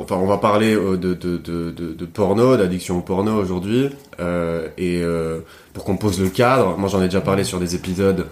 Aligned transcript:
enfin, 0.00 0.16
on 0.16 0.26
va 0.26 0.38
parler 0.38 0.74
de, 0.74 1.14
de, 1.14 2.04
porno, 2.06 2.56
d'addiction 2.56 2.98
au 2.98 3.00
porno 3.00 3.34
aujourd'hui. 3.36 3.90
et 4.78 5.02
pour 5.72 5.84
qu'on 5.84 5.96
pose 5.96 6.20
le 6.20 6.28
cadre, 6.28 6.76
moi 6.76 6.88
j'en 6.88 7.00
ai 7.00 7.06
déjà 7.06 7.20
parlé 7.20 7.44
sur 7.44 7.58
des 7.58 7.74
épisodes 7.74 8.26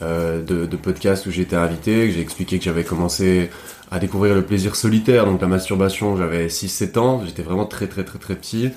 de, 0.00 0.42
de 0.42 0.76
podcasts 0.76 1.26
où 1.26 1.30
j'étais 1.30 1.56
invité, 1.56 2.08
que 2.08 2.14
j'ai 2.14 2.20
expliqué 2.20 2.58
que 2.58 2.64
j'avais 2.64 2.84
commencé 2.84 3.50
à 3.92 3.98
découvrir 3.98 4.34
le 4.34 4.42
plaisir 4.42 4.74
solitaire, 4.74 5.26
donc 5.26 5.42
la 5.42 5.48
masturbation, 5.48 6.16
j'avais 6.16 6.46
6-7 6.46 6.98
ans, 6.98 7.22
j'étais 7.26 7.42
vraiment 7.42 7.66
très 7.66 7.86
très 7.86 8.04
très 8.04 8.18
très 8.18 8.34
petit. 8.34 8.70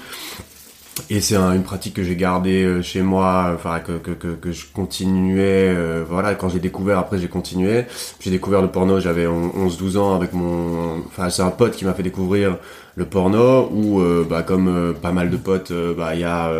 Et 1.09 1.19
c'est 1.19 1.35
une 1.35 1.63
pratique 1.63 1.93
que 1.93 2.03
j'ai 2.03 2.15
gardée 2.15 2.63
euh, 2.63 2.81
chez 2.81 3.01
moi, 3.01 3.51
enfin 3.53 3.79
que, 3.79 3.97
que, 3.97 4.11
que, 4.11 4.29
que 4.35 4.51
je 4.51 4.65
continuais, 4.73 5.67
euh, 5.67 6.05
voilà, 6.07 6.35
quand 6.35 6.47
j'ai 6.47 6.59
découvert, 6.59 6.97
après 6.99 7.17
j'ai 7.19 7.27
continué. 7.27 7.85
J'ai 8.21 8.31
découvert 8.31 8.61
le 8.61 8.69
porno, 8.69 8.99
j'avais 8.99 9.25
11-12 9.25 9.97
ans 9.97 10.15
avec 10.15 10.31
mon... 10.33 10.99
Enfin 11.07 11.29
c'est 11.29 11.41
un 11.41 11.51
pote 11.51 11.75
qui 11.75 11.83
m'a 11.83 11.93
fait 11.93 12.03
découvrir 12.03 12.57
le 12.95 13.05
porno, 13.05 13.69
où 13.73 13.99
euh, 13.99 14.25
bah, 14.27 14.41
comme 14.41 14.95
pas 15.01 15.11
mal 15.11 15.29
de 15.29 15.37
potes, 15.37 15.73
bah 15.97 16.15
il 16.15 16.21
y 16.21 16.23
a... 16.23 16.51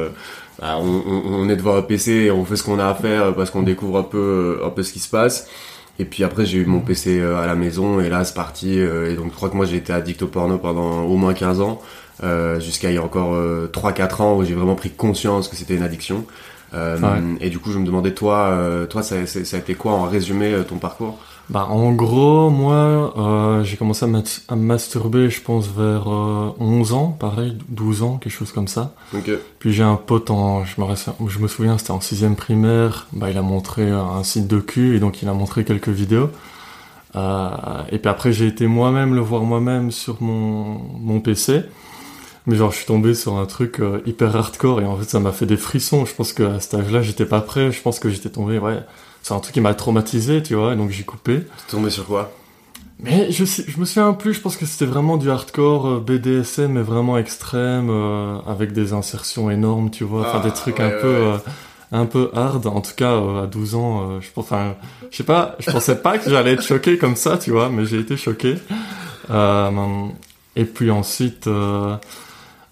Bah, 0.60 0.78
on, 0.80 1.04
on, 1.08 1.50
est 1.50 1.56
devant 1.58 1.76
un 1.76 1.82
PC 1.82 2.12
et 2.12 2.32
on 2.32 2.46
fait 2.46 2.56
ce 2.56 2.64
qu'on 2.64 2.80
a 2.80 2.88
à 2.88 2.96
faire 2.96 3.36
parce 3.36 3.52
qu'on 3.52 3.64
découvre 3.64 3.98
un 3.98 4.04
peu, 4.04 4.62
un 4.66 4.70
peu 4.70 4.84
ce 4.84 4.94
qui 4.94 5.00
se 5.00 5.10
passe. 5.10 5.48
Et 5.98 6.06
puis 6.06 6.24
après, 6.24 6.46
j'ai 6.46 6.58
eu 6.58 6.66
mon 6.66 6.82
PC 6.82 7.20
euh, 7.20 7.38
à 7.38 7.46
la 7.46 7.56
maison 7.56 8.00
et 8.02 8.10
là, 8.10 8.24
c'est 8.26 8.34
parti. 8.34 8.80
Euh, 8.80 9.12
et 9.12 9.16
donc, 9.16 9.32
je 9.32 9.36
crois 9.36 9.50
que 9.50 9.56
moi, 9.56 9.66
j'ai 9.66 9.78
été 9.78 9.94
addict 9.94 10.22
au 10.24 10.28
porno 10.28 10.58
pendant 10.58 11.04
au 11.04 11.16
moins 11.16 11.34
15 11.34 11.62
ans, 11.62 11.82
euh, 12.24 12.60
jusqu'à 12.60 12.92
il 12.92 12.96
y 12.96 12.98
a 12.98 13.04
encore 13.04 13.36
3-4 13.68 14.22
ans 14.22 14.36
où 14.38 14.44
j'ai 14.44 14.54
vraiment 14.54 14.76
pris 14.76 14.92
conscience 14.92 15.48
que 15.48 15.56
c'était 15.56 15.76
une 15.76 15.84
addiction. 15.84 16.26
Et 17.40 17.50
du 17.50 17.60
coup, 17.60 17.72
je 17.72 17.80
me 17.80 17.86
demandais, 17.86 18.14
toi, 18.14 18.86
toi 18.90 19.02
ça, 19.02 19.26
ça 19.26 19.56
a 19.56 19.60
été 19.60 19.76
quoi 19.76 19.94
en 19.94 20.04
résumé 20.04 20.54
ton 20.68 20.78
parcours? 20.78 21.18
Bah, 21.50 21.68
en 21.70 21.92
gros, 21.92 22.50
moi, 22.50 23.14
euh, 23.18 23.64
j'ai 23.64 23.78
commencé 23.78 24.04
à, 24.04 24.10
à, 24.48 24.56
masturber, 24.56 25.30
je 25.30 25.42
pense, 25.42 25.68
vers 25.68 26.12
euh, 26.12 26.56
11 26.60 26.94
ans, 26.94 27.16
pareil, 27.20 27.56
12 27.70 28.02
ans, 28.02 28.18
quelque 28.18 28.34
chose 28.34 28.52
comme 28.52 28.68
ça. 28.68 28.96
Okay. 29.14 29.38
Puis 29.60 29.72
j'ai 29.72 29.84
un 29.84 29.96
pote, 29.96 30.32
en, 30.32 30.66
je, 30.66 30.82
me, 30.82 31.28
je 31.28 31.40
me 31.40 31.48
souviens, 31.48 31.78
c'était 31.78 31.92
en 31.92 32.02
sixième 32.02 32.36
primaire, 32.36 33.08
bah, 33.14 33.30
il 33.30 33.38
a 33.38 33.44
montré 33.44 33.92
un 33.92 34.24
site 34.24 34.48
de 34.48 34.60
cul, 34.60 34.96
et 34.96 35.00
donc 35.00 35.22
il 35.22 35.30
a 35.30 35.34
montré 35.34 35.64
quelques 35.66 35.90
vidéos. 35.90 36.32
Euh, 37.16 37.50
et 37.92 38.00
puis 38.00 38.10
après, 38.10 38.34
j'ai 38.34 38.48
été 38.48 38.66
moi-même 38.66 39.14
le 39.14 39.22
voir 39.22 39.44
moi-même 39.44 39.92
sur 39.92 40.24
mon, 40.24 40.80
mon 41.00 41.20
PC. 41.20 41.62
Mais 42.48 42.56
genre, 42.56 42.72
je 42.72 42.78
suis 42.78 42.86
tombé 42.86 43.14
sur 43.16 43.38
un 43.38 43.46
truc 43.46 43.80
euh, 43.80 44.02
hyper 44.06 44.36
hardcore, 44.36 44.82
et 44.82 44.86
en 44.86 44.98
fait, 44.98 45.10
ça 45.10 45.20
m'a 45.20 45.32
fait 45.32 45.46
des 45.46 45.58
frissons. 45.58 46.06
Je 46.06 46.14
pense 46.14 46.34
qu'à 46.34 46.60
cet 46.60 46.76
âge-là, 46.76 47.02
j'étais 47.02 47.26
pas 47.26 47.42
prêt. 47.42 47.72
Je 47.72 47.82
pense 47.82 48.00
que 48.00 48.10
j'étais 48.10 48.30
tombé, 48.30 48.60
ouais 48.60 48.80
c'est 49.26 49.34
un 49.34 49.40
truc 49.40 49.56
qui 49.56 49.62
m'a 49.62 49.74
traumatisé, 49.74 50.44
tu 50.44 50.54
vois, 50.54 50.76
donc 50.76 50.92
j'ai 50.92 51.02
coupé. 51.02 51.40
T'es 51.40 51.72
tombé 51.72 51.90
sur 51.90 52.06
quoi? 52.06 52.32
Mais 53.00 53.32
je, 53.32 53.44
je 53.44 53.80
me 53.80 53.86
souviens 53.86 54.14
plus, 54.14 54.36
je 54.36 54.40
pense 54.40 54.56
que 54.56 54.68
c'était 54.68 54.86
vraiment 54.86 55.18
du 55.18 55.32
hardcore 55.32 55.88
euh, 55.88 56.00
BDSM, 56.00 56.74
mais 56.74 56.84
vraiment 56.84 57.18
extrême, 57.18 57.90
euh, 57.90 58.38
avec 58.46 58.72
des 58.72 58.94
insertions 58.94 59.50
énormes, 59.50 59.90
tu 59.90 60.04
vois, 60.04 60.28
enfin 60.28 60.42
des 60.42 60.50
ah, 60.50 60.52
trucs 60.52 60.80
un 60.80 60.92
peu... 60.92 61.32
Un 61.92 62.08
peu 62.08 62.32
hard, 62.34 62.66
en 62.66 62.82
tout 62.82 62.96
cas 62.98 63.14
à 63.44 63.48
12 63.48 63.76
ans, 63.76 64.20
je 64.20 64.28
pense, 64.32 64.46
enfin, 64.46 64.76
je 65.12 65.18
sais 65.18 65.24
pas, 65.24 65.56
je 65.60 65.72
pensais 65.72 65.96
pas 65.96 66.18
que 66.18 66.30
j'allais 66.30 66.54
être 66.54 66.64
choqué 66.64 66.98
comme 66.98 67.16
ça, 67.16 67.38
tu 67.38 67.52
vois, 67.52 67.70
mais 67.70 67.86
j'ai 67.86 68.00
été 68.00 68.18
choqué. 68.18 68.56
et 69.30 70.66
puis 70.66 70.92
ensuite, 70.92 71.48
euh, 71.48 71.96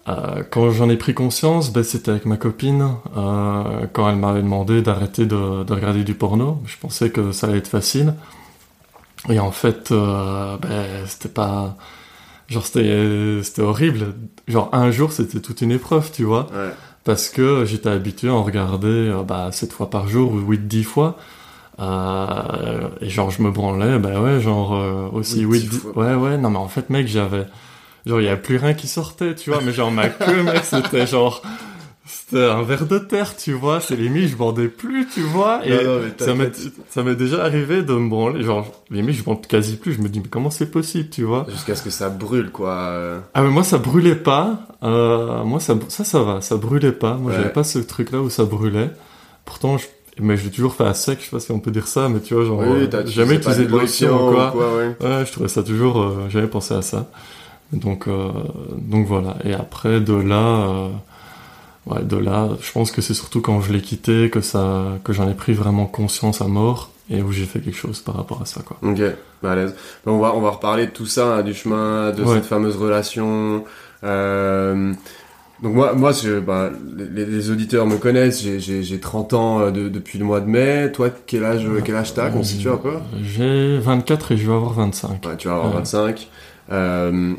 quand 0.06 0.72
j'en 0.72 0.90
ai 0.90 0.98
pris 0.98 1.14
conscience, 1.14 1.72
ben, 1.72 1.84
c'était 1.84 2.12
avec 2.12 2.26
ma 2.26 2.38
copine, 2.38 2.90
euh, 3.16 3.88
quand 3.94 4.10
elle 4.10 4.18
m'avait 4.18 4.42
demandé 4.42 4.82
d'arrêter 4.82 5.26
de, 5.26 5.64
de, 5.64 5.74
regarder 5.74 6.04
du 6.04 6.14
porno. 6.14 6.62
Je 6.66 6.78
pensais 6.78 7.10
que 7.10 7.32
ça 7.32 7.48
allait 7.48 7.60
être 7.60 7.68
facile. 7.68 8.14
Et 9.30 9.40
en 9.40 9.52
fait, 9.52 9.92
euh, 9.92 10.58
ben, 10.58 11.06
c'était 11.08 11.30
pas... 11.30 11.78
Genre, 12.50 12.66
c'était, 12.66 13.42
c'était 13.44 13.62
horrible. 13.62 14.14
Genre, 14.48 14.70
un 14.74 14.92
jour, 14.92 15.12
c'était 15.14 15.40
toute 15.40 15.62
une 15.62 15.72
épreuve, 15.72 16.12
tu 16.12 16.24
vois. 16.24 16.48
Ouais. 16.54 16.74
Parce 17.04 17.30
que 17.30 17.66
j'étais 17.66 17.90
habitué 17.90 18.30
à 18.30 18.34
en 18.34 18.44
regarder 18.44 18.88
euh, 18.88 19.24
bah, 19.24 19.50
7 19.52 19.74
fois 19.74 19.90
par 19.90 20.08
jour 20.08 20.32
ou 20.34 20.54
8-10 20.54 20.84
fois. 20.84 21.18
Euh, 21.80 22.88
et 23.02 23.10
genre, 23.10 23.32
je 23.32 23.42
me 23.42 23.52
branlais, 23.52 23.98
ben 24.00 24.22
ouais, 24.22 24.40
genre, 24.40 24.76
euh, 24.76 25.10
aussi 25.12 25.46
8-10... 25.46 25.94
Ouais, 25.96 26.14
ouais, 26.14 26.38
non, 26.38 26.50
mais 26.52 26.60
en 26.60 26.68
fait, 26.68 26.90
mec, 26.90 27.08
j'avais 27.08 27.46
genre 28.06 28.22
il 28.22 28.26
y 28.26 28.30
a 28.30 28.38
plus 28.38 28.58
rien 28.58 28.74
qui 28.74 28.88
sortait 28.88 29.36
tu 29.36 29.50
vois 29.50 29.62
mais 29.62 29.74
genre 29.74 29.92
ma 29.92 30.10
queue 30.10 30.44
mec 30.44 30.64
c'était 30.64 31.08
genre 31.08 31.42
c'était 32.06 32.44
un 32.44 32.64
verre 32.64 32.86
de 32.86 33.00
terre 33.00 33.36
tu 33.38 33.54
vois 33.54 33.80
c'est 33.80 33.96
limite 33.96 34.30
je 34.30 34.36
bandais 34.36 34.68
plus 34.68 35.08
tu 35.08 35.22
vois 35.22 35.66
et 35.66 35.78
ça 36.90 37.04
m'est 37.04 37.16
déjà 37.16 37.44
arrivé 37.44 37.82
de 37.82 37.94
me 37.94 38.10
branler 38.10 38.44
genre 38.44 38.72
limite 38.92 39.16
je 39.16 39.24
bande 39.24 39.46
quasi 39.48 39.78
plus 39.78 39.94
je 39.94 40.02
me 40.02 40.10
dis 40.10 40.20
mais 40.20 40.30
comment 40.30 40.50
c'est 40.50 40.70
possible 40.70 41.10
tu 41.10 41.24
vois 41.24 41.46
jusqu'à 41.50 41.76
ce 41.76 41.84
que 41.84 41.90
ça 41.90 42.10
brûle 42.10 42.52
quoi 42.52 43.22
ah 43.34 43.42
mais 43.42 43.50
moi 43.50 43.64
ça 43.64 43.78
brûlait 43.78 44.16
pas 44.16 44.68
euh, 44.84 45.44
moi 45.44 45.60
ça 45.60 45.76
ça 45.88 46.04
ça 46.04 46.22
va 46.24 46.42
ça 46.42 46.58
brûlait 46.58 46.92
pas 46.92 47.16
moi 47.16 47.32
j'avais 47.32 47.54
pas 47.54 47.64
ce 47.64 47.80
truc 47.80 48.12
là 48.12 48.20
où 48.20 48.30
ça 48.30 48.44
brûlait 48.44 48.90
pourtant 49.46 49.78
je 49.78 49.88
mais 50.20 50.38
je 50.38 50.44
l'ai 50.46 50.52
toujours 50.52 50.76
fait 50.76 50.84
à 50.84 50.94
sec, 50.94 51.20
je 51.20 51.26
sais 51.26 51.32
pas 51.32 51.40
si 51.40 51.52
on 51.52 51.60
peut 51.60 51.72
dire 51.72 51.88
ça, 51.88 52.08
mais 52.10 52.20
tu 52.20 52.36
vois, 52.36 52.46
genre, 52.46 52.60
oui, 52.60 52.88
euh, 52.94 53.06
jamais 53.08 53.36
utilisé 53.36 53.66
de 53.66 53.72
lotion 53.72 54.30
ou 54.30 54.32
quoi. 54.32 54.56
ouais. 54.56 54.96
ouais. 55.00 55.26
je 55.26 55.32
trouvais 55.32 55.48
ça 55.48 55.64
toujours, 55.64 56.02
euh, 56.02 56.28
j'avais 56.30 56.48
pensé 56.48 56.74
à 56.74 56.82
ça. 56.82 57.10
Donc, 57.74 58.08
euh, 58.08 58.30
donc 58.78 59.08
voilà. 59.08 59.38
Et 59.44 59.54
après, 59.54 60.00
de 60.00 60.14
là, 60.14 60.68
euh, 60.68 60.90
ouais, 61.88 62.04
de 62.04 62.18
là, 62.18 62.50
je 62.62 62.72
pense 62.72 62.92
que 62.92 63.02
c'est 63.02 63.14
surtout 63.14 63.42
quand 63.42 63.62
je 63.62 63.74
l'ai 63.74 63.82
quitté 63.82 64.30
que 64.30 64.42
ça, 64.42 64.86
que 65.04 65.12
j'en 65.12 65.30
ai 65.30 65.34
pris 65.34 65.54
vraiment 65.54 65.86
conscience 65.86 66.42
à 66.42 66.48
mort 66.48 66.92
et 67.10 67.22
où 67.22 67.32
j'ai 67.32 67.46
fait 67.46 67.60
quelque 67.60 67.78
chose 67.78 68.00
par 68.00 68.16
rapport 68.16 68.42
à 68.42 68.46
ça, 68.46 68.62
quoi. 68.62 68.78
Ok, 68.82 69.02
bah, 69.42 69.52
à 69.52 69.56
l'aise. 69.56 69.76
on 70.06 70.20
va, 70.20 70.34
on 70.36 70.42
va 70.42 70.52
reparler 70.52 70.86
de 70.86 70.92
tout 70.92 71.06
ça, 71.06 71.38
hein, 71.38 71.42
du 71.42 71.54
chemin, 71.54 72.12
de 72.12 72.26
cette 72.26 72.46
fameuse 72.46 72.78
relation. 72.78 73.66
Euh, 74.04 74.94
donc 75.62 75.76
moi, 75.76 75.94
moi 75.94 76.12
bah, 76.46 76.70
les, 76.98 77.26
les, 77.26 77.50
auditeurs 77.50 77.86
me 77.86 77.98
connaissent, 77.98 78.44
j'ai 78.44 79.00
30 79.00 79.34
ans 79.34 79.72
de, 79.72 79.88
depuis 79.88 80.20
le 80.20 80.26
mois 80.26 80.42
de 80.42 80.48
mai. 80.48 80.92
Toi, 80.92 81.10
quel 81.26 81.46
âge, 81.46 81.66
quel 81.86 81.96
âge 81.96 82.14
t'as, 82.14 82.30
qu'on 82.30 82.44
situe 82.44 82.70
peu? 82.82 82.96
J'ai 83.22 83.78
24 83.80 84.34
et 84.34 84.38
je 84.38 84.48
vais 84.48 84.54
avoir 84.54 84.74
25. 84.74 85.26
Ouais, 85.26 85.38
tu 85.38 85.48
vas 85.48 85.56
avoir 85.56 85.72
25. 85.72 86.28
Euh, 86.72 87.34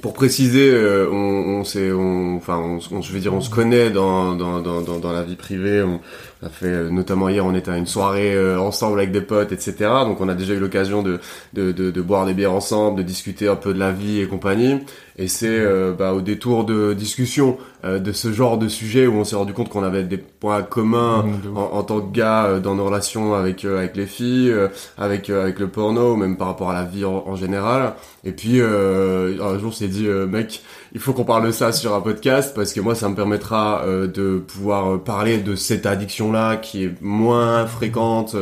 pour 0.00 0.12
préciser, 0.12 0.70
euh, 0.70 1.08
on, 1.10 1.62
on, 1.62 1.64
on, 1.94 2.36
enfin, 2.36 2.78
on, 2.90 3.02
je 3.02 3.12
veux 3.12 3.20
dire, 3.20 3.34
on 3.34 3.40
se 3.40 3.50
connaît 3.50 3.90
dans, 3.90 4.34
dans, 4.34 4.60
dans, 4.60 4.80
dans 4.80 5.12
la 5.12 5.22
vie 5.22 5.36
privée. 5.36 5.82
On, 5.82 6.00
a 6.44 6.50
fait, 6.50 6.66
euh, 6.66 6.90
notamment 6.90 7.28
hier, 7.28 7.44
on 7.44 7.54
était 7.54 7.70
à 7.70 7.78
une 7.78 7.86
soirée 7.86 8.34
euh, 8.34 8.58
ensemble 8.58 8.98
avec 8.98 9.10
des 9.10 9.22
potes, 9.22 9.52
etc. 9.52 9.74
Donc, 10.04 10.20
on 10.20 10.28
a 10.28 10.34
déjà 10.34 10.54
eu 10.54 10.58
l'occasion 10.58 11.02
de, 11.02 11.18
de, 11.54 11.72
de, 11.72 11.90
de, 11.90 12.02
boire 12.02 12.26
des 12.26 12.34
bières 12.34 12.52
ensemble, 12.52 12.98
de 12.98 13.02
discuter 13.02 13.48
un 13.48 13.56
peu 13.56 13.72
de 13.72 13.78
la 13.78 13.90
vie 13.92 14.20
et 14.20 14.26
compagnie. 14.26 14.80
Et 15.18 15.28
c'est 15.28 15.64
bah, 15.98 16.12
au 16.12 16.20
détour 16.20 16.64
de 16.64 16.92
discussion 16.92 17.56
de 17.84 18.12
ce 18.12 18.32
genre 18.32 18.58
de 18.58 18.68
sujet 18.68 19.06
où 19.06 19.14
on 19.14 19.24
s'est 19.24 19.36
rendu 19.36 19.54
compte 19.54 19.70
qu'on 19.70 19.82
avait 19.82 20.02
des 20.02 20.18
points 20.18 20.62
communs 20.62 21.22
mmh, 21.22 21.56
en, 21.56 21.82
tant 21.84 22.00
que 22.00 22.12
gars 22.12 22.58
dans 22.58 22.74
nos 22.74 22.84
relations 22.84 23.34
avec 23.34 23.64
avec 23.64 23.96
les 23.96 24.06
filles, 24.06 24.52
avec 24.98 25.30
avec 25.30 25.58
le 25.58 25.68
porno, 25.68 26.16
même 26.16 26.36
par 26.36 26.48
rapport 26.48 26.70
à 26.70 26.74
la 26.74 26.84
vie 26.84 27.06
en, 27.06 27.24
en 27.26 27.34
général. 27.34 27.94
Et 28.24 28.32
puis 28.32 28.60
un 28.60 29.58
jour, 29.58 29.74
c'est 29.74 29.88
dit, 29.88 30.06
euh, 30.06 30.26
mec, 30.26 30.62
il 30.92 31.00
faut 31.00 31.12
qu'on 31.12 31.24
parle 31.24 31.46
de 31.46 31.52
ça 31.52 31.72
sur 31.72 31.94
un 31.94 32.00
podcast 32.00 32.52
parce 32.54 32.72
que 32.72 32.80
moi, 32.80 32.94
ça 32.94 33.08
me 33.08 33.14
permettra 33.14 33.82
euh, 33.84 34.06
de 34.06 34.38
pouvoir 34.38 34.94
euh, 34.94 34.98
parler 34.98 35.38
de 35.38 35.54
cette 35.54 35.86
addiction-là 35.86 36.56
qui 36.56 36.84
est 36.84 36.94
moins 37.00 37.66
fréquente 37.66 38.36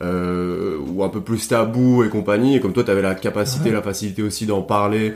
ou 0.00 1.04
un 1.04 1.08
peu 1.08 1.20
plus 1.20 1.48
tabou 1.48 2.04
et 2.04 2.08
compagnie. 2.08 2.56
Et 2.56 2.60
comme 2.60 2.72
toi, 2.72 2.84
tu 2.84 2.90
avais 2.90 3.02
la 3.02 3.14
capacité, 3.14 3.70
la 3.70 3.82
facilité 3.82 4.22
aussi 4.22 4.46
d'en 4.46 4.62
parler. 4.62 5.14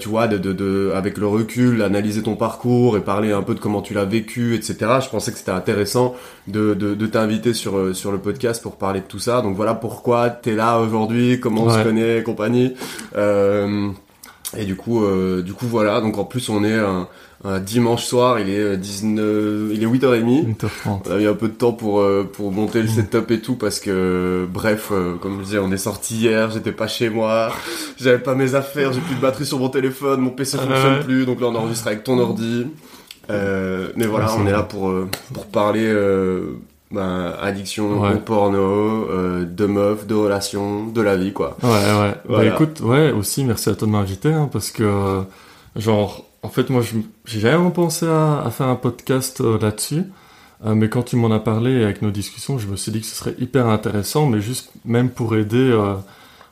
Tu 0.00 0.08
vois, 0.08 0.26
de, 0.26 0.38
de, 0.38 0.92
avec 0.94 1.18
le 1.18 1.26
recul, 1.26 1.82
analyser 1.82 2.22
ton 2.22 2.34
parcours 2.34 2.96
et 2.96 3.00
parler 3.00 3.32
un 3.32 3.42
peu 3.42 3.54
de 3.54 3.60
comment 3.60 3.82
tu 3.82 3.92
l'as 3.92 4.06
vécu, 4.06 4.54
etc. 4.54 4.76
Je 5.02 5.08
pensais 5.08 5.32
que 5.32 5.38
c'était 5.38 5.50
intéressant 5.50 6.14
de, 6.46 6.74
de, 6.74 6.94
de 6.94 7.06
t'inviter 7.06 7.52
sur, 7.52 7.94
sur 7.94 8.10
le 8.10 8.18
podcast 8.18 8.62
pour 8.62 8.76
parler 8.76 9.00
de 9.00 9.06
tout 9.06 9.18
ça. 9.18 9.42
Donc 9.42 9.54
voilà 9.54 9.74
pourquoi 9.74 10.30
tu 10.30 10.50
es 10.50 10.54
là 10.54 10.78
aujourd'hui, 10.80 11.40
comment 11.40 11.64
on 11.64 11.70
se 11.70 11.82
connaît 11.82 12.22
compagnie. 12.22 12.74
Euh, 13.16 13.90
et 14.56 14.64
du 14.64 14.76
coup, 14.76 15.04
euh, 15.04 15.42
du 15.42 15.52
coup 15.52 15.66
voilà. 15.66 16.00
Donc 16.00 16.18
en 16.18 16.24
plus, 16.24 16.48
on 16.48 16.64
est 16.64 16.78
un, 16.78 17.08
un 17.44 17.60
dimanche 17.60 18.04
soir. 18.04 18.38
Il 18.40 18.50
est 18.50 18.76
19, 18.76 19.24
euh, 19.24 19.70
il 19.72 19.82
est 19.82 19.86
8h30. 19.86 20.56
8h30. 20.56 20.68
On 21.06 21.10
a 21.10 21.20
eu 21.20 21.28
un 21.28 21.34
peu 21.34 21.48
de 21.48 21.54
temps 21.54 21.72
pour 21.72 22.00
euh, 22.00 22.28
pour 22.30 22.52
monter 22.52 22.80
le 22.82 22.88
mm. 22.88 22.90
setup 22.90 23.30
et 23.30 23.40
tout 23.40 23.56
parce 23.56 23.80
que 23.80 24.46
bref, 24.52 24.92
comme 25.20 25.38
je 25.40 25.44
disais, 25.44 25.58
on 25.58 25.70
est 25.72 25.76
sorti 25.76 26.16
hier. 26.16 26.50
J'étais 26.50 26.72
pas 26.72 26.88
chez 26.88 27.10
moi. 27.10 27.52
J'avais 27.98 28.18
pas 28.18 28.34
mes 28.34 28.54
affaires. 28.54 28.92
J'ai 28.92 29.00
plus 29.00 29.14
de 29.14 29.20
batterie 29.20 29.46
sur 29.46 29.58
mon 29.58 29.68
téléphone. 29.68 30.20
Mon 30.20 30.30
PC 30.30 30.58
fonctionne 30.58 31.04
plus. 31.04 31.26
Donc 31.26 31.40
là, 31.40 31.48
on 31.48 31.54
enregistre 31.54 31.86
avec 31.88 32.04
ton 32.04 32.18
ordi. 32.18 32.66
mais 33.28 34.06
voilà, 34.06 34.34
on 34.36 34.46
est 34.46 34.52
là 34.52 34.62
pour 34.62 34.92
pour 35.32 35.46
parler 35.46 35.92
ben, 36.90 37.34
addiction 37.40 38.00
au 38.00 38.18
porno, 38.18 38.58
euh, 39.10 39.44
de 39.44 39.66
meufs, 39.66 40.06
de 40.06 40.14
relations, 40.14 40.86
de 40.86 41.00
la 41.00 41.16
vie, 41.16 41.32
quoi. 41.32 41.56
Ouais, 41.62 41.68
ouais. 41.68 42.14
Bah 42.28 42.44
écoute, 42.44 42.80
ouais, 42.80 43.10
aussi, 43.10 43.44
merci 43.44 43.68
à 43.68 43.74
toi 43.74 43.86
de 43.86 43.92
m'inviter, 43.92 44.32
hein, 44.32 44.48
parce 44.52 44.70
que, 44.70 45.22
genre, 45.74 46.24
en 46.46 46.50
fait, 46.50 46.70
moi, 46.70 46.82
j'ai 47.24 47.40
jamais 47.40 47.70
pensé 47.70 48.06
à, 48.06 48.42
à, 48.42 48.50
faire 48.50 48.68
un 48.68 48.76
podcast 48.76 49.40
euh, 49.40 49.58
là-dessus, 49.58 50.04
euh, 50.64 50.74
mais 50.74 50.88
quand 50.88 51.02
tu 51.02 51.16
m'en 51.16 51.30
as 51.30 51.40
parlé 51.40 51.82
avec 51.82 52.02
nos 52.02 52.10
discussions, 52.10 52.58
je 52.58 52.66
me 52.66 52.76
suis 52.76 52.92
dit 52.92 53.00
que 53.00 53.06
ce 53.06 53.14
serait 53.14 53.34
hyper 53.38 53.66
intéressant, 53.66 54.26
mais 54.26 54.40
juste 54.40 54.70
même 54.84 55.10
pour 55.10 55.36
aider, 55.36 55.72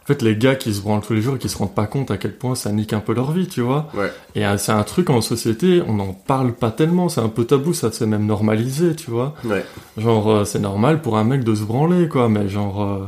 en 0.05 0.06
fait, 0.06 0.20
les 0.20 0.37
gars 0.37 0.55
qui 0.55 0.75
se 0.75 0.82
branlent 0.82 1.00
tous 1.00 1.14
les 1.14 1.23
jours 1.23 1.37
et 1.37 1.38
qui 1.38 1.49
se 1.49 1.56
rendent 1.56 1.75
pas 1.75 1.87
compte 1.87 2.11
à 2.11 2.19
quel 2.19 2.35
point 2.37 2.55
ça 2.55 2.70
nique 2.73 2.93
un 2.93 3.00
peu 3.00 3.14
leur 3.14 3.32
vie, 3.32 3.49
tu 3.49 3.62
vois. 3.62 3.88
Ouais. 3.94 4.12
Et 4.35 4.44
euh, 4.44 4.58
c'est 4.58 4.73
un 4.73 4.82
truc 4.82 5.08
en 5.08 5.23
société, 5.23 5.82
on 5.87 5.94
n'en 5.94 6.12
parle 6.12 6.52
pas 6.52 6.70
tellement, 6.70 7.08
c'est 7.08 7.23
un 7.23 7.31
peu 7.31 7.46
tabou, 7.46 7.73
ça 7.73 7.91
s'est 7.91 8.05
même 8.05 8.26
normalisé, 8.26 8.94
tu 8.94 9.11
vois. 9.11 9.35
Ouais. 9.46 9.64
Genre, 9.96 10.31
euh, 10.31 10.44
c'est 10.44 10.58
normal 10.58 11.00
pour 11.00 11.17
un 11.17 11.25
mec 11.25 11.43
de 11.43 11.55
se 11.55 11.62
branler, 11.62 12.06
quoi, 12.06 12.29
mais 12.29 12.50
genre, 12.50 12.82
euh, 12.82 13.06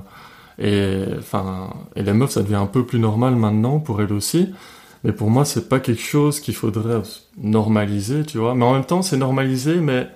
et, 0.58 1.18
enfin, 1.18 1.68
et 1.96 2.02
les 2.02 2.14
meufs, 2.14 2.30
ça 2.30 2.42
devient 2.42 2.54
un 2.54 2.64
peu 2.64 2.86
plus 2.86 2.98
normal 2.98 3.36
maintenant 3.36 3.78
pour 3.78 4.00
elles 4.00 4.14
aussi. 4.14 4.54
Mais 5.06 5.12
pour 5.12 5.30
moi, 5.30 5.44
c'est 5.44 5.68
pas 5.68 5.78
quelque 5.80 6.02
chose 6.02 6.40
qu'il 6.40 6.54
faudrait 6.54 7.00
normaliser, 7.40 8.24
tu 8.24 8.38
vois. 8.38 8.54
Mais 8.56 8.64
en 8.64 8.72
même 8.74 8.84
temps, 8.84 9.02
c'est 9.02 9.16
normalisé, 9.16 9.76
mais 9.76 10.08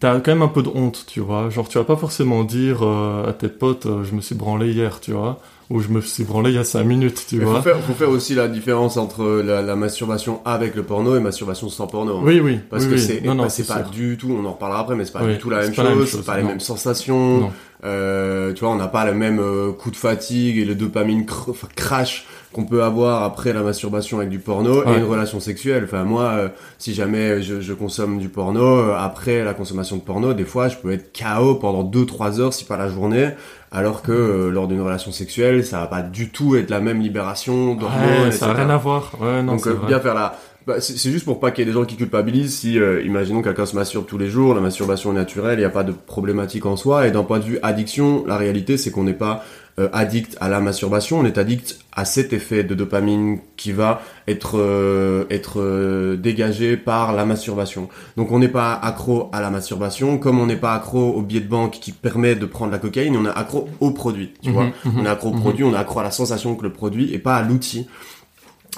t'as 0.00 0.18
quand 0.20 0.32
même 0.32 0.40
un 0.42 0.48
peu 0.48 0.62
de 0.62 0.70
honte, 0.74 1.04
tu 1.06 1.20
vois. 1.20 1.50
Genre, 1.50 1.68
tu 1.68 1.76
vas 1.76 1.84
pas 1.84 1.96
forcément 1.96 2.42
dire 2.42 2.78
euh, 2.82 3.28
à 3.28 3.34
tes 3.34 3.48
potes, 3.48 3.84
euh, 3.84 4.04
je 4.04 4.14
me 4.14 4.22
suis 4.22 4.34
branlé 4.34 4.72
hier, 4.72 5.00
tu 5.00 5.12
vois. 5.12 5.40
Ou 5.70 5.80
je 5.80 5.88
me 5.88 6.00
suis 6.00 6.24
branlé 6.24 6.48
il 6.52 6.56
y 6.56 6.58
a 6.58 6.64
5 6.64 6.82
minutes, 6.84 7.26
tu 7.28 7.36
Mais 7.36 7.44
vois. 7.44 7.56
faut 7.56 7.62
faire, 7.62 7.80
faut 7.80 7.92
faire 7.92 8.08
aussi 8.08 8.34
la 8.34 8.48
différence 8.48 8.96
entre 8.96 9.42
la, 9.44 9.60
la 9.60 9.76
masturbation 9.76 10.40
avec 10.46 10.74
le 10.74 10.82
porno 10.84 11.14
et 11.14 11.20
masturbation 11.20 11.68
sans 11.68 11.86
porno. 11.86 12.16
hein. 12.16 12.22
Oui, 12.24 12.40
oui. 12.40 12.58
Parce 12.70 12.84
oui, 12.84 12.90
que 12.92 12.94
oui. 12.94 13.00
c'est 13.02 13.20
Non, 13.20 13.34
non, 13.34 13.42
bah, 13.42 13.50
c'est 13.50 13.66
pas 13.66 13.82
sûr. 13.82 13.90
du 13.90 14.16
tout, 14.16 14.30
on 14.34 14.46
en 14.46 14.52
reparlera 14.52 14.80
après, 14.80 14.96
mais 14.96 15.04
c'est 15.04 15.12
pas 15.12 15.22
Oui, 15.22 15.32
du 15.34 15.38
tout 15.38 15.50
la 15.50 15.58
même 15.58 15.74
pas 15.74 15.82
la 15.82 15.90
même 15.90 15.98
chose, 15.98 16.10
chose, 16.12 16.20
c'est 16.20 16.26
pas 16.26 16.38
les 16.38 16.44
mêmes 16.44 16.60
sensations. 16.60 17.52
Euh, 17.84 18.54
tu 18.54 18.60
vois, 18.60 18.70
on 18.70 18.76
n'a 18.76 18.88
pas 18.88 19.04
le 19.04 19.12
même 19.12 19.42
coup 19.78 19.90
de 19.90 19.96
fatigue 19.96 20.56
et 20.56 20.64
le 20.64 20.74
dopamine 20.74 21.24
cr- 21.24 21.54
crash 21.76 22.26
qu'on 22.52 22.64
peut 22.64 22.82
avoir 22.82 23.22
après 23.24 23.52
la 23.52 23.62
masturbation 23.62 24.18
avec 24.18 24.30
du 24.30 24.38
porno 24.38 24.82
et 24.86 24.96
une 24.96 25.04
relation 25.04 25.38
sexuelle. 25.38 25.84
Enfin, 25.84 26.04
moi, 26.04 26.22
euh, 26.22 26.48
si 26.78 26.94
jamais 26.94 27.42
je, 27.42 27.60
je 27.60 27.72
consomme 27.74 28.18
du 28.18 28.28
porno, 28.28 28.64
euh, 28.64 28.94
après 28.98 29.44
la 29.44 29.52
consommation 29.54 29.96
de 29.96 30.00
porno, 30.02 30.32
des 30.32 30.44
fois, 30.44 30.68
je 30.68 30.76
peux 30.76 30.90
être 30.92 31.12
KO 31.16 31.56
pendant 31.56 31.84
2-3 31.84 32.40
heures, 32.40 32.54
si 32.54 32.64
pas 32.64 32.76
la 32.78 32.88
journée, 32.88 33.30
alors 33.70 34.00
que 34.02 34.12
euh, 34.12 34.50
lors 34.50 34.66
d'une 34.66 34.80
relation 34.80 35.12
sexuelle, 35.12 35.64
ça 35.64 35.80
va 35.80 35.86
pas 35.86 36.02
du 36.02 36.30
tout 36.30 36.56
être 36.56 36.70
la 36.70 36.80
même 36.80 37.00
libération 37.00 37.74
d'hormones, 37.74 38.24
Ouais, 38.24 38.32
ça 38.32 38.46
a 38.46 38.50
etc. 38.50 38.62
rien 38.64 38.70
à 38.70 38.76
voir. 38.78 39.12
Ouais, 39.20 39.42
non, 39.42 39.56
Donc 39.56 39.66
euh, 39.66 39.76
bien 39.86 40.00
faire 40.00 40.14
la... 40.14 40.38
Bah, 40.66 40.80
c'est 40.80 40.98
c'est 40.98 41.10
juste 41.10 41.24
pour 41.24 41.40
pas 41.40 41.50
qu'il 41.50 41.64
y 41.64 41.68
ait 41.68 41.72
des 41.72 41.78
gens 41.78 41.86
qui 41.86 41.96
culpabilisent 41.96 42.58
si, 42.58 42.78
euh, 42.78 43.02
imaginons 43.02 43.40
quelqu'un 43.40 43.64
se 43.64 43.74
masturbe 43.74 44.04
tous 44.04 44.18
les 44.18 44.28
jours, 44.28 44.54
la 44.54 44.60
masturbation 44.60 45.12
est 45.12 45.14
naturelle, 45.14 45.54
il 45.58 45.60
n'y 45.60 45.64
a 45.64 45.70
pas 45.70 45.82
de 45.84 45.92
problématique 45.92 46.66
en 46.66 46.76
soi, 46.76 47.06
et 47.06 47.10
d'un 47.10 47.22
point 47.24 47.38
de 47.38 47.44
vue 47.44 47.58
addiction, 47.62 48.24
la 48.26 48.36
réalité 48.36 48.76
c'est 48.76 48.90
qu'on 48.90 49.04
n'est 49.04 49.14
pas 49.14 49.44
euh, 49.78 49.88
addict 49.92 50.36
à 50.40 50.48
la 50.48 50.60
masturbation, 50.60 51.18
on 51.20 51.24
est 51.24 51.38
addict 51.38 51.78
à 51.92 52.04
cet 52.04 52.32
effet 52.32 52.64
de 52.64 52.74
dopamine 52.74 53.38
qui 53.56 53.72
va 53.72 54.00
être, 54.26 54.58
euh, 54.58 55.24
être 55.30 55.60
euh, 55.60 56.16
dégagé 56.16 56.76
par 56.76 57.12
la 57.12 57.24
masturbation. 57.24 57.88
Donc 58.16 58.30
on 58.32 58.38
n'est 58.38 58.48
pas 58.48 58.74
accro 58.74 59.28
à 59.32 59.40
la 59.40 59.50
masturbation, 59.50 60.18
comme 60.18 60.38
on 60.40 60.46
n'est 60.46 60.56
pas 60.56 60.74
accro 60.74 61.00
au 61.14 61.22
billet 61.22 61.40
de 61.40 61.48
banque 61.48 61.72
qui 61.80 61.92
permet 61.92 62.34
de 62.34 62.46
prendre 62.46 62.72
la 62.72 62.78
cocaïne, 62.78 63.16
on 63.16 63.24
est 63.24 63.28
accro 63.36 63.68
au 63.80 63.90
produit, 63.92 64.32
tu 64.42 64.48
Mhm, 64.50 64.54
vois. 64.54 64.64
mhm, 64.84 64.92
On 65.00 65.04
est 65.04 65.08
accro 65.08 65.28
au 65.30 65.34
mhm. 65.34 65.40
produit, 65.40 65.64
on 65.64 65.72
est 65.72 65.76
accro 65.78 66.00
à 66.00 66.04
la 66.04 66.10
sensation 66.10 66.54
que 66.56 66.62
le 66.64 66.72
produit 66.72 67.12
et 67.14 67.18
pas 67.18 67.36
à 67.36 67.42
l'outil 67.42 67.86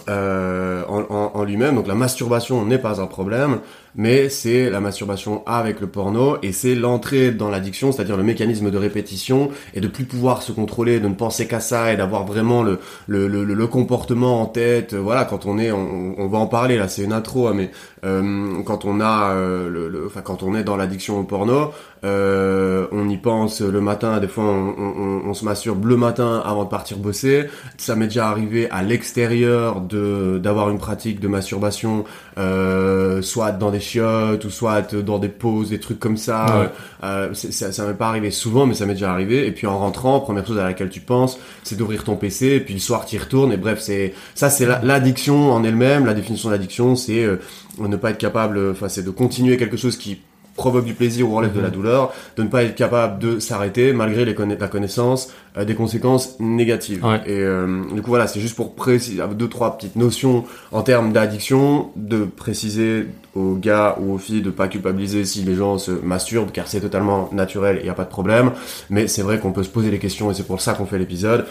euh, 0.09 0.83
en, 0.89 1.01
en- 1.15 1.33
en 1.35 1.45
lui-même. 1.45 1.75
Donc 1.75 1.87
la 1.87 1.95
masturbation 1.95 2.65
n'est 2.65 2.79
pas 2.79 3.01
un 3.01 3.07
problème, 3.07 3.59
mais 3.95 4.29
c'est 4.29 4.71
la 4.71 4.81
masturbation 4.81 5.43
avec 5.47 5.81
le 5.81 5.87
porno 5.87 6.37
et 6.43 6.53
c'est 6.53 6.75
l'entrée 6.75 7.31
dans 7.33 7.51
l'addiction, 7.51 7.93
c'est-à-dire 7.93 8.17
le 8.17 8.23
mécanisme 8.23 8.71
de 8.71 8.79
répétition 8.79 9.51
et 9.75 9.81
de 9.81 9.89
plus 9.89 10.05
pouvoir 10.05 10.43
se 10.43 10.53
contrôler, 10.53 11.01
de 11.01 11.09
ne 11.09 11.15
penser 11.15 11.47
qu'à 11.47 11.61
ça 11.61 11.93
et 11.93 11.97
d'avoir 11.97 12.25
vraiment 12.25 12.63
le, 12.63 12.79
le, 13.07 13.27
le, 13.29 13.45
le 13.45 13.67
comportement 13.67 14.41
en 14.41 14.47
tête. 14.47 14.95
Voilà, 14.95 15.25
quand 15.25 15.47
on 15.47 15.59
est, 15.59 15.73
on, 15.73 16.15
on 16.19 16.29
va 16.29 16.39
en 16.39 16.47
parler 16.47 16.77
là, 16.77 16.89
c'est 16.89 17.03
une 17.05 17.13
intro, 17.13 17.49
hein, 17.49 17.53
mais 17.55 17.71
euh, 18.05 18.63
quand 18.65 18.85
on 18.85 19.01
a, 19.01 19.33
euh, 19.35 19.69
le, 19.69 19.89
le- 19.89 20.09
quand 20.25 20.43
on 20.43 20.55
est 20.55 20.65
dans 20.65 20.77
l'addiction 20.77 21.19
au 21.19 21.25
porno, 21.25 21.71
euh, 22.05 22.87
on 22.93 23.09
y 23.09 23.17
pense 23.19 23.61
le 23.61 23.81
matin. 23.81 24.19
Des 24.21 24.29
fois, 24.29 24.45
on, 24.45 24.75
on, 24.79 25.23
on 25.29 25.35
se 25.35 25.45
masturbe 25.45 25.85
le 25.85 25.97
matin 25.97 26.43
avant 26.45 26.65
de 26.65 26.69
partir 26.71 26.97
bosser. 26.99 27.47
Ça 27.77 27.97
m'est 27.97 28.07
déjà 28.07 28.29
arrivé 28.29 28.69
à 28.71 28.83
l'extérieur 28.83 29.81
de 29.83 30.39
d'avoir 30.43 30.71
une 30.71 30.79
pratique 30.79 31.21
de 31.21 31.29
masturbation, 31.29 32.05
euh, 32.41 33.23
soit 33.23 33.53
dans 33.53 33.71
des 33.71 33.81
chiottes 33.81 34.45
ou 34.45 34.51
soit 34.51 34.95
dans 34.95 35.19
des 35.19 35.29
pauses, 35.29 35.69
des 35.71 35.79
trucs 35.81 36.01
comme 36.01 36.17
ça. 36.17 36.61
Ouais. 36.61 36.69
Euh, 37.05 37.35
ça 37.35 37.71
ça 37.73 37.87
m'est 37.87 37.95
pas 37.95 38.09
arrivé 38.09 38.31
souvent, 38.31 38.67
mais 38.67 38.75
ça 38.75 38.87
m'est 38.87 38.95
déjà 38.95 39.13
arrivé. 39.13 39.47
Et 39.47 39.53
puis 39.53 39.67
en 39.67 39.79
rentrant, 39.79 40.21
première 40.21 40.47
chose 40.47 40.59
à 40.59 40.65
laquelle 40.65 40.89
tu 40.91 41.01
penses, 41.01 41.39
c'est 41.63 41.77
d'ouvrir 41.77 42.05
ton 42.05 42.17
PC. 42.17 42.47
Et 42.47 42.61
puis 42.61 42.75
le 42.75 42.81
soir, 42.81 43.05
tu 43.05 43.17
y 43.17 43.19
retournes. 43.19 43.53
Et 43.53 43.57
bref, 43.57 43.81
c'est 43.81 44.15
ça, 44.35 44.51
c'est 44.51 44.67
la- 44.67 44.81
l'addiction 44.83 45.53
en 45.53 45.63
elle-même. 45.65 46.07
La 46.07 46.15
définition 46.15 46.51
d'addiction, 46.51 46.97
c'est 46.97 47.23
euh, 47.25 47.37
ne 47.79 47.97
pas 47.97 48.11
être 48.11 48.19
capable. 48.19 48.71
Enfin, 48.73 48.89
c'est 48.89 49.03
de 49.05 49.11
continuer 49.11 49.57
quelque 49.57 49.77
chose 49.77 49.97
qui 49.97 50.21
provoque 50.63 50.85
du 50.85 50.95
plaisir 50.95 51.23
ou 51.29 51.37
enlève 51.39 51.55
de 51.55 51.61
la 51.61 51.71
douleur, 51.71 52.13
de 52.37 52.43
ne 52.43 52.49
pas 52.49 52.63
être 52.65 52.75
capable 52.75 53.19
de 53.19 53.39
s'arrêter 53.41 53.93
malgré 53.93 54.25
les 54.25 54.35
conna- 54.35 54.57
la 54.61 54.69
connaissance 54.69 55.23
euh, 55.57 55.65
des 55.65 55.75
conséquences 55.75 56.37
négatives. 56.39 57.03
Ouais. 57.05 57.21
Et 57.27 57.41
euh, 57.41 57.83
du 57.95 58.03
coup 58.03 58.11
voilà, 58.11 58.27
c'est 58.27 58.41
juste 58.41 58.57
pour 58.57 58.75
préciser 58.75 59.23
deux 59.35 59.49
trois 59.49 59.71
petites 59.79 59.97
notions 59.97 60.45
en 60.71 60.83
termes 60.83 61.13
d'addiction, 61.13 61.91
de 61.97 62.21
préciser 62.25 63.07
aux 63.35 63.55
gars 63.55 63.97
ou 64.01 64.15
aux 64.15 64.19
filles 64.19 64.43
de 64.43 64.51
pas 64.51 64.69
culpabiliser 64.69 65.25
si 65.25 65.43
les 65.45 65.55
gens 65.55 65.79
se 65.79 65.93
masturbent 65.93 66.51
car 66.53 66.67
c'est 66.69 66.81
totalement 66.81 67.31
naturel, 67.33 67.77
il 67.81 67.85
n'y 67.85 67.89
a 67.91 67.95
pas 67.95 68.05
de 68.05 68.11
problème. 68.19 68.51
Mais 68.91 69.07
c'est 69.09 69.23
vrai 69.23 69.39
qu'on 69.41 69.53
peut 69.53 69.63
se 69.63 69.71
poser 69.77 69.91
les 69.91 69.99
questions 69.99 70.31
et 70.31 70.35
c'est 70.35 70.47
pour 70.47 70.61
ça 70.61 70.75
qu'on 70.75 70.87
fait 70.87 70.99
l'épisode. 70.99 71.47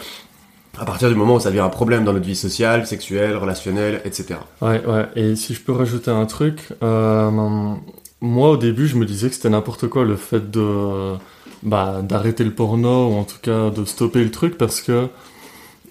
À 0.78 0.84
partir 0.84 1.08
du 1.08 1.16
moment 1.16 1.34
où 1.34 1.40
ça 1.40 1.48
devient 1.50 1.60
un 1.60 1.68
problème 1.80 2.04
dans 2.04 2.12
notre 2.12 2.26
vie 2.26 2.36
sociale, 2.36 2.86
sexuelle, 2.86 3.34
relationnelle, 3.36 4.00
etc. 4.04 4.26
Ouais, 4.62 4.80
ouais. 4.86 5.06
Et 5.16 5.34
si 5.34 5.52
je 5.52 5.60
peux 5.60 5.72
rajouter 5.72 6.12
un 6.12 6.26
truc, 6.26 6.56
euh, 6.82 7.74
moi 8.20 8.50
au 8.50 8.56
début 8.56 8.86
je 8.86 8.96
me 8.96 9.06
disais 9.06 9.28
que 9.28 9.34
c'était 9.34 9.50
n'importe 9.50 9.88
quoi 9.88 10.04
le 10.04 10.16
fait 10.16 10.50
de 10.50 11.14
bah, 11.62 12.02
d'arrêter 12.02 12.44
le 12.44 12.54
porno 12.54 13.08
ou 13.10 13.14
en 13.14 13.24
tout 13.24 13.38
cas 13.42 13.70
de 13.70 13.84
stopper 13.84 14.22
le 14.22 14.30
truc 14.30 14.58
parce 14.58 14.80
que 14.80 15.08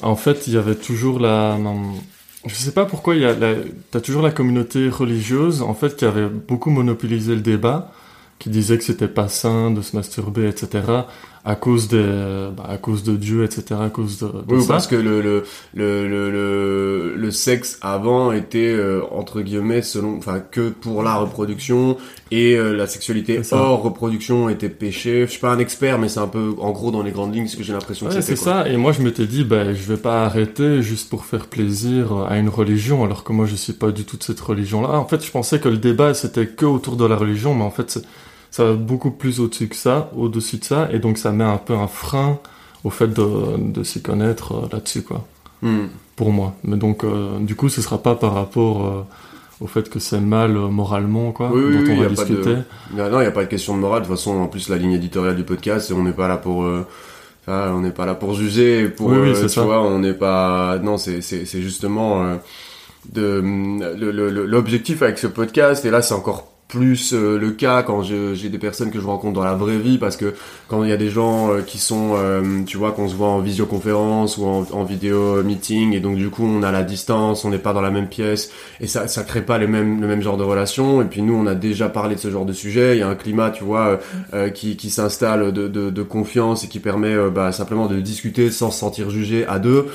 en 0.01 0.15
fait 0.15 0.47
il 0.47 0.53
y 0.53 0.57
avait 0.57 0.75
toujours 0.75 1.19
la 1.19 1.57
je 2.45 2.55
sais 2.55 2.71
pas 2.71 2.85
pourquoi 2.85 3.15
il 3.15 3.21
y 3.21 3.25
a 3.25 3.33
la, 3.33 3.55
t'as 3.91 3.99
toujours 3.99 4.21
la 4.21 4.31
communauté 4.31 4.89
religieuse 4.89 5.61
en 5.61 5.73
fait 5.73 5.95
qui 5.95 6.05
avait 6.05 6.27
beaucoup 6.27 6.69
monopolisé 6.69 7.35
le 7.35 7.41
débat 7.41 7.91
qui 8.39 8.49
disait 8.49 8.77
que 8.77 8.83
c'était 8.83 9.09
pas 9.09 9.27
sain 9.27 9.71
de 9.71 9.81
se 9.81 9.95
masturber 9.95 10.47
etc 10.47 10.83
à 11.49 11.55
cause 11.55 11.87
des 11.87 12.49
bah, 12.55 12.65
à 12.69 12.77
cause 12.77 13.03
de 13.03 13.15
Dieu 13.15 13.43
etc 13.43 13.75
à 13.81 13.89
cause 13.89 14.19
de, 14.19 14.27
de 14.27 14.55
Oui, 14.55 14.61
ça 14.61 14.67
parce 14.73 14.87
que 14.87 14.95
le, 14.95 15.21
le, 15.21 15.43
le, 15.73 16.07
le, 16.07 17.15
le, 17.15 17.31
sexe 17.31 17.77
avant 17.81 18.31
était, 18.31 18.73
euh, 18.73 19.01
entre 19.11 19.41
guillemets, 19.41 19.81
selon, 19.81 20.17
enfin, 20.17 20.39
que 20.39 20.69
pour 20.69 21.03
la 21.03 21.15
reproduction 21.15 21.97
et 22.31 22.55
euh, 22.55 22.73
la 22.75 22.85
sexualité 22.87 23.41
hors 23.51 23.81
reproduction 23.81 24.49
était 24.49 24.69
péché. 24.69 25.21
Je 25.25 25.31
suis 25.31 25.39
pas 25.39 25.51
un 25.51 25.59
expert, 25.59 25.97
mais 25.99 26.09
c'est 26.09 26.19
un 26.19 26.27
peu, 26.27 26.53
en 26.59 26.71
gros, 26.71 26.91
dans 26.91 27.01
les 27.01 27.11
grandes 27.11 27.33
lignes, 27.33 27.47
ce 27.47 27.55
que 27.57 27.63
j'ai 27.63 27.73
l'impression 27.73 28.07
que 28.07 28.13
Ouais, 28.13 28.21
c'est 28.21 28.35
ça. 28.35 28.67
Et 28.69 28.77
moi, 28.77 28.91
je 28.91 29.01
m'étais 29.01 29.25
dit, 29.25 29.43
ben, 29.43 29.73
je 29.73 29.83
vais 29.91 29.97
pas 29.97 30.25
arrêter 30.25 30.81
juste 30.81 31.09
pour 31.09 31.25
faire 31.25 31.47
plaisir 31.47 32.25
à 32.29 32.37
une 32.37 32.49
religion, 32.49 33.03
alors 33.03 33.23
que 33.23 33.33
moi, 33.33 33.45
je 33.45 33.55
suis 33.55 33.73
pas 33.73 33.91
du 33.91 34.03
tout 34.05 34.17
de 34.17 34.23
cette 34.23 34.39
religion-là. 34.39 34.89
En 34.99 35.05
fait, 35.05 35.25
je 35.25 35.31
pensais 35.31 35.59
que 35.59 35.69
le 35.69 35.77
débat, 35.77 36.13
c'était 36.13 36.47
que 36.47 36.65
autour 36.65 36.95
de 36.97 37.05
la 37.05 37.15
religion, 37.15 37.55
mais 37.55 37.63
en 37.63 37.71
fait, 37.71 37.89
c'est- 37.91 38.05
ça 38.51 38.65
va 38.65 38.73
beaucoup 38.73 39.11
plus 39.11 39.39
au-dessus 39.39 39.67
que 39.67 39.75
ça, 39.75 40.09
au-dessus 40.15 40.57
de 40.57 40.63
ça, 40.63 40.89
et 40.91 40.99
donc 40.99 41.17
ça 41.17 41.31
met 41.31 41.43
un 41.43 41.57
peu 41.57 41.73
un 41.73 41.87
frein 41.87 42.39
au 42.83 42.89
fait 42.89 43.07
de, 43.07 43.57
de 43.57 43.83
s'y 43.83 44.01
connaître 44.01 44.53
euh, 44.53 44.67
là-dessus, 44.71 45.01
quoi. 45.03 45.25
Hmm. 45.61 45.87
Pour 46.15 46.31
moi. 46.31 46.53
Mais 46.63 46.77
donc, 46.77 47.03
euh, 47.03 47.37
du 47.39 47.55
coup, 47.55 47.67
ce 47.69 47.81
sera 47.81 47.97
pas 48.01 48.15
par 48.15 48.33
rapport 48.33 48.85
euh, 48.85 49.01
au 49.61 49.67
fait 49.67 49.89
que 49.89 49.99
c'est 49.99 50.19
mal 50.21 50.53
moralement, 50.53 51.31
quoi, 51.33 51.49
Oui, 51.53 51.61
dont 51.61 51.79
oui, 51.81 51.95
on 51.97 52.01
va 52.01 52.03
de- 52.05 52.09
discuter. 52.15 52.55
Non, 52.95 53.09
non, 53.09 53.17
il 53.19 53.23
n'y 53.23 53.27
a 53.27 53.31
pas 53.31 53.43
de 53.43 53.49
question 53.49 53.75
de 53.75 53.81
morale. 53.81 54.03
De 54.03 54.07
toute 54.07 54.15
façon, 54.15 54.37
en 54.39 54.47
plus, 54.47 54.69
la 54.69 54.77
ligne 54.77 54.93
éditoriale 54.93 55.35
du 55.35 55.43
podcast, 55.43 55.91
on 55.95 56.03
n'est 56.03 56.13
pas 56.13 56.27
là 56.29 56.37
pour. 56.37 56.65
ah, 57.47 57.71
on 57.73 57.81
n'est 57.81 57.91
pas 57.91 58.05
là 58.05 58.15
pour 58.15 58.33
juger, 58.35 58.87
pour 58.89 59.07
Oui, 59.07 59.17
oui, 59.17 59.31
c'est 59.35 59.43
tu 59.43 59.49
ça. 59.49 59.63
vois, 59.63 59.81
on 59.81 59.99
n'est 59.99 60.13
pas. 60.13 60.77
Non, 60.79 60.97
c'est 60.97 61.21
justement 61.61 62.37
de 63.11 63.41
le- 63.41 64.11
le- 64.11 64.29
le- 64.29 64.45
l'objectif 64.45 65.01
avec 65.01 65.17
ce 65.17 65.27
podcast. 65.27 65.83
Et 65.85 65.89
là, 65.89 66.01
c'est 66.01 66.13
encore 66.13 66.47
plus 66.69 67.13
euh, 67.13 67.39
le 67.39 67.49
cas 67.51 67.81
quand 67.81 68.03
j'ai 68.03 68.49
des 68.49 68.59
personnes 68.59 68.91
que 68.91 68.99
je 69.01 69.05
rencontre 69.05 69.33
dans 69.33 69.43
la 69.43 69.55
vraie 69.55 69.79
vie, 69.79 69.97
parce 69.97 70.15
que 70.15 70.35
quand 70.67 70.83
il 70.83 70.89
y 70.89 70.93
a 70.93 70.97
des 70.97 71.09
gens 71.09 71.51
euh, 71.51 71.61
qui 71.61 71.79
sont, 71.79 72.11
euh, 72.15 72.61
tu 72.63 72.77
vois, 72.77 72.91
qu'on 72.91 73.09
se 73.09 73.15
voit 73.15 73.27
en 73.27 73.39
visioconférence 73.39 74.37
ou 74.37 74.45
en, 74.45 74.65
en 74.71 74.83
vidéo 74.83 75.41
meeting, 75.43 75.93
et 75.93 75.99
donc 75.99 76.15
du 76.15 76.29
coup, 76.29 76.45
on 76.45 76.61
a 76.61 76.71
la 76.71 76.83
distance, 76.83 77.43
on 77.43 77.49
n'est 77.49 77.57
pas 77.57 77.73
dans 77.73 77.81
la 77.81 77.89
même 77.89 78.07
pièce, 78.07 78.51
et 78.79 78.85
ça 78.85 79.07
ça 79.07 79.23
crée 79.23 79.41
pas 79.41 79.57
les 79.57 79.65
mêmes 79.65 79.99
le 79.99 80.07
même 80.07 80.21
genre 80.21 80.37
de 80.37 80.43
relation. 80.43 81.01
Et 81.01 81.05
puis 81.05 81.23
nous, 81.23 81.33
on 81.33 81.47
a 81.47 81.55
déjà 81.55 81.89
parlé 81.89 82.13
de 82.13 82.19
ce 82.19 82.29
genre 82.29 82.45
de 82.45 82.53
sujet. 82.53 82.95
Il 82.95 82.99
y 82.99 83.03
a 83.03 83.07
un 83.07 83.15
climat, 83.15 83.49
tu 83.49 83.63
vois, 83.63 83.99
euh, 84.35 84.49
qui 84.51 84.77
qui 84.77 84.91
s'installe 84.91 85.51
de, 85.51 85.67
de 85.67 86.03
confiance 86.03 86.63
et 86.63 86.67
qui 86.67 86.79
permet 86.79 87.15
bah, 87.31 87.51
simplement 87.51 87.87
de 87.87 87.99
discuter 87.99 88.51
sans 88.51 88.69
se 88.69 88.77
sentir 88.77 89.09
jugé 89.09 89.43
à 89.47 89.57
deux. 89.57 89.87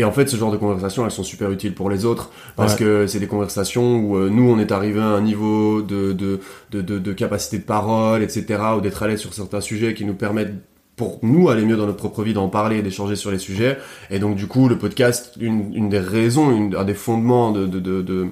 Et 0.00 0.04
en 0.04 0.12
fait, 0.12 0.28
ce 0.30 0.36
genre 0.36 0.50
de 0.50 0.56
conversations, 0.56 1.04
elles 1.04 1.10
sont 1.10 1.22
super 1.22 1.50
utiles 1.50 1.74
pour 1.74 1.90
les 1.90 2.06
autres 2.06 2.30
parce 2.56 2.72
Ouais. 2.72 2.78
que 2.78 3.06
c'est 3.06 3.20
des 3.20 3.26
conversations 3.26 3.98
où 3.98 4.16
euh, 4.16 4.30
nous, 4.30 4.48
on 4.50 4.58
est 4.58 4.72
arrivé 4.72 4.98
à 4.98 5.04
un 5.04 5.20
niveau 5.20 5.82
de 5.82 6.12
de, 6.12 6.40
de, 6.70 6.80
de, 6.80 6.98
de 6.98 7.12
capacité 7.12 7.58
de 7.58 7.64
parole, 7.64 8.22
etc., 8.22 8.44
ou 8.78 8.80
d'être 8.80 9.02
à 9.02 9.08
l'aise 9.08 9.20
sur 9.20 9.34
certains 9.34 9.60
sujets 9.60 9.92
qui 9.92 10.06
nous 10.06 10.14
permettent 10.14 10.54
pour 10.96 11.18
nous 11.22 11.50
aller 11.50 11.64
mieux 11.66 11.76
dans 11.76 11.84
notre 11.86 11.98
propre 11.98 12.22
vie, 12.22 12.32
d'en 12.32 12.48
parler 12.48 12.78
et 12.78 12.82
d'échanger 12.82 13.14
sur 13.16 13.30
les 13.30 13.38
sujets. 13.38 13.76
Et 14.10 14.18
donc, 14.18 14.36
du 14.36 14.46
coup, 14.46 14.68
le 14.68 14.78
podcast, 14.78 15.34
une, 15.38 15.74
une 15.74 15.88
des 15.90 15.98
raisons, 15.98 16.50
une, 16.50 16.74
un 16.74 16.84
des 16.84 16.94
fondements 16.94 17.50
de, 17.52 17.66
de, 17.66 17.78
de, 17.80 18.00
de 18.02 18.26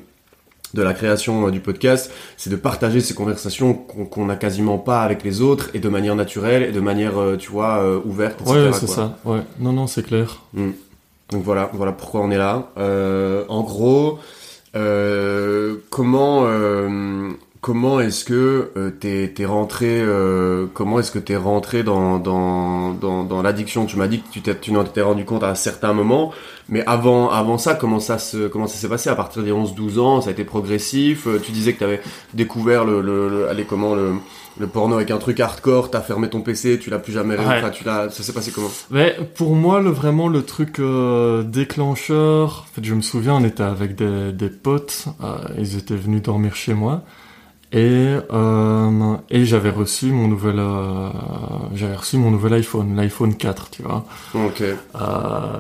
de 0.74 0.82
la 0.82 0.92
création 0.92 1.46
euh, 1.46 1.50
du 1.50 1.60
podcast, 1.60 2.10
c'est 2.36 2.50
de 2.50 2.56
partager 2.56 3.00
ces 3.00 3.14
conversations 3.14 3.72
qu'on 3.72 4.04
qu'on 4.04 4.26
n'a 4.26 4.36
quasiment 4.36 4.76
pas 4.76 5.00
avec 5.02 5.22
les 5.24 5.40
autres 5.40 5.70
et 5.74 5.78
de 5.80 5.88
manière 5.88 6.14
naturelle 6.14 6.62
et 6.62 6.72
de 6.72 6.80
manière, 6.80 7.16
euh, 7.18 7.36
tu 7.36 7.50
vois, 7.50 7.82
ouverte, 8.04 8.40
etc. 8.42 8.54
Ouais, 8.56 8.72
c'est 8.72 8.86
ça. 8.86 9.16
Ouais. 9.24 9.40
Non, 9.60 9.72
non, 9.72 9.86
c'est 9.86 10.02
clair. 10.02 10.42
Mm. 10.52 10.70
Donc 11.30 11.42
voilà, 11.44 11.70
voilà 11.72 11.92
pourquoi 11.92 12.20
on 12.22 12.30
est 12.30 12.38
là. 12.38 12.70
en 13.48 13.62
gros, 13.62 14.18
comment 15.90 16.46
comment 17.60 18.00
est-ce 18.00 18.24
que 18.24 18.70
euh, 18.76 18.90
t'es 18.90 19.32
es 19.38 19.44
rentré 19.46 20.00
euh, 20.00 20.66
comment 20.72 21.00
est-ce 21.00 21.10
que 21.10 21.18
t'es 21.18 21.36
rentré 21.36 21.82
dans 21.82 22.18
dans 22.18 22.92
dans, 22.92 23.24
dans 23.24 23.42
l'addiction? 23.42 23.86
Tu 23.86 23.96
m'as 23.96 24.08
dit 24.08 24.20
que 24.20 24.28
tu 24.30 24.40
t'es 24.40 24.56
tu 24.58 24.72
t'es 24.92 25.02
rendu 25.02 25.24
compte 25.24 25.42
à 25.42 25.50
un 25.50 25.54
certain 25.54 25.92
moment 25.92 26.32
mais 26.68 26.84
avant 26.86 27.30
avant 27.30 27.58
ça 27.58 27.74
comment 27.74 28.00
ça 28.00 28.18
se 28.18 28.48
comment 28.48 28.66
ça 28.66 28.76
s'est 28.76 28.88
passé? 28.88 29.10
À 29.10 29.14
partir 29.14 29.42
des 29.42 29.52
11 29.52 29.74
12 29.74 29.98
ans 29.98 30.20
ça 30.20 30.28
a 30.28 30.32
été 30.32 30.44
progressif? 30.44 31.26
Euh, 31.26 31.40
tu 31.42 31.52
disais 31.52 31.72
que 31.72 31.78
tu 31.78 31.84
avais 31.84 32.00
découvert 32.34 32.84
le, 32.84 33.00
le, 33.00 33.48
allez 33.48 33.64
comment 33.64 33.94
le 33.94 34.14
le 34.58 34.66
porno 34.66 34.96
avec 34.96 35.10
un 35.10 35.18
truc 35.18 35.38
hardcore, 35.40 35.90
t'as 35.90 36.00
fermé 36.00 36.28
ton 36.28 36.40
PC, 36.40 36.78
tu 36.78 36.90
l'as 36.90 36.98
plus 36.98 37.12
jamais, 37.12 37.36
ouais. 37.38 37.70
tu 37.72 37.84
l'as, 37.84 38.10
ça 38.10 38.22
s'est 38.22 38.32
passé 38.32 38.50
comment? 38.50 38.70
Mais 38.90 39.16
pour 39.36 39.54
moi, 39.54 39.80
le 39.80 39.90
vraiment 39.90 40.28
le 40.28 40.42
truc 40.42 40.80
euh, 40.80 41.42
déclencheur. 41.42 42.66
En 42.68 42.74
fait, 42.74 42.84
je 42.84 42.94
me 42.94 43.00
souviens, 43.00 43.34
on 43.34 43.44
était 43.44 43.62
avec 43.62 43.94
des, 43.94 44.32
des 44.32 44.50
potes, 44.50 45.06
euh, 45.22 45.36
ils 45.58 45.76
étaient 45.76 45.96
venus 45.96 46.22
dormir 46.22 46.56
chez 46.56 46.74
moi, 46.74 47.02
et, 47.70 48.16
euh, 48.32 49.16
et 49.28 49.44
j'avais 49.44 49.68
reçu 49.68 50.06
mon 50.06 50.26
nouvel, 50.26 50.58
euh, 50.58 51.10
j'avais 51.74 51.96
reçu 51.96 52.16
mon 52.16 52.30
nouvel 52.30 52.54
iPhone, 52.54 52.96
l'iPhone 52.96 53.34
4, 53.34 53.70
tu 53.70 53.82
vois. 53.82 54.06
Ok. 54.34 54.62
Euh, 54.62 54.76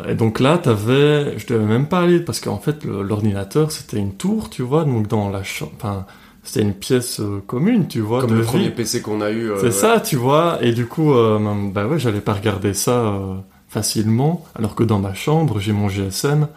et 0.08 0.14
donc 0.14 0.40
là, 0.40 0.56
t'avais, 0.56 1.38
je 1.38 1.46
devais 1.46 1.66
même 1.66 1.86
pas 1.86 2.00
aller 2.00 2.20
parce 2.20 2.40
qu'en 2.40 2.58
fait, 2.58 2.84
l'ordinateur, 2.84 3.70
c'était 3.72 3.98
une 3.98 4.14
tour, 4.14 4.48
tu 4.48 4.62
vois, 4.62 4.84
donc 4.84 5.06
dans 5.06 5.28
la 5.28 5.42
chambre, 5.42 5.72
enfin, 5.76 6.06
c'était 6.42 6.62
une 6.62 6.72
pièce 6.72 7.20
commune, 7.46 7.88
tu 7.88 8.00
vois. 8.00 8.22
Comme 8.22 8.36
le 8.36 8.42
premier 8.42 8.70
PC 8.70 9.02
qu'on 9.02 9.20
a 9.20 9.30
eu. 9.30 9.50
C'est 9.60 9.70
ça, 9.70 10.00
tu 10.00 10.16
vois. 10.16 10.58
Et 10.62 10.72
du 10.72 10.86
coup, 10.86 11.12
bah 11.74 11.86
ouais, 11.86 11.98
j'allais 11.98 12.22
pas 12.22 12.32
regarder 12.32 12.72
ça 12.72 13.20
facilement, 13.68 14.46
alors 14.54 14.74
que 14.74 14.82
dans 14.82 14.98
ma 14.98 15.12
chambre, 15.12 15.60
j'ai 15.60 15.72
mon 15.72 15.90
GSM, 15.90 16.48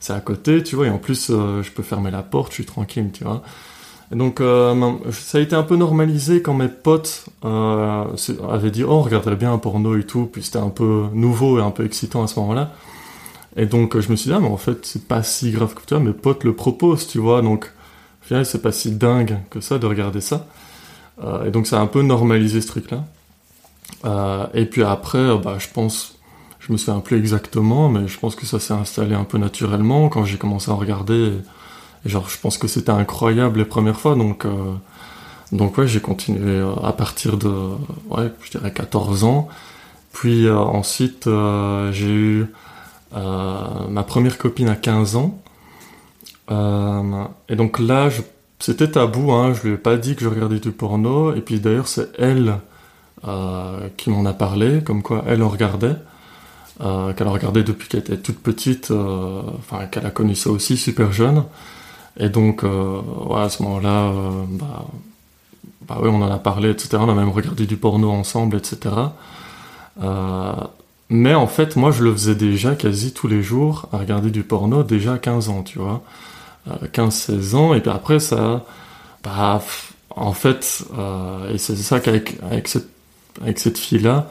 c'est 0.00 0.14
à 0.14 0.20
côté, 0.20 0.64
tu 0.64 0.74
vois, 0.74 0.88
et 0.88 0.90
en 0.90 0.98
plus, 0.98 1.28
je 1.28 1.70
peux 1.70 1.84
fermer 1.84 2.10
la 2.10 2.24
porte, 2.24 2.50
je 2.50 2.54
suis 2.54 2.66
tranquille, 2.66 3.10
tu 3.12 3.22
vois 3.22 3.44
donc 4.12 4.40
euh, 4.40 4.92
ça 5.10 5.38
a 5.38 5.40
été 5.40 5.56
un 5.56 5.64
peu 5.64 5.76
normalisé 5.76 6.40
quand 6.40 6.54
mes 6.54 6.68
potes 6.68 7.26
euh, 7.44 8.04
avaient 8.48 8.70
dit 8.70 8.84
oh 8.84 8.92
on 8.92 9.02
regarderait 9.02 9.36
bien 9.36 9.52
un 9.52 9.58
porno 9.58 9.96
et 9.96 10.04
tout, 10.04 10.28
puis 10.32 10.42
c'était 10.44 10.58
un 10.58 10.68
peu 10.68 11.06
nouveau 11.12 11.58
et 11.58 11.62
un 11.62 11.72
peu 11.72 11.84
excitant 11.84 12.22
à 12.22 12.28
ce 12.28 12.38
moment-là. 12.40 12.70
Et 13.56 13.66
donc 13.66 13.98
je 13.98 14.10
me 14.10 14.16
suis 14.16 14.30
dit 14.30 14.36
ah 14.36 14.40
mais 14.40 14.48
en 14.48 14.56
fait 14.56 14.86
c'est 14.86 15.08
pas 15.08 15.24
si 15.24 15.50
grave 15.50 15.74
que 15.74 15.80
ça, 15.88 15.98
mes 15.98 16.12
potes 16.12 16.44
le 16.44 16.54
proposent, 16.54 17.08
tu 17.08 17.18
vois, 17.18 17.42
donc 17.42 17.72
au 18.22 18.26
final 18.26 18.46
c'est 18.46 18.62
pas 18.62 18.70
si 18.70 18.92
dingue 18.92 19.38
que 19.50 19.60
ça 19.60 19.78
de 19.78 19.86
regarder 19.86 20.20
ça. 20.20 20.46
Euh, 21.24 21.46
et 21.46 21.50
donc 21.50 21.66
ça 21.66 21.78
a 21.78 21.82
un 21.82 21.86
peu 21.86 22.02
normalisé 22.02 22.60
ce 22.60 22.68
truc-là. 22.68 23.04
Et 24.54 24.66
puis 24.66 24.84
après, 24.84 25.36
bah, 25.38 25.56
je 25.58 25.66
pense, 25.74 26.16
je 26.60 26.70
me 26.70 26.76
souviens 26.76 27.00
plus 27.00 27.18
exactement, 27.18 27.88
mais 27.88 28.06
je 28.06 28.16
pense 28.20 28.36
que 28.36 28.46
ça 28.46 28.60
s'est 28.60 28.72
installé 28.72 29.16
un 29.16 29.24
peu 29.24 29.36
naturellement 29.36 30.08
quand 30.08 30.24
j'ai 30.24 30.36
commencé 30.36 30.70
à 30.70 30.74
regarder 30.74 31.32
genre, 32.08 32.28
je 32.28 32.38
pense 32.38 32.58
que 32.58 32.68
c'était 32.68 32.90
incroyable 32.90 33.58
les 33.58 33.64
premières 33.64 33.98
fois, 33.98 34.14
donc, 34.14 34.44
euh, 34.44 34.72
donc 35.52 35.78
ouais, 35.78 35.86
j'ai 35.86 36.00
continué 36.00 36.56
euh, 36.56 36.74
à 36.82 36.92
partir 36.92 37.36
de, 37.36 37.48
ouais, 38.10 38.30
je 38.42 38.50
dirais 38.50 38.72
14 38.72 39.24
ans. 39.24 39.48
Puis 40.12 40.46
euh, 40.46 40.56
ensuite, 40.56 41.28
j'ai 41.92 42.10
eu 42.12 42.46
ma 43.12 44.02
première 44.06 44.38
copine 44.38 44.68
à 44.68 44.76
15 44.76 45.16
ans. 45.16 45.38
et 47.48 47.56
donc 47.56 47.78
là, 47.78 48.08
c'était 48.58 48.90
tabou, 48.90 49.32
hein, 49.32 49.52
je 49.54 49.68
lui 49.68 49.74
ai 49.74 49.78
pas 49.78 49.96
dit 49.96 50.16
que 50.16 50.22
je 50.22 50.28
regardais 50.28 50.58
du 50.58 50.70
porno. 50.70 51.34
Et 51.34 51.40
puis 51.40 51.60
d'ailleurs, 51.60 51.88
c'est 51.88 52.08
elle 52.18 52.58
qui 53.96 54.10
m'en 54.10 54.24
a 54.24 54.32
parlé, 54.32 54.82
comme 54.82 55.02
quoi 55.02 55.24
elle 55.26 55.42
en 55.42 55.48
regardait. 55.48 55.96
qu'elle 56.78 57.26
a 57.26 57.30
regardé 57.30 57.62
depuis 57.62 57.88
qu'elle 57.88 58.00
était 58.00 58.18
toute 58.18 58.38
petite, 58.38 58.90
enfin 58.90 59.86
qu'elle 59.86 60.06
a 60.06 60.10
connu 60.10 60.34
ça 60.34 60.50
aussi 60.50 60.76
super 60.76 61.12
jeune. 61.12 61.44
Et 62.18 62.28
donc, 62.28 62.64
euh, 62.64 63.00
à 63.34 63.48
ce 63.48 63.62
moment-là, 63.62 64.06
euh, 64.06 64.44
bah, 64.48 64.86
bah 65.82 65.98
oui, 66.00 66.08
on 66.10 66.22
en 66.22 66.30
a 66.30 66.38
parlé, 66.38 66.70
etc. 66.70 66.96
On 67.00 67.08
a 67.08 67.14
même 67.14 67.30
regardé 67.30 67.66
du 67.66 67.76
porno 67.76 68.10
ensemble, 68.10 68.56
etc. 68.56 68.94
Euh, 70.02 70.52
mais 71.10 71.34
en 71.34 71.46
fait, 71.46 71.76
moi, 71.76 71.90
je 71.90 72.02
le 72.02 72.12
faisais 72.12 72.34
déjà 72.34 72.74
quasi 72.74 73.12
tous 73.12 73.28
les 73.28 73.42
jours, 73.42 73.88
à 73.92 73.98
regarder 73.98 74.30
du 74.30 74.42
porno, 74.42 74.82
déjà 74.82 75.14
à 75.14 75.18
15 75.18 75.48
ans, 75.50 75.62
tu 75.62 75.78
vois. 75.78 76.02
15-16 76.68 77.54
ans, 77.54 77.74
et 77.74 77.80
puis 77.80 77.90
après, 77.90 78.18
ça... 78.18 78.64
Bah, 79.22 79.62
en 80.10 80.32
fait, 80.32 80.84
et 81.52 81.58
c'est 81.58 81.76
ça 81.76 82.00
qu'avec 82.00 82.38
avec 82.42 82.68
cette, 82.68 82.88
cette 83.56 83.78
fille-là, 83.78 84.28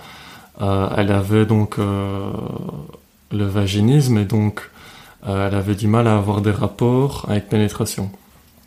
elle 0.60 1.12
avait 1.12 1.46
donc 1.46 1.77
le 1.77 3.46
vaginisme, 3.46 4.18
et 4.18 4.25
donc 4.25 4.70
euh, 5.27 5.48
elle 5.48 5.55
avait 5.55 5.75
du 5.75 5.88
mal 5.88 6.08
à 6.08 6.15
avoir 6.15 6.41
des 6.41 6.51
rapports 6.51 7.25
avec 7.29 7.50
pénétration. 7.50 8.10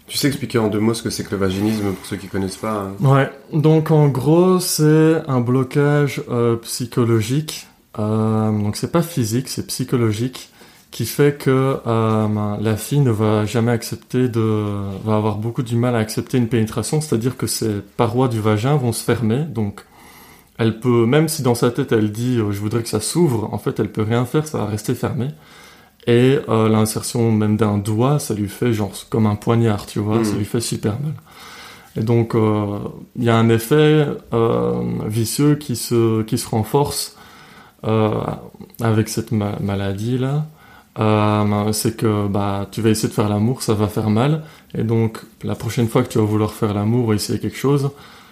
Tu 0.09 0.17
sais 0.17 0.29
expliquer 0.29 0.59
en 0.59 0.69
deux 0.69 0.81
mots 0.81 0.95
ce 0.95 1.03
que 1.03 1.11
c'est 1.11 1.23
que 1.23 1.33
le 1.33 1.37
vaginisme 1.37 1.93
pour 1.93 2.07
ceux 2.07 2.17
qui 2.17 2.29
connaissent 2.29 2.57
pas 2.57 2.87
hein. 2.87 3.07
Ouais, 3.07 3.31
donc 3.53 3.91
en 3.91 4.09
gros 4.09 4.59
c'est 4.59 5.23
un 5.29 5.41
blocage 5.41 6.23
euh, 6.31 6.57
psychologique, 6.57 7.67
euh, 7.99 8.51
donc 8.51 8.77
c'est 8.77 8.91
pas 8.91 9.03
physique, 9.03 9.49
c'est 9.49 9.67
psychologique, 9.67 10.49
qui 10.91 11.05
fait 11.05 11.37
que 11.37 11.77
euh, 11.87 12.57
la 12.59 12.77
fille 12.79 13.01
ne 13.01 13.11
va 13.11 13.45
jamais 13.45 13.71
accepter 13.71 14.31
de, 14.31 14.65
va 15.05 15.17
avoir 15.17 15.37
beaucoup 15.37 15.63
du 15.63 15.77
mal 15.77 15.95
à 15.95 15.99
accepter 15.99 16.39
une 16.39 16.49
pénétration, 16.49 17.03
c'est-à-dire 17.03 17.37
que 17.37 17.47
ses 17.47 17.83
parois 17.99 18.29
du 18.29 18.41
vagin 18.41 18.77
vont 18.77 18.93
se 18.93 19.05
fermer, 19.05 19.41
donc 19.43 19.85
elle 20.57 20.81
peut, 20.81 21.05
même 21.05 21.29
si 21.29 21.43
dans 21.43 21.55
sa 21.55 21.71
tête 21.71 21.93
elle 21.93 22.13
dit 22.13 22.37
je 22.37 22.61
voudrais 22.61 22.83
que 22.83 22.89
ça 22.89 23.01
s'ouvre, 23.01 23.53
en 23.53 23.59
fait 23.59 23.79
elle 23.79 23.93
peut 23.93 24.05
rien 24.05 24.25
faire, 24.25 24.49
ça 24.49 24.57
va 24.57 24.65
rester 24.65 24.95
fermé. 24.95 25.29
Et 26.07 26.39
euh, 26.49 26.69
l'insertion 26.69 27.31
même 27.33 27.57
d'un 27.57 27.79
doigt, 27.79 28.19
ça 28.19 28.35
lui 28.35 28.49
fait 28.49 28.73
genre 28.73 28.93
comme 29.11 29.27
un 29.27 29.35
poignard, 29.35 29.87
tu 29.87 29.99
vois, 29.99 30.25
ça 30.25 30.33
hmm. 30.33 30.39
lui 30.39 30.45
fait 30.45 30.61
super 30.61 30.93
mal. 31.01 31.13
Et 31.97 32.03
donc, 32.03 32.35
euh, 32.35 32.79
il 33.17 33.25
y 33.25 33.31
a 33.31 33.37
un 33.37 33.49
effet 33.49 34.07
euh, 34.33 34.83
vicieux 35.07 35.57
qui 35.57 35.77
se, 35.77 36.23
qui 36.23 36.39
se 36.39 36.49
renforce 36.49 37.17
avec 38.81 39.09
cette 39.09 39.31
maladie-là. 39.33 40.47
c'est 41.73 41.97
que 41.97 42.27
bah, 42.27 42.67
tu 42.71 42.83
vas 42.83 42.91
essayer 42.91 43.09
de 43.09 43.15
faire 43.15 43.29
l'amour, 43.29 43.63
ça 43.63 43.75
va 43.75 43.87
faire 43.87 44.11
mal. 44.11 44.43
Et 44.75 44.83
donc, 44.83 45.19
la 45.43 45.55
prochaine 45.55 45.89
fois 45.89 46.03
que 46.03 46.09
tu 46.09 46.19
vas 46.19 46.25
vouloir 46.25 46.53
faire 46.53 46.75
l'amour 46.75 47.09
ou 47.09 47.13
essayer 47.13 47.39
quelque 47.39 47.57
chose, 47.57 47.91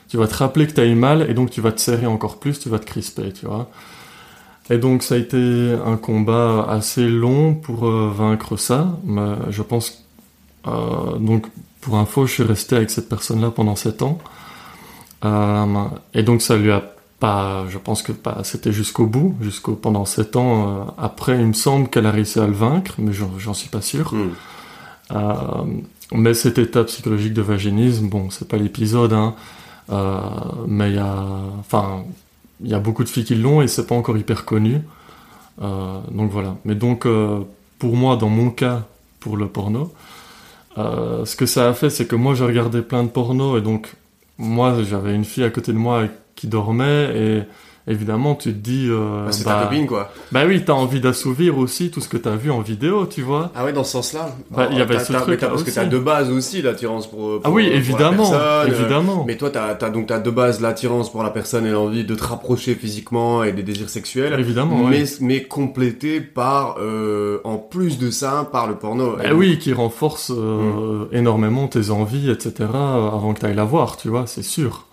tu 0.09 0.17
vas 0.17 0.27
te 0.27 0.35
rappeler 0.35 0.67
que 0.67 0.73
tu 0.73 0.81
as 0.81 0.85
eu 0.85 0.95
mal 0.95 1.29
et 1.29 1.35
donc 1.35 1.51
tu 1.51 1.61
vas 1.61 1.73
te 1.73 1.81
serrer 1.81 2.07
encore 2.07 2.39
plus, 2.39 2.59
tu 2.59 2.69
vas 2.69 2.79
te 2.79 2.87
crisper, 2.87 3.33
tu 3.33 3.47
vois. 3.47 3.69
Et 4.69 4.79
donc 4.79 5.03
ça 5.03 5.15
a 5.15 5.19
été 5.19 5.77
un 5.85 5.97
combat 5.97 6.67
assez 6.69 7.09
long 7.09 7.55
pour 7.55 7.87
euh, 7.87 8.11
vaincre 8.13 8.57
ça. 8.57 8.99
Mais 9.05 9.35
je 9.51 9.63
pense 9.63 10.07
euh, 10.67 11.19
donc 11.19 11.47
pour 11.81 11.97
info, 11.97 12.27
je 12.27 12.33
suis 12.33 12.43
resté 12.43 12.77
avec 12.77 12.91
cette 12.91 13.09
personne-là 13.09 13.51
pendant 13.51 13.77
sept 13.77 14.03
ans. 14.03 14.19
Euh, 15.25 15.85
et 16.15 16.23
donc 16.23 16.43
ça 16.43 16.57
lui 16.57 16.71
a 16.71 16.83
pas, 17.21 17.65
je 17.69 17.79
pense 17.79 18.03
que 18.03 18.13
pas, 18.13 18.41
c'était 18.45 18.73
jusqu'au 18.73 19.07
bout, 19.07 19.37
jusqu'au 19.41 19.75
pendant 19.75 20.05
sept 20.05 20.37
ans. 20.37 20.69
Euh, 20.69 20.85
après, 20.99 21.39
il 21.39 21.47
me 21.47 21.53
semble 21.53 21.89
qu'elle 21.89 22.07
a 22.07 22.11
réussi 22.11 22.39
à 22.41 22.47
le 22.47 22.53
vaincre, 22.53 22.95
mais 22.99 23.13
j'en 23.13 23.55
suis 23.55 23.69
pas 23.69 23.81
sûr. 23.81 24.13
Hmm. 24.13 25.83
Mais 26.13 26.35
cette 26.35 26.59
étape 26.59 26.87
psychologique 26.87 27.35
de 27.35 27.43
vaginisme, 27.43 28.09
bon, 28.09 28.31
c'est 28.31 28.47
pas 28.47 28.57
l'épisode, 28.57 29.13
hein, 29.13 29.35
mais 30.69 30.91
il 30.91 30.97
y 30.97 31.01
a, 31.01 31.25
enfin, 31.59 32.05
il 32.61 32.71
y 32.71 32.75
a 32.75 32.79
beaucoup 32.79 33.05
de 33.05 33.09
filles 33.09 33.25
qui 33.25 33.35
l'ont 33.35 33.63
et 33.63 33.69
c'est 33.69 33.87
pas 33.87 33.95
encore 33.95 34.17
hyper 34.17 34.45
connu. 34.45 34.81
Euh, 35.63 36.01
donc 36.11 36.31
voilà. 36.31 36.57
Mais 36.65 36.75
donc, 36.75 37.07
euh, 37.07 37.41
pour 37.79 37.97
moi, 37.97 38.17
dans 38.17 38.29
mon 38.29 38.51
cas, 38.51 38.87
pour 39.21 39.37
le 39.37 39.49
porno, 39.49 39.93
euh, 40.79 41.25
ce 41.25 41.37
que 41.37 41.47
ça 41.47 41.69
a 41.69 41.75
fait, 41.75 41.91
c'est 41.91 42.07
que 42.07 42.17
moi, 42.17 42.35
j'ai 42.35 42.45
regardé 42.45 42.83
plein 42.83 43.05
de 43.05 43.09
porno 43.09 43.59
et 43.59 43.63
donc, 43.63 43.95
moi, 44.39 44.83
j'avais 44.83 45.15
une 45.15 45.25
fille 45.25 45.45
à 45.45 45.51
côté 45.51 45.73
de 45.73 45.79
moi 45.79 46.05
qui 46.35 46.47
dormait 46.47 47.17
et 47.17 47.43
évidemment, 47.87 48.35
tu 48.35 48.53
te 48.53 48.59
dis. 48.59 48.89
Euh, 48.89 49.27
bah, 49.27 49.33
c'est 49.33 49.45
ta 49.45 49.55
bah, 49.55 49.63
copine, 49.65 49.87
quoi. 49.87 50.13
Bah 50.33 50.43
oui, 50.47 50.63
t'as 50.65 50.73
envie 50.73 51.01
d'assouvir 51.01 51.59
aussi 51.59 51.91
tout 51.91 52.01
ce 52.01 52.09
que 52.09 52.17
t'as 52.17 52.37
vu 52.37 52.51
en 52.51 52.61
vidéo, 52.61 53.07
tu 53.07 53.23
vois. 53.23 53.51
Ah 53.55 53.65
ouais, 53.65 53.73
dans 53.73 53.85
ce 53.85 53.93
sens-là. 53.93 54.35
Bah, 54.51 54.69
il 54.71 54.79
y 54.79 54.81
avait 54.81 54.99
ce 54.99 55.13
truc. 55.13 55.41
Parce 55.41 55.63
que 55.63 55.71
t'as 55.71 55.85
de 55.85 55.99
base 55.99 56.31
aussi 56.31 56.63
l'attirance 56.63 57.07
pour, 57.07 57.41
Ah 57.45 57.51
oui, 57.51 57.67
évidemment, 57.67 58.33
évidemment. 58.67 59.25
Mais 59.27 59.37
toi, 59.37 59.51
t'as 59.51 59.77
as, 59.81 59.91
donc 59.91 60.07
t'as 60.07 60.19
de 60.19 60.31
base 60.31 60.61
l'attirance 60.61 61.11
pour 61.11 61.23
la 61.23 61.31
personne 61.31 61.67
et 61.67 61.71
l'envie 61.71 62.05
de 62.05 62.15
te 62.15 62.25
rapprocher 62.25 62.75
physiquement 62.75 63.45
et 63.45 63.53
des 63.53 63.63
désirs 63.63 63.91
sexuels. 63.91 64.39
Évidemment. 64.39 64.85
Mais 64.89 65.05
mais 65.21 65.43
complété 65.43 66.21
par, 66.21 66.77
euh, 66.81 67.39
en 67.45 67.57
plus 67.57 67.99
de 67.99 68.11
ça, 68.11 68.49
par 68.51 68.67
le 68.67 68.77
porno. 68.77 69.17
Bah 69.17 69.35
oui, 69.35 69.59
qui 69.59 69.73
renforce 69.73 70.33
euh, 70.35 71.07
mm. 71.07 71.09
énormément 71.13 71.69
tes 71.69 71.91
envies, 71.91 72.31
etc. 72.31 72.69
Avant 72.73 73.33
que 73.35 73.41
t'ailles 73.41 73.55
la 73.55 73.65
voir, 73.65 73.97
tu 73.97 74.09
vois, 74.09 74.27
c'est 74.27 74.43
sûr. 74.43 74.87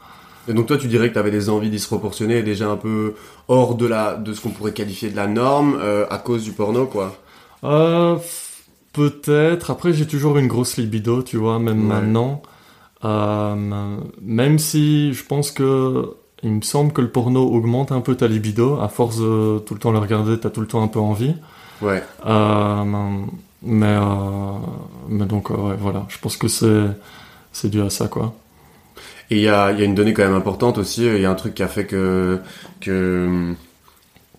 Et 0.47 0.53
donc 0.53 0.67
toi, 0.67 0.77
tu 0.77 0.87
dirais 0.87 1.07
que 1.07 1.13
tu 1.13 1.19
avais 1.19 1.31
des 1.31 1.49
envies 1.49 1.69
disproportionnées, 1.69 2.43
déjà 2.43 2.69
un 2.69 2.75
peu 2.75 3.15
hors 3.47 3.75
de 3.75 3.85
la 3.85 4.15
de 4.15 4.33
ce 4.33 4.41
qu'on 4.41 4.49
pourrait 4.49 4.73
qualifier 4.73 5.09
de 5.09 5.15
la 5.15 5.27
norme 5.27 5.77
euh, 5.79 6.05
à 6.09 6.17
cause 6.17 6.43
du 6.43 6.51
porno, 6.51 6.85
quoi. 6.85 7.17
Euh, 7.63 8.17
peut-être. 8.91 9.71
Après, 9.71 9.93
j'ai 9.93 10.05
toujours 10.05 10.37
une 10.37 10.47
grosse 10.47 10.77
libido, 10.77 11.23
tu 11.23 11.37
vois, 11.37 11.59
même 11.59 11.81
maintenant. 11.81 12.41
Euh, 13.05 13.97
même 14.21 14.59
si 14.59 15.13
je 15.13 15.25
pense 15.25 15.51
que 15.51 16.13
il 16.41 16.51
me 16.51 16.61
semble 16.61 16.91
que 16.91 16.99
le 16.99 17.09
porno 17.09 17.41
augmente 17.41 17.93
un 17.93 18.01
peu 18.01 18.15
ta 18.15 18.27
libido 18.27 18.79
à 18.81 18.89
force 18.89 19.19
de 19.19 19.59
tout 19.59 19.73
le 19.73 19.79
temps 19.79 19.91
le 19.91 19.99
regarder, 19.99 20.37
t'as 20.37 20.49
tout 20.49 20.59
le 20.59 20.67
temps 20.67 20.83
un 20.83 20.89
peu 20.89 20.99
envie. 20.99 21.35
Ouais. 21.81 22.03
mais, 23.61 23.97
mais 25.07 25.25
donc, 25.25 25.51
ouais, 25.51 25.75
voilà. 25.79 26.05
Je 26.09 26.17
pense 26.19 26.35
que 26.35 26.49
c'est, 26.49 26.87
c'est 27.53 27.69
dû 27.69 27.81
à 27.81 27.89
ça, 27.89 28.09
quoi. 28.09 28.33
Et 29.29 29.37
il 29.37 29.41
y 29.41 29.49
a, 29.49 29.71
y 29.71 29.81
a 29.81 29.85
une 29.85 29.95
donnée 29.95 30.13
quand 30.13 30.23
même 30.23 30.35
importante 30.35 30.77
aussi. 30.77 31.05
Il 31.05 31.21
y 31.21 31.25
a 31.25 31.31
un 31.31 31.35
truc 31.35 31.55
qui 31.55 31.63
a 31.63 31.67
fait 31.67 31.85
que, 31.85 32.39
que, 32.81 33.53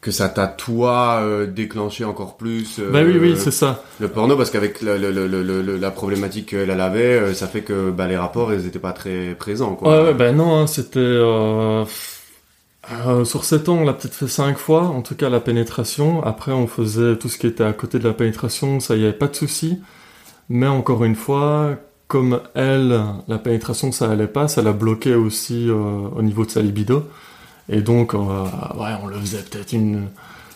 que 0.05 0.11
ça 0.11 0.29
t'a 0.29 0.47
toi 0.47 1.21
euh, 1.23 1.47
déclenché 1.47 2.05
encore 2.05 2.37
plus 2.37 2.79
euh, 2.79 2.91
bah 2.91 3.01
oui 3.03 3.17
oui 3.19 3.37
c'est 3.39 3.51
ça. 3.51 3.83
le 4.01 4.09
porno 4.09 4.37
parce 4.37 4.51
qu'avec 4.51 4.83
la, 4.83 4.99
la, 4.99 5.91
problématique 5.91 6.51
qu'elle 6.51 6.71
avait 6.71 7.15
euh, 7.15 7.33
ça 7.33 7.47
fait 7.47 7.63
que 7.63 7.91
bah, 7.91 8.07
les 8.07 8.19
rapports 8.19 8.53
ils 8.53 8.67
étaient 8.67 8.79
pas 8.79 8.93
très 8.93 9.35
présents 9.35 9.75
quoi. 9.75 9.89
Ouais, 9.89 10.09
ouais 10.09 10.15
ben 10.15 10.37
non 10.37 10.59
hein, 10.59 10.67
c'était 10.67 10.99
euh, 10.99 11.87
sur 13.25 13.45
7 13.45 13.71
ans 13.71 13.77
on 13.77 13.85
l'a 13.85 13.95
peut-être 13.95 14.15
fait 14.15 14.29
5 14.29 14.59
fois 14.59 14.83
en 14.83 15.01
tout 15.01 15.15
cas 15.15 15.31
la 15.31 15.41
pénétration. 15.41 16.23
Après 16.23 16.53
on 16.53 16.67
faisait 16.67 17.17
tout 17.17 17.31
ce 17.31 17.39
qui 17.39 17.47
était 17.47 17.65
à 17.65 17.73
côté 17.73 17.99
de 17.99 18.07
la 18.07 18.13
pénétration 18.13 18.81
ça 18.81 18.97
y 18.97 19.05
avait 19.05 19.15
pas 19.15 19.29
de 19.29 19.37
souci. 19.37 19.81
Mais 20.51 20.67
encore 20.67 21.05
une 21.05 21.17
fois 21.17 21.79
comme 22.09 22.41
elle 22.55 23.01
la 23.29 23.39
pénétration 23.39 23.93
ça 23.93 24.11
allait 24.11 24.27
pas 24.27 24.47
ça 24.49 24.63
l'a 24.63 24.73
bloqué 24.73 25.15
aussi 25.15 25.71
au 25.71 26.23
niveau 26.23 26.45
de 26.45 26.51
sa 26.51 26.61
libido 26.63 27.05
et 27.69 27.81
donc, 27.81 28.15
euh, 28.15 28.19
ouais, 28.19 28.91
on 29.03 29.07
le 29.07 29.19
faisait 29.19 29.43
peut-être 29.43 29.73
une. 29.73 30.09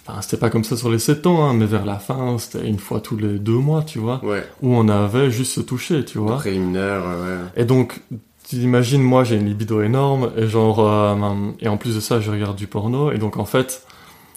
Enfin, 0.06 0.20
c'était 0.22 0.36
pas 0.36 0.50
comme 0.50 0.64
ça 0.64 0.76
sur 0.76 0.90
les 0.90 0.98
7 0.98 1.26
ans, 1.26 1.44
hein, 1.44 1.54
mais 1.54 1.66
vers 1.66 1.84
la 1.84 1.98
fin, 1.98 2.38
c'était 2.38 2.66
une 2.66 2.78
fois 2.78 3.00
tous 3.00 3.16
les 3.16 3.38
deux 3.38 3.58
mois, 3.58 3.82
tu 3.82 3.98
vois. 3.98 4.24
Ouais. 4.24 4.44
Où 4.62 4.74
on 4.74 4.88
avait 4.88 5.30
juste 5.30 5.52
se 5.52 5.60
toucher, 5.60 6.04
tu 6.04 6.18
vois. 6.18 6.36
Préliminaire, 6.36 7.02
ouais. 7.02 7.62
Et 7.62 7.64
donc, 7.64 8.00
tu 8.48 8.56
imagines, 8.56 9.02
moi, 9.02 9.24
j'ai 9.24 9.36
une 9.36 9.46
libido 9.46 9.82
énorme, 9.82 10.30
et 10.36 10.46
genre, 10.46 10.80
euh, 10.80 11.50
et 11.60 11.68
en 11.68 11.76
plus 11.76 11.94
de 11.94 12.00
ça, 12.00 12.20
je 12.20 12.30
regarde 12.30 12.56
du 12.56 12.66
porno, 12.66 13.10
et 13.12 13.18
donc, 13.18 13.36
en 13.36 13.44
fait, 13.44 13.86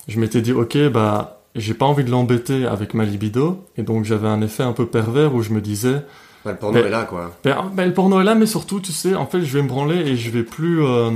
je 0.08 0.20
m'étais 0.20 0.41
dit, 0.41 0.51
ok, 0.51 0.77
bah, 0.89 1.41
j'ai 1.56 1.74
pas 1.74 1.86
envie 1.86 2.03
de 2.03 2.12
l'embêter 2.12 2.65
avec 2.65 2.94
ma 2.94 3.06
libido, 3.06 3.63
et 3.77 3.84
donc, 3.84 4.03
j'avais 4.03 4.27
un 4.27 4.41
effet 4.41 4.63
un 4.63 4.74
peu 4.74 4.88
pervers 4.88 5.34
où 5.34 5.41
je 5.41 5.53
me 5.53 5.62
disais, 5.62 6.03
bah, 6.46 6.52
le 6.52 6.58
porno 6.58 6.80
est 6.80 6.90
là, 6.90 7.04
quoi. 7.04 7.32
Ben, 7.44 7.72
ben, 7.74 7.86
le 7.86 7.94
porno 7.94 8.20
est 8.20 8.24
là, 8.24 8.36
mais 8.36 8.46
surtout, 8.46 8.80
tu 8.80 8.92
sais, 8.92 9.16
en 9.16 9.26
fait, 9.26 9.42
je 9.42 9.58
vais 9.58 9.64
me 9.64 9.68
branler 9.68 9.98
et 9.98 10.16
je 10.16 10.30
vais 10.32 10.44
plus, 10.44 10.84
euh, 10.84 11.10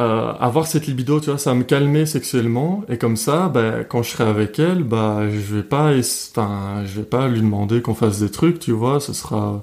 euh, 0.00 0.32
avoir 0.40 0.66
cette 0.66 0.86
libido, 0.86 1.20
tu 1.20 1.28
vois, 1.28 1.38
ça 1.38 1.50
va 1.50 1.56
me 1.56 1.64
calmer 1.64 2.06
sexuellement 2.06 2.84
et 2.88 2.96
comme 2.96 3.16
ça, 3.16 3.48
bah, 3.48 3.84
quand 3.84 4.02
je 4.02 4.10
serai 4.10 4.24
avec 4.24 4.58
elle, 4.58 4.82
bah, 4.82 5.28
je 5.28 5.56
vais 5.56 5.62
pas, 5.62 5.92
je 5.94 6.96
vais 6.96 7.02
pas 7.02 7.28
lui 7.28 7.40
demander 7.40 7.82
qu'on 7.82 7.94
fasse 7.94 8.20
des 8.20 8.30
trucs, 8.30 8.58
tu 8.60 8.72
vois, 8.72 8.98
ce 8.98 9.12
sera, 9.12 9.62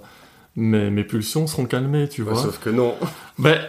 mes, 0.55 0.91
mes 0.91 1.03
pulsions 1.03 1.47
seront 1.47 1.65
calmées, 1.65 2.07
tu 2.07 2.21
vois. 2.21 2.35
sauf 2.35 2.59
que 2.59 2.69
non. 2.69 2.93
Ben, 3.39 3.59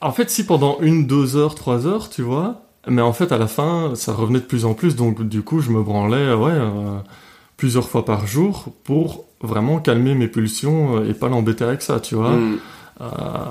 en 0.00 0.10
fait, 0.12 0.30
si 0.30 0.44
pendant 0.44 0.78
une, 0.80 1.06
deux 1.06 1.36
heures, 1.36 1.54
trois 1.54 1.86
heures, 1.86 2.08
tu 2.08 2.22
vois, 2.22 2.62
mais 2.88 3.02
en 3.02 3.12
fait, 3.12 3.32
à 3.32 3.38
la 3.38 3.46
fin, 3.46 3.92
ça 3.94 4.12
revenait 4.12 4.40
de 4.40 4.44
plus 4.44 4.64
en 4.64 4.74
plus, 4.74 4.96
donc 4.96 5.22
du 5.22 5.42
coup, 5.42 5.60
je 5.60 5.70
me 5.70 5.82
branlais, 5.82 6.34
ouais, 6.34 6.52
euh, 6.52 6.98
plusieurs 7.62 7.88
fois 7.88 8.04
par 8.04 8.26
jour 8.26 8.72
pour 8.82 9.24
vraiment 9.40 9.78
calmer 9.78 10.16
mes 10.16 10.26
pulsions 10.26 10.96
euh, 10.96 11.08
et 11.08 11.14
pas 11.14 11.28
l'embêter 11.28 11.62
avec 11.62 11.80
ça, 11.80 12.00
tu 12.00 12.16
vois. 12.16 12.32
Hmm. 12.32 12.58
Euh, 13.00 13.06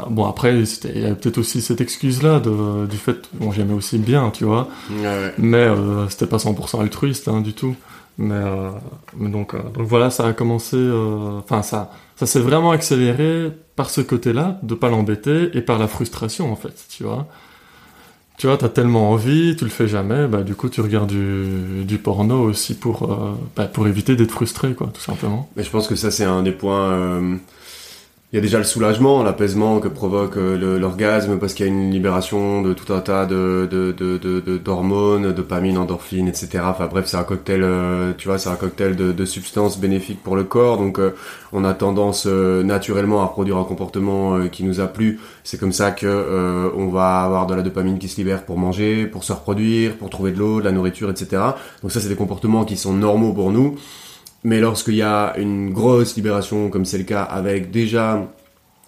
bon 0.09 0.25
après, 0.25 0.53
il 0.53 1.01
y 1.01 1.05
a 1.05 1.15
peut-être 1.15 1.37
aussi 1.37 1.61
cette 1.61 1.79
excuse-là 1.79 2.41
du 2.41 2.97
fait, 2.97 3.29
bon 3.31 3.53
j'aimais 3.53 3.73
aussi 3.73 3.99
bien, 3.99 4.29
tu 4.31 4.43
vois, 4.43 4.67
mais 5.37 5.59
euh, 5.59 6.09
c'était 6.09 6.25
pas 6.27 6.35
100% 6.35 6.81
altruiste 6.81 7.29
hein, 7.29 7.39
du 7.39 7.53
tout. 7.53 7.73
Mais, 8.17 8.35
euh, 8.35 8.71
donc, 9.17 9.55
donc 9.55 9.87
voilà, 9.87 10.09
ça 10.09 10.27
a 10.27 10.33
commencé, 10.33 10.77
enfin 11.39 11.61
ça, 11.61 11.91
ça 12.17 12.25
s'est 12.25 12.41
vraiment 12.41 12.71
accéléré 12.71 13.49
par 13.77 13.89
ce 13.89 14.01
côté-là, 14.01 14.59
de 14.61 14.75
pas 14.75 14.89
l'embêter 14.89 15.51
et 15.53 15.61
par 15.61 15.79
la 15.79 15.87
frustration 15.87 16.51
en 16.51 16.57
fait, 16.57 16.85
tu 16.89 17.05
vois. 17.05 17.27
Tu 18.41 18.47
vois, 18.47 18.57
t'as 18.57 18.69
tellement 18.69 19.11
envie, 19.11 19.55
tu 19.55 19.65
le 19.65 19.69
fais 19.69 19.87
jamais, 19.87 20.25
bah 20.25 20.41
du 20.41 20.55
coup 20.55 20.67
tu 20.67 20.81
regardes 20.81 21.11
du, 21.11 21.97
porno 21.99 22.41
aussi 22.41 22.73
pour, 22.73 23.37
bah, 23.55 23.65
pour 23.65 23.87
éviter 23.87 24.15
d'être 24.15 24.31
frustré, 24.31 24.73
quoi, 24.73 24.89
tout 24.91 24.99
simplement. 24.99 25.47
Mais 25.55 25.61
je 25.61 25.69
pense 25.69 25.87
que 25.87 25.93
ça 25.93 26.09
c'est 26.09 26.23
un 26.23 26.41
des 26.41 26.51
points 26.51 27.37
il 28.31 28.37
y 28.37 28.39
a 28.39 28.41
déjà 28.41 28.59
le 28.59 28.63
soulagement, 28.63 29.23
l'apaisement 29.23 29.81
que 29.81 29.89
provoque 29.89 30.37
euh, 30.37 30.79
l'orgasme 30.79 31.37
parce 31.37 31.53
qu'il 31.53 31.65
y 31.65 31.69
a 31.69 31.71
une 31.71 31.91
libération 31.91 32.61
de 32.61 32.73
tout 32.73 32.93
un 32.93 33.01
tas 33.01 33.25
de 33.25 33.67
d'hormones, 34.63 35.23
de, 35.23 35.27
de, 35.27 35.33
dopamine, 35.33 35.77
endorphine, 35.77 36.29
etc. 36.29 36.63
Enfin 36.63 36.87
bref, 36.87 37.07
c'est 37.07 37.17
un 37.17 37.25
cocktail, 37.25 37.61
euh, 37.61 38.13
tu 38.17 38.29
vois, 38.29 38.37
c'est 38.37 38.47
un 38.47 38.55
cocktail 38.55 38.95
de, 38.95 39.25
substances 39.25 39.77
bénéfiques 39.79 40.23
pour 40.23 40.37
le 40.37 40.45
corps. 40.45 40.77
Donc 40.77 40.97
euh, 40.97 41.13
on 41.51 41.65
a 41.65 41.73
tendance 41.73 42.25
naturellement 42.25 43.21
à 43.21 43.27
produire 43.27 43.57
un 43.57 43.65
comportement 43.65 44.47
qui 44.47 44.63
nous 44.63 44.79
a 44.79 44.87
plu. 44.87 45.19
C'est 45.43 45.59
comme 45.59 45.73
ça 45.73 45.91
que 45.91 46.71
on 46.77 46.87
va 46.87 47.23
avoir 47.23 47.47
de 47.47 47.53
la 47.53 47.63
dopamine 47.63 47.99
qui 47.99 48.07
se 48.07 48.15
libère 48.15 48.45
pour 48.45 48.57
manger, 48.57 49.07
pour 49.07 49.25
se 49.25 49.33
reproduire, 49.33 49.97
pour 49.97 50.09
trouver 50.09 50.31
de 50.31 50.39
l'eau, 50.39 50.61
de 50.61 50.65
la 50.65 50.71
nourriture, 50.71 51.09
etc. 51.09 51.41
Donc 51.81 51.91
ça, 51.91 51.99
c'est 51.99 52.07
des 52.07 52.15
comportements 52.15 52.63
qui 52.63 52.77
sont 52.77 52.93
normaux 52.93 53.33
pour 53.33 53.51
nous. 53.51 53.75
Mais 54.43 54.59
lorsqu'il 54.59 54.95
y 54.95 55.01
a 55.01 55.33
une 55.37 55.71
grosse 55.71 56.15
libération, 56.15 56.69
comme 56.69 56.85
c'est 56.85 56.97
le 56.97 57.03
cas 57.03 57.23
avec 57.23 57.71
déjà 57.71 58.27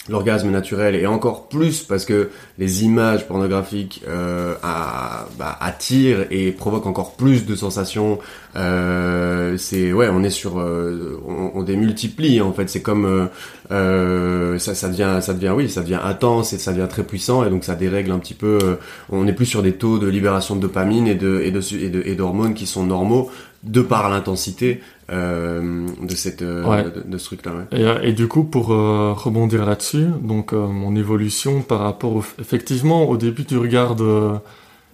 l'orgasme 0.09 0.49
naturel 0.49 0.95
et 0.95 1.07
encore 1.07 1.47
plus 1.47 1.83
parce 1.83 2.03
que 2.03 2.29
les 2.57 2.83
images 2.83 3.25
pornographiques 3.25 4.03
euh, 4.07 4.53
bah, 4.61 5.57
attirent 5.61 6.25
et 6.29 6.51
provoquent 6.51 6.87
encore 6.87 7.15
plus 7.15 7.45
de 7.45 7.55
sensations. 7.55 8.19
Euh, 8.55 9.57
c'est 9.57 9.93
ouais, 9.93 10.09
on 10.11 10.21
est 10.23 10.29
sur, 10.29 10.59
euh, 10.59 11.21
on, 11.25 11.63
démultiplie 11.63 12.41
en 12.41 12.51
fait. 12.51 12.69
C'est 12.69 12.81
comme 12.81 13.05
euh, 13.05 13.27
euh, 13.71 14.59
ça, 14.59 14.75
ça 14.75 14.89
devient, 14.89 15.19
ça 15.21 15.33
devient 15.33 15.53
oui, 15.55 15.69
ça 15.69 15.81
devient 15.81 15.99
intense 16.03 16.51
et 16.51 16.57
ça 16.57 16.73
devient 16.73 16.89
très 16.89 17.03
puissant 17.03 17.45
et 17.45 17.49
donc 17.49 17.63
ça 17.63 17.75
dérègle 17.75 18.11
un 18.11 18.19
petit 18.19 18.33
peu. 18.33 18.59
Euh, 18.61 18.75
on 19.09 19.25
est 19.25 19.33
plus 19.33 19.45
sur 19.45 19.63
des 19.63 19.73
taux 19.73 19.99
de 19.99 20.07
libération 20.07 20.57
de 20.57 20.61
dopamine 20.61 21.07
et 21.07 21.15
de 21.15 21.41
et 21.41 21.51
de 21.51 22.03
et 22.05 22.15
d'hormones 22.15 22.53
qui 22.53 22.67
sont 22.67 22.83
normaux 22.83 23.31
de 23.63 23.81
par 23.81 24.09
l'intensité 24.09 24.81
euh, 25.11 25.87
de 26.01 26.15
cette 26.15 26.41
euh, 26.41 26.89
de, 27.05 27.17
ce 27.17 27.25
truc 27.25 27.45
là 27.45 27.53
euh, 27.73 28.01
et, 28.01 28.11
du 28.11 28.27
coup 28.27 28.43
pour 28.43 28.67
rebondir 28.67 29.65
là-dessus 29.65 30.07
donc 30.21 30.51
mon 30.51 30.95
évolution 30.95 31.61
par 31.61 31.79
rapport 31.79 32.13
au, 32.13 32.23
effectivement 32.39 33.09
au 33.09 33.15
début 33.15 33.45
tu 33.45 33.57
regardes 33.57 34.03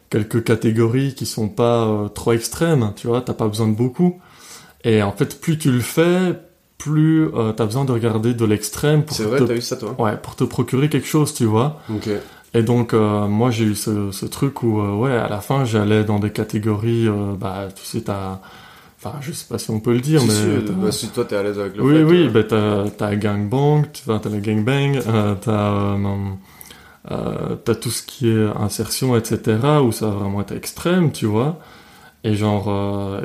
quelques 0.09 0.43
catégories 0.43 1.15
qui 1.15 1.25
sont 1.25 1.49
pas 1.49 2.09
trop 2.13 2.33
extrêmes 2.33 2.93
tu 2.95 3.07
vois 3.07 3.21
t'as 3.21 3.33
pas 3.33 3.47
besoin 3.47 3.67
de 3.67 3.75
beaucoup. 3.75 4.19
Et 4.83 5.03
en 5.03 5.11
fait 5.11 5.41
plus 5.41 5.57
tu 5.57 5.71
le 5.71 5.81
fais 5.81 6.39
plus 6.77 7.27
tu 7.31 7.61
as 7.61 7.65
besoin 7.65 7.85
de 7.85 7.91
regarder 7.91 8.33
de 8.33 8.45
l'extrême 8.45 9.03
pour 9.03 9.17
c'est 9.17 9.23
vrai 9.23 9.39
t'as 9.45 9.55
eu 9.55 9.61
ça 9.61 9.75
toi? 9.77 9.95
Ouais 9.99 10.15
pour 10.15 10.35
te 10.35 10.43
procurer 10.43 10.89
quelque 10.89 11.07
chose 11.07 11.33
tu 11.33 11.45
vois 11.45 11.81
et 12.53 12.63
donc 12.63 12.93
moi 12.93 13.51
j'ai 13.51 13.65
eu 13.65 13.75
ce, 13.75 14.11
ce 14.11 14.25
truc 14.25 14.63
où 14.63 14.81
ouais 14.81 15.15
à 15.15 15.29
la 15.29 15.39
fin 15.39 15.65
j'allais 15.65 16.03
dans 16.03 16.19
des 16.19 16.31
catégories 16.31 17.07
bah 17.39 17.67
tu 17.75 17.83
sais 17.83 18.01
t'as 18.01 18.39
Enfin, 19.01 19.15
je 19.21 19.31
sais 19.31 19.45
pas 19.47 19.57
si 19.57 19.71
on 19.71 19.79
peut 19.79 19.93
le 19.93 20.01
dire, 20.01 20.21
mais. 20.25 20.33
Si, 20.33 20.73
bah, 20.73 20.91
si 20.91 21.07
toi 21.07 21.23
t'es 21.23 21.37
à 21.37 21.41
l'aise 21.41 21.57
avec 21.57 21.77
le 21.77 21.83
oui, 21.83 21.93
fait. 21.93 22.03
Oui, 22.03 22.23
oui, 22.23 22.27
bah, 22.27 22.43
t'as, 22.43 22.89
t'as 22.89 23.15
gangbang, 23.15 23.83
t'as 24.05 24.29
la 24.29 24.39
gangbang, 24.39 24.99
euh, 25.07 25.35
t'as, 25.39 25.71
euh, 25.71 25.95
euh, 27.11 27.55
t'as 27.63 27.75
tout 27.75 27.89
ce 27.89 28.03
qui 28.03 28.29
est 28.29 28.47
insertion, 28.57 29.15
etc., 29.15 29.57
où 29.83 29.91
ça 29.91 30.07
va 30.07 30.11
vraiment 30.15 30.41
être 30.41 30.51
extrême, 30.51 31.11
tu 31.11 31.25
vois. 31.25 31.59
Et 32.23 32.35
genre, 32.35 32.65
euh, 32.67 33.21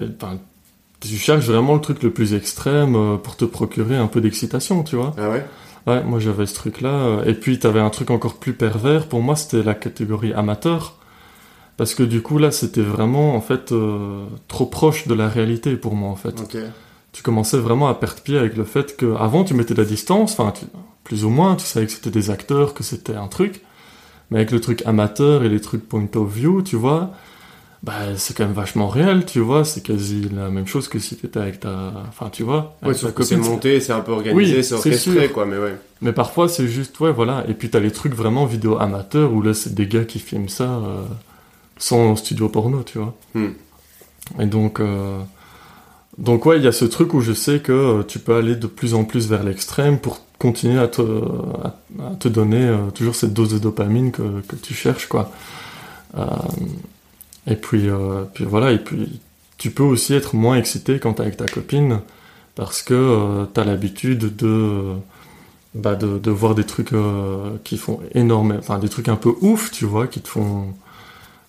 tu 1.00 1.16
cherches 1.16 1.46
vraiment 1.46 1.74
le 1.74 1.80
truc 1.80 2.02
le 2.02 2.10
plus 2.10 2.34
extrême 2.34 2.94
euh, 2.94 3.16
pour 3.16 3.36
te 3.36 3.44
procurer 3.44 3.96
un 3.96 4.06
peu 4.06 4.20
d'excitation, 4.20 4.84
tu 4.84 4.96
vois. 4.96 5.12
Ah 5.18 5.28
ouais? 5.28 5.44
Ouais, 5.86 6.02
moi 6.02 6.18
j'avais 6.18 6.46
ce 6.46 6.54
truc-là. 6.54 7.22
Et 7.26 7.34
puis 7.34 7.58
t'avais 7.58 7.80
un 7.80 7.90
truc 7.90 8.10
encore 8.10 8.34
plus 8.36 8.54
pervers. 8.54 9.06
Pour 9.06 9.22
moi, 9.22 9.36
c'était 9.36 9.62
la 9.62 9.74
catégorie 9.74 10.32
amateur. 10.32 10.96
Parce 11.76 11.94
que 11.94 12.02
du 12.02 12.22
coup, 12.22 12.38
là, 12.38 12.50
c'était 12.50 12.82
vraiment, 12.82 13.34
en 13.34 13.40
fait, 13.40 13.72
euh, 13.72 14.26
trop 14.48 14.66
proche 14.66 15.08
de 15.08 15.14
la 15.14 15.28
réalité 15.28 15.76
pour 15.76 15.96
moi, 15.96 16.08
en 16.08 16.16
fait. 16.16 16.34
Tu 17.12 17.22
commençais 17.22 17.58
vraiment 17.58 17.88
à 17.88 17.94
perdre 17.94 18.20
pied 18.22 18.38
avec 18.38 18.56
le 18.56 18.64
fait 18.64 18.96
que, 18.96 19.14
avant, 19.16 19.44
tu 19.44 19.54
mettais 19.54 19.74
de 19.74 19.82
la 19.82 19.88
distance, 19.88 20.38
enfin, 20.38 20.52
plus 21.04 21.24
ou 21.24 21.30
moins, 21.30 21.56
tu 21.56 21.64
savais 21.64 21.86
que 21.86 21.92
c'était 21.92 22.10
des 22.10 22.30
acteurs, 22.30 22.74
que 22.74 22.82
c'était 22.82 23.14
un 23.14 23.28
truc. 23.28 23.62
Mais 24.30 24.38
avec 24.38 24.52
le 24.52 24.60
truc 24.60 24.82
amateur 24.86 25.44
et 25.44 25.48
les 25.48 25.60
trucs 25.60 25.88
point 25.88 26.08
of 26.14 26.32
view, 26.32 26.62
tu 26.62 26.76
vois, 26.76 27.12
bah, 27.84 28.16
c'est 28.16 28.34
quand 28.34 28.44
même 28.44 28.54
vachement 28.54 28.88
réel, 28.88 29.26
tu 29.26 29.40
vois, 29.40 29.62
c'est 29.62 29.82
quasi 29.82 30.22
la 30.34 30.48
même 30.48 30.66
chose 30.66 30.88
que 30.88 30.98
si 30.98 31.16
t'étais 31.16 31.38
avec 31.38 31.60
ta, 31.60 31.92
enfin, 32.08 32.30
tu 32.30 32.42
vois. 32.42 32.76
Ouais, 32.82 32.94
sauf 32.94 33.12
que 33.12 33.22
c'est 33.22 33.36
monté, 33.36 33.78
c'est 33.78 33.92
un 33.92 34.00
peu 34.00 34.12
organisé, 34.12 34.62
c'est 34.62 34.74
orchestré, 34.74 35.28
quoi, 35.28 35.44
mais 35.44 35.58
ouais. 35.58 35.76
Mais 36.00 36.12
parfois, 36.12 36.48
c'est 36.48 36.66
juste, 36.66 36.98
ouais, 37.00 37.12
voilà. 37.12 37.44
Et 37.46 37.52
puis 37.52 37.68
t'as 37.68 37.80
les 37.80 37.90
trucs 37.90 38.14
vraiment 38.14 38.46
vidéo 38.46 38.78
amateur 38.78 39.34
où 39.34 39.42
là, 39.42 39.52
c'est 39.52 39.74
des 39.74 39.86
gars 39.86 40.04
qui 40.04 40.18
filment 40.18 40.48
ça, 40.48 40.64
euh, 40.64 41.02
sans 41.76 42.16
studio 42.16 42.48
porno, 42.48 42.82
tu 42.84 42.96
vois. 42.96 43.14
Hmm. 43.34 43.50
Et 44.40 44.46
donc, 44.46 44.80
euh, 44.80 45.20
donc 46.16 46.46
ouais, 46.46 46.56
il 46.56 46.64
y 46.64 46.68
a 46.68 46.72
ce 46.72 46.86
truc 46.86 47.12
où 47.12 47.20
je 47.20 47.34
sais 47.34 47.60
que 47.60 47.72
euh, 47.72 48.02
tu 48.02 48.18
peux 48.18 48.34
aller 48.34 48.56
de 48.56 48.66
plus 48.66 48.94
en 48.94 49.04
plus 49.04 49.28
vers 49.28 49.42
l'extrême 49.42 49.98
pour 49.98 50.20
continuer 50.38 50.80
à 50.80 50.88
te, 50.88 51.02
à, 51.02 52.14
te 52.18 52.28
donner 52.28 52.64
euh, 52.64 52.90
toujours 52.94 53.14
cette 53.14 53.34
dose 53.34 53.52
de 53.52 53.58
dopamine 53.58 54.10
que, 54.10 54.40
que 54.48 54.56
tu 54.56 54.72
cherches, 54.72 55.06
quoi. 55.06 55.30
Et 57.46 57.56
puis, 57.56 57.88
puis 58.34 58.44
voilà, 58.44 58.72
et 58.72 58.78
puis 58.78 59.20
tu 59.58 59.70
peux 59.70 59.82
aussi 59.82 60.14
être 60.14 60.34
moins 60.34 60.56
excité 60.56 60.98
quand 60.98 61.14
t'es 61.14 61.22
avec 61.22 61.36
ta 61.36 61.46
copine 61.46 62.00
parce 62.54 62.82
que 62.82 63.44
t'as 63.52 63.64
l'habitude 63.64 64.36
de, 64.36 64.94
bah 65.74 65.94
de, 65.94 66.18
de 66.18 66.30
voir 66.30 66.54
des 66.54 66.64
trucs 66.64 66.92
qui 67.64 67.76
font 67.76 68.00
énormément, 68.14 68.58
enfin 68.60 68.78
des 68.78 68.88
trucs 68.88 69.08
un 69.08 69.16
peu 69.16 69.34
ouf, 69.40 69.70
tu 69.70 69.84
vois, 69.84 70.06
qui 70.06 70.20
te 70.20 70.28
font 70.28 70.74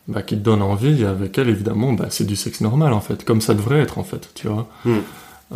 bah, 0.08 0.22
qui 0.22 0.36
te 0.36 0.42
donne 0.42 0.62
envie, 0.62 1.02
et 1.02 1.06
avec 1.06 1.38
elle, 1.38 1.50
évidemment, 1.50 1.94
bah, 1.94 2.08
c'est 2.10 2.26
du 2.26 2.36
sexe 2.36 2.62
normal, 2.62 2.94
en 2.94 3.02
fait, 3.02 3.24
comme 3.26 3.42
ça 3.42 3.54
devrait 3.54 3.80
être, 3.80 3.98
en 3.98 4.04
fait, 4.04 4.30
tu 4.36 4.48
vois. 4.48 4.68
Hmm. 4.86 4.98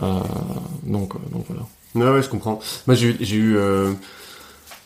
Euh, 0.02 0.20
donc, 0.84 1.16
euh, 1.16 1.20
donc 1.32 1.46
voilà. 1.48 1.66
Ouais, 1.96 2.16
ouais, 2.18 2.24
je 2.24 2.30
comprends. 2.30 2.60
Moi, 2.88 2.96
j'ai 2.96 3.10
eu- 3.36 3.58
euh, 3.58 3.92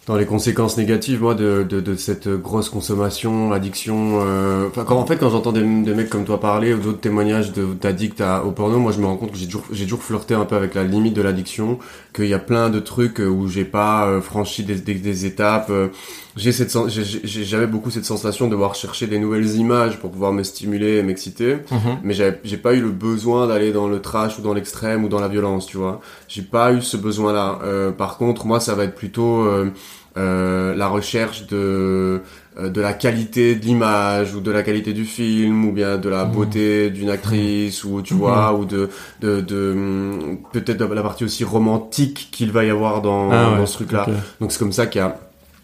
dans 0.06 0.18
les 0.18 0.26
conséquences 0.26 0.78
négatives, 0.78 1.22
moi, 1.22 1.34
de, 1.34 1.64
de, 1.64 1.96
cette 1.96 2.28
grosse 2.28 2.70
consommation, 2.70 3.54
addiction. 3.54 4.20
euh, 4.22 4.68
Enfin, 4.68 4.84
quand, 4.84 4.98
en 4.98 5.06
fait, 5.06 5.16
quand 5.18 5.30
j'entends 5.30 5.54
des, 5.54 5.62
des 5.62 5.94
mecs 5.94 6.10
comme 6.10 6.26
toi 6.26 6.40
parler 6.42 6.74
ou 6.74 6.80
d'autres 6.80 7.00
témoignages 7.00 7.54
d'addicts 7.54 8.22
au 8.46 8.52
porno, 8.52 8.80
moi, 8.80 8.92
je 8.92 9.00
me 9.00 9.06
rends 9.06 9.16
compte 9.16 9.32
que 9.32 9.38
j'ai 9.38 9.46
toujours, 9.46 9.64
j'ai 9.72 9.86
toujours 9.86 10.04
flirté 10.04 10.34
un 10.34 10.44
peu 10.44 10.58
avec 10.58 10.74
la 10.74 10.84
limite 10.84 11.14
de 11.14 11.22
l'addiction, 11.22 11.80
qu'il 12.14 12.28
y 12.28 12.34
a 12.34 12.40
plein 12.40 12.70
de 12.70 12.80
trucs 12.80 13.20
euh, 13.20 13.28
où 13.28 13.48
j'ai 13.48 13.66
pas 13.66 14.06
euh, 14.08 14.22
franchi 14.22 14.64
des, 14.64 14.76
des, 14.76 14.94
des 14.96 15.26
étapes. 15.26 15.68
euh, 15.70 15.88
j'ai 16.36 16.52
cette, 16.52 16.76
j'avais 17.24 17.68
beaucoup 17.68 17.92
cette 17.92 18.06
sensation 18.06 18.48
de 18.48 18.52
devoir 18.52 18.74
chercher 18.76 19.06
des 19.08 19.20
nouvelles 19.20 19.56
images 19.56 20.00
pour 20.00 20.10
pouvoir 20.12 20.34
me 20.34 20.42
stimuler 20.44 20.98
et 20.98 21.04
m'exciter 21.04 21.58
Mhm. 21.72 21.98
mais 22.04 22.14
j'ai 22.14 22.58
pas 22.58 22.74
eu 22.74 22.82
le 22.82 22.90
besoin 22.90 23.48
d'aller 23.48 23.72
dans 23.72 23.88
le 23.88 24.00
trash 24.02 24.40
ou 24.40 24.42
dans 24.42 24.54
l'extrême 24.54 25.04
ou 25.04 25.10
dans 25.10 25.20
la 25.20 25.28
violence, 25.28 25.66
tu 25.68 25.78
vois. 25.78 26.02
J'ai 26.28 26.42
pas 26.42 26.74
eu 26.74 26.82
ce 26.82 26.98
besoin-là. 26.98 27.60
Euh, 27.64 27.92
par 27.92 28.18
contre, 28.18 28.46
moi, 28.48 28.60
ça 28.60 28.74
va 28.74 28.84
être 28.86 28.96
plutôt 28.96 29.42
euh, 29.46 29.70
euh, 30.18 30.74
la 30.76 30.88
recherche 30.88 31.46
de 31.48 32.22
de 32.62 32.82
la 32.82 32.94
qualité 32.94 33.56
de 33.56 33.66
l'image 33.66 34.36
ou 34.36 34.40
de 34.42 34.52
la 34.52 34.62
qualité 34.64 34.94
du 34.94 35.06
film 35.06 35.66
ou 35.68 35.72
bien 35.72 35.98
de 35.98 36.08
la 36.10 36.26
Mhm. 36.26 36.32
beauté 36.32 36.90
d'une 36.92 37.10
actrice 37.10 37.84
ou 37.84 38.02
tu 38.02 38.14
Mhm. 38.14 38.20
vois 38.20 38.54
ou 38.54 38.66
de 38.66 38.90
de, 39.22 39.42
de 39.42 39.72
hum, 39.74 40.38
peut-être 40.52 40.84
la 40.86 41.02
partie 41.02 41.24
aussi 41.24 41.44
romantique 41.44 42.30
qu'il 42.32 42.52
va 42.52 42.64
y 42.64 42.70
avoir 42.70 43.02
dans, 43.02 43.32
Ah 43.32 43.52
ouais, 43.52 43.58
dans 43.58 43.66
ce 43.66 43.74
truc-là. 43.74 44.06
ok. 44.08 44.14
Donc 44.42 44.52
c'est 44.52 44.60
comme 44.60 44.72
ça 44.72 44.86
qu'il 44.86 45.00
y 45.00 45.04
a, 45.04 45.18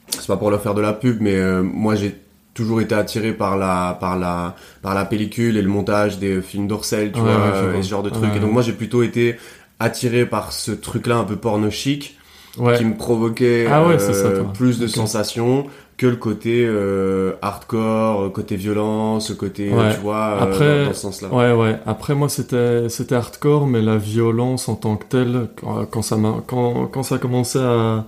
c'est 0.09 0.27
pas 0.27 0.37
pour 0.37 0.49
leur 0.49 0.61
faire 0.61 0.73
de 0.73 0.81
la 0.81 0.93
pub, 0.93 1.17
mais 1.21 1.35
euh, 1.35 1.61
moi 1.61 1.95
j'ai 1.95 2.15
toujours 2.55 2.81
été 2.81 2.95
attiré 2.95 3.31
par 3.33 3.55
la, 3.57 3.95
par 4.01 4.17
la, 4.17 4.55
par 4.81 4.93
la 4.95 5.05
pellicule 5.05 5.55
et 5.57 5.61
le 5.61 5.69
montage 5.69 6.17
des 6.19 6.41
films 6.41 6.67
d'Orcel, 6.67 7.11
tu 7.11 7.19
vois, 7.19 7.29
ouais, 7.29 7.35
euh, 7.53 7.77
et 7.77 7.83
ce 7.83 7.89
genre 7.89 8.03
de 8.03 8.09
trucs. 8.09 8.35
Et 8.35 8.39
donc 8.39 8.51
moi 8.51 8.61
j'ai 8.63 8.73
plutôt 8.73 9.03
été 9.03 9.35
attiré 9.79 10.25
par 10.25 10.51
ce 10.51 10.71
truc-là 10.71 11.17
un 11.17 11.23
peu 11.23 11.35
porno 11.35 11.69
chic, 11.69 12.15
Ouais. 12.57 12.75
qui 12.77 12.83
me 12.83 12.95
provoquait 12.97 13.67
Ah 13.71 13.83
euh, 13.83 13.99
ça, 13.99 14.29
plus 14.53 14.79
de 14.79 14.87
sensations 14.87 15.67
que 15.99 16.07
le 16.07 16.15
côté 16.15 16.65
euh, 16.65 17.33
hardcore, 17.41 18.31
côté 18.31 18.55
violence, 18.55 19.33
côté, 19.33 19.69
euh, 19.71 19.75
Ouais. 19.77 19.93
tu 19.93 19.99
vois, 19.99 20.37
euh, 20.37 20.39
Après, 20.43 20.79
dans, 20.79 20.85
dans 20.87 20.93
ce 20.93 21.01
sens-là. 21.01 21.27
Ouais, 21.27 21.51
ouais. 21.51 21.77
Après, 21.85 22.15
moi, 22.15 22.29
c'était, 22.29 22.87
c'était 22.87 23.15
hardcore, 23.15 23.67
mais 23.67 23.81
la 23.81 23.97
violence 23.97 24.69
en 24.69 24.75
tant 24.75 24.95
que 24.95 25.03
telle, 25.05 25.49
quand, 25.57 25.85
quand 25.87 26.01
ça 26.01 26.15
quand, 26.47 26.87
quand 26.87 27.03
ça 27.03 27.17
commençait 27.17 27.59
à, 27.59 28.05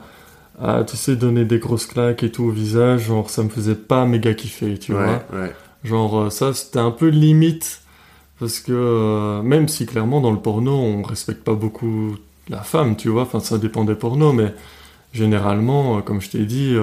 à, 0.64 0.84
tu 0.86 0.96
sais, 0.96 1.18
donner 1.18 1.44
des 1.44 1.60
grosses 1.60 1.86
claques 1.86 2.24
et 2.24 2.32
tout 2.32 2.46
au 2.46 2.50
visage, 2.50 3.08
genre, 3.08 3.30
ça 3.30 3.44
me 3.44 3.50
faisait 3.50 3.76
pas 3.76 4.06
méga 4.06 4.34
kiffer, 4.36 4.78
tu 4.80 4.94
ouais, 4.94 5.04
vois. 5.04 5.42
ouais. 5.42 5.54
Genre, 5.84 6.32
ça, 6.32 6.54
c'était 6.54 6.80
un 6.80 6.92
peu 6.92 7.08
limite, 7.10 7.82
parce 8.40 8.62
que, 8.62 8.72
euh, 8.72 9.42
même 9.42 9.68
si 9.68 9.86
clairement, 9.86 10.22
dans 10.22 10.32
le 10.32 10.40
porno, 10.40 10.72
on 10.72 11.02
respecte 11.02 11.44
pas 11.44 11.56
beaucoup 11.56 12.16
la 12.48 12.62
femme, 12.62 12.96
tu 12.96 13.10
vois, 13.10 13.24
enfin, 13.24 13.42
ça 13.42 13.58
dépend 13.58 13.84
des 13.84 13.96
pornos, 13.96 14.34
mais 14.34 14.54
généralement, 15.12 16.02
comme 16.02 16.22
je 16.22 16.30
t'ai 16.30 16.46
dit, 16.46 16.74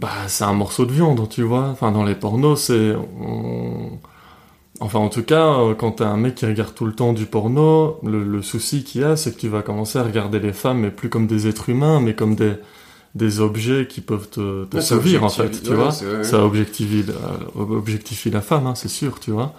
bah, 0.00 0.08
c'est 0.28 0.44
un 0.44 0.52
morceau 0.54 0.86
de 0.86 0.92
viande, 0.92 1.28
tu 1.28 1.42
vois. 1.42 1.68
Enfin, 1.68 1.92
dans 1.92 2.04
les 2.04 2.14
pornos, 2.14 2.60
c'est. 2.60 2.94
on- 3.20 3.98
Enfin, 4.80 4.98
en 5.00 5.10
tout 5.10 5.22
cas, 5.24 5.46
euh, 5.60 5.74
quand 5.74 5.92
t'es 5.92 6.04
un 6.04 6.16
mec 6.16 6.36
qui 6.36 6.46
regarde 6.46 6.74
tout 6.74 6.86
le 6.86 6.94
temps 6.94 7.12
du 7.12 7.26
porno, 7.26 7.98
le, 8.04 8.24
le 8.24 8.42
souci 8.42 8.84
qu'il 8.84 9.02
y 9.02 9.04
a, 9.04 9.16
c'est 9.16 9.34
que 9.34 9.40
tu 9.40 9.48
vas 9.48 9.62
commencer 9.62 9.98
à 9.98 10.02
regarder 10.04 10.40
les 10.40 10.52
femmes, 10.54 10.80
mais 10.80 10.90
plus 10.90 11.10
comme 11.10 11.26
des 11.26 11.46
êtres 11.48 11.68
humains, 11.68 12.00
mais 12.00 12.14
comme 12.14 12.34
des, 12.34 12.54
des 13.14 13.40
objets 13.40 13.86
qui 13.88 14.00
peuvent 14.02 14.28
te, 14.30 14.64
te 14.66 14.76
Ouais, 14.76 14.82
ça 14.82 14.88
servir, 14.88 15.24
en 15.24 15.30
fait, 15.30 15.62
tu 15.62 15.70
ouais, 15.70 15.76
vois. 15.76 15.92
Ça 16.24 16.44
objectifie, 16.44 17.04
la- 17.04 17.60
objectifie 17.62 18.30
la 18.30 18.40
femme, 18.42 18.66
hein, 18.68 18.74
c'est 18.76 18.88
sûr, 18.88 19.20
tu 19.20 19.32
vois. 19.32 19.54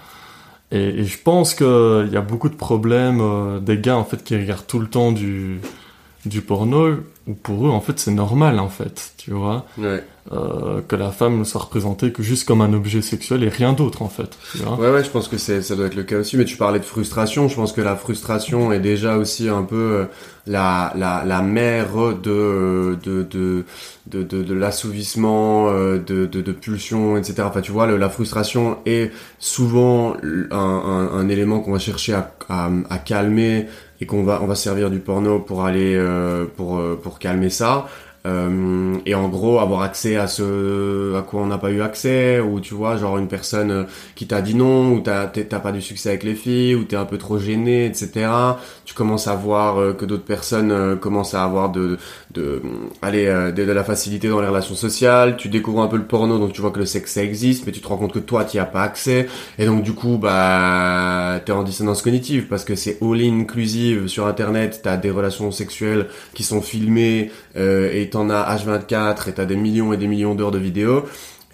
Et, 0.72 1.02
et 1.02 1.06
je 1.06 1.18
pense 1.22 1.54
qu'il 1.56 2.10
y 2.12 2.18
a 2.18 2.22
beaucoup 2.22 2.50
de 2.50 2.56
problèmes 2.56 3.20
euh, 3.22 3.60
des 3.60 3.78
gars, 3.80 3.98
en 3.98 4.06
fait, 4.06 4.24
qui 4.24 4.36
regardent 4.38 4.68
tout 4.68 4.80
le 4.80 4.88
temps 4.88 5.12
du, 5.12 5.60
du 6.26 6.42
porno, 6.42 6.98
où 7.28 7.34
pour 7.34 7.68
eux, 7.68 7.72
en 7.72 7.82
fait, 7.82 8.00
c'est 8.00 8.12
normal, 8.12 8.60
en 8.60 8.70
fait, 8.70 9.14
tu 9.18 9.32
vois. 9.32 9.66
Ouais. 9.78 10.04
Euh, 10.32 10.82
que 10.88 10.96
la 10.96 11.10
femme 11.10 11.40
ne 11.40 11.44
soit 11.44 11.62
représentée 11.62 12.12
que 12.12 12.22
juste 12.22 12.48
comme 12.48 12.62
un 12.62 12.74
objet 12.74 13.02
sexuel 13.02 13.44
et 13.44 13.50
rien 13.50 13.74
d'autre, 13.74 14.04
en 14.04 14.08
fait. 14.08 14.38
Ouais, 14.78 14.92
ouais, 14.92 15.04
je 15.04 15.10
pense 15.10 15.28
que 15.28 15.38
c'est, 15.38 15.64
ça 15.64 15.76
doit 15.76 15.88
être 15.88 15.96
le 15.96 16.04
cas 16.04 16.20
aussi. 16.20 16.38
Mais 16.38 16.46
tu 16.46 16.58
parlais 16.58 16.78
de 16.78 16.86
frustration. 16.86 17.48
Je 17.48 17.56
pense 17.56 17.74
que 17.74 17.82
la 17.82 17.96
frustration 17.96 18.72
est 18.72 18.80
déjà 18.80 19.18
aussi 19.18 19.50
un 19.50 19.64
peu 19.64 19.76
euh, 19.76 20.06
la, 20.46 20.94
la, 20.96 21.24
la 21.26 21.42
mère 21.42 21.96
de, 22.22 22.98
de, 23.04 23.24
de, 23.24 23.66
de, 24.06 24.22
de, 24.22 24.44
de 24.44 24.54
l'assouvissement, 24.54 25.70
euh, 25.70 25.98
de, 25.98 26.28
de, 26.28 26.42
de 26.42 26.52
pulsions, 26.52 27.18
etc. 27.18 27.42
Enfin, 27.48 27.62
tu 27.62 27.72
vois, 27.72 27.88
la 27.88 28.10
frustration 28.10 28.78
est 28.86 29.12
souvent 29.40 30.16
un, 30.52 30.56
un, 30.56 31.18
un 31.18 31.30
élément 31.30 31.62
qu'on 31.62 31.72
va 31.74 31.80
chercher 31.80 32.14
à, 32.14 32.32
à, 32.48 32.70
à 32.92 32.98
calmer 33.00 33.66
et 34.00 34.06
qu'on 34.06 34.24
va, 34.24 34.40
on 34.44 34.48
va 34.48 34.56
servir 34.56 34.92
du 34.92 35.00
porno 35.00 35.40
pour 35.40 35.66
aller, 35.66 35.96
euh, 35.96 36.46
pour, 36.56 36.78
euh, 36.78 37.00
pour 37.02 37.18
calmer 37.18 37.50
ça. 37.50 37.88
Euh, 38.28 38.98
et 39.08 39.16
en 39.16 39.30
gros 39.30 39.60
avoir 39.60 39.82
accès 39.82 40.16
à 40.16 40.28
ce 40.28 41.16
à 41.16 41.24
quoi 41.24 41.42
on 41.42 41.48
n'a 41.48 41.58
pas 41.58 41.72
eu 41.72 41.82
accès 41.82 42.40
ou 42.40 42.60
tu 42.60 42.76
vois 42.76 42.96
genre 42.96 43.18
une 43.18 43.28
personne 43.28 43.72
euh, 43.72 43.84
qui 44.14 44.28
t'a 44.28 44.44
dit 44.44 44.54
non 44.54 44.92
ou 44.94 45.00
t'as 45.02 45.26
pas 45.28 45.72
du 45.72 45.82
succès 45.82 46.10
avec 46.10 46.22
les 46.24 46.36
filles 46.36 46.76
ou 46.76 46.84
t'es 46.84 46.96
un 46.96 47.06
peu 47.06 47.18
trop 47.18 47.40
gêné 47.40 47.88
etc 47.88 48.30
tu 48.86 48.94
commences 48.94 49.28
à 49.28 49.34
voir 49.34 49.80
euh, 49.80 49.94
que 49.94 50.06
d'autres 50.06 50.26
personnes 50.26 51.00
commencent 51.00 51.34
à 51.34 51.44
avoir 51.44 51.72
de 51.72 51.98
de 52.34 52.62
aller 53.02 53.26
euh, 53.28 53.52
de, 53.52 53.66
de 53.66 53.72
la 53.72 53.84
facilité 53.84 54.30
dans 54.30 54.42
les 54.42 54.48
relations 54.48 54.76
sociales. 54.76 55.38
Tu 55.38 55.50
découvres 55.50 55.82
un 55.82 55.88
peu 55.88 55.98
le 55.98 56.06
porno 56.06 56.38
donc 56.40 56.54
tu 56.54 56.62
vois 56.62 56.72
que 56.72 56.80
le 56.80 56.86
sexe 56.86 57.14
ça 57.14 57.24
existe 57.24 57.66
mais 57.66 57.72
tu 57.72 57.82
te 57.82 57.88
rends 57.88 57.98
compte 57.98 58.14
que 58.14 58.20
toi 58.20 58.46
t'y 58.46 58.60
as 58.60 58.66
pas 58.66 58.84
accès. 58.84 59.28
Et 59.60 59.66
donc 59.66 59.84
du 59.84 59.94
coup 59.94 60.18
bah 60.18 61.40
t'es 61.46 61.52
en 61.52 61.64
dissonance 61.64 62.02
cognitive 62.02 62.48
parce 62.48 62.64
que 62.66 62.76
c'est 62.76 62.98
all 63.02 63.22
inclusive 63.22 64.08
sur 64.08 64.28
internet. 64.28 64.82
T'as 64.84 64.98
des 64.98 65.12
relations 65.12 65.52
sexuelles 65.52 66.08
qui 66.34 66.44
sont 66.44 66.62
filmées 66.62 67.32
et 67.56 68.10
t'en 68.10 68.30
as 68.30 68.56
H24 68.56 69.30
et 69.30 69.34
t'as 69.34 69.46
des 69.46 69.56
millions 69.56 69.94
et 69.94 69.98
des 69.98 70.08
millions 70.08 70.36
d'heures 70.36 70.52
de 70.52 70.60
vidéos. 70.60 71.04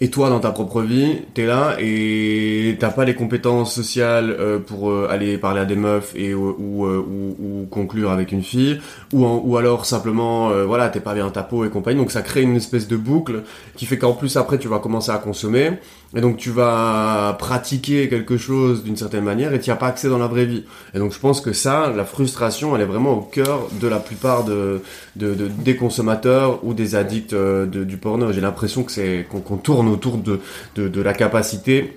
Et 0.00 0.10
toi, 0.10 0.30
dans 0.30 0.38
ta 0.38 0.52
propre 0.52 0.80
vie, 0.82 1.22
t'es 1.34 1.44
là 1.44 1.76
et 1.80 2.76
t'as 2.78 2.90
pas 2.90 3.04
les 3.04 3.16
compétences 3.16 3.74
sociales 3.74 4.30
euh, 4.38 4.60
pour 4.60 4.90
euh, 4.90 5.08
aller 5.10 5.38
parler 5.38 5.60
à 5.60 5.64
des 5.64 5.74
meufs 5.74 6.12
et 6.14 6.34
ou, 6.34 6.54
ou, 6.56 6.86
euh, 6.86 6.98
ou- 7.04 7.36
ou 7.62 7.66
conclure 7.66 8.12
avec 8.12 8.30
une 8.30 8.44
fille, 8.44 8.78
ou, 9.12 9.24
ou 9.26 9.56
alors 9.56 9.86
simplement, 9.86 10.50
euh, 10.50 10.64
voilà, 10.66 10.88
t'es 10.88 11.00
pas 11.00 11.14
bien 11.14 11.28
ta 11.30 11.42
peau 11.42 11.64
et 11.64 11.68
compagnie. 11.68 11.98
Donc 11.98 12.12
ça 12.12 12.22
crée 12.22 12.42
une 12.42 12.54
espèce 12.54 12.86
de 12.86 12.96
boucle 12.96 13.42
qui 13.74 13.86
fait 13.86 13.98
qu'en 13.98 14.12
plus 14.12 14.36
après 14.36 14.58
tu 14.60 14.68
vas 14.68 14.78
commencer 14.78 15.10
à 15.10 15.18
consommer 15.18 15.72
et 16.16 16.20
donc 16.22 16.38
tu 16.38 16.50
vas 16.50 17.36
pratiquer 17.38 18.08
quelque 18.08 18.38
chose 18.38 18.82
d'une 18.82 18.96
certaine 18.96 19.24
manière 19.24 19.52
et 19.52 19.60
tu 19.60 19.70
as 19.70 19.76
pas 19.76 19.88
accès 19.88 20.08
dans 20.08 20.16
la 20.18 20.26
vraie 20.26 20.46
vie. 20.46 20.64
Et 20.94 20.98
donc 20.98 21.12
je 21.12 21.18
pense 21.18 21.40
que 21.42 21.52
ça, 21.52 21.92
la 21.94 22.04
frustration, 22.06 22.74
elle 22.74 22.82
est 22.82 22.86
vraiment 22.86 23.12
au 23.12 23.20
cœur 23.20 23.68
de 23.78 23.86
la 23.88 23.98
plupart 23.98 24.44
de, 24.44 24.80
de, 25.16 25.34
de- 25.34 25.48
des 25.48 25.76
consommateurs 25.76 26.60
ou 26.64 26.72
des 26.72 26.94
addicts 26.94 27.34
euh, 27.34 27.66
du 27.66 27.96
porno. 27.98 28.32
J'ai 28.32 28.40
l'impression 28.40 28.84
que 28.84 28.92
c'est 28.92 29.26
qu'on 29.30 29.40
qu'on 29.40 29.58
tourne 29.58 29.88
autour 29.88 30.16
de, 30.16 30.40
de, 30.76 30.88
de 30.88 31.02
la 31.02 31.12
capacité 31.12 31.92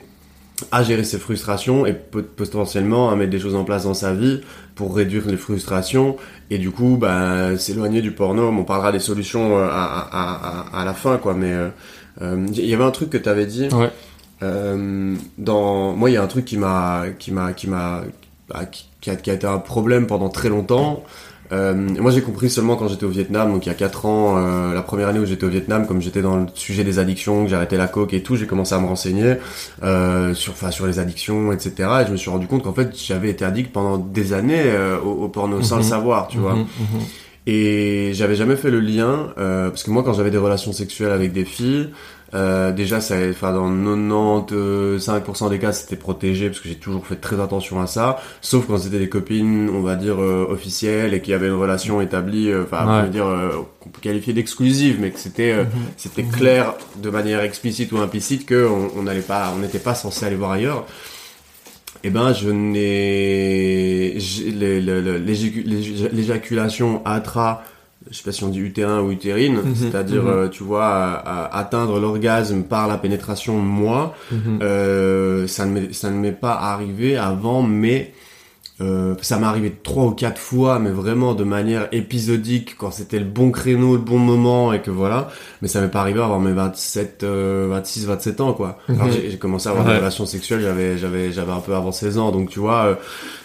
à 0.72 0.84
gérer 0.84 1.04
ses 1.04 1.18
frustrations 1.18 1.88
et 1.88 1.94
potentiellement 1.94 3.10
à 3.10 3.16
mettre 3.16 3.32
des 3.32 3.40
choses 3.40 3.56
en 3.56 3.64
place 3.64 3.86
dans 3.86 3.96
sa 3.96 4.14
vie 4.14 4.42
pour 4.76 4.96
réduire 4.96 5.24
les 5.28 5.38
frustrations 5.38 6.18
et 6.52 6.60
du 6.60 6.70
coup 6.70 6.98
bah, 7.00 7.58
s'éloigner 7.58 8.02
du 8.02 8.12
porno. 8.12 8.50
On 8.50 8.64
parlera 8.64 8.92
des 8.92 9.00
solutions 9.00 9.58
euh, 9.58 9.68
à, 9.72 9.86
à, 10.12 10.70
à, 10.78 10.82
à 10.82 10.86
la 10.86 10.94
fin 10.94 11.18
quoi 11.18 11.34
mais 11.34 11.52
euh, 11.52 11.70
il 12.22 12.66
y 12.66 12.74
avait 12.74 12.84
un 12.84 12.92
truc 12.92 13.10
que 13.10 13.18
tu 13.18 13.30
avais 13.30 13.46
dit 13.46 13.68
Ouais. 13.74 13.90
euh, 14.44 15.16
dans 15.38 15.94
moi 15.94 16.10
il 16.10 16.14
y 16.14 16.18
a 16.18 16.24
un 16.24 16.28
truc 16.28 16.46
qui 16.46 16.58
m'a 16.58 17.06
qui 17.20 17.32
m'a 17.32 17.54
qui 17.54 17.68
m'a 17.68 18.02
bah, 18.50 18.66
qui, 18.66 18.90
qui 19.02 19.10
a, 19.10 19.16
qui 19.16 19.30
a 19.32 19.34
été 19.34 19.48
un 19.48 19.60
problème 19.60 20.08
pendant 20.08 20.30
très 20.30 20.50
longtemps 20.50 21.04
euh, 21.54 21.74
moi 21.74 22.12
j'ai 22.12 22.22
compris 22.22 22.50
seulement 22.50 22.78
quand 22.78 22.88
j'étais 22.88 23.04
au 23.06 23.10
Vietnam 23.10 23.52
donc 23.52 23.66
il 23.66 23.70
y 23.70 23.72
a 23.72 23.76
4 23.76 24.06
ans 24.06 24.36
euh, 24.38 24.74
la 24.74 24.82
première 24.82 25.10
année 25.10 25.20
où 25.20 25.26
j'étais 25.26 25.46
au 25.46 25.50
Vietnam 25.50 25.86
comme 25.86 26.02
j'étais 26.02 26.22
dans 26.22 26.38
le 26.38 26.46
sujet 26.54 26.84
des 26.86 26.98
addictions 26.98 27.44
que 27.44 27.50
j'ai 27.50 27.56
arrêté 27.58 27.76
la 27.76 27.88
coke 27.88 28.14
et 28.14 28.24
tout 28.24 28.36
j'ai 28.38 28.48
commencé 28.48 28.74
à 28.74 28.80
me 28.80 28.88
renseigner 28.88 29.36
euh, 29.84 30.34
sur 30.34 30.54
enfin 30.54 30.72
sur 30.72 30.88
les 30.88 30.98
addictions 31.00 31.52
etc 31.52 31.74
et 32.04 32.06
je 32.08 32.12
me 32.14 32.18
suis 32.18 32.30
rendu 32.30 32.48
compte 32.48 32.64
qu'en 32.64 32.74
fait 32.74 32.96
j'avais 32.98 33.30
été 33.30 33.44
addict 33.44 33.72
pendant 33.74 33.98
des 33.98 34.32
années 34.34 34.64
euh, 34.64 34.98
au, 35.00 35.26
au 35.26 35.28
porno 35.28 35.62
sans 35.62 35.76
le 35.78 35.82
Mhm. 35.84 35.90
savoir 35.90 36.28
tu 36.30 36.38
vois 36.38 36.54
Mhm, 36.56 36.60
mhm. 36.80 37.02
Et 37.48 38.12
j'avais 38.14 38.36
jamais 38.36 38.56
fait 38.56 38.70
le 38.72 38.80
lien 38.80 39.34
euh, 39.38 39.70
parce 39.70 39.84
que 39.84 39.92
moi 39.92 40.04
quand 40.04 40.14
j'avais 40.14 40.32
des 40.32 40.38
relations 40.38 40.74
sexuelles 40.74 41.12
avec 41.12 41.32
des 41.34 41.46
filles 41.46 41.90
euh, 42.34 42.72
déjà 42.72 43.02
ça 43.02 43.16
enfin 43.30 43.52
dans 43.52 43.70
95% 43.70 45.50
des 45.50 45.60
cas 45.60 45.72
c'était 45.74 45.96
protégé 45.96 46.48
parce 46.48 46.60
que 46.60 46.70
j'ai 46.70 46.76
toujours 46.76 47.06
fait 47.06 47.16
très 47.16 47.40
attention 47.42 47.82
à 47.82 47.88
ça 47.88 48.20
sauf 48.42 48.68
quand 48.68 48.78
c'était 48.78 49.00
des 49.00 49.10
copines 49.10 49.70
on 49.70 49.82
va 49.82 49.96
dire 49.96 50.22
euh, 50.22 50.46
officielles 50.50 51.14
et 51.14 51.22
qui 51.22 51.34
avaient 51.34 51.48
une 51.48 51.56
relation 51.60 52.00
établie 52.02 52.50
euh, 52.50 52.64
enfin 52.64 52.86
on 52.88 52.92
Ouais. 52.98 53.04
peut 53.04 53.10
dire 53.10 53.26
euh, 53.28 53.50
qu'on 53.80 53.90
peut 53.90 54.02
qualifier 54.02 54.34
d'exclusive 54.34 54.98
mais 55.02 55.12
que 55.12 55.20
c'était 55.20 55.52
euh, 55.52 55.64
Mhm. 55.64 55.70
c'était 55.98 56.24
clair 56.24 56.74
de 57.02 57.10
manière 57.10 57.42
explicite 57.42 57.92
ou 57.92 57.98
implicite 57.98 58.46
que 58.46 58.68
on 58.68 58.92
on 59.00 59.04
n'allait 59.04 59.22
pas 59.22 59.52
on 59.56 59.60
n'était 59.60 59.80
pas 59.80 59.96
censé 59.96 60.26
aller 60.26 60.36
voir 60.36 60.52
ailleurs 60.52 60.86
eh 62.04 62.10
ben, 62.10 62.34
je 62.34 62.50
n'ai 62.50 64.18
l'éjaculation 66.14 67.02
atra 67.06 67.64
je 68.10 68.18
sais 68.18 68.24
pas 68.24 68.32
si 68.32 68.44
on 68.44 68.50
dit 68.50 68.60
utérin 68.60 69.00
ou 69.02 69.12
utérine, 69.12 69.58
Mhm, 69.64 69.76
c'est-à-dire, 69.76 70.24
mhm. 70.24 70.30
euh, 70.30 70.48
tu 70.50 70.64
vois, 70.64 70.86
à- 70.88 71.46
à 71.46 71.60
atteindre 71.60 72.00
l'orgasme 72.00 72.64
par 72.64 72.88
la 72.88 72.98
pénétration, 72.98 73.60
moi, 73.60 74.16
Mhm. 74.32 74.60
euh, 74.64 75.48
ça 75.48 75.66
ne 75.68 75.72
m'est- 75.80 75.94
ça 75.94 76.10
ne 76.10 76.16
m'est 76.18 76.32
pas 76.32 76.54
arrivé 76.56 77.16
avant, 77.16 77.62
mais 77.62 78.12
euh, 78.82 79.16
ça 79.22 79.38
m'est 79.38 79.46
arrivé 79.46 79.74
trois 79.84 80.06
ou 80.06 80.12
quatre 80.12 80.40
fois, 80.40 80.80
mais 80.80 80.90
vraiment 80.90 81.34
de 81.36 81.44
manière 81.44 81.88
épisodique, 81.92 82.76
quand 82.78 82.92
c'était 82.92 83.20
le 83.20 83.26
bon 83.26 83.52
créneau, 83.52 83.94
le 83.94 84.02
bon 84.02 84.18
moment, 84.18 84.74
et 84.74 84.82
que 84.82 84.92
voilà. 84.92 85.30
Mais 85.62 85.68
ça 85.68 85.80
m'est 85.82 85.88
pas 85.88 86.02
arrivé 86.02 86.22
avant 86.22 86.40
mes 86.40 86.52
27, 86.54 87.24
euh, 87.24 87.68
26, 87.70 88.06
27 88.08 88.42
ans, 88.42 88.54
quoi. 88.54 88.78
Mhm. 88.90 89.12
j'ai 89.12 89.32
j'ai 89.32 89.38
commencé 89.38 89.68
à 89.68 89.72
avoir 89.72 89.86
Ouais. 89.86 89.94
des 89.94 90.00
relations 90.00 90.26
sexuelles, 90.26 90.62
j'avais, 90.62 90.98
j'avais, 90.98 91.32
j'avais 91.32 91.52
un 91.52 91.60
peu 91.60 91.76
avant 91.76 91.92
16 91.92 92.18
ans, 92.18 92.32
donc 92.32 92.50
tu 92.50 92.60
vois. 92.60 92.86
euh, 92.86 92.96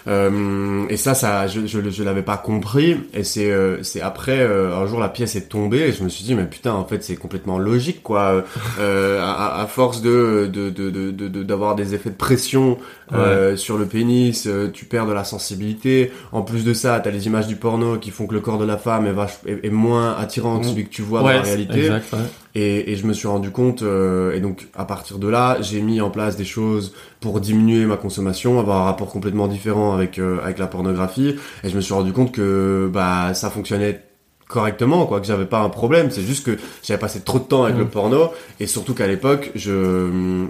euh, 0.07 0.85
et 0.89 0.97
ça, 0.97 1.13
ça, 1.13 1.47
je, 1.47 1.65
je, 1.65 1.89
je 1.89 2.03
l'avais 2.03 2.21
pas 2.21 2.37
compris. 2.37 2.97
Et 3.13 3.23
c'est, 3.23 3.51
euh, 3.51 3.83
c'est 3.83 4.01
après, 4.01 4.39
euh, 4.39 4.75
un 4.75 4.85
jour 4.87 4.99
la 4.99 5.09
pièce 5.09 5.35
est 5.35 5.49
tombée, 5.49 5.79
et 5.79 5.91
je 5.93 6.03
me 6.03 6.09
suis 6.09 6.23
dit, 6.23 6.35
mais 6.35 6.45
putain, 6.45 6.73
en 6.73 6.85
fait, 6.85 7.03
c'est 7.03 7.15
complètement 7.15 7.59
logique, 7.59 8.01
quoi. 8.03 8.43
Euh, 8.79 9.21
à, 9.23 9.61
à 9.61 9.65
force 9.67 10.01
de, 10.01 10.49
de, 10.51 10.69
de, 10.69 10.89
de, 10.89 11.11
de- 11.11 11.27
de- 11.27 11.43
d'avoir 11.43 11.75
des 11.75 11.93
effets 11.93 12.09
de 12.09 12.15
pression 12.15 12.77
euh, 13.13 13.55
sur 13.55 13.77
le 13.77 13.85
pénis, 13.85 14.47
euh, 14.47 14.69
tu 14.71 14.85
perds 14.85 15.05
de 15.07 15.13
la 15.13 15.23
sensibilité. 15.23 16.11
En 16.31 16.41
plus 16.41 16.63
de 16.63 16.73
ça, 16.73 16.99
t'as 16.99 17.11
les 17.11 17.25
images 17.27 17.47
du 17.47 17.55
porno 17.55 17.97
qui 17.97 18.11
font 18.11 18.27
que 18.27 18.33
le 18.33 18.41
corps 18.41 18.57
de 18.57 18.65
la 18.65 18.77
femme 18.77 19.07
est, 19.07 19.13
vache, 19.13 19.37
est, 19.45 19.65
est 19.65 19.69
moins 19.69 20.15
attirant 20.17 20.59
que 20.59 20.65
celui 20.65 20.85
que 20.85 20.89
tu 20.89 21.01
vois 21.01 21.21
ouais, 21.23 21.33
dans 21.33 21.39
la 21.39 21.45
réalité. 21.45 21.79
exact, 21.85 22.13
ouais. 22.13 22.19
Et, 22.59 22.91
et 22.91 22.95
je 22.95 23.05
me 23.05 23.13
suis 23.13 23.27
rendu 23.27 23.51
compte, 23.51 23.83
euh, 23.83 24.33
et 24.33 24.39
donc 24.39 24.67
à 24.75 24.83
partir 24.83 25.19
de 25.19 25.27
là, 25.27 25.57
j'ai 25.61 25.79
mis 25.79 26.01
en 26.01 26.09
place 26.09 26.37
des 26.37 26.43
choses 26.43 26.93
pour 27.19 27.39
diminuer 27.39 27.85
ma 27.85 27.97
consommation, 27.97 28.59
avoir 28.59 28.81
un 28.81 28.85
rapport 28.85 29.09
complètement 29.09 29.47
différent 29.47 29.93
avec 29.93 30.17
euh, 30.17 30.39
avec 30.43 30.57
la 30.57 30.65
pornographie. 30.65 31.35
Et 31.63 31.69
je 31.69 31.75
me 31.75 31.81
suis 31.81 31.93
rendu 31.93 32.13
compte 32.13 32.31
que 32.31 32.89
bah 32.91 33.35
ça 33.35 33.51
fonctionnait 33.51 34.01
correctement, 34.47 35.05
quoi, 35.05 35.19
que 35.19 35.27
j'avais 35.27 35.45
pas 35.45 35.59
un 35.59 35.69
problème. 35.69 36.09
C'est 36.09 36.23
juste 36.23 36.47
que 36.47 36.57
j'avais 36.81 36.99
passé 36.99 37.19
trop 37.21 37.37
de 37.37 37.43
temps 37.43 37.63
avec 37.65 37.75
Mm. 37.75 37.79
le 37.79 37.87
porno, 37.87 38.31
et 38.59 38.65
surtout 38.65 38.95
qu'à 38.95 39.05
l'époque, 39.05 39.51
je 39.53 40.47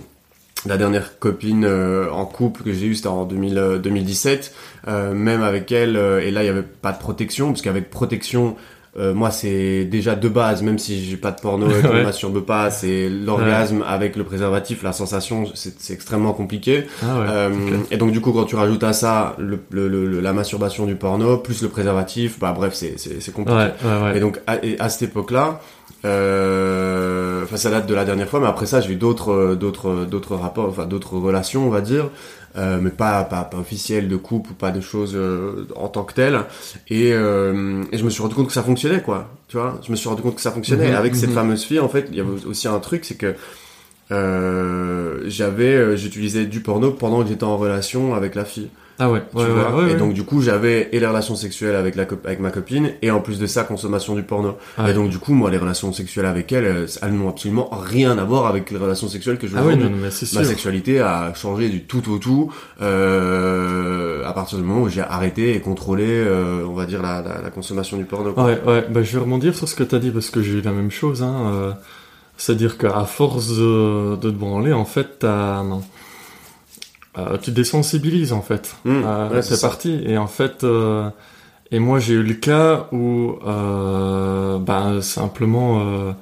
la 0.66 0.78
dernière 0.78 1.20
copine 1.20 1.66
euh, 1.66 2.10
en 2.12 2.26
couple 2.26 2.64
que 2.64 2.74
j'ai 2.74 2.88
eue, 2.88 2.96
c'était 2.96 3.08
en 3.08 3.26
2000, 3.26 3.58
euh, 3.58 3.78
2017. 3.80 4.54
Euh, 4.88 5.14
même 5.14 5.42
avec 5.44 5.72
elle, 5.72 5.98
et 5.98 6.32
là, 6.32 6.44
il 6.44 6.46
y 6.46 6.50
avait 6.50 6.64
pas 6.64 6.92
de 6.92 7.00
protection, 7.00 7.48
parce 7.50 7.62
qu'avec 7.62 7.90
protection, 7.90 8.56
euh, 9.00 9.14
moi, 9.14 9.30
c'est 9.32 9.86
déjà 9.86 10.16
de 10.16 10.28
base, 10.28 10.64
même 10.64 10.80
si 10.80 11.06
j'ai 11.06 11.18
pas 11.18 11.32
de 11.32 11.40
porno 11.40 11.68
et 11.70 11.74
que 11.82 11.82
je 11.82 11.88
Ouais. 11.88 12.00
me 12.00 12.04
masturbe 12.04 12.40
pas, 12.44 12.72
c'est 12.72 13.10
l'orgasme 13.10 13.84
avec 13.88 14.16
le 14.16 14.24
préservatif, 14.24 14.82
la 14.84 14.92
sensation, 14.94 15.46
c'est 15.54 15.94
extrêmement 15.94 16.34
compliqué. 16.34 16.86
Ah 17.04 17.20
ouais. 17.20 17.26
Euh. 17.30 17.50
Et 17.92 17.98
donc 17.98 18.12
du 18.12 18.22
coup, 18.22 18.32
quand 18.32 18.46
tu 18.46 18.56
rajoutes 18.56 18.84
à 18.84 18.94
ça 18.94 19.36
le, 19.38 19.60
le- 19.70 19.88
le- 19.88 20.20
la 20.20 20.34
masturbation 20.34 20.86
du 20.86 20.96
porno 20.96 21.38
plus 21.38 21.62
le 21.62 21.70
préservatif, 21.70 22.40
bah 22.40 22.54
bref, 22.56 22.74
c'est 22.74 22.96
c'est 22.98 23.34
compliqué. 23.34 23.60
Ouais, 23.60 23.74
ouais, 23.84 24.04
ouais. 24.04 24.18
Et 24.18 24.20
donc 24.20 24.40
à, 24.48 24.64
et 24.66 24.80
à 24.80 24.90
cette 24.90 25.10
époque-là, 25.10 25.60
euh, 26.06 27.44
enfin 27.44 27.58
ça 27.58 27.70
date 27.70 27.88
de 27.88 27.94
la 27.96 28.06
dernière 28.06 28.28
fois, 28.28 28.40
mais 28.40 28.48
après 28.48 28.66
ça 28.66 28.82
j'ai 28.82 28.94
eu 28.94 28.96
d'autres 28.96 29.56
d'autres 29.56 30.06
d'autres 30.06 30.36
rapports, 30.36 30.68
enfin 30.70 30.86
d'autres 30.86 31.18
relations 31.18 31.66
on 31.66 31.70
va 31.70 31.82
dire, 31.82 32.10
euh, 32.58 32.80
mais 32.82 32.90
pas 32.90 33.24
pas 33.24 33.44
pas 33.44 33.58
officielles 33.58 34.08
de 34.08 34.16
couple 34.16 34.52
ou 34.52 34.54
pas 34.54 34.72
de 34.72 34.82
choses 34.82 35.14
euh, 35.16 35.68
en 35.76 35.90
tant 35.90 36.04
que 36.04 36.14
telles. 36.14 36.40
Et, 36.90 37.14
euh, 37.14 37.84
et 37.92 37.98
je 37.98 38.04
me 38.04 38.10
suis 38.10 38.22
rendu 38.22 38.36
compte 38.36 38.48
que 38.48 38.54
ça 38.54 38.64
fonctionnait 38.64 39.02
quoi, 39.02 39.30
tu 39.48 39.58
vois? 39.58 39.80
Je 39.86 39.92
me 39.92 39.96
suis 39.96 40.10
rendu 40.10 40.22
compte 40.22 40.36
que 40.36 40.42
ça 40.42 40.52
fonctionnait. 40.52 40.90
Mhm, 40.90 40.96
avec 40.96 41.16
cette 41.16 41.30
mhm. 41.30 41.36
fameuse 41.36 41.64
fille 41.64 41.80
en 41.80 41.90
fait, 41.90 42.08
il 42.10 42.18
y 42.18 42.20
avait 42.20 42.46
aussi 42.46 42.68
un 42.68 42.80
truc, 42.80 43.06
c'est 43.06 43.16
que 43.18 43.36
j'avais 45.28 45.98
j'utilisais 45.98 46.46
du 46.46 46.62
porno 46.62 46.92
pendant 46.92 47.22
que 47.22 47.30
j'étais 47.30 47.44
en 47.44 47.58
relation 47.58 48.16
avec 48.16 48.36
la 48.36 48.46
fille 48.46 48.70
Ah 49.00 49.12
ouais, 49.12 49.22
tu 49.32 49.38
ouais, 49.38 49.46
vois. 49.46 49.76
ouais, 49.76 49.84
ouais, 49.86 49.92
et 49.92 49.96
donc 49.96 50.14
du 50.14 50.24
coup 50.24 50.42
j'avais 50.42 50.90
et 50.92 51.00
les 51.00 51.06
relations 51.06 51.36
sexuelles 51.36 51.76
avec 51.76 51.96
la 51.96 52.06
avec 52.26 52.40
ma 52.40 52.50
copine 52.50 52.94
et 53.04 53.12
en 53.12 53.20
plus 53.20 53.38
de 53.38 53.46
ça 53.46 53.64
consommation 53.64 54.16
du 54.16 54.24
porno 54.24 54.58
Ouais. 54.80 54.90
et 54.90 54.94
donc 54.96 55.10
du 55.10 55.20
coup 55.20 55.34
moi 55.34 55.52
les 55.52 55.58
relations 55.60 55.94
sexuelles 55.94 56.26
avec 56.26 56.52
elle 56.52 56.88
elles 57.02 57.14
n'ont 57.14 57.30
absolument 57.30 57.70
rien 57.72 58.18
à 58.18 58.24
voir 58.24 58.48
avec 58.48 58.72
les 58.72 58.78
relations 58.78 59.08
sexuelles 59.08 59.38
que 59.38 59.46
je 59.48 59.56
Ah 59.56 59.60
ouais, 59.62 59.68
aujourd'hui. 59.76 59.86
non, 59.90 59.96
mais 59.98 60.02
ma 60.40 60.44
sexualité 60.44 61.00
a 61.00 61.32
changé 61.36 61.70
du 61.70 61.84
tout 61.84 62.12
au 62.12 62.18
tout 62.18 62.52
euh, 62.82 64.26
à 64.26 64.34
partir 64.34 64.58
du 64.58 64.64
moment 64.64 64.82
où 64.82 64.90
j'ai 64.90 65.02
arrêté 65.02 65.56
et 65.56 65.60
contrôlé 65.62 66.06
euh, 66.08 66.66
on 66.68 66.74
va 66.74 66.86
dire 66.86 67.02
la, 67.02 67.22
la, 67.22 67.42
la 67.42 67.50
consommation 67.50 67.98
du 67.98 68.06
porno 68.06 68.34
quoi. 68.34 68.46
Ouais, 68.46 68.62
ouais, 68.66 68.86
bah, 68.90 69.04
je 69.04 69.14
vais 69.14 69.20
rebondir 69.24 69.56
sur 69.56 69.68
ce 69.68 69.76
que 69.76 69.84
t'as 69.84 70.00
dit 70.00 70.12
parce 70.12 70.30
que 70.30 70.42
j'ai 70.42 70.54
eu 70.54 70.62
la 70.62 70.72
même 70.72 70.92
chose. 70.92 71.22
Hein, 71.24 71.52
euh, 71.54 71.72
C'est-à-dire 72.38 72.78
qu'à 72.78 73.06
force 73.06 73.50
de, 73.58 74.16
de 74.16 74.30
te 74.30 74.36
branler, 74.36 74.74
en 74.74 74.86
fait, 74.86 75.20
t'as, 75.20 75.64
euh, 77.18 77.38
tu 77.38 77.52
désensibilises 77.52 78.34
en 78.34 78.42
fait. 78.42 78.76
Mmh, 78.86 79.02
Euh, 79.06 79.30
ouais, 79.30 79.42
c'est 79.42 79.60
parti. 79.62 80.02
Et 80.06 80.18
en 80.18 80.28
fait, 80.28 80.64
euh, 80.64 81.10
et 81.72 81.80
moi 81.80 82.00
j'ai 82.00 82.14
eu 82.14 82.24
le 82.24 82.34
cas 82.36 82.88
où, 82.92 83.36
euh, 83.46 84.58
bah, 84.60 85.02
simplement, 85.02 86.14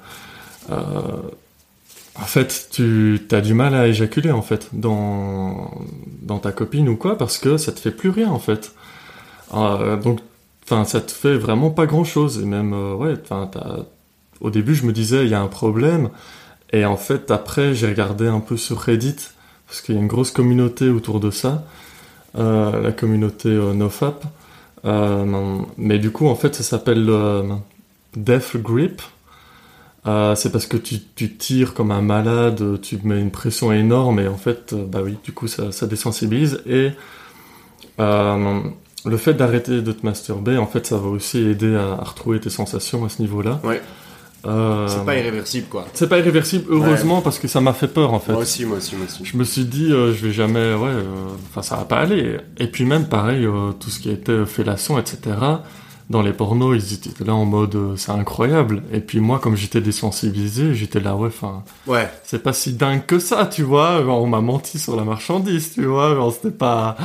en 2.18 2.24
fait, 2.24 2.68
tu 2.72 3.20
as 3.30 3.40
du 3.40 3.54
mal 3.54 3.74
à 3.74 3.86
éjaculer 3.88 4.30
en 4.30 4.42
fait 4.42 4.68
dans 4.72 5.70
dans 6.22 6.38
ta 6.38 6.50
copine 6.52 6.88
ou 6.88 6.96
quoi 6.96 7.18
parce 7.18 7.38
que 7.38 7.56
ça 7.56 7.72
te 7.72 7.80
fait 7.80 7.90
plus 7.90 8.10
rien 8.10 8.30
en 8.30 8.38
fait. 8.38 8.72
Donc, 9.52 10.20
enfin, 10.64 10.84
ça 10.84 11.00
te 11.00 11.12
fait 11.12 11.36
vraiment 11.36 11.70
pas 11.70 11.86
grand 11.86 12.04
chose. 12.04 12.40
Et 12.42 12.46
même, 12.46 12.72
ouais, 12.72 13.14
enfin, 13.22 13.50
au 14.40 14.50
début, 14.50 14.74
je 14.74 14.84
me 14.86 14.92
disais, 14.92 15.24
il 15.24 15.30
y 15.30 15.34
a 15.34 15.40
un 15.40 15.46
problème. 15.48 16.08
Et 16.72 16.84
en 16.84 16.96
fait, 16.96 17.30
après, 17.30 17.74
j'ai 17.74 17.86
regardé 17.86 18.26
un 18.26 18.40
peu 18.40 18.56
sur 18.56 18.78
Reddit, 18.80 19.16
parce 19.66 19.80
qu'il 19.80 19.94
y 19.94 19.98
a 19.98 20.00
une 20.00 20.06
grosse 20.06 20.30
communauté 20.30 20.88
autour 20.88 21.20
de 21.20 21.30
ça, 21.30 21.64
euh, 22.38 22.80
la 22.80 22.92
communauté 22.92 23.48
euh, 23.48 23.74
NoFap. 23.74 24.24
Euh, 24.84 25.58
mais 25.76 25.98
du 25.98 26.10
coup, 26.10 26.28
en 26.28 26.36
fait, 26.36 26.54
ça 26.54 26.62
s'appelle 26.62 27.10
Death 28.16 28.56
Grip. 28.56 29.02
C'est 30.04 30.52
parce 30.52 30.66
que 30.66 30.76
tu, 30.76 31.00
tires 31.36 31.74
comme 31.74 31.90
un 31.90 32.02
malade, 32.02 32.80
tu 32.80 32.98
mets 33.02 33.20
une 33.20 33.32
pression 33.32 33.72
énorme, 33.72 34.20
et 34.20 34.28
en 34.28 34.36
fait, 34.36 34.72
bah 34.72 35.00
oui, 35.02 35.16
du 35.24 35.32
coup, 35.32 35.48
ça, 35.48 35.86
désensibilise. 35.86 36.62
Et 36.66 36.92
le 37.98 39.16
fait 39.16 39.34
d'arrêter 39.34 39.82
de 39.82 39.90
te 39.90 40.06
masturber, 40.06 40.58
en 40.58 40.66
fait, 40.66 40.86
ça 40.86 40.96
va 40.96 41.08
aussi 41.08 41.38
aider 41.38 41.74
à, 41.74 41.96
retrouver 41.96 42.38
tes 42.38 42.50
sensations 42.50 43.04
à 43.04 43.08
ce 43.08 43.20
niveau-là. 43.20 43.60
Euh, 44.44 44.86
c'est 44.86 45.04
pas 45.04 45.16
irréversible 45.16 45.66
quoi 45.68 45.86
c'est 45.94 46.08
pas 46.08 46.18
irréversible, 46.18 46.66
heureusement, 46.68 47.20
parce 47.20 47.38
que 47.38 47.48
ça 47.48 47.60
m'a 47.60 47.72
fait 47.72 47.88
peur, 47.88 48.12
en 48.12 48.20
fait. 48.20 48.32
moi 48.32 48.42
aussi 48.42 48.64
moi 48.64 48.76
aussi 48.78 48.94
moi 48.94 49.06
aussi 49.06 49.24
Je 49.24 49.36
me 49.36 49.44
suis 49.44 49.64
dit, 49.64 49.92
euh, 49.92 50.14
je 50.14 50.26
vais 50.26 50.32
jamais, 50.32 50.74
ouais, 50.74 50.88
euh, 50.88 51.04
enfin, 51.50 51.62
ça 51.62 51.76
va 51.76 51.84
pas 51.84 51.98
aller. 51.98 52.36
Et 52.58 52.68
puis 52.68 52.84
même, 52.84 53.06
pareil, 53.08 53.44
euh, 53.44 53.72
tout 53.72 53.90
ce 53.90 53.98
qui 53.98 54.10
était 54.10 54.44
fellation, 54.46 54.98
etc., 54.98 55.36
dans 56.08 56.22
les 56.22 56.32
pornos, 56.32 56.76
ils 56.76 56.94
étaient 56.94 57.24
là 57.24 57.34
en 57.34 57.44
mode, 57.44 57.96
c'est 57.96 58.12
incroyable. 58.12 58.84
Et 58.92 59.00
puis 59.00 59.18
moi, 59.18 59.40
comme 59.40 59.56
j'étais 59.56 59.80
désensibilisé, 59.80 60.72
j'étais 60.74 61.00
là, 61.00 61.16
ouais, 61.16 61.28
enfin, 61.28 61.64
ouais 61.88 62.08
c'est 62.22 62.40
pas 62.40 62.52
si 62.52 62.74
dingue 62.74 63.04
que 63.06 63.18
ça, 63.18 63.46
tu 63.46 63.64
vois. 63.64 64.04
Genre, 64.04 64.22
on 64.22 64.28
m'a 64.28 64.40
menti 64.40 64.78
sur 64.78 64.94
la 64.94 65.02
marchandise, 65.02 65.72
tu 65.74 65.84
vois. 65.86 66.14
Genre, 66.14 66.32
c'était 66.32 66.56
pas... 66.56 66.96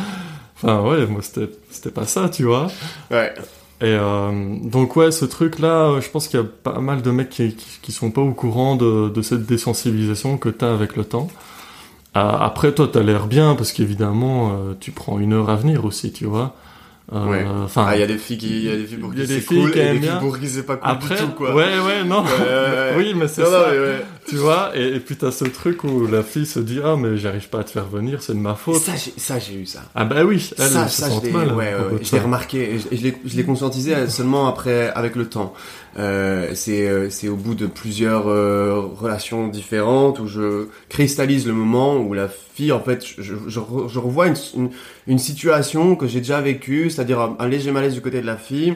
Enfin, 0.56 0.82
ouais, 0.82 1.08
moi, 1.08 1.22
c'était 1.24 1.90
pas 1.90 2.06
ça, 2.06 2.30
tu 2.30 2.44
vois. 2.44 2.68
ouais 3.10 3.34
Et 3.82 3.86
euh, 3.86 4.58
donc 4.62 4.96
ouais, 4.96 5.12
ce 5.12 5.26
truc-là, 5.26 5.90
euh, 5.90 6.02
je 6.02 6.10
pense 6.10 6.28
qu'il 6.28 6.40
y 6.40 6.44
a 6.44 6.46
pas 6.46 6.80
mal 6.80 7.02
de 7.02 7.10
mecs 7.10 7.30
qui, 7.30 7.92
sont 7.92 8.12
pas 8.12 8.22
au 8.22 8.34
courant 8.34 8.76
de, 8.76 9.22
cette 9.24 9.48
désensibilisation 9.48 10.38
que 10.38 10.50
t'as 10.50 10.72
avec 10.72 10.96
le 10.96 11.04
temps. 11.04 11.30
Euh, 12.16 12.20
après, 12.20 12.74
toi, 12.74 12.88
t'as 12.92 13.02
l'air 13.02 13.26
bien 13.26 13.56
parce 13.56 13.72
qu'évidemment, 13.72 14.56
tu 14.80 14.92
prends 14.92 15.18
une 15.20 15.34
heure 15.34 15.50
à 15.50 15.56
venir 15.56 15.86
aussi, 15.86 16.12
tu 16.12 16.26
vois. 16.26 16.56
Euh, 17.14 17.26
Ouais. 17.26 17.46
Enfin, 17.66 17.86
ah 17.90 17.96
il 17.98 18.00
y 18.00 18.04
a 18.04 18.08
des 18.08 18.18
filles 18.18 18.38
qui 18.38 18.48
il 18.48 18.64
y 18.64 18.72
a 18.72 18.78
des 18.78 18.86
filles 18.86 18.98
pour 18.98 19.14
qui 19.14 19.28
c'est 19.28 19.42
cool 19.44 19.72
qui 19.72 19.80
et 19.80 19.94
des 19.94 20.00
filles 20.00 20.10
pour 20.22 20.40
qui 20.40 20.48
c'est 20.48 20.64
pas 20.64 20.78
cool 20.78 20.90
après, 20.90 21.16
du 21.16 21.22
tout 21.24 21.28
quoi 21.32 21.54
ouais, 21.54 21.66
ouais, 21.86 22.04
non. 22.06 22.24
Oui, 22.98 23.14
mais 23.16 23.28
c'est 23.28 23.44
ça. 23.44 23.68
mais 23.72 23.80
ouais. 23.80 24.02
Tu 24.28 24.36
vois, 24.38 24.72
et, 24.76 24.96
et 24.96 25.00
puis 25.02 25.18
t'as 25.18 25.32
ce 25.32 25.44
truc 25.46 25.84
où 25.84 26.08
la 26.08 26.24
fille 26.24 26.46
se 26.46 26.60
dit 26.60 26.80
ah 26.84 26.96
mais 26.98 27.18
j'arrive 27.18 27.50
pas 27.50 27.60
à 27.60 27.64
te 27.66 27.72
faire 27.72 27.86
venir, 27.88 28.22
c'est 28.24 28.34
de 28.34 28.40
ma 28.40 28.56
faute. 28.56 28.82
ça 28.82 28.94
j'ai 28.96 29.14
ça 29.18 29.40
j'ai 29.40 29.56
eu 29.56 29.66
ça 29.66 29.82
Ah 29.94 30.06
bah 30.06 30.24
oui, 30.24 30.50
elle, 30.58 30.70
ça, 30.70 30.84
elle 30.84 30.90
se 30.90 31.02
ça, 31.02 31.10
je 31.10 31.16
sent 31.16 31.22
l'ai, 31.26 31.32
mal. 31.32 31.48
ouais, 31.54 31.74
ouais, 31.74 32.00
je 32.02 32.12
l'ai 32.14 32.20
remarqué, 32.22 32.76
et 32.76 32.80
je, 32.80 32.88
je 32.96 33.02
l'ai, 33.04 33.18
je 33.26 33.36
l'ai 33.36 33.44
conscientisé 33.44 34.08
seulement 34.08 34.48
après, 34.48 34.90
avec 34.96 35.16
le 35.18 35.26
temps. 35.28 35.54
Euh, 36.00 36.52
c'est, 36.54 36.88
euh, 36.88 37.10
c'est 37.10 37.28
au 37.28 37.36
bout 37.36 37.54
de 37.56 37.66
plusieurs 37.68 38.30
euh, 38.30 38.80
relations 38.96 39.50
différentes 39.50 40.20
où 40.20 40.28
je 40.28 40.68
cristallise 40.88 41.46
le 41.46 41.52
moment 41.54 41.98
où 41.98 42.14
la 42.14 42.30
fille, 42.30 42.72
en 42.72 42.80
fait, 42.80 43.06
je, 43.06 43.22
je, 43.22 43.34
je 43.48 43.60
re- 43.60 43.90
je 43.90 44.00
revois 44.00 44.28
une, 44.28 44.36
une, 44.56 44.70
une 45.08 45.20
situation 45.20 45.98
que 45.98 46.08
j'ai 46.08 46.20
déjà 46.20 46.40
vécue, 46.40 46.90
c'est-à-dire 47.02 47.20
un, 47.20 47.36
un 47.40 47.48
léger 47.48 47.72
malaise 47.72 47.94
du 47.94 48.02
côté 48.02 48.22
de 48.22 48.26
la 48.28 48.38
fille, 48.38 48.76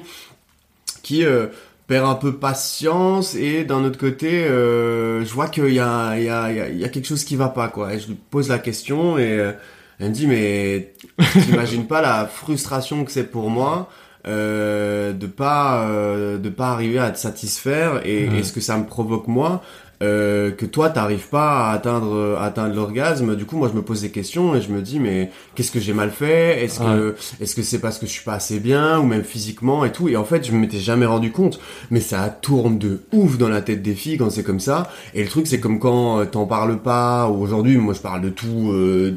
qui 1.04 1.24
euh, 1.26 1.48
perd 1.88 2.08
un 2.10 2.16
peu 2.16 2.34
patience 2.38 3.36
et 3.36 3.64
d'un 3.64 3.84
autre 3.84 4.00
côté, 4.00 4.46
euh, 4.46 5.24
je 5.24 5.32
vois 5.34 5.48
qu'il 5.48 5.72
y 5.74 5.80
a, 5.80 6.18
il 6.18 6.24
y, 6.24 6.30
a, 6.30 6.52
il 6.70 6.78
y, 6.80 6.84
a, 6.84 6.90
quelque 6.90 7.06
chose 7.06 7.24
qui 7.24 7.36
va 7.36 7.50
pas, 7.50 7.68
quoi. 7.68 7.94
Et 7.94 8.00
je 8.00 8.08
lui 8.08 8.16
pose 8.16 8.50
la 8.50 8.58
question 8.58 9.18
et 9.20 9.38
euh, 9.38 9.52
elle 10.00 10.10
me 10.10 10.14
dit, 10.14 10.26
mais 10.26 10.94
t'imagines 11.46 11.86
pas 11.86 12.02
la 12.02 12.26
frustration 12.26 13.06
que 13.06 13.12
c'est 13.12 13.30
pour 13.30 13.50
moi 13.52 13.90
euh, 14.28 15.14
de 15.14 15.28
pas 15.28 15.88
de 15.88 16.50
pas 16.50 16.70
arriver 16.72 16.98
à 16.98 17.12
te 17.12 17.20
satisfaire 17.20 18.02
et, 18.04 18.28
Ouais. 18.28 18.40
et 18.40 18.44
ce 18.44 18.52
que 18.52 18.62
ça 18.62 18.76
me 18.78 18.86
provoque 18.86 19.28
moi 19.28 19.62
euh, 20.02 20.52
que 20.52 20.66
toi 20.66 20.90
t'arrives 20.90 21.30
pas 21.30 21.70
à 21.70 21.74
atteindre 21.74 22.38
à 22.40 22.46
atteindre 22.46 22.76
l'orgasme. 22.76 23.36
Du 23.36 23.46
coup 23.46 23.58
moi 23.58 23.70
je 23.72 23.78
me 23.78 23.82
pose 23.82 24.02
des 24.02 24.12
questions 24.12 24.56
et 24.56 24.62
je 24.62 24.70
me 24.72 24.82
dis 24.82 25.00
mais 25.00 25.32
qu'est-ce 25.56 25.72
que 25.72 25.80
j'ai 25.80 25.94
mal 25.94 26.12
fait? 26.12 26.64
Est-ce 26.64 26.80
que 26.80 27.16
est-ce 27.40 27.56
que 27.56 27.64
c'est 27.64 27.80
parce 27.80 27.98
que 27.98 28.06
je 28.06 28.12
suis 28.12 28.24
pas 28.24 28.34
assez 28.34 28.60
bien 28.60 29.00
ou 29.00 29.04
même 29.04 29.24
physiquement 29.24 29.86
et 29.86 29.92
tout? 29.92 30.10
Et 30.10 30.18
en 30.18 30.26
fait 30.26 30.46
je 30.46 30.52
m'étais 30.52 30.80
jamais 30.80 31.06
rendu 31.06 31.32
compte. 31.32 31.60
Mais 31.92 32.00
ça 32.00 32.30
tourne 32.30 32.78
de 32.78 33.02
ouf 33.12 33.38
dans 33.38 33.50
la 33.50 33.62
tête 33.62 33.82
des 33.82 33.96
filles 33.96 34.18
quand 34.18 34.30
c'est 34.30 34.44
comme 34.44 34.60
ça. 34.60 34.90
Et 35.14 35.24
le 35.24 35.30
truc 35.30 35.48
c'est 35.48 35.60
comme 35.60 35.80
quand 35.80 36.20
euh, 36.20 36.26
t'en 36.26 36.46
parles 36.46 36.80
pas. 36.82 37.30
Ou 37.30 37.42
aujourd'hui 37.42 37.78
moi 37.78 37.94
je 37.94 38.02
parle 38.02 38.22
de 38.22 38.30
tout 38.30 38.72
euh, 38.72 39.12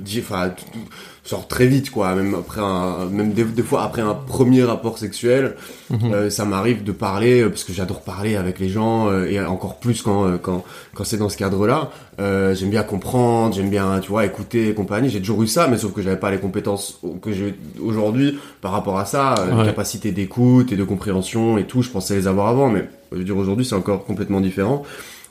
genre 1.29 1.47
très 1.47 1.67
vite 1.67 1.91
quoi. 1.91 2.15
Même 2.15 2.35
après 2.35 2.61
un 2.61 3.07
même 3.07 3.33
des, 3.33 3.63
fois 3.63 3.83
après 3.83 4.01
un 4.01 4.15
premier 4.15 4.65
rapport 4.65 4.99
sexuel 4.99 5.57
mhm. 5.91 6.13
euh, 6.13 6.31
ça 6.31 6.45
m'arrive 6.45 6.85
de 6.85 6.93
parler 6.93 7.43
euh, 7.43 7.49
parce 7.51 7.65
que 7.65 7.73
j'adore 7.73 8.01
parler 8.01 8.37
avec 8.37 8.59
les 8.59 8.69
gens 8.69 9.09
euh, 9.09 9.27
et 9.27 9.39
encore 9.45 9.79
plus 9.79 10.01
quand 10.01 10.39
quand 10.39 10.65
quand 10.95 11.05
c'est 11.05 11.19
dans 11.19 11.29
ce 11.29 11.37
cadre 11.37 11.67
là 11.67 11.91
j'aime 12.19 12.71
bien 12.71 12.83
comprendre 12.83 13.55
j'aime 13.55 13.69
bien 13.69 14.01
tu 14.01 14.09
vois 14.09 14.25
écouter 14.25 14.69
et 14.69 14.75
compagnie. 14.75 15.11
J'ai 15.11 15.21
toujours 15.21 15.43
eu 15.43 15.47
ça 15.47 15.69
mais 15.69 15.77
sauf 15.77 15.93
que 15.93 16.01
j'avais 16.01 16.17
pas 16.17 16.31
les 16.31 16.39
compétences 16.39 17.01
que 17.21 17.33
j'ai 17.33 17.55
aujourd'hui 17.83 18.39
par 18.63 18.73
rapport 18.73 18.99
à 18.99 19.05
ça 19.05 19.35
ouais. 19.53 19.67
capacité 19.67 20.13
d'écoute 20.13 20.73
et 20.73 20.77
de 20.77 20.85
compréhension 20.85 21.59
et 21.59 21.65
tout. 21.65 21.83
Je 21.83 21.91
pensais 21.91 22.17
les 22.17 22.27
avoir 22.27 22.49
avant 22.49 22.71
mais 22.71 22.89
je 23.13 23.19
veux 23.19 23.25
dire 23.25 23.37
aujourd'hui 23.37 23.67
c'est 23.67 23.75
encore 23.75 24.05
complètement 24.05 24.41
différent. 24.41 24.83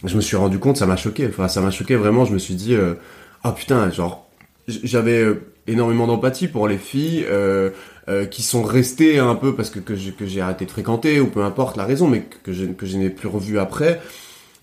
Je 0.03 0.15
me 0.15 0.21
suis 0.21 0.38
rendu 0.38 0.60
compte 0.60 0.77
ça 0.77 0.86
m'a 0.86 0.95
choqué. 0.95 1.27
Enfin 1.27 1.47
ça 1.47 1.60
m'a 1.60 1.71
choqué 1.71 1.95
vraiment. 1.95 2.23
Je 2.23 2.33
me 2.33 2.38
suis 2.38 2.53
dit 2.53 2.75
ah 3.43 3.51
putain 3.51 3.89
genre 3.91 4.27
j'avais 4.67 5.25
énormément 5.67 6.08
d'empathie 6.08 6.47
pour 6.47 6.67
les 6.67 6.77
filles 6.77 7.25
euh, 7.30 7.69
euh, 8.10 8.25
qui 8.25 8.43
sont 8.43 8.63
restées 8.63 9.19
un 9.19 9.36
peu 9.36 9.56
parce 9.56 9.69
que, 9.69 9.80
que 9.80 9.95
j'ai 9.95 10.41
arrêté 10.41 10.65
de 10.65 10.71
fréquenter 10.71 11.19
ou 11.19 11.27
peu 11.27 11.43
importe 11.43 11.77
la 11.77 11.86
raison, 11.86 12.08
mais 12.08 12.23
que 12.43 12.53
je, 12.53 12.65
que 12.65 12.86
je 12.86 12.97
n'ai 12.97 13.10
plus 13.10 13.27
revu 13.27 13.60
après 13.60 13.99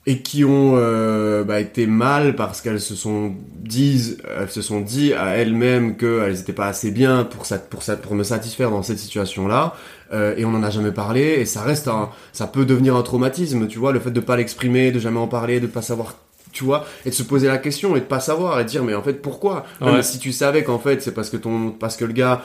et 0.06 0.18
qui 0.18 0.44
ont 0.44 0.74
euh, 0.76 1.44
bah, 1.44 1.60
été 1.60 1.86
mal 1.86 2.36
parce 2.36 2.60
qu'elles 2.60 2.80
se 2.80 2.94
sont 2.94 3.34
disent 3.54 4.18
elles 4.38 4.50
se 4.50 4.60
sont 4.60 4.80
dit 4.80 5.14
à 5.14 5.36
elles-mêmes 5.36 5.96
qu'elles 5.96 6.34
n'étaient 6.34 6.52
pas 6.52 6.66
assez 6.66 6.90
bien 6.90 7.24
pour 7.24 7.46
ça 7.46 7.58
pour 7.58 7.82
ça 7.82 7.96
pour 7.96 8.14
me 8.14 8.22
satisfaire 8.22 8.70
dans 8.70 8.82
cette 8.82 8.98
situation 8.98 9.48
là 9.48 9.74
euh, 10.12 10.34
et 10.36 10.44
on 10.44 10.50
n'en 10.50 10.62
a 10.62 10.68
jamais 10.68 10.92
parlé 10.92 11.36
et 11.38 11.46
ça 11.46 11.62
reste 11.62 11.88
un 11.88 12.10
ça 12.32 12.46
peut 12.46 12.66
devenir 12.66 12.96
un 12.96 13.02
traumatisme 13.02 13.66
tu 13.66 13.78
vois 13.78 13.92
le 13.92 14.00
fait 14.00 14.10
de 14.10 14.20
pas 14.20 14.36
l'exprimer 14.36 14.92
de 14.92 14.98
jamais 14.98 15.20
en 15.20 15.28
parler 15.28 15.58
de 15.58 15.66
pas 15.66 15.82
savoir 15.82 16.16
tu 16.54 16.64
vois, 16.64 16.86
et 17.04 17.10
de 17.10 17.14
se 17.14 17.22
poser 17.22 17.48
la 17.48 17.58
question 17.58 17.96
et 17.96 18.00
de 18.00 18.06
pas 18.06 18.20
savoir 18.20 18.58
et 18.60 18.64
de 18.64 18.68
dire 18.68 18.82
mais 18.82 18.94
en 18.94 19.02
fait 19.02 19.20
pourquoi? 19.20 19.66
Si 20.00 20.18
tu 20.18 20.32
savais 20.32 20.64
qu'en 20.64 20.78
fait 20.78 21.02
c'est 21.02 21.12
parce 21.12 21.28
que 21.28 21.36
ton 21.36 21.70
parce 21.70 21.96
que 21.96 22.06
le 22.06 22.14
gars 22.14 22.40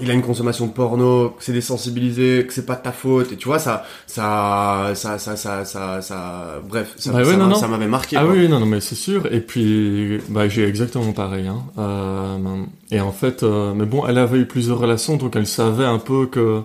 il 0.00 0.10
a 0.10 0.14
une 0.14 0.22
consommation 0.22 0.66
de 0.66 0.72
porno, 0.72 1.30
que 1.30 1.44
c'est 1.44 1.52
désensibilisé, 1.52 2.44
que 2.46 2.52
c'est 2.52 2.66
pas 2.66 2.74
de 2.74 2.82
ta 2.82 2.92
faute, 2.92 3.32
et 3.32 3.36
tu 3.36 3.48
vois, 3.48 3.58
ça, 3.58 3.84
ça, 4.06 4.92
ça, 4.94 5.18
ça, 5.18 5.36
ça, 5.36 5.64
ça, 5.64 6.02
ça 6.02 6.62
bref, 6.68 6.94
ça, 6.96 7.12
bah 7.12 7.24
ça, 7.54 7.68
m'avait 7.68 7.86
marqué. 7.86 8.16
Ah 8.16 8.26
oui, 8.26 8.48
non, 8.48 8.60
non, 8.60 8.66
mais 8.66 8.80
c'est 8.80 8.94
sûr. 8.94 9.32
Et 9.32 9.40
puis, 9.40 10.18
bah, 10.28 10.48
j'ai 10.48 10.66
exactement 10.66 11.12
pareil. 11.12 11.46
Hein. 11.46 11.62
Euh, 11.78 12.64
et 12.90 13.00
en 13.00 13.12
fait, 13.12 13.42
euh, 13.42 13.72
mais 13.74 13.86
bon, 13.86 14.06
elle 14.06 14.18
avait 14.18 14.38
eu 14.38 14.46
plusieurs 14.46 14.78
relations, 14.78 15.16
donc 15.16 15.36
elle 15.36 15.46
savait 15.46 15.84
un 15.84 15.98
peu 15.98 16.26
que, 16.26 16.62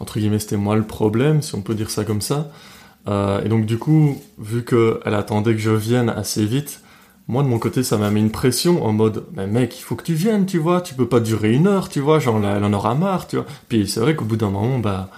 entre 0.00 0.18
guillemets, 0.18 0.38
c'était 0.38 0.56
moi 0.56 0.76
le 0.76 0.84
problème, 0.84 1.42
si 1.42 1.54
on 1.54 1.60
peut 1.60 1.74
dire 1.74 1.90
ça 1.90 2.04
comme 2.04 2.20
ça. 2.20 2.50
Euh, 3.08 3.42
et 3.44 3.48
donc 3.48 3.66
du 3.66 3.78
coup, 3.78 4.20
vu 4.38 4.64
qu'elle 4.64 5.14
attendait 5.14 5.52
que 5.52 5.60
je 5.60 5.70
vienne 5.70 6.08
assez 6.08 6.44
vite, 6.44 6.80
moi 7.28 7.42
de 7.42 7.48
mon 7.48 7.58
côté 7.58 7.82
ça 7.82 7.96
m'a 7.98 8.10
mis 8.10 8.20
une 8.20 8.30
pression 8.30 8.84
en 8.84 8.92
mode 8.92 9.24
mais 9.34 9.46
mec 9.46 9.78
il 9.78 9.82
faut 9.82 9.96
que 9.96 10.02
tu 10.02 10.12
viennes 10.12 10.44
tu 10.44 10.58
vois 10.58 10.82
tu 10.82 10.92
peux 10.92 11.08
pas 11.08 11.20
durer 11.20 11.54
une 11.54 11.66
heure 11.66 11.88
tu 11.88 12.00
vois 12.00 12.18
genre 12.18 12.38
elle 12.44 12.62
en 12.62 12.72
aura 12.74 12.94
marre 12.94 13.26
tu 13.26 13.36
vois. 13.36 13.46
Puis 13.68 13.88
c'est 13.88 14.00
vrai 14.00 14.14
qu'au 14.14 14.26
bout 14.26 14.36
d'un 14.36 14.50
moment 14.50 14.78
bah 14.78 15.08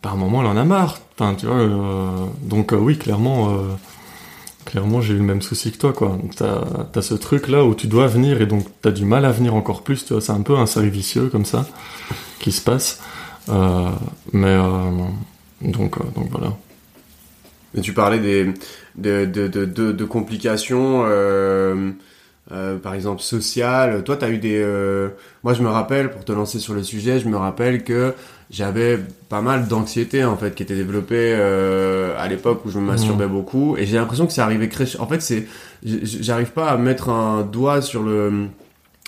par 0.00 0.14
un 0.14 0.16
moment 0.16 0.42
elle 0.42 0.46
en 0.46 0.56
a 0.56 0.64
marre 0.64 1.00
tu 1.16 1.46
vois 1.46 1.56
euh, 1.56 2.08
donc 2.42 2.72
euh, 2.72 2.76
oui 2.76 2.96
clairement 2.96 3.52
clairement 4.64 5.00
j'ai 5.00 5.14
eu 5.14 5.18
le 5.18 5.24
même 5.24 5.42
souci 5.42 5.72
que 5.72 5.78
toi 5.78 5.92
quoi. 5.92 6.18
T'as 6.36 6.62
as 6.94 7.02
ce 7.02 7.14
truc 7.14 7.48
là 7.48 7.64
où 7.64 7.74
tu 7.74 7.88
dois 7.88 8.06
venir 8.06 8.40
et 8.40 8.46
donc 8.46 8.66
t'as 8.80 8.92
du 8.92 9.04
mal 9.04 9.24
à 9.24 9.32
venir 9.32 9.56
encore 9.56 9.82
plus 9.82 10.04
tu 10.04 10.12
vois. 10.12 10.22
C'est 10.22 10.32
un 10.32 10.42
peu 10.42 10.56
un 10.56 10.66
cercle 10.66 10.88
vicieux 10.88 11.30
comme 11.30 11.44
ça 11.44 11.66
qui 12.38 12.52
se 12.52 12.62
passe. 12.62 13.00
Mais 14.32 14.56
donc 15.62 15.98
donc 16.14 16.28
voilà 16.30 16.52
mais 17.74 17.80
tu 17.80 17.92
parlais 17.92 18.18
des, 18.18 18.46
de, 18.96 19.24
de, 19.24 19.48
de, 19.48 19.92
de, 19.92 20.04
complications, 20.04 21.04
euh, 21.06 21.90
euh, 22.52 22.76
par 22.76 22.94
exemple 22.94 23.22
sociales. 23.22 24.04
Toi, 24.04 24.16
tu 24.16 24.24
as 24.24 24.30
eu 24.30 24.38
des... 24.38 24.60
Euh, 24.62 25.08
moi, 25.42 25.54
je 25.54 25.62
me 25.62 25.68
rappelle, 25.68 26.10
pour 26.10 26.24
te 26.24 26.32
lancer 26.32 26.58
sur 26.58 26.74
le 26.74 26.82
sujet, 26.82 27.18
je 27.18 27.28
me 27.28 27.36
rappelle 27.36 27.84
que 27.84 28.14
j'avais 28.50 28.98
pas 29.28 29.40
mal 29.40 29.66
d'anxiété, 29.66 30.24
en 30.24 30.36
fait, 30.36 30.54
qui 30.54 30.62
était 30.62 30.76
développée 30.76 31.34
euh, 31.34 32.14
à 32.18 32.28
l'époque 32.28 32.64
où 32.64 32.70
je 32.70 32.78
me 32.78 32.84
masturbais 32.84 33.26
mmh. 33.26 33.32
beaucoup. 33.32 33.76
Et 33.76 33.86
j'ai 33.86 33.96
l'impression 33.96 34.26
que 34.26 34.32
c'est 34.32 34.42
arrivé... 34.42 34.68
En 34.98 35.06
fait, 35.06 35.22
c'est... 35.22 35.46
J'arrive 35.82 36.52
pas 36.52 36.68
à 36.68 36.76
mettre 36.76 37.08
un 37.08 37.42
doigt 37.42 37.82
sur 37.82 38.02
le 38.02 38.48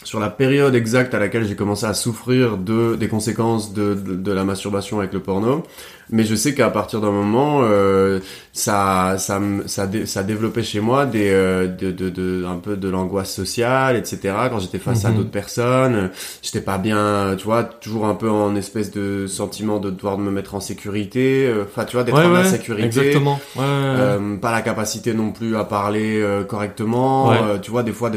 sur 0.05 0.21
la 0.21 0.31
période 0.31 0.75
exacte 0.75 1.15
à 1.15 1.19
laquelle 1.19 1.47
j'ai 1.47 1.57
commencé 1.57 1.85
à 1.85 1.93
souffrir 1.93 2.59
de 2.59 2.95
des 2.95 3.09
conséquences 3.09 3.73
de, 3.73 3.95
de, 3.95 4.15
de, 4.15 4.33
la 4.33 4.45
masturbation 4.45 5.01
avec 5.01 5.13
le 5.13 5.21
porno 5.21 5.65
mais 6.11 6.25
je 6.25 6.35
sais 6.35 6.55
qu'à 6.55 6.71
partir 6.71 7.01
d'un 7.01 7.11
moment 7.11 7.61
euh, 7.63 8.21
ça 8.53 9.17
ça 9.19 9.41
ça, 9.67 9.89
ça 10.05 10.23
développait 10.23 10.63
chez 10.63 10.81
moi 10.81 11.05
des 11.05 11.31
euh, 11.31 11.67
de, 11.67 11.91
de, 11.91 12.11
de, 12.11 12.45
un 12.47 12.57
peu 12.57 12.77
de 12.77 12.89
l'angoisse 12.89 13.33
sociale 13.33 13.97
etc 13.97 14.35
quand 14.51 14.59
j'étais 14.61 14.79
face 14.79 15.05
à 15.05 15.11
mhm. 15.11 15.17
d'autres 15.17 15.31
personnes. 15.31 16.11
J'étais 16.43 16.61
pas 16.61 16.79
bien 16.79 17.35
tu 17.37 17.45
vois 17.45 17.65
toujours 17.65 18.07
un 18.07 18.15
peu 18.15 18.31
en 18.31 18.55
espèce 18.57 18.91
de 18.91 19.27
sentiment 19.27 19.79
de 19.79 19.91
devoir 19.91 20.19
me 20.19 20.31
mettre 20.31 20.55
en 20.55 20.61
sécurité 20.61 21.47
euh, 21.47 21.65
enfin 21.65 21.85
tu 21.85 21.97
vois 21.97 22.05
d'être 22.05 22.17
en 22.17 22.35
insécurité. 22.35 22.87
exactement. 22.87 23.41
Euh, 23.59 24.37
pas 24.37 24.53
la 24.53 24.63
capacité 24.63 25.13
non 25.13 25.33
plus 25.33 25.57
à 25.57 25.65
parler 25.65 26.21
euh, 26.21 26.45
correctement 26.45 27.33
tu 27.63 27.71
vois 27.71 27.83
des 27.83 27.93
fois 27.93 28.11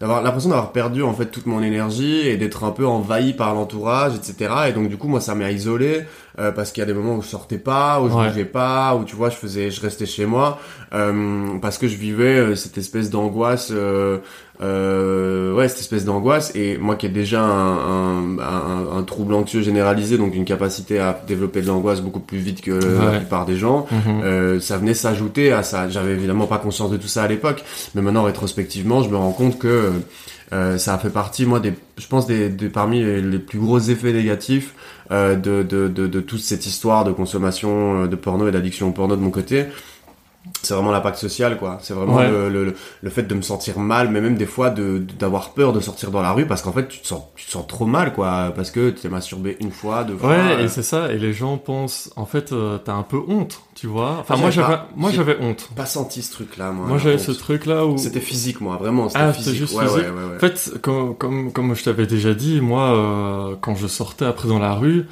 d'avoir 0.00 0.22
l'impression 0.22 0.50
d'avoir 0.50 0.72
perdu 0.72 1.02
en 1.02 1.14
fait 1.14 1.26
toute 1.26 1.46
mon 1.46 1.62
énergie 1.62 2.28
et 2.28 2.36
d'être 2.36 2.64
un 2.64 2.70
peu 2.70 2.86
envahi 2.86 3.32
par 3.32 3.54
l'entourage 3.54 4.12
etc 4.14 4.52
et 4.68 4.72
donc 4.72 4.88
du 4.88 4.96
coup 4.96 5.08
moi 5.08 5.20
ça 5.20 5.34
m'a 5.34 5.50
isolé 5.50 6.04
euh, 6.38 6.50
parce 6.52 6.72
qu'il 6.72 6.80
y 6.80 6.84
a 6.84 6.86
des 6.86 6.94
moments 6.94 7.14
où 7.16 7.22
je 7.22 7.28
sortais 7.28 7.58
pas, 7.58 8.00
où 8.00 8.08
je 8.08 8.14
bougeais 8.14 8.44
pas, 8.44 8.94
où 8.96 9.04
tu 9.04 9.14
vois, 9.14 9.30
je 9.30 9.36
faisais, 9.36 9.70
je 9.70 9.80
restais 9.80 10.06
chez 10.06 10.26
moi, 10.26 10.58
euh, 10.92 11.58
parce 11.62 11.78
que 11.78 11.86
je 11.86 11.96
vivais 11.96 12.38
euh, 12.38 12.54
cette 12.56 12.76
espèce 12.76 13.08
d'angoisse, 13.08 13.68
euh, 13.72 14.18
euh, 14.60 15.54
ouais, 15.54 15.68
cette 15.68 15.80
espèce 15.80 16.04
d'angoisse. 16.04 16.54
Et 16.56 16.76
moi 16.76 16.96
qui 16.96 17.06
ai 17.06 17.08
déjà 17.08 17.40
un, 17.40 18.38
un, 18.38 18.98
un, 18.98 19.02
trouble 19.04 19.34
anxieux 19.34 19.62
généralisé, 19.62 20.18
donc 20.18 20.34
une 20.34 20.44
capacité 20.44 20.98
à 20.98 21.20
développer 21.26 21.62
de 21.62 21.68
l'angoisse 21.68 22.00
beaucoup 22.00 22.20
plus 22.20 22.38
vite 22.38 22.60
que 22.60 22.72
la 22.72 23.18
plupart 23.18 23.46
des 23.46 23.56
gens, 23.56 23.86
mhm. 23.90 24.60
ça 24.60 24.78
venait 24.78 24.94
s'ajouter 24.94 25.52
à 25.52 25.62
ça. 25.62 25.88
J'avais 25.88 26.12
évidemment 26.12 26.46
pas 26.46 26.58
conscience 26.58 26.90
de 26.90 26.96
tout 26.96 27.08
ça 27.08 27.22
à 27.22 27.28
l'époque, 27.28 27.64
mais 27.94 28.02
maintenant 28.02 28.24
rétrospectivement, 28.24 29.02
je 29.02 29.10
me 29.10 29.16
rends 29.16 29.32
compte 29.32 29.58
que 29.58 29.92
euh, 30.52 30.78
ça 30.78 30.94
a 30.94 30.98
fait 30.98 31.10
partie, 31.10 31.46
moi, 31.46 31.58
des, 31.58 31.72
je 31.98 32.06
pense, 32.06 32.26
des, 32.26 32.48
des 32.48 32.68
parmi 32.68 33.02
les, 33.02 33.38
plus 33.38 33.58
gros 33.58 33.78
effets 33.78 34.12
négatifs 34.12 34.74
de, 35.10 35.62
de, 35.62 35.88
de, 35.88 36.06
de, 36.06 36.20
toute 36.20 36.40
cette 36.40 36.66
histoire 36.66 37.04
de 37.04 37.12
consommation 37.12 38.04
euh, 38.04 38.06
de 38.06 38.16
porno 38.16 38.48
et 38.48 38.52
d'addiction 38.52 38.88
au 38.88 38.92
porno 38.92 39.16
de 39.16 39.20
mon 39.20 39.30
côté 39.30 39.66
c'est 40.62 40.74
vraiment 40.74 40.90
l'impact 40.90 41.16
social 41.16 41.58
quoi 41.58 41.78
c'est 41.80 41.94
vraiment 41.94 42.20
le, 42.20 42.48
le, 42.48 42.74
le, 43.02 43.10
fait 43.10 43.22
de 43.22 43.34
me 43.34 43.42
sentir 43.42 43.78
mal 43.78 44.10
mais 44.10 44.20
même 44.20 44.36
des 44.36 44.46
fois 44.46 44.70
de 44.70 44.98
d'avoir 45.18 45.50
peur 45.50 45.72
de 45.72 45.80
sortir 45.80 46.10
dans 46.10 46.20
la 46.20 46.32
rue 46.32 46.46
parce 46.46 46.62
qu'en 46.62 46.72
fait 46.72 46.86
tu 46.88 47.00
te 47.00 47.06
sens 47.06 47.22
tu 47.34 47.46
te 47.46 47.50
sens 47.50 47.66
trop 47.66 47.86
mal 47.86 48.12
quoi 48.12 48.52
parce 48.54 48.70
que 48.70 48.90
tu 48.90 49.00
t'es 49.00 49.08
masturbé 49.08 49.56
une 49.60 49.70
fois 49.70 50.04
deux 50.04 50.16
fois 50.16 50.30
ouais 50.30 50.60
et 50.60 50.64
euh. 50.64 50.68
c'est 50.68 50.82
ça 50.82 51.10
et 51.12 51.18
les 51.18 51.32
gens 51.32 51.56
pensent 51.56 52.10
en 52.16 52.26
fait 52.26 52.52
euh, 52.52 52.78
t'as 52.78 52.92
un 52.92 53.02
peu 53.02 53.20
honte 53.26 53.62
tu 53.74 53.86
vois 53.86 54.18
enfin 54.20 54.36
moi 54.36 54.50
j'avais 54.50 54.76
moi 54.96 55.10
j'avais 55.10 55.38
honte 55.40 55.70
pas 55.74 55.86
senti 55.86 56.22
ce 56.22 56.32
truc 56.32 56.56
là 56.58 56.72
moi 56.72 56.86
moi 56.86 56.98
j'avais 56.98 57.18
ce 57.18 57.32
truc 57.32 57.64
là 57.64 57.86
où 57.86 57.96
c'était 57.96 58.20
physique 58.20 58.60
moi 58.60 58.76
vraiment 58.76 59.08
c'était 59.08 59.20
ah, 59.20 59.32
physique. 59.32 59.54
juste 59.54 59.74
ouais, 59.74 59.86
physique. 59.86 60.06
en 60.36 60.38
fait 60.38 60.72
comme 60.82 61.16
comme 61.16 61.52
comme 61.52 61.74
je 61.74 61.84
t'avais 61.84 62.06
déjà 62.06 62.34
dit 62.34 62.60
moi 62.60 62.94
euh, 62.94 63.56
quand 63.60 63.76
je 63.76 63.86
sortais 63.86 64.26
après 64.26 64.48
dans 64.48 64.58
la 64.58 64.74
rue 64.74 65.06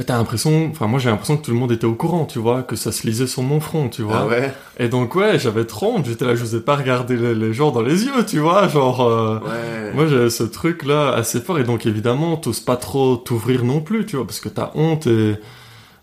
bah, 0.00 0.04
t'as 0.06 0.16
l'impression, 0.16 0.70
enfin 0.70 0.86
moi 0.86 0.98
j'ai 0.98 1.10
l'impression 1.10 1.36
que 1.36 1.44
tout 1.44 1.50
le 1.50 1.58
monde 1.58 1.72
était 1.72 1.84
au 1.84 1.94
courant, 1.94 2.24
tu 2.24 2.38
vois, 2.38 2.62
que 2.62 2.74
ça 2.74 2.90
se 2.90 3.06
lisait 3.06 3.26
sur 3.26 3.42
mon 3.42 3.60
front, 3.60 3.90
tu 3.90 4.00
vois. 4.00 4.20
Ah 4.22 4.26
ouais. 4.26 4.54
Et 4.78 4.88
donc 4.88 5.14
ouais, 5.14 5.38
j'avais 5.38 5.66
trop 5.66 5.94
honte, 5.94 6.06
j'étais 6.06 6.24
là, 6.24 6.34
je 6.34 6.40
n'osais 6.40 6.60
pas 6.60 6.74
regarder 6.74 7.16
les, 7.34 7.52
gens 7.52 7.70
dans 7.70 7.82
les 7.82 8.06
yeux, 8.06 8.24
tu 8.26 8.38
vois, 8.38 8.66
genre. 8.66 9.02
Euh, 9.02 9.38
ouais. 9.40 9.92
Moi 9.94 10.06
j'avais 10.06 10.30
ce 10.30 10.44
truc 10.44 10.86
là 10.86 11.12
assez 11.12 11.42
fort 11.42 11.58
et 11.58 11.64
donc 11.64 11.84
évidemment 11.84 12.38
t'oses 12.38 12.60
pas 12.60 12.76
trop 12.76 13.16
t'ouvrir 13.16 13.62
non 13.62 13.82
plus, 13.82 14.06
tu 14.06 14.16
vois, 14.16 14.26
parce 14.26 14.40
que 14.40 14.48
t'as 14.48 14.70
honte 14.74 15.06
et. 15.06 15.36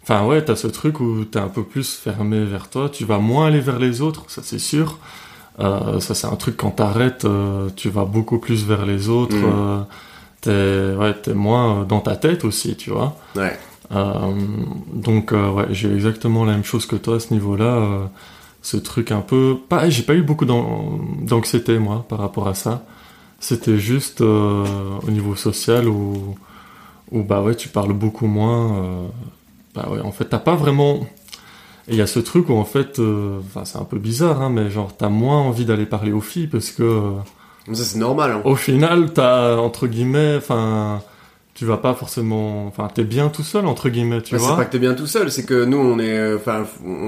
Enfin 0.04 0.26
ouais, 0.28 0.46
t'as 0.46 0.56
ce 0.56 0.68
truc 0.68 1.00
où 1.00 1.26
t'es 1.26 1.40
un 1.40 1.50
peu 1.50 1.64
plus 1.64 1.96
fermé 1.96 2.46
vers 2.46 2.70
toi, 2.70 2.90
tu 2.90 3.04
vas 3.04 3.18
moins 3.18 3.48
aller 3.48 3.62
vers 3.62 3.80
les 3.80 4.02
autres, 4.02 4.26
ça 4.28 4.42
c'est 4.44 4.60
sûr. 4.60 5.00
Euh, 5.60 6.00
ça 6.02 6.14
c'est 6.14 6.28
un 6.28 6.36
truc 6.36 6.56
quand 6.56 6.70
t'arrêtes, 6.70 7.26
euh, 7.26 7.70
tu 7.76 7.90
vas 7.90 8.06
beaucoup 8.06 8.38
plus 8.38 8.64
vers 8.64 8.86
les 8.86 9.10
autres. 9.10 9.36
Mm. 9.36 9.46
Euh, 9.46 9.82
t'es 10.42 10.96
ouais, 10.96 11.14
t'es 11.16 11.34
moins 11.34 11.84
dans 11.84 12.00
ta 12.00 12.16
tête 12.16 12.46
aussi, 12.46 12.76
tu 12.76 12.92
vois. 12.92 13.16
Ouais. 13.36 13.58
Euh, 13.92 14.34
donc 14.94 15.32
euh, 15.32 15.50
ouais, 15.52 15.68
j'ai 15.72 15.94
exactement 15.94 16.46
la 16.46 16.54
même 16.54 16.64
chose 16.64 16.86
que 16.86 16.96
toi 16.96 17.16
à 17.16 17.20
ce 17.20 17.34
niveau-là. 17.34 17.66
Euh, 17.66 18.06
ce 18.62 18.78
truc 18.78 19.12
un 19.12 19.22
peu, 19.22 19.58
pas, 19.70 19.90
j'ai 19.90 20.04
pas 20.04 20.16
eu 20.16 20.24
beaucoup 20.24 20.46
d'anxiété 20.46 21.80
moi 21.80 22.06
par 22.10 22.20
rapport 22.20 22.48
à 22.48 22.54
ça. 22.54 22.86
C'était 23.40 23.78
juste 23.78 24.22
au 24.22 25.10
niveau 25.10 25.36
social 25.36 25.88
où, 25.88 26.36
où 27.12 27.24
bah 27.24 27.42
ouais, 27.42 27.56
tu 27.56 27.70
parles 27.70 27.94
beaucoup 27.94 28.28
moins. 28.28 29.08
bah 29.76 29.88
ouais, 29.92 30.02
en 30.02 30.12
fait, 30.12 30.26
t'as 30.26 30.40
pas 30.40 30.56
vraiment 30.56 31.08
Et 31.88 31.94
il 31.94 31.96
y 31.96 32.02
a 32.02 32.08
ce 32.08 32.20
truc 32.20 32.50
où 32.50 32.54
en 32.56 32.66
fait, 32.66 33.00
euh, 33.00 33.40
c'est 33.64 33.78
un 33.78 33.86
peu 33.86 33.98
bizarre, 33.98 34.42
hein, 34.42 34.50
mais 34.50 34.70
genre 34.70 34.96
t'as 34.96 35.10
moins 35.10 35.38
envie 35.38 35.66
d'aller 35.66 35.86
parler 35.86 36.12
aux 36.12 36.22
filles 36.22 36.48
parce 36.48 36.72
que. 36.72 36.84
Euh, 36.84 37.74
ça 37.74 37.84
c'est 37.84 37.98
normal. 38.00 38.32
Hein. 38.32 38.42
Au 38.44 38.56
final, 38.56 39.14
t'as 39.14 39.56
entre 39.58 39.88
guillemets, 39.88 40.36
enfin 40.38 41.02
tu 41.58 41.66
vas 41.66 41.78
pas 41.78 41.96
forcément 41.96 42.68
enfin 42.68 42.88
t'es 42.94 43.04
bien 43.04 43.30
tout 43.30 43.42
seul 43.42 43.66
entre 43.66 43.90
guillemets 43.90 44.22
tu 44.22 44.36
bah, 44.36 44.38
vois. 44.38 44.50
c'est 44.50 44.56
pas 44.56 44.66
que 44.66 44.72
t'es 44.72 44.80
bien 44.80 44.94
tout 44.94 45.08
seul 45.08 45.32
c'est 45.32 45.44
que 45.44 45.66
nous 45.66 45.80
on 45.80 45.98
est 45.98 46.18
euh, 46.18 46.38
enfin 46.38 46.66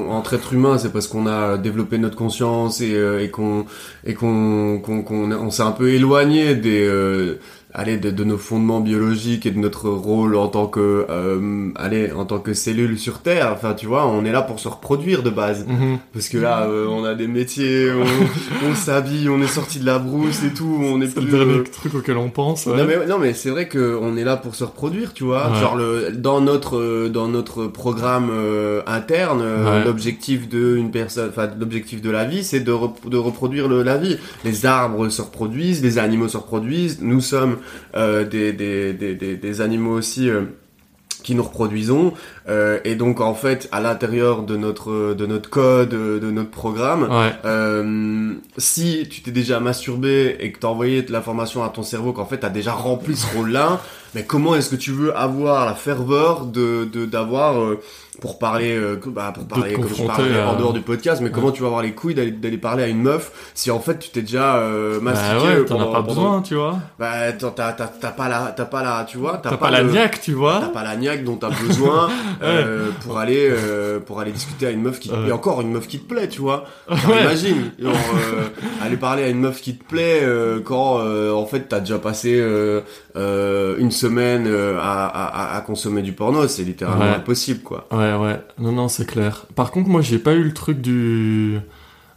entre 0.10 0.34
êtres 0.34 0.54
humains 0.54 0.80
c'est 0.80 0.92
parce 0.92 1.08
qu'on 1.08 1.28
a 1.28 1.58
développé 1.58 2.00
notre 2.00 2.16
conscience 2.16 2.82
et, 2.82 2.96
et 3.22 3.30
qu'on 3.30 3.66
et 4.06 4.16
qu'on 4.16 4.80
qu'on 4.80 5.32
on 5.32 5.52
s'est 5.52 5.62
un 5.62 5.72
peu 5.72 5.90
éloigné 5.90 6.56
des 6.56 7.38
allez 7.74 7.98
de, 7.98 8.10
de, 8.10 8.24
nos 8.24 8.38
fondements 8.38 8.80
biologiques 8.80 9.46
et 9.46 9.52
de 9.52 9.60
notre 9.60 9.90
rôle 9.90 10.36
en 10.36 10.48
tant 10.48 10.66
que 10.66 11.06
euh, 11.08 11.70
allez 11.76 12.12
en 12.12 12.26
tant 12.26 12.40
que 12.40 12.54
cellule 12.54 12.98
sur 12.98 13.20
terre 13.20 13.52
enfin 13.54 13.76
tu 13.76 13.86
vois 13.86 14.08
on 14.08 14.26
est 14.26 14.32
là 14.32 14.42
pour 14.42 14.60
se 14.60 14.68
reproduire 14.68 15.22
de 15.22 15.30
base. 15.30 15.68
Mhm. 15.68 16.00
parce 16.12 16.30
que 16.30 16.40
là 16.40 16.64
euh, 16.64 16.88
on 16.88 17.04
a 17.04 17.14
des 17.14 17.28
métiers 17.28 17.92
on, 17.92 18.66
on 18.72 18.74
s'habille 18.74 19.30
on 19.30 19.40
est 19.42 19.48
sorti 19.48 19.80
de 19.80 19.86
la 19.86 20.00
brousse 20.00 20.44
et 20.44 20.50
tout 20.52 20.80
on 20.82 21.00
est, 21.00 21.14
plus 21.14 21.26
le 21.26 21.32
dernier 21.32 21.54
euh, 21.60 21.64
truc 21.64 21.94
auquel 21.94 22.18
on 22.18 22.30
pense 22.30 22.66
ouais. 22.66 22.76
non 22.76 22.86
mais 22.86 23.06
non 23.06 23.20
mais 23.20 23.34
c'est 23.34 23.52
vrai 23.52 23.68
que 23.68 23.98
on 24.02 24.18
est 24.18 24.24
là 24.24 24.36
pour 24.36 24.56
se 24.56 24.64
reproduire 24.64 25.14
tu 25.14 25.24
vois. 25.24 25.54
Genre 25.60 25.76
le 25.76 26.12
dans 26.12 26.42
notre 26.42 26.78
euh, 26.78 27.10
dans 27.10 27.28
notre 27.28 27.68
programme 27.68 28.32
interne 28.88 29.44
l'objectif 29.86 30.50
de 30.50 30.76
une 30.76 30.90
personne 30.92 31.30
enfin 31.30 31.50
l'objectif 31.60 32.02
de 32.02 32.10
la 32.10 32.26
vie 32.26 32.44
c'est 32.44 32.62
de, 32.62 32.74
de 33.06 33.18
reproduire 33.18 33.68
le, 33.68 33.84
la 33.84 33.98
vie. 33.98 34.18
Les 34.44 34.66
arbres 34.66 35.10
se 35.10 35.22
reproduisent 35.22 35.84
les 35.84 36.00
animaux 36.00 36.28
se 36.28 36.38
reproduisent 36.38 37.00
nous 37.02 37.22
sommes 37.22 37.59
des, 37.96 38.54
des, 38.54 38.94
des, 38.94 39.16
des, 39.16 39.62
animaux 39.62 39.94
aussi 39.94 40.30
euh, 40.30 40.44
qui 41.24 41.36
nous 41.36 41.44
reproduisons. 41.44 42.14
Euh, 42.48 42.80
et 42.86 42.96
donc 42.96 43.22
en 43.22 43.34
fait 43.34 43.68
à 43.72 43.80
l'intérieur 43.80 44.44
de 44.44 44.56
notre 44.58 45.14
de 45.14 45.26
notre 45.26 45.50
code 45.50 45.90
de 45.90 46.32
notre 46.32 46.50
programme 46.50 47.08
euh, 47.46 48.34
si 48.58 49.08
tu 49.10 49.22
t'es 49.22 49.32
déjà 49.32 49.60
masturbé 49.60 50.38
et 50.40 50.52
que 50.52 50.60
t'as 50.60 50.70
envoyé 50.70 51.06
l'information 51.08 51.64
à 51.64 51.70
ton 51.70 51.84
cerveau 51.84 52.14
qu'en 52.14 52.26
fait 52.26 52.40
t'as 52.40 52.50
déjà 52.50 52.74
rempli 52.74 53.16
ce 53.16 53.36
rôle 53.36 53.52
là 53.52 53.82
mais 54.16 54.24
comment 54.24 54.56
est-ce 54.56 54.70
que 54.70 54.76
tu 54.76 54.92
veux 54.92 55.16
avoir 55.16 55.66
la 55.66 55.76
ferveur 55.76 56.46
de 56.46 56.86
d'avoir 57.06 57.62
euh, 57.62 57.80
pour 58.20 58.40
parler 58.40 58.76
euh, 58.76 59.00
bah, 59.08 59.32
pour 59.34 59.46
parler 59.46 59.74
comme 59.74 59.88
je 59.88 60.04
parlais 60.04 60.42
en 60.42 60.56
dehors 60.56 60.74
du 60.74 60.82
podcast 60.82 61.22
mais 61.22 61.32
comment 61.32 61.52
tu 61.52 61.62
vas 61.62 61.68
avoir 61.68 61.82
les 61.82 61.94
couilles 61.94 62.16
d'aller 62.16 62.58
parler 62.58 62.84
à 62.84 62.88
une 62.88 63.02
meuf 63.02 63.52
si 63.54 63.72
en 63.72 63.80
fait 63.80 64.00
tu 64.00 64.10
t'es 64.10 64.22
déjà 64.22 64.58
euh, 64.58 65.00
bah 65.02 65.14
mastiqué 65.14 65.66
t'en 65.66 65.80
as 65.82 65.92
pas 65.92 66.02
besoin 66.02 66.42
tu 66.42 66.56
vois. 66.56 66.78
Bah 66.98 67.32
t'as 67.34 67.74
t'as 67.74 68.12
pas 68.12 68.30
la 68.30 68.54
t'as 68.56 68.66
pas 68.66 68.84
la 68.84 69.06
tu 69.06 69.18
vois 69.18 69.40
t'as 69.42 69.56
pas, 69.58 69.72
la 69.72 69.84
niaque 69.84 70.22
tu 70.22 70.34
vois. 70.34 70.60
t'as 70.62 70.68
pas 70.68 70.84
la 70.84 70.96
niaque 70.96 71.24
dont 71.24 71.38
t'as 71.38 71.50
besoin 71.50 72.10
euh, 72.42 72.90
pour 73.02 73.18
aller 73.18 73.50
euh, 73.50 74.00
pour 74.00 74.20
aller 74.20 74.32
discuter 74.32 74.68
à 74.68 74.72
une 74.72 74.82
meuf 74.82 75.00
qui 75.00 75.10
et 75.10 75.32
encore 75.32 75.62
une 75.62 75.72
meuf 75.72 75.88
qui 75.88 76.00
te 76.00 76.14
plaît 76.14 76.28
tu 76.28 76.42
vois. 76.42 76.66
Imagine 76.90 77.72
aller 78.84 78.98
parler 78.98 79.24
à 79.24 79.30
une 79.30 79.40
meuf 79.40 79.62
qui 79.62 79.78
te 79.78 79.84
plaît 79.84 80.22
quand 80.66 81.02
en 81.02 81.46
fait 81.46 81.68
t'as 81.70 81.80
déjà 81.80 82.00
passé 82.00 82.42
une 83.16 83.92
semaine 84.00 84.48
à, 84.48 85.06
à, 85.06 85.58
à 85.58 85.62
consommer 85.62 86.02
du 86.02 86.14
porno 86.14 86.48
c'est 86.48 86.64
littéralement 86.64 87.14
impossible 87.14 87.62
quoi 87.62 87.88
ouais 87.92 88.16
ouais, 88.16 88.40
Non, 88.58 88.72
non, 88.72 88.88
c'est 88.88 89.06
clair. 89.06 89.46
Par 89.56 89.72
contre, 89.72 89.90
moi, 89.90 90.02
j'ai 90.02 90.20
pas 90.20 90.34
eu 90.34 90.44
le 90.44 90.54
truc 90.54 90.82
du, 90.82 91.60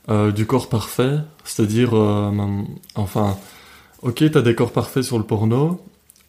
euh, 0.08 0.32
du 0.32 0.46
corps 0.46 0.68
parfait. 0.68 1.18
C'est-à-dire, 1.44 1.90
euh, 1.94 2.30
enfin, 2.94 3.36
ok, 4.02 4.24
t'as 4.30 4.42
des 4.42 4.54
corps 4.54 4.72
parfaits 4.72 5.02
sur 5.02 5.18
le 5.18 5.24
porno, 5.24 5.80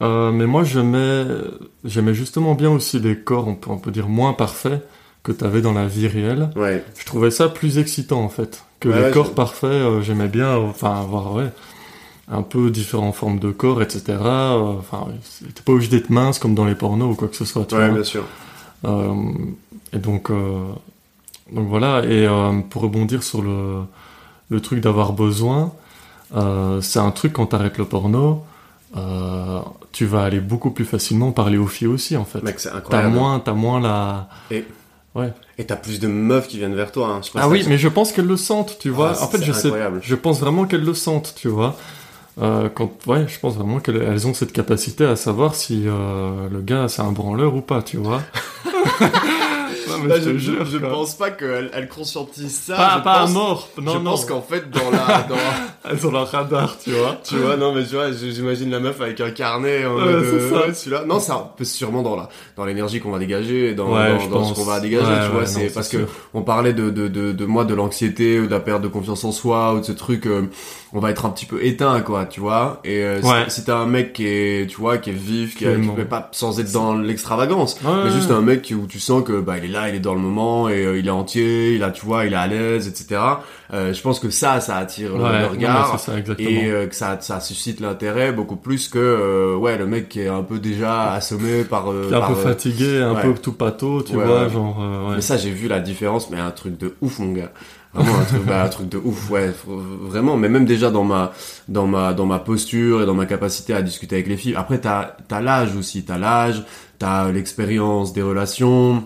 euh, 0.02 0.32
mais 0.32 0.46
moi, 0.46 0.64
j'aimais, 0.64 1.26
j'aimais 1.84 2.14
justement 2.14 2.56
bien 2.56 2.72
aussi 2.72 3.00
les 3.00 3.18
corps, 3.18 3.48
on 3.48 3.56
peut, 3.56 3.70
on 3.72 3.78
peut 3.78 3.92
dire 3.92 4.10
moins 4.10 4.34
parfaits 4.34 4.86
que 5.24 5.32
t'avais 5.32 5.62
dans 5.62 5.74
la 5.74 5.88
vie 5.88 6.08
réelle. 6.08 6.50
Ouais. 6.56 6.84
Je 6.98 7.06
trouvais 7.06 7.32
ça 7.32 7.48
plus 7.48 7.78
excitant, 7.78 8.22
en 8.22 8.30
fait. 8.30 8.64
Que 8.80 8.90
les 8.90 9.12
corps 9.12 9.34
parfaits, 9.34 10.02
j'aimais 10.02 10.28
bien, 10.28 10.58
enfin, 10.58 11.00
avoir, 11.00 11.34
ouais 11.34 11.50
un 12.30 12.42
peu 12.42 12.70
différentes 12.70 13.16
formes 13.16 13.40
de 13.40 13.52
corps, 13.52 13.82
etc. 13.82 14.18
Enfin, 14.20 15.08
t'es 15.54 15.62
pas 15.62 15.74
obligé 15.74 15.90
d'être 15.90 16.10
mince 16.10 16.40
comme 16.40 16.56
dans 16.56 16.66
les 16.66 16.76
pornos 16.76 17.14
ou 17.14 17.16
quoi 17.16 17.28
que 17.28 17.36
ce 17.36 17.46
soit. 17.46 17.66
Tu 17.66 17.76
ouais, 17.76 17.92
bien 17.92 18.04
sûr. 18.04 18.24
Euh, 18.86 19.14
et 19.92 19.98
donc, 19.98 20.30
euh, 20.30 20.60
donc 21.52 21.68
voilà. 21.68 22.04
Et 22.06 22.26
euh, 22.28 22.60
pour 22.70 22.84
rebondir 22.84 23.24
sur 23.24 23.42
le, 23.42 23.82
le 24.50 24.60
truc 24.62 24.80
d'avoir 24.80 25.14
besoin, 25.14 25.74
c'est 26.82 27.00
un 27.00 27.12
truc 27.12 27.34
quand 27.34 27.48
t'arrêtes 27.48 27.78
le 27.78 27.86
porno. 27.86 28.44
Tu 29.92 30.06
vas 30.06 30.24
aller 30.24 30.40
beaucoup 30.40 30.72
plus 30.72 30.86
facilement 30.86 31.32
parler 31.32 31.58
aux 31.58 31.68
filles 31.68 31.88
aussi 31.88 32.18
en 32.18 32.26
fait. 32.26 32.42
Mec, 32.42 32.60
c'est 32.60 32.72
incroyable. 32.72 33.14
T'as 33.14 33.20
moins, 33.20 33.40
t'as 33.40 33.54
moins 33.54 33.80
la. 33.80 34.30
Et 34.50 34.66
ouais. 35.14 35.32
Et 35.60 35.66
t'as 35.66 35.76
plus 35.76 36.00
de 36.00 36.08
meufs 36.08 36.48
qui 36.48 36.58
viennent 36.58 36.74
vers 36.74 36.92
toi. 36.92 37.10
Hein. 37.10 37.22
ah 37.36 37.48
oui, 37.48 37.64
mais 37.68 37.78
je 37.78 37.88
pense 37.88 38.12
qu'elles 38.12 38.26
le 38.26 38.38
sentent, 38.38 38.78
tu 38.80 38.90
vois. 38.90 39.14
Ah, 39.16 39.24
en 39.24 39.28
fait, 39.28 39.44
je 39.44 39.52
sais, 39.52 39.72
je 40.02 40.16
pense 40.16 40.40
vraiment 40.40 40.66
qu'elles 40.66 40.84
le 40.84 40.96
sentent, 40.96 41.36
tu 41.38 41.48
vois. 41.48 41.76
Euh, 42.42 42.70
quand, 42.74 42.92
ouais, 43.08 43.28
je 43.28 43.40
pense 43.40 43.56
vraiment 43.56 43.80
qu'elles 43.80 44.28
ont 44.28 44.34
cette 44.34 44.54
capacité 44.54 45.06
à 45.06 45.16
savoir 45.16 45.54
si 45.54 45.84
euh, 45.86 46.50
le 46.50 46.62
gars 46.62 46.88
c'est 46.88 47.02
un 47.02 47.12
branleur 47.12 47.56
ou 47.56 47.62
pas, 47.62 47.82
tu 47.84 47.98
vois. 47.98 48.22
je, 50.02 50.38
je, 50.38 50.78
pense 50.78 51.16
pas 51.16 51.32
qu'elle 51.32 51.70
elle 51.74 51.88
conscientise 51.88 52.54
ça. 52.54 52.76
Pas, 52.76 52.96
je 52.98 53.04
pas 53.04 53.14
à 53.14 53.28
mort. 53.28 53.70
Non, 53.82 53.94
je 53.94 53.98
non. 53.98 54.04
pense 54.12 54.26
qu'en 54.26 54.42
fait, 54.42 54.70
dans 54.70 54.92
la, 54.92 55.24
dans... 55.30 55.36
Elles 55.90 56.08
ont 56.08 56.12
leur 56.12 56.30
radar, 56.30 56.78
tu 56.78 56.92
vois. 56.92 57.18
tu 57.24 57.36
vois, 57.38 57.58
non, 57.58 57.74
mais 57.74 57.84
tu 57.84 57.96
vois, 57.96 58.12
j'imagine 58.12 58.72
la 58.72 58.80
meuf 58.80 59.02
avec 59.02 59.20
un 59.22 59.32
carnet 59.32 59.86
en 59.86 59.96
ouais, 59.96 60.50
ça. 60.50 60.74
celui-là. 60.74 61.04
Non, 61.06 61.20
ça, 61.20 61.54
sûrement 61.62 62.02
dans 62.02 62.16
la, 62.16 62.30
dans 62.56 62.66
l'énergie 62.66 63.00
qu'on 63.00 63.12
va 63.12 63.20
dégager, 63.20 63.74
dans, 63.74 63.90
dans, 63.90 64.28
dans 64.28 64.44
ce 64.46 64.54
qu'on 64.54 64.64
va 64.64 64.80
dégager, 64.80 65.26
tu 65.26 65.32
vois. 65.32 65.46
c'est 65.46 65.74
parce 65.74 65.90
que 65.90 66.06
on 66.34 66.42
parlait 66.42 66.74
de, 66.74 66.90
de, 66.90 67.08
de, 67.08 67.32
de 67.32 67.46
moi, 67.46 67.66
de 67.66 67.74
l'anxiété, 67.74 68.40
ou 68.40 68.46
de 68.46 68.52
la 68.52 68.60
perte 68.60 68.82
de 68.82 68.88
confiance 68.88 69.24
en 69.24 69.32
soi, 69.32 69.74
ou 69.74 69.80
de 69.80 69.86
ce 69.86 69.92
truc, 69.92 70.26
euh, 70.26 70.50
on 70.94 71.00
va 71.00 71.12
être 71.12 71.26
un 71.26 71.30
petit 71.30 71.46
peu 71.46 71.64
éteint, 71.66 72.02
quoi, 72.02 72.26
tu 72.26 72.40
vois. 72.40 72.80
Et 72.84 73.04
euh, 73.04 73.22
si, 73.48 73.66
t'as 73.66 73.78
un 73.78 73.86
mec 73.86 74.14
qui 74.14 74.28
est, 74.28 74.70
tu 74.70 74.78
vois, 74.78 74.98
qui 74.98 75.10
est 75.10 75.14
vif, 75.14 75.58
qui, 75.58 75.66
qui 75.66 76.04
pas 76.06 76.30
sans 76.32 76.60
être 76.60 76.72
dans 76.72 76.96
l'extravagance, 76.96 77.80
mais 77.84 78.12
juste 78.12 78.32
un 78.32 78.42
mec 78.42 78.74
où 78.76 78.88
tu 78.88 79.00
sens 79.00 79.24
que 79.24 79.40
bah 79.40 79.58
il 79.58 79.66
est 79.66 79.68
là, 79.68 79.83
il 79.90 79.96
est 79.96 80.00
dans 80.00 80.14
le 80.14 80.20
moment 80.20 80.70
et 80.70 80.86
euh, 80.86 80.98
il 80.98 81.08
est 81.08 81.12
entier, 81.12 81.76
il 81.76 81.84
a, 81.84 81.92
tu 81.92 82.06
vois, 82.06 82.26
il 82.26 82.34
est 82.34 82.38
à 82.38 82.48
l'aise, 82.48 82.88
etc. 82.88 83.22
Euh, 83.74 83.94
je 83.94 84.02
pense 84.02 84.20
que 84.20 84.30
ça, 84.30 84.60
ça 84.60 84.78
attire 84.78 85.18
le 85.18 85.48
regard 85.48 85.98
et 86.38 86.66
euh, 86.66 86.88
que 86.88 86.96
ça, 86.96 87.18
ça 87.22 87.40
suscite 87.40 87.80
l'intérêt 87.80 88.32
beaucoup 88.32 88.56
plus 88.56 88.88
que 88.88 89.56
ouais 89.56 89.78
le 89.78 89.86
mec 89.86 90.10
qui 90.10 90.22
est 90.22 90.28
un 90.28 90.44
peu 90.44 90.60
déjà 90.60 91.14
assommé 91.14 91.64
par, 91.64 91.90
un 91.90 92.28
peu 92.28 92.36
fatigué, 92.36 93.02
un 93.02 93.16
peu 93.16 93.34
tout 93.34 93.54
pâteau, 93.54 94.02
tu 94.02 94.14
vois, 94.14 94.48
genre. 94.50 95.12
Mais 95.16 95.22
ça, 95.22 95.38
j'ai 95.38 95.52
vu 95.52 95.68
la 95.68 95.80
différence, 95.80 96.30
mais 96.30 96.40
un 96.40 96.52
truc 96.52 96.78
de 96.78 96.96
ouf, 97.02 97.20
mon 97.20 97.34
gars. 97.34 97.52
Vraiment 97.94 98.20
un 98.20 98.24
truc, 98.24 98.46
bah, 98.46 98.64
un 98.64 98.70
truc 98.70 98.90
de 98.90 98.98
ouf, 98.98 99.30
ouais, 99.30 99.54
vraiment. 99.68 100.36
Mais 100.36 100.50
même 100.50 100.66
déjà 100.66 100.90
dans 100.90 101.04
ma, 101.04 101.32
dans 101.68 101.86
ma, 101.86 102.14
dans 102.14 102.26
ma 102.26 102.40
posture 102.40 103.04
et 103.04 103.06
dans 103.06 103.14
ma 103.14 103.28
capacité 103.28 103.74
à 103.74 103.84
discuter 103.84 104.16
avec 104.16 104.28
les 104.28 104.38
filles. 104.38 104.56
Après, 104.56 104.80
t'as, 104.80 105.16
t'as 105.28 105.42
l'âge 105.42 105.76
aussi, 105.76 106.04
t'as 106.04 106.18
l'âge, 106.18 106.64
t'as 106.98 107.32
l'expérience 107.32 108.12
des 108.12 108.24
relations, 108.24 109.04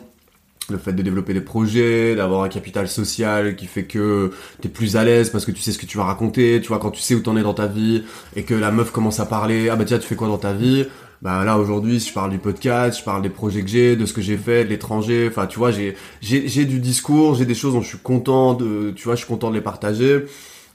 le 0.69 0.77
fait 0.77 0.93
de 0.93 1.01
développer 1.01 1.33
des 1.33 1.41
projets, 1.41 2.15
d'avoir 2.15 2.43
un 2.43 2.49
capital 2.49 2.87
social 2.87 3.55
qui 3.55 3.67
fait 3.67 3.85
que 3.85 4.31
t'es 4.61 4.69
plus 4.69 4.97
à 4.97 5.03
l'aise 5.03 5.29
parce 5.29 5.45
que 5.45 5.51
tu 5.51 5.61
sais 5.61 5.71
ce 5.71 5.77
que 5.77 5.85
tu 5.85 5.97
vas 5.97 6.03
raconter, 6.05 6.59
tu 6.61 6.67
vois, 6.67 6.79
quand 6.79 6.91
tu 6.91 7.01
sais 7.01 7.15
où 7.15 7.21
t'en 7.21 7.37
es 7.37 7.43
dans 7.43 7.53
ta 7.53 7.67
vie 7.67 8.03
et 8.35 8.43
que 8.43 8.53
la 8.53 8.71
meuf 8.71 8.91
commence 8.91 9.19
à 9.19 9.25
parler, 9.25 9.69
ah 9.69 9.75
bah 9.75 9.85
tiens, 9.85 9.99
tu 9.99 10.07
fais 10.07 10.15
quoi 10.15 10.27
dans 10.27 10.37
ta 10.37 10.53
vie? 10.53 10.85
Bah 11.19 11.43
là 11.43 11.57
aujourd'hui 11.57 11.99
je 11.99 12.13
parle 12.13 12.29
du 12.29 12.37
podcast 12.37 12.99
je 12.99 13.03
parle 13.03 13.23
des 13.23 13.29
projets 13.29 13.63
que 13.63 13.67
j'ai 13.69 13.95
de 13.95 14.05
ce 14.05 14.13
que 14.13 14.21
j'ai 14.21 14.37
fait 14.37 14.65
de 14.65 14.69
l'étranger. 14.69 15.27
Enfin 15.27 15.47
tu 15.47 15.57
vois 15.57 15.71
j'ai 15.71 15.95
j'ai 16.21 16.65
du 16.65 16.79
discours 16.79 17.33
j'ai 17.33 17.45
des 17.45 17.55
choses 17.55 17.73
dont 17.73 17.81
je 17.81 17.87
suis 17.87 17.97
content 17.97 18.53
de 18.53 18.91
tu 18.95 19.05
vois 19.05 19.15
je 19.15 19.21
suis 19.21 19.27
content 19.27 19.49
de 19.49 19.55
les 19.55 19.61
partager 19.61 20.25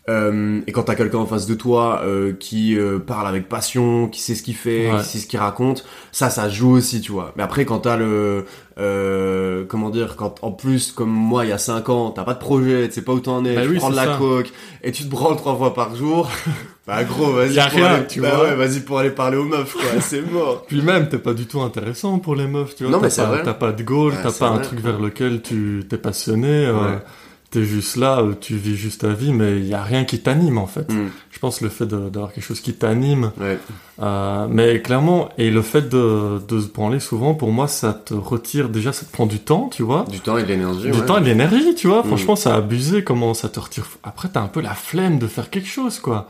euh, 0.08 0.60
et 0.66 0.72
quand 0.72 0.82
t'as 0.82 0.96
quelqu'un 0.96 1.18
en 1.18 1.26
face 1.26 1.46
de 1.46 1.54
toi 1.54 2.00
euh, 2.04 2.32
qui 2.32 2.76
euh, 2.76 2.98
parle 2.98 3.28
avec 3.28 3.48
passion, 3.48 4.08
qui 4.08 4.20
sait 4.20 4.34
ce 4.34 4.42
qu'il 4.42 4.56
fait, 4.56 4.90
qui 4.98 5.04
sait 5.04 5.18
ce 5.18 5.26
qu'il 5.28 5.38
raconte, 5.38 5.84
ça, 6.10 6.28
ça 6.28 6.48
joue 6.48 6.72
aussi, 6.72 7.00
tu 7.00 7.12
vois. 7.12 7.32
Mais 7.36 7.44
après, 7.44 7.64
quand 7.64 7.78
t'as 7.80 7.96
le, 7.96 8.44
euh, 8.80 9.64
comment 9.68 9.90
dire, 9.90 10.16
quand 10.16 10.42
en 10.42 10.50
plus, 10.50 10.90
comme 10.90 11.10
moi, 11.10 11.44
il 11.44 11.50
y 11.50 11.52
a 11.52 11.58
5 11.58 11.88
ans, 11.88 12.10
t'as 12.10 12.24
pas 12.24 12.34
de 12.34 12.40
projet, 12.40 12.88
tu 12.88 12.94
sais 12.94 13.02
pas 13.02 13.12
où 13.12 13.20
t'en 13.20 13.44
es, 13.44 13.54
bah 13.54 13.62
tu 13.64 13.74
prends 13.74 13.90
de 13.90 13.96
la 13.96 14.16
coke 14.16 14.50
et 14.82 14.90
tu 14.90 15.04
te 15.04 15.08
branles 15.08 15.36
trois 15.36 15.56
fois 15.56 15.72
par 15.72 15.94
jour, 15.94 16.28
bah 16.88 17.04
gros, 17.04 17.30
vas-y. 17.30 17.54
pour 17.54 17.84
aller, 17.84 18.06
tu 18.08 18.20
bah 18.20 18.42
ouais, 18.42 18.56
vas-y 18.56 18.80
pour 18.80 18.98
aller 18.98 19.10
parler 19.10 19.36
aux 19.36 19.44
meufs, 19.44 19.72
quoi. 19.72 19.84
c'est 20.00 20.22
mort. 20.22 20.64
Puis 20.66 20.82
même, 20.82 21.08
t'es 21.10 21.18
pas 21.18 21.32
du 21.32 21.46
tout 21.46 21.60
intéressant 21.60 22.18
pour 22.18 22.34
les 22.34 22.48
meufs, 22.48 22.74
tu 22.74 22.82
vois. 22.82 22.92
Non, 22.92 23.00
mais 23.00 23.10
c'est 23.10 23.22
vrai. 23.22 23.42
T'as 23.44 23.54
pas 23.54 23.70
de 23.70 23.84
goal, 23.84 24.14
t'as 24.20 24.32
pas 24.32 24.48
un 24.48 24.58
truc 24.58 24.80
vers 24.80 24.98
lequel 24.98 25.42
tu 25.42 25.84
t'es 25.88 25.98
passionné. 25.98 26.68
Ouais 26.68 26.98
t'es 27.52 27.64
juste 27.64 27.96
là, 27.96 28.20
euh, 28.20 28.32
tu 28.40 28.56
vis 28.56 28.76
juste 28.76 29.02
ta 29.02 29.10
vie, 29.10 29.32
mais 29.32 29.58
il 29.58 29.66
y 29.66 29.74
a 29.74 29.82
rien 29.82 30.04
qui 30.04 30.18
t'anime 30.20 30.58
en 30.58 30.66
fait. 30.66 30.90
Mm. 30.90 31.10
Je 31.30 31.38
pense 31.38 31.60
le 31.60 31.68
fait 31.68 31.86
d'avoir 31.86 32.32
quelque 32.32 32.44
chose 32.44 32.60
qui 32.60 32.72
t'anime, 32.72 33.30
ouais. 33.40 33.58
euh, 34.00 34.46
mais 34.50 34.80
clairement, 34.80 35.28
et 35.38 35.50
le 35.50 35.62
fait 35.62 35.88
de, 35.88 36.40
de 36.46 36.60
se 36.60 36.68
branler 36.68 36.98
souvent, 36.98 37.34
pour 37.34 37.52
moi, 37.52 37.68
ça 37.68 37.92
te 37.92 38.14
retire 38.14 38.68
déjà, 38.68 38.92
ça 38.92 39.04
te 39.04 39.12
prend 39.12 39.26
du 39.26 39.38
temps, 39.38 39.68
tu 39.72 39.82
vois. 39.82 40.06
Du 40.10 40.20
temps 40.20 40.38
et 40.38 40.42
de 40.42 40.48
l'énergie. 40.48 40.90
Du 40.90 41.02
temps 41.02 41.18
et 41.18 41.20
de 41.20 41.26
l'énergie, 41.26 41.74
tu 41.74 41.86
vois. 41.86 42.02
Mm. 42.02 42.06
Franchement, 42.06 42.36
ça 42.36 42.54
a 42.54 42.58
abusé 42.58 43.04
comment 43.04 43.34
ça 43.34 43.48
te 43.48 43.60
retire. 43.60 43.86
Après, 44.02 44.28
t'as 44.32 44.40
un 44.40 44.48
peu 44.48 44.60
la 44.60 44.74
flemme 44.74 45.18
de 45.18 45.26
faire 45.26 45.50
quelque 45.50 45.68
chose, 45.68 46.00
quoi. 46.00 46.28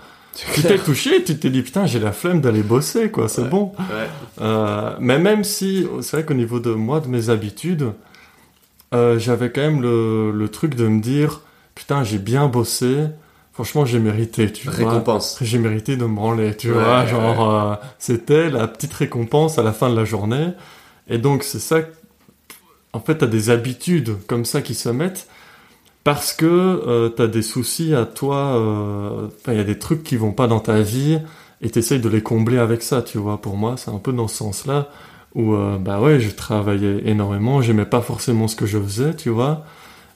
Tu 0.55 0.63
t'es 0.63 0.79
touché, 0.79 1.23
tu 1.23 1.37
t'es 1.37 1.51
dit 1.51 1.61
putain 1.61 1.85
j'ai 1.85 2.01
la 2.01 2.13
flemme 2.13 2.41
d'aller 2.41 2.63
bosser 2.63 3.11
quoi, 3.11 3.29
c'est 3.29 3.51
bon. 3.51 3.73
Ouais. 3.79 4.09
Euh, 4.41 4.97
mais 4.99 5.19
même 5.19 5.45
si 5.45 5.87
c'est 6.01 6.17
vrai 6.17 6.25
qu'au 6.25 6.33
niveau 6.33 6.59
de 6.59 6.71
moi, 6.71 7.01
de 7.01 7.09
mes 7.09 7.29
habitudes, 7.29 7.93
euh, 8.93 9.19
j'avais 9.19 9.51
quand 9.51 9.61
même 9.63 9.83
le, 9.83 10.31
le 10.33 10.49
truc 10.49 10.75
de 10.75 10.87
me 10.89 11.01
dire, 11.01 11.41
putain, 11.75 12.05
j'ai 12.05 12.19
bien 12.19 12.47
bossé, 12.49 13.07
franchement, 13.53 13.85
j'ai 13.85 13.99
mérité, 13.99 14.53
tu 14.53 14.69
récompense. 14.69 15.39
J'ai 15.41 15.59
mérité 15.59 15.97
de 15.97 16.05
me 16.05 16.15
branler, 16.15 16.57
tu 16.57 16.71
vois. 16.71 17.07
Genre, 17.07 17.51
euh, 17.51 17.75
c'était 17.99 18.51
la 18.51 18.67
petite 18.69 18.93
récompense 18.95 19.59
à 19.59 19.63
la 19.63 19.73
fin 19.73 19.91
de 19.91 19.97
la 19.97 20.05
journée. 20.05 20.49
Et 21.09 21.19
donc, 21.19 21.43
c'est 21.43 21.59
ça. 21.59 21.79
En 22.93 23.01
fait, 23.01 23.17
t'as 23.19 23.27
des 23.27 23.51
habitudes 23.51 24.17
comme 24.27 24.45
ça 24.45 24.61
qui 24.63 24.75
se 24.75 24.89
mettent 24.91 25.27
parce 26.05 26.33
que 26.33 26.47
euh, 26.47 27.09
t'as 27.09 27.27
des 27.27 27.43
soucis 27.43 27.95
à 27.95 28.05
toi. 28.07 28.57
euh, 28.57 29.29
il 29.49 29.55
y 29.55 29.61
a 29.61 29.65
des 29.65 29.79
trucs 29.79 30.03
qui 30.03 30.17
vont 30.17 30.33
pas 30.33 30.47
dans 30.47 30.61
ta 30.61 30.81
vie 30.83 31.19
et 31.63 31.71
t'essayes 31.71 32.01
de 32.01 32.09
les 32.09 32.23
combler 32.23 32.59
avec 32.59 32.83
ça, 32.83 33.03
tu 33.03 33.19
vois. 33.19 33.41
Pour 33.41 33.57
moi, 33.57 33.77
c'est 33.77 33.91
un 33.91 33.99
peu 33.99 34.13
dans 34.13 34.29
ce 34.29 34.37
sens-là 34.39 34.89
où, 35.35 35.55
euh, 35.55 35.79
bah 35.79 36.01
ouais, 36.01 36.21
je 36.21 36.31
travaillais 36.31 37.03
énormément, 37.07 37.63
j'aimais 37.63 37.87
pas 37.87 38.03
forcément 38.03 38.49
ce 38.49 38.57
que 38.57 38.67
je 38.67 38.79
faisais, 38.79 39.15
tu 39.15 39.31
vois. 39.31 39.65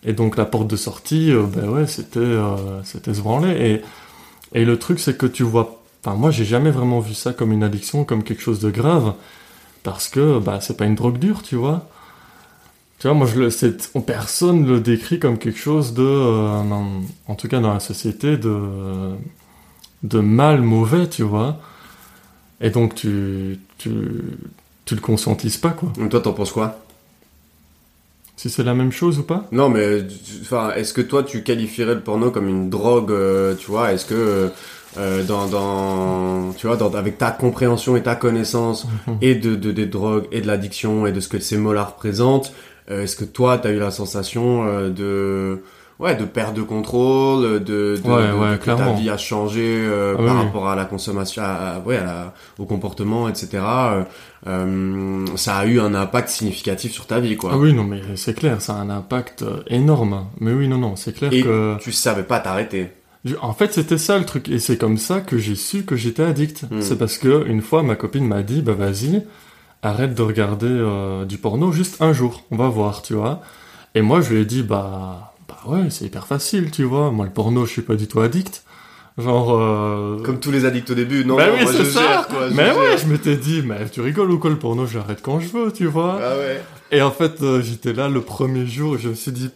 Et 0.05 0.13
donc 0.13 0.37
la 0.37 0.45
porte 0.45 0.69
de 0.69 0.77
sortie, 0.77 1.33
euh, 1.33 1.43
ben 1.45 1.69
ouais, 1.69 1.87
c'était 1.87 2.21
euh, 2.21 2.83
c'était 2.85 3.13
se 3.15 3.21
branler. 3.21 3.83
Et, 4.53 4.65
le 4.65 4.79
truc, 4.79 5.01
c'est 5.01 5.19
que 5.19 5.27
tu 5.27 5.43
vois... 5.43 5.83
Moi, 6.07 6.31
j'ai 6.31 6.45
jamais 6.45 6.71
vraiment 6.71 7.01
vu 7.01 7.15
ça 7.15 7.33
comme 7.33 7.53
une 7.53 7.65
addiction, 7.65 8.05
comme 8.05 8.23
quelque 8.23 8.43
chose 8.43 8.61
de 8.61 8.71
grave. 8.71 9.15
Parce 9.83 10.09
que, 10.09 10.39
bah, 10.39 10.61
c'est 10.61 10.77
pas 10.77 10.87
une 10.87 10.95
drogue 10.95 11.19
dure, 11.19 11.43
tu 11.43 11.57
vois. 11.57 11.89
Tu 12.99 13.09
vois, 13.09 13.15
moi, 13.15 13.27
je 13.27 13.39
le, 13.39 14.01
personne 14.01 14.67
le 14.67 14.81
décrit 14.81 15.19
comme 15.19 15.39
quelque 15.39 15.59
chose 15.59 15.95
de... 15.95 16.03
euh, 16.03 16.63
en 17.27 17.35
tout 17.35 17.49
cas, 17.49 17.61
dans 17.61 17.75
la 17.75 17.81
société, 17.81 18.37
de, 18.37 19.15
de 20.05 20.21
mal, 20.21 20.63
mauvais, 20.63 21.09
tu 21.09 21.23
vois. 21.23 21.59
Et 22.61 22.71
donc, 22.71 22.95
tu, 22.95 23.59
tu, 23.79 23.91
tu 24.87 24.95
le 24.95 25.01
conscientises 25.03 25.59
pas, 25.59 25.71
quoi. 25.71 25.93
Donc 25.99 26.11
toi, 26.11 26.21
t'en 26.21 26.33
penses 26.33 26.53
quoi? 26.53 26.79
Si 28.37 28.51
c'est 28.51 28.63
la 28.65 28.75
même 28.75 28.93
chose 28.93 29.19
ou 29.19 29.23
pas? 29.23 29.47
Non, 29.51 29.69
mais 29.71 30.03
enfin, 30.43 30.73
est-ce 30.77 30.93
que 30.93 31.01
toi, 31.01 31.23
tu 31.23 31.43
qualifierais 31.43 31.95
le 31.95 32.01
porno 32.03 32.31
comme 32.31 32.49
une 32.49 32.69
drogue, 32.69 33.11
euh, 33.11 33.55
tu 33.55 33.71
vois? 33.71 33.93
Est-ce 33.93 34.05
que 34.05 34.51
euh, 34.99 35.23
dans, 35.25 35.47
dans, 35.47 36.53
tu 36.53 36.67
vois, 36.67 36.77
dans, 36.77 36.93
avec 36.95 37.17
ta 37.19 37.31
compréhension 37.31 37.97
et 37.97 38.03
ta 38.03 38.15
connaissance 38.15 38.87
Mhm. 39.07 39.17
et 39.23 39.35
de, 39.35 39.55
de 39.55 39.73
des 39.73 39.87
drogues 39.87 40.27
et 40.33 40.41
de 40.43 40.47
l'addiction 40.47 41.07
et 41.07 41.13
de 41.13 41.21
ce 41.21 41.29
que 41.29 41.39
ces 41.39 41.57
mots-là 41.57 41.85
représentent, 41.85 42.53
euh, 42.91 43.03
est-ce 43.05 43.17
que 43.17 43.25
toi, 43.25 43.57
t'as 43.59 43.71
eu 43.71 43.79
la 43.79 43.91
sensation 43.91 44.67
euh, 44.67 44.91
de 44.91 45.63
Ouais, 45.99 46.15
de 46.15 46.25
perte 46.27 46.55
de 46.55 46.61
contrôle, 46.63 47.43
de, 47.43 47.59
de, 47.59 48.01
Ouais, 48.05 48.29
de- 48.29 48.33
ouais, 48.39 48.51
de- 48.53 48.57
que 48.59 48.65
ta 48.67 48.93
vie 48.93 49.09
a 49.09 49.17
changé 49.17 49.63
euh, 49.65 50.15
Ah 50.19 50.23
par 50.23 50.37
oui, 50.37 50.43
rapport 50.43 50.69
à 50.69 50.77
la 50.77 50.85
consommation, 50.85 51.43
à, 51.43 51.81
ouais, 51.87 51.97
à 51.97 52.05
la- 52.05 52.35
au 52.59 52.67
comportement, 52.67 53.29
etc. 53.31 53.49
Euh, 53.65 54.03
euh, 54.47 55.25
ça 55.37 55.57
a 55.57 55.67
eu 55.67 55.81
un 55.81 55.95
impact 55.95 56.29
significatif 56.29 56.93
sur 56.93 57.07
ta 57.07 57.19
vie, 57.21 57.37
quoi. 57.37 57.53
Ah 57.55 57.59
oui, 57.59 57.73
non, 57.73 57.85
mais 57.85 58.01
c'est 58.17 58.35
clair, 58.35 58.61
ça 58.61 58.75
a 58.75 58.77
un 58.77 58.91
impact 58.91 59.45
énorme. 59.69 60.27
Mais 60.41 60.53
oui, 60.53 60.69
non, 60.69 60.79
non, 60.79 60.97
c'est 60.97 61.15
clair 61.15 61.33
Et 61.33 61.43
que... 61.43 61.77
tu 61.81 61.93
savais 61.93 62.23
pas 62.25 62.41
t'arrêter. 62.41 62.93
En 63.41 63.53
fait, 63.55 63.73
c'était 63.73 63.99
ça 63.99 64.19
le 64.19 64.25
truc, 64.25 64.49
et 64.49 64.59
c'est 64.61 64.77
comme 64.77 64.99
ça 64.99 65.21
que 65.21 65.37
j'ai 65.39 65.57
su 65.57 65.85
que 65.85 65.97
j'étais 65.97 66.23
addict. 66.23 66.65
Hmm. 66.71 66.81
C'est 66.81 66.97
parce 66.97 67.19
que 67.19 67.47
une 67.49 67.61
fois, 67.63 67.83
ma 67.83 67.97
copine 67.97 68.27
m'a 68.29 68.43
dit, 68.43 68.63
bah 68.63 68.75
vas-y, 68.75 69.25
arrête 69.83 70.15
de 70.15 70.23
regarder 70.23 70.67
euh, 70.69 71.25
du 71.25 71.39
porno 71.39 71.73
juste 71.73 72.01
un 72.03 72.13
jour, 72.13 72.45
on 72.53 72.57
va 72.57 72.69
voir, 72.69 73.03
tu 73.03 73.15
vois. 73.15 73.41
Et 73.97 74.03
moi, 74.03 74.21
je 74.21 74.35
lui 74.35 74.43
ai 74.43 74.45
dit, 74.45 74.63
bah 74.63 75.35
ouais, 75.69 75.91
c'est 75.91 76.05
hyper 76.05 76.27
facile, 76.27 76.71
tu 76.71 76.85
vois. 76.85 77.11
Moi, 77.11 77.25
le 77.27 77.33
porno, 77.33 77.65
je 77.67 77.71
suis 77.73 77.83
pas 77.83 77.95
du 77.97 78.07
tout 78.07 78.21
addict. 78.21 78.65
Genre. 79.19 79.55
euh, 79.59 80.23
Comme 80.23 80.41
tous 80.41 80.51
les 80.51 80.65
addicts 80.67 80.91
au 80.91 80.95
début, 80.95 81.25
non, 81.25 81.37
Bah 81.37 81.47
non, 81.49 81.55
oui, 81.55 81.63
moi 81.63 81.73
c'est 81.73 81.79
je 81.85 81.91
ça. 81.91 82.01
gère, 82.03 82.27
quoi. 82.29 82.49
je 82.51 82.55
mais 82.55 82.67
gère. 82.67 82.77
ouais, 82.79 82.99
je 82.99 83.07
m'étais 83.07 83.37
dit, 83.37 83.63
mais 83.65 83.89
tu 83.89 84.01
rigoles 84.03 84.31
ou 84.31 84.39
quoi, 84.39 84.51
le 84.51 84.59
porno, 84.59 84.87
j'arrête 84.87 85.21
quand 85.23 85.41
je 85.41 85.49
veux, 85.49 85.73
tu 85.73 85.87
vois. 85.87 86.19
Ah 86.23 86.37
ouais. 86.37 86.63
Et 86.93 87.01
en 87.03 87.11
fait, 87.11 87.43
euh, 87.43 87.63
j'étais 87.63 87.93
là 87.95 88.09
le 88.09 88.21
premier 88.21 88.67
jour 88.67 88.97
et 88.97 88.99
je 88.99 89.09
me 89.09 89.15
suis 89.15 89.33
dit, 89.33 89.51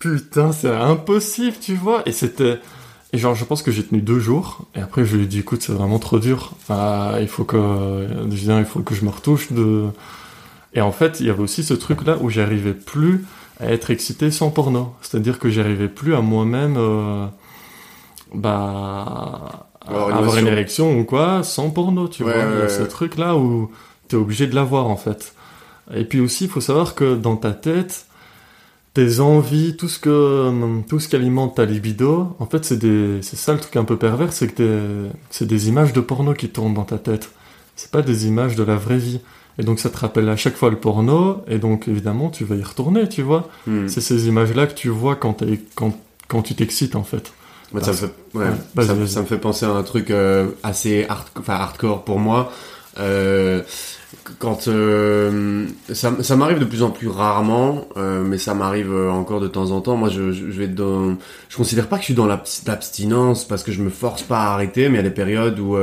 putain, 0.00 0.52
c'est 0.52 0.74
impossible, 0.74 1.56
tu 1.60 1.74
vois. 1.74 2.02
Et 2.06 2.12
c'était, 2.12 2.58
et 3.12 3.18
genre, 3.18 3.34
je 3.36 3.44
pense 3.44 3.62
que 3.62 3.70
j'ai 3.70 3.84
tenu 3.84 4.00
deux 4.02 4.18
jours. 4.18 4.66
Et 4.74 4.80
après, 4.80 5.04
je 5.04 5.16
lui 5.16 5.24
ai 5.24 5.26
dit, 5.26 5.38
écoute, 5.40 5.62
c'est 5.62 5.72
vraiment 5.72 5.98
trop 6.00 6.18
dur. 6.18 6.52
Enfin, 6.56 7.18
il 7.20 7.28
faut 7.28 7.44
que, 7.44 8.06
je 8.30 8.52
il 8.52 8.64
faut 8.64 8.80
que 8.80 8.94
je 8.94 9.04
me 9.04 9.10
retouche 9.10 9.52
de. 9.52 9.84
Et 10.74 10.80
en 10.80 10.92
fait, 10.92 11.20
il 11.20 11.26
y 11.26 11.30
avait 11.30 11.42
aussi 11.42 11.62
ce 11.64 11.72
truc-là 11.74 12.18
où 12.20 12.28
j'arrivais 12.30 12.74
plus 12.74 13.24
à 13.60 13.66
être 13.72 13.90
excité 13.90 14.30
sans 14.30 14.50
porno. 14.50 14.94
C'est-à-dire 15.02 15.38
que 15.38 15.50
j'arrivais 15.50 15.88
plus 15.88 16.14
à 16.14 16.20
moi-même, 16.20 16.76
euh, 16.78 17.26
bah, 18.34 19.68
Avoir 19.86 20.10
une 20.10 20.16
avoir 20.16 20.36
une 20.36 20.46
émotion. 20.46 20.46
érection 20.46 20.98
ou 21.00 21.04
quoi, 21.04 21.42
sans 21.42 21.70
porno, 21.70 22.08
tu 22.08 22.22
Ouais, 22.24 22.32
vois. 22.32 22.42
ouais, 22.44 22.48
Il 22.52 22.58
y 22.58 22.60
a 22.60 22.62
ouais. 22.64 22.68
ce 22.68 22.82
truc-là 22.82 23.36
où 23.36 23.70
t'es 24.08 24.16
obligé 24.16 24.46
de 24.46 24.54
l'avoir, 24.54 24.86
en 24.88 24.96
fait. 24.96 25.34
Et 25.94 26.04
puis 26.04 26.20
aussi, 26.20 26.44
il 26.44 26.50
faut 26.50 26.60
savoir 26.60 26.94
que 26.94 27.14
dans 27.16 27.36
ta 27.36 27.52
tête, 27.52 28.06
tes 28.94 29.20
envies, 29.20 29.76
tout 29.76 29.88
ce 29.88 29.98
que, 29.98 30.82
tout 30.88 31.00
ce 31.00 31.08
qui 31.08 31.16
alimente 31.16 31.56
ta 31.56 31.64
libido, 31.64 32.36
en 32.38 32.46
fait, 32.46 32.64
c'est 32.64 32.76
des, 32.78 33.20
c'est 33.22 33.36
ça 33.36 33.52
le 33.54 33.60
truc 33.60 33.76
un 33.76 33.84
peu 33.84 33.96
pervers, 33.96 34.32
c'est 34.32 34.48
que 34.48 34.54
t'es- 34.62 35.10
c'est 35.30 35.46
des 35.46 35.68
images 35.68 35.92
de 35.92 36.00
porno 36.00 36.34
qui 36.34 36.48
tournent 36.50 36.74
dans 36.74 36.84
ta 36.84 36.98
tête. 36.98 37.30
C'est 37.76 37.90
pas 37.90 38.02
des 38.02 38.26
images 38.26 38.56
de 38.56 38.64
la 38.64 38.76
vraie 38.76 38.98
vie. 38.98 39.20
Et 39.58 39.64
donc, 39.64 39.80
ça 39.80 39.90
te 39.90 39.98
rappelle 39.98 40.28
à 40.28 40.36
chaque 40.36 40.56
fois 40.56 40.70
le 40.70 40.76
porno, 40.76 41.42
et 41.48 41.58
donc, 41.58 41.88
évidemment, 41.88 42.30
tu 42.30 42.44
vas 42.44 42.54
y 42.56 42.62
retourner, 42.62 43.08
tu 43.08 43.22
vois. 43.22 43.48
Hmm. 43.66 43.88
C'est 43.88 44.00
ces 44.00 44.28
images-là 44.28 44.66
que 44.68 44.74
tu 44.74 44.88
vois 44.88 45.16
quand 45.16 45.34
t'es, 45.34 45.60
quand, 45.74 45.96
quand 46.28 46.42
tu 46.42 46.54
t'excites, 46.54 46.94
en 46.96 47.02
fait. 47.04 47.32
Moi, 47.72 47.82
ça, 47.82 47.90
me 47.90 47.96
fait, 47.96 48.06
ouais, 48.34 48.44
Ouais, 48.44 48.50
vas-y, 48.74 48.86
ça, 48.86 48.94
me- 48.94 48.98
vas-y. 49.00 49.08
ça 49.08 49.20
me 49.20 49.26
fait 49.26 49.38
penser 49.38 49.66
à 49.66 49.70
un 49.70 49.82
truc 49.82 50.10
euh, 50.10 50.48
assez 50.62 51.06
hard, 51.08 51.26
hardcore 51.46 52.04
pour 52.04 52.18
moi. 52.18 52.52
Euh, 52.98 53.62
quand 54.38 54.68
euh, 54.68 55.66
ça, 55.92 56.12
ça 56.22 56.36
m'arrive 56.36 56.58
de 56.58 56.64
plus 56.64 56.82
en 56.82 56.90
plus 56.90 57.08
rarement, 57.08 57.88
mais 57.96 58.38
ça 58.38 58.54
m'arrive 58.54 58.92
encore 58.94 59.40
de 59.40 59.48
temps 59.48 59.70
en 59.70 59.80
temps. 59.80 59.96
Moi, 59.96 60.08
je, 60.08 60.32
je, 60.32 60.50
je 60.50 60.58
vais 60.58 60.64
être 60.64 60.74
dans, 60.74 61.16
je 61.48 61.56
considère 61.56 61.88
pas 61.88 61.96
que 61.96 62.02
je 62.02 62.06
suis 62.06 62.14
dans 62.14 62.26
l'abs- 62.26 62.62
l'abstinence 62.66 63.46
parce 63.46 63.62
que 63.62 63.72
je 63.72 63.82
me 63.82 63.90
force 63.90 64.22
pas 64.22 64.40
à 64.44 64.52
arrêter, 64.54 64.88
mais 64.88 64.94
il 64.94 65.02
y 65.02 65.06
a 65.06 65.08
des 65.08 65.14
périodes 65.14 65.58
où 65.58 65.76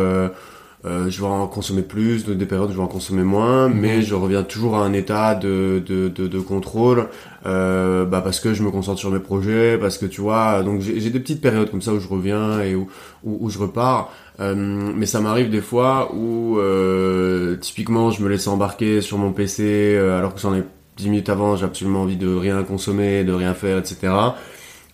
euh, 0.85 1.09
je 1.09 1.19
vais 1.21 1.27
en 1.27 1.47
consommer 1.47 1.81
plus, 1.81 2.25
de- 2.25 2.33
des 2.33 2.45
périodes 2.45 2.69
où 2.69 2.73
je 2.73 2.77
vais 2.77 2.83
en 2.83 2.87
consommer 2.87 3.23
moins, 3.23 3.67
Mhm. 3.69 3.79
mais 3.79 4.01
je 4.03 4.13
reviens 4.15 4.43
toujours 4.43 4.75
à 4.75 4.85
un 4.85 4.93
état 4.93 5.33
de, 5.35 5.81
de, 5.85 6.09
de, 6.09 6.27
de 6.27 6.39
contrôle, 6.39 7.07
euh, 7.45 8.05
bah 8.05 8.21
parce 8.21 8.39
que 8.39 8.53
je 8.53 8.63
me 8.63 8.71
concentre 8.71 8.99
sur 8.99 9.11
mes 9.11 9.19
projets, 9.19 9.77
parce 9.79 9.97
que 9.97 10.05
tu 10.05 10.21
vois, 10.21 10.61
donc 10.63 10.81
j'ai 10.81 10.99
j'ai 10.99 11.09
des 11.09 11.19
petites 11.19 11.41
périodes 11.41 11.71
comme 11.71 11.81
ça 11.81 11.93
où 11.93 11.99
je 11.99 12.07
reviens 12.07 12.61
et 12.61 12.75
où, 12.75 12.87
où, 13.23 13.37
où 13.41 13.49
je 13.49 13.57
repars, 13.59 14.11
euh, 14.39 14.53
mais 14.95 15.05
ça 15.07 15.21
m'arrive 15.21 15.49
des 15.49 15.61
fois 15.61 16.13
où 16.13 16.59
euh, 16.59 17.55
typiquement 17.57 18.11
je 18.11 18.21
me 18.23 18.29
laisse 18.29 18.47
embarquer 18.47 19.01
sur 19.01 19.17
mon 19.17 19.31
PC 19.31 19.63
euh, 19.95 20.17
alors 20.17 20.33
que 20.35 20.39
j'en 20.41 20.53
ai 20.55 20.63
10 20.97 21.09
minutes 21.09 21.29
avant, 21.29 21.55
j'ai 21.55 21.65
absolument 21.65 22.01
envie 22.03 22.15
de 22.17 22.33
rien 22.33 22.63
consommer, 22.63 23.23
de 23.23 23.33
rien 23.33 23.53
faire, 23.53 23.77
etc. 23.79 24.13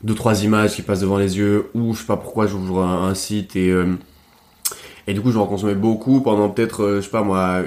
Deux 0.04 0.16
trois 0.16 0.44
images 0.44 0.74
qui 0.76 0.82
passent 0.82 1.02
devant 1.02 1.18
les 1.20 1.38
yeux, 1.38 1.68
ou 1.76 1.94
je 1.94 2.00
sais 2.00 2.06
pas 2.08 2.18
pourquoi 2.18 2.48
j'ouvre 2.48 2.82
un, 2.84 3.08
un 3.08 3.14
site 3.14 3.56
et 3.56 3.70
euh, 3.70 3.86
et 5.12 5.14
du 5.14 5.20
coup, 5.20 5.30
je 5.30 5.36
vais 5.36 5.41
en 5.41 5.47
consommer 5.47 5.76
beaucoup 5.76 6.22
pendant 6.22 6.47
peut-être, 6.47 6.84
euh, 6.84 6.95
je 6.97 7.01
sais 7.01 7.12
pas 7.12 7.22
moi, 7.22 7.64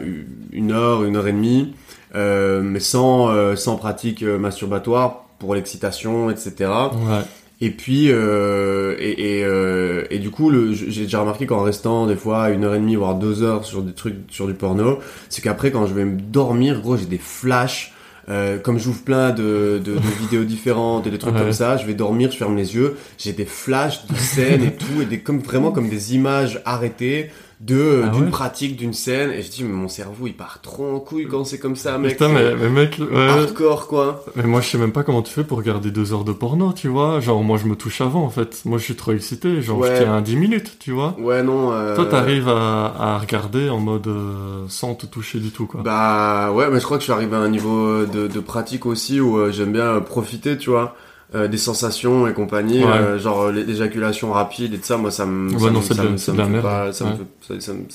une 0.51 0.73
heure, 0.73 1.05
une 1.05 1.17
heure 1.17 1.27
et 1.27 1.33
demie, 1.33 1.75
euh, 2.15 2.63
mais 2.63 2.81
sans, 2.81 3.29
euh, 3.29 3.55
sans 3.55 3.77
pratique 3.77 4.23
euh, 4.23 4.39
masturbatoire 4.39 5.27
pour 5.39 5.55
l'excitation, 5.55 6.31
etc. 6.31 6.53
Ouais. 6.61 7.21
Et 7.61 7.71
puis, 7.71 8.11
euh, 8.11 8.97
et, 8.99 9.41
et, 9.41 9.45
euh, 9.45 10.05
et 10.11 10.19
du 10.21 10.31
coup, 10.31 10.51
j'ai 10.73 11.03
déjà 11.03 11.21
remarqué 11.21 11.45
qu'en 11.45 11.63
restant 11.63 12.07
des 12.07 12.17
fois 12.17 12.49
une 12.49 12.65
heure 12.65 12.75
et 12.75 12.79
demie, 12.79 12.97
voire 12.97 13.15
deux 13.15 13.43
heures 13.43 13.67
sur 13.67 13.83
des 13.83 13.93
trucs, 13.93 14.17
sur 14.31 14.47
du 14.47 14.55
porno, 14.55 15.01
c'est 15.29 15.43
qu'après, 15.43 15.71
quand 15.71 15.87
je 15.87 15.93
vais 15.93 16.07
me 16.07 16.19
dormir, 16.19 16.81
gros, 16.81 16.97
j'ai 16.97 17.05
des 17.05 17.19
flashs. 17.19 17.94
Euh, 18.29 18.59
comme 18.59 18.79
j'ouvre 18.79 19.03
plein 19.03 19.31
de, 19.33 19.81
de, 19.85 19.95
de 19.95 20.01
vidéos 20.21 20.45
différentes 20.45 21.07
et 21.07 21.11
des 21.11 21.19
trucs 21.19 21.35
Ouais. 21.35 21.41
comme 21.41 21.53
ça, 21.53 21.77
je 21.77 21.85
vais 21.87 21.95
dormir, 21.95 22.31
je 22.31 22.37
ferme 22.39 22.57
les 22.57 22.75
yeux, 22.75 22.97
j'ai 23.19 23.33
des 23.33 23.45
flashs 23.45 24.07
de 24.07 24.15
scènes 24.17 24.65
et 24.65 24.73
tout, 24.73 25.03
et 25.03 25.05
des, 25.05 25.21
comme, 25.21 25.41
vraiment 25.41 25.73
comme 25.73 25.89
des 25.89 26.15
images 26.15 26.61
arrêtées 26.65 27.31
de 27.65 28.03
Ah 28.05 28.09
d'une 28.11 28.25
ouais 28.25 28.31
pratique, 28.31 28.77
d'une 28.77 28.93
scène, 28.93 29.31
et 29.31 29.41
je 29.43 29.51
dis, 29.51 29.65
mais 29.65 29.73
mon 29.73 29.89
cerveau, 29.89 30.27
il 30.27 30.35
part 30.35 30.61
trop 30.61 30.95
en 30.95 31.01
couille 31.01 31.27
quand 31.27 31.45
c'est 31.45 31.59
comme 31.59 31.77
ça, 31.77 31.97
mec. 31.97 32.13
Putain, 32.13 32.29
mais, 32.29 32.55
mais 32.55 32.69
mec, 32.69 32.99
ouais. 33.01 33.29
Hardcore, 33.29 33.87
quoi. 33.87 34.23
Mais 34.37 34.43
moi, 34.43 34.61
je 34.61 34.69
sais 34.69 34.77
même 34.79 34.93
pas 34.93 35.03
comment 35.03 35.23
tu 35.23 35.33
fais 35.33 35.45
pour 35.45 35.57
regarder 35.59 35.91
deux 35.91 36.13
heures 36.13 36.25
de 36.25 36.33
porno, 36.33 36.73
tu 36.75 36.89
vois. 36.89 37.21
Genre, 37.21 37.43
moi, 37.43 37.57
je 37.57 37.67
me 37.67 37.75
touche 37.75 38.01
avant, 38.03 38.23
en 38.23 38.29
fait. 38.31 38.61
Moi, 38.67 38.77
je 38.79 38.85
suis 38.85 38.97
trop 38.97 39.13
excité. 39.13 39.63
Genre, 39.63 39.79
Ouais. 39.79 39.97
je 39.97 40.03
tiens 40.03 40.15
à 40.17 40.21
10 40.21 40.37
minutes, 40.37 40.77
tu 40.79 40.93
vois. 40.93 41.17
Ouais, 41.19 41.43
non. 41.43 41.73
euh, 41.73 41.97
Toi, 41.97 42.05
t'arrives 42.07 42.49
à, 42.51 42.95
à 42.99 43.19
regarder 43.19 43.71
en 43.71 43.79
mode 43.81 44.07
euh, 44.09 44.65
sans 44.69 44.95
te 44.95 45.07
toucher 45.07 45.39
du 45.39 45.51
tout, 45.51 45.67
quoi. 45.67 45.81
Bah 45.83 46.53
ouais, 46.53 46.69
mais 46.71 46.81
je 46.81 46.85
crois 46.85 46.99
que 46.99 47.03
je 47.03 47.07
suis 47.07 47.13
arrivé 47.13 47.35
à 47.35 47.39
un 47.41 47.49
niveau 47.49 48.05
de, 48.05 48.29
de 48.29 48.41
pratique 48.41 48.85
aussi 48.85 49.21
où 49.21 49.39
euh, 49.39 49.51
j'aime 49.53 49.73
bien 49.73 49.85
euh, 49.87 50.01
profiter, 50.01 50.59
tu 50.59 50.69
vois, 50.71 50.95
euh, 51.35 51.49
des 51.49 51.57
sensations 51.59 52.27
et 52.29 52.33
compagnie, 52.33 52.85
Ouais. 52.85 52.91
euh, 52.93 53.19
genre 53.19 53.43
euh, 53.43 53.53
l'é- 53.53 53.65
l'éjaculation 53.65 54.33
rapide 54.33 54.75
et 54.75 54.79
tout 54.79 54.85
ça, 54.85 54.97
moi 54.97 55.11
ça 55.11 55.27
me, 55.27 55.51
Ouais, 55.53 55.71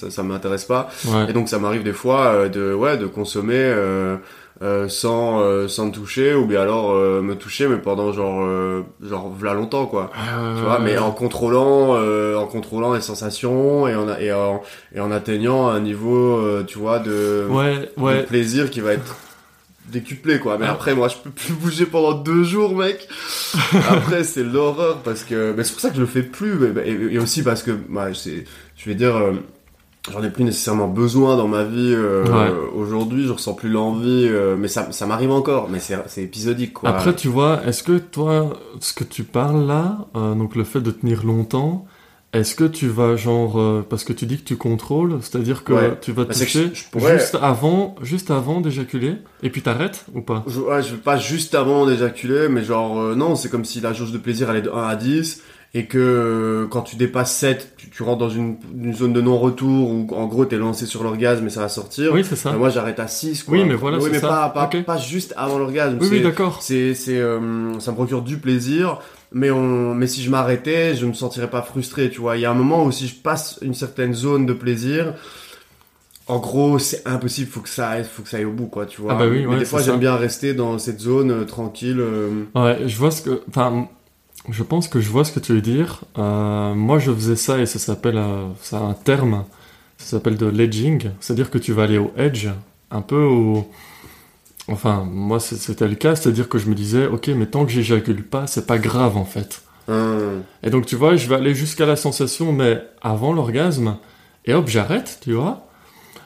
ça 0.09 0.23
m'intéresse 0.23 0.65
pas. 0.65 0.89
Ouais. 1.07 1.29
Et 1.29 1.33
donc 1.33 1.49
ça 1.49 1.59
m'arrive 1.59 1.83
des 1.83 1.93
fois 1.93 2.19
euh, 2.27 2.49
de 2.49 2.73
ouais 2.73 2.97
de 2.97 3.05
consommer 3.05 3.55
euh, 3.55 4.17
euh, 4.61 4.89
sans 4.89 5.39
euh, 5.41 5.67
sans 5.69 5.85
me 5.85 5.91
toucher 5.91 6.33
ou 6.35 6.45
bien 6.45 6.61
alors 6.61 6.91
euh, 6.91 7.21
me 7.21 7.35
toucher 7.35 7.67
mais 7.67 7.77
pendant 7.77 8.11
genre 8.11 8.41
euh, 8.41 8.81
genre 9.01 9.29
v'là 9.31 9.53
longtemps 9.53 9.85
quoi. 9.85 10.11
Tu 10.57 10.61
vois, 10.63 10.79
mais 10.79 10.97
en 10.97 11.11
contrôlant, 11.11 11.95
euh, 11.95 12.35
en 12.35 12.45
contrôlant 12.45 12.93
les 12.93 13.01
sensations 13.01 13.87
et 13.87 13.95
en, 13.95 14.07
et 14.17 14.33
en, 14.33 14.61
et 14.93 14.99
en 14.99 15.11
atteignant 15.11 15.69
un 15.69 15.79
niveau, 15.79 16.35
euh, 16.37 16.63
tu 16.67 16.77
vois, 16.77 16.99
de, 16.99 17.45
de 18.21 18.25
plaisir 18.25 18.69
qui 18.69 18.81
va 18.81 18.93
être 18.93 19.15
décuplé 19.89 20.39
quoi. 20.39 20.57
Mais 20.57 20.65
ah. 20.67 20.71
après, 20.71 20.95
moi, 20.95 21.07
je 21.07 21.15
peux 21.17 21.29
plus 21.29 21.53
bouger 21.61 21.85
pendant 21.85 22.13
deux 22.13 22.43
jours, 22.43 22.75
mec. 22.75 23.07
après, 23.89 24.23
c'est 24.23 24.43
l'horreur 24.43 24.97
parce 25.03 25.23
que, 25.23 25.53
mais 25.55 25.63
c'est 25.63 25.71
pour 25.71 25.81
ça 25.81 25.89
que 25.89 25.95
je 25.95 26.01
le 26.01 26.07
fais 26.07 26.23
plus. 26.23 26.57
Et, 26.85 27.19
aussi 27.19 27.43
parce 27.43 27.63
que, 27.63 27.71
bah, 27.71 28.13
c'est, 28.13 28.45
je 28.77 28.89
vais 28.89 28.95
dire. 28.95 29.15
Euh, 29.15 29.33
j'en 30.11 30.23
ai 30.23 30.29
plus 30.29 30.45
nécessairement 30.45 30.87
besoin 30.87 31.35
dans 31.35 31.47
ma 31.47 31.63
vie 31.63 31.93
euh, 31.93 32.53
aujourd'hui, 32.73 33.27
je 33.27 33.33
ressens 33.33 33.53
plus 33.53 33.69
l'envie, 33.69 34.27
euh, 34.27 34.55
mais 34.57 34.67
ça, 34.67 34.91
ça 34.91 35.05
m'arrive 35.05 35.29
encore, 35.29 35.69
mais 35.69 35.79
c'est 35.79 36.23
épisodique 36.23 36.73
quoi. 36.73 36.89
Après, 36.89 37.13
tu 37.13 37.27
vois, 37.27 37.61
est-ce 37.67 37.83
que 37.83 37.97
toi, 37.97 38.53
ce 38.79 38.93
que 38.93 39.03
tu 39.03 39.23
parles 39.23 39.67
là, 39.67 40.07
donc 40.15 40.55
le 40.55 40.63
fait 40.63 40.79
de 40.79 40.89
tenir 40.89 41.25
longtemps, 41.25 41.85
est-ce 42.31 42.55
que 42.55 42.63
tu 42.63 42.87
vas 42.87 43.15
genre 43.15 43.83
parce 43.89 44.03
que 44.03 44.13
tu 44.13 44.25
dis 44.25 44.37
que 44.37 44.43
tu 44.43 44.55
contrôles, 44.55 45.17
c'est-à-dire 45.21 45.63
que 45.63 45.95
tu 46.01 46.11
vas 46.11 46.25
bah, 46.25 46.33
toucher 46.33 46.71
juste 46.73 47.37
avant, 47.41 47.95
juste 48.01 48.31
avant 48.31 48.61
d'éjaculer 48.61 49.15
et 49.41 49.49
puis 49.49 49.61
t'arrêtes 49.61 50.05
ou 50.13 50.21
pas? 50.21 50.43
Je, 50.47 50.59
Ouais, 50.59 50.83
je 50.83 50.91
veux 50.91 50.97
pas 50.97 51.17
juste 51.17 51.55
avant 51.55 51.85
d'éjaculer, 51.85 52.47
mais 52.49 52.63
genre 52.63 53.15
non, 53.15 53.35
c'est 53.35 53.49
comme 53.49 53.65
si 53.65 53.81
la 53.81 53.93
jauge 53.93 54.11
de 54.11 54.17
plaisir 54.17 54.49
elle 54.49 54.57
est 54.57 54.61
de 54.61 54.69
1 54.69 54.87
à 54.87 54.95
10 54.95 55.41
et 55.73 55.85
que 55.85 55.97
euh, 55.97 56.67
quand 56.67 56.81
tu 56.81 56.95
dépasses 56.95 57.35
7, 57.35 57.75
tu, 57.91 58.03
rentres 58.03 58.17
dans 58.17 58.29
une, 58.29 58.57
zone 58.93 59.13
de 59.13 59.21
non-retour 59.21 59.91
où 59.91 60.07
en 60.15 60.25
gros 60.25 60.45
t'es 60.45 60.57
lancé 60.57 60.85
sur 60.87 61.03
l'orgasme 61.03 61.45
et 61.45 61.49
ça 61.49 61.61
va 61.61 61.69
sortir. 61.69 62.11
Oui, 62.13 62.23
c'est 62.27 62.35
ça. 62.35 62.53
moi 62.53 62.69
j'arrête 62.69 62.99
à 62.99 63.07
6 63.07 63.43
quoi. 63.43 63.57
Oui, 63.57 63.65
mais 63.65 63.75
voilà, 63.75 63.99
oui, 63.99 64.09
mais 64.11 64.19
ça. 64.19 64.51
Pas, 64.53 64.67
pas, 64.67 64.81
pas, 64.81 64.97
juste 64.97 65.33
avant 65.37 65.59
l'orgasme. 65.59 65.97
Oui, 66.01 66.07
oui, 66.11 66.21
d'accord. 66.21 66.59
C'est, 66.61 66.95
c'est, 66.95 67.17
euh, 67.17 67.79
ça 67.79 67.91
me 67.91 67.95
procure 67.95 68.23
du 68.23 68.37
plaisir, 68.37 68.99
mais 69.31 69.51
on, 69.51 69.93
mais 69.93 70.07
si 70.07 70.23
je 70.23 70.29
m'arrêtais, 70.29 70.95
je 70.95 71.05
me 71.05 71.13
sentirais 71.13 71.49
pas 71.49 71.61
frustré, 71.61 72.09
tu 72.09 72.21
vois. 72.21 72.37
Il 72.37 72.41
y 72.41 72.45
a 72.45 72.51
un 72.51 72.55
moment 72.55 72.85
où 72.85 72.91
si 72.91 73.07
je 73.07 73.15
passe 73.15 73.59
une 73.61 73.73
certaine 73.73 74.13
zone 74.13 74.45
de 74.45 74.53
plaisir, 74.53 75.13
en 76.27 76.39
gros, 76.39 76.77
c'est 76.79 77.07
impossible, 77.07 77.49
faut 77.49 77.61
que 77.61 77.69
ça 77.69 77.89
aille, 77.89 78.03
faut 78.03 78.21
que 78.21 78.29
ça 78.29 78.37
aille 78.37 78.45
au 78.45 78.51
bout, 78.51 78.67
quoi, 78.67 78.85
tu 78.85 79.01
vois. 79.01 79.13
Ah 79.13 79.15
bah 79.19 79.27
oui, 79.27 79.45
mais 79.47 79.57
des 79.57 79.65
fois, 79.65 79.81
j'aime 79.81 79.99
bien 79.99 80.15
rester 80.15 80.53
dans 80.53 80.77
cette 80.77 80.99
zone 80.99 81.31
euh, 81.31 81.43
tranquille. 81.45 82.03
Ouais, 82.55 82.79
je 82.85 82.97
vois 82.97 83.11
ce 83.11 83.21
que, 83.21 83.41
enfin, 83.49 83.87
je 84.47 84.63
pense 84.63 84.87
que 84.87 84.99
je 84.99 85.09
vois 85.09 85.25
ce 85.25 85.31
que 85.31 85.39
tu 85.39 85.53
veux 85.53 85.61
dire. 85.61 86.01
Euh, 86.17 86.73
moi, 86.73 86.99
je 86.99 87.11
faisais 87.11 87.35
ça 87.35 87.59
et 87.59 87.65
ça 87.65 87.79
s'appelle, 87.79 88.17
euh, 88.17 88.47
ça 88.61 88.77
a 88.77 88.81
un 88.81 88.93
terme, 88.93 89.45
ça 89.97 90.17
s'appelle 90.17 90.37
de 90.37 90.47
ledging, 90.47 91.11
c'est-à-dire 91.19 91.49
que 91.49 91.57
tu 91.57 91.73
vas 91.73 91.83
aller 91.83 91.97
au 91.97 92.11
edge, 92.17 92.47
un 92.91 93.01
peu 93.01 93.21
au. 93.21 93.69
Enfin, 94.71 95.07
moi, 95.09 95.39
c'était 95.39 95.87
le 95.87 95.95
cas, 95.95 96.15
c'est-à-dire 96.15 96.47
que 96.47 96.57
je 96.57 96.69
me 96.69 96.75
disais, 96.75 97.07
ok, 97.07 97.27
mais 97.29 97.47
tant 97.47 97.65
que 97.65 97.71
j'éjacule 97.71 98.23
pas, 98.23 98.47
c'est 98.47 98.67
pas 98.67 98.77
grave 98.77 99.17
en 99.17 99.25
fait. 99.25 99.63
Hmm. 99.87 100.41
Et 100.63 100.69
donc, 100.69 100.85
tu 100.85 100.95
vois, 100.95 101.15
je 101.15 101.27
vais 101.27 101.35
aller 101.35 101.55
jusqu'à 101.55 101.85
la 101.85 101.95
sensation, 101.95 102.51
mais 102.51 102.81
avant 103.01 103.33
l'orgasme, 103.33 103.97
et 104.45 104.53
hop, 104.53 104.67
j'arrête, 104.67 105.19
tu 105.21 105.33
vois. 105.33 105.67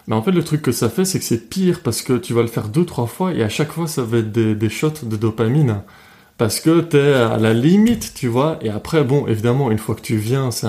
Mais 0.07 0.15
en 0.15 0.21
fait, 0.21 0.31
le 0.31 0.43
truc 0.43 0.61
que 0.61 0.71
ça 0.71 0.89
fait, 0.89 1.05
c'est 1.05 1.19
que 1.19 1.25
c'est 1.25 1.49
pire 1.49 1.79
parce 1.81 2.01
que 2.01 2.13
tu 2.13 2.33
vas 2.33 2.41
le 2.41 2.47
faire 2.47 2.67
deux, 2.67 2.85
trois 2.85 3.07
fois 3.07 3.33
et 3.33 3.41
à 3.41 3.49
chaque 3.49 3.71
fois, 3.71 3.87
ça 3.87 4.03
va 4.03 4.17
être 4.17 4.31
des, 4.31 4.53
des 4.53 4.69
shots 4.69 5.03
de 5.03 5.15
dopamine 5.15 5.81
parce 6.37 6.59
que 6.59 6.81
t'es 6.81 7.13
à 7.13 7.37
la 7.37 7.53
limite, 7.53 8.13
tu 8.13 8.27
vois. 8.27 8.57
Et 8.61 8.69
après, 8.69 9.03
bon, 9.03 9.27
évidemment, 9.27 9.71
une 9.71 9.77
fois 9.77 9.95
que 9.95 10.01
tu 10.01 10.17
viens, 10.17 10.51
c'est 10.51 10.67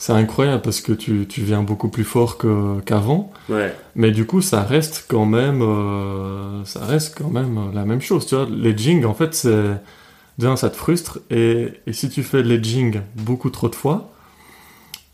c'est 0.00 0.14
incroyable 0.14 0.62
parce 0.62 0.80
que 0.80 0.92
tu, 0.92 1.26
tu 1.28 1.42
viens 1.42 1.62
beaucoup 1.62 1.90
plus 1.90 2.04
fort 2.04 2.38
qu'avant. 2.86 3.30
ouais. 3.50 3.76
Mais 3.94 4.12
du 4.12 4.24
coup, 4.24 4.40
ça 4.40 4.62
reste 4.62 5.04
quand 5.06 5.26
même, 5.26 5.60
euh, 5.60 6.64
ça 6.64 6.82
reste 6.86 7.18
quand 7.18 7.28
même 7.28 7.70
la 7.74 7.84
même 7.84 8.00
chose, 8.00 8.24
tu 8.24 8.34
vois. 8.34 8.48
L'edging, 8.50 9.04
en 9.04 9.12
fait, 9.12 9.34
c'est, 9.34 9.78
déjà, 10.38 10.56
ça 10.56 10.70
te 10.70 10.76
frustre. 10.76 11.18
Et, 11.28 11.72
et 11.86 11.92
si 11.92 12.08
tu 12.08 12.22
fais 12.22 12.42
l'edging 12.42 13.02
beaucoup 13.14 13.50
trop 13.50 13.68
de 13.68 13.74
fois, 13.74 14.10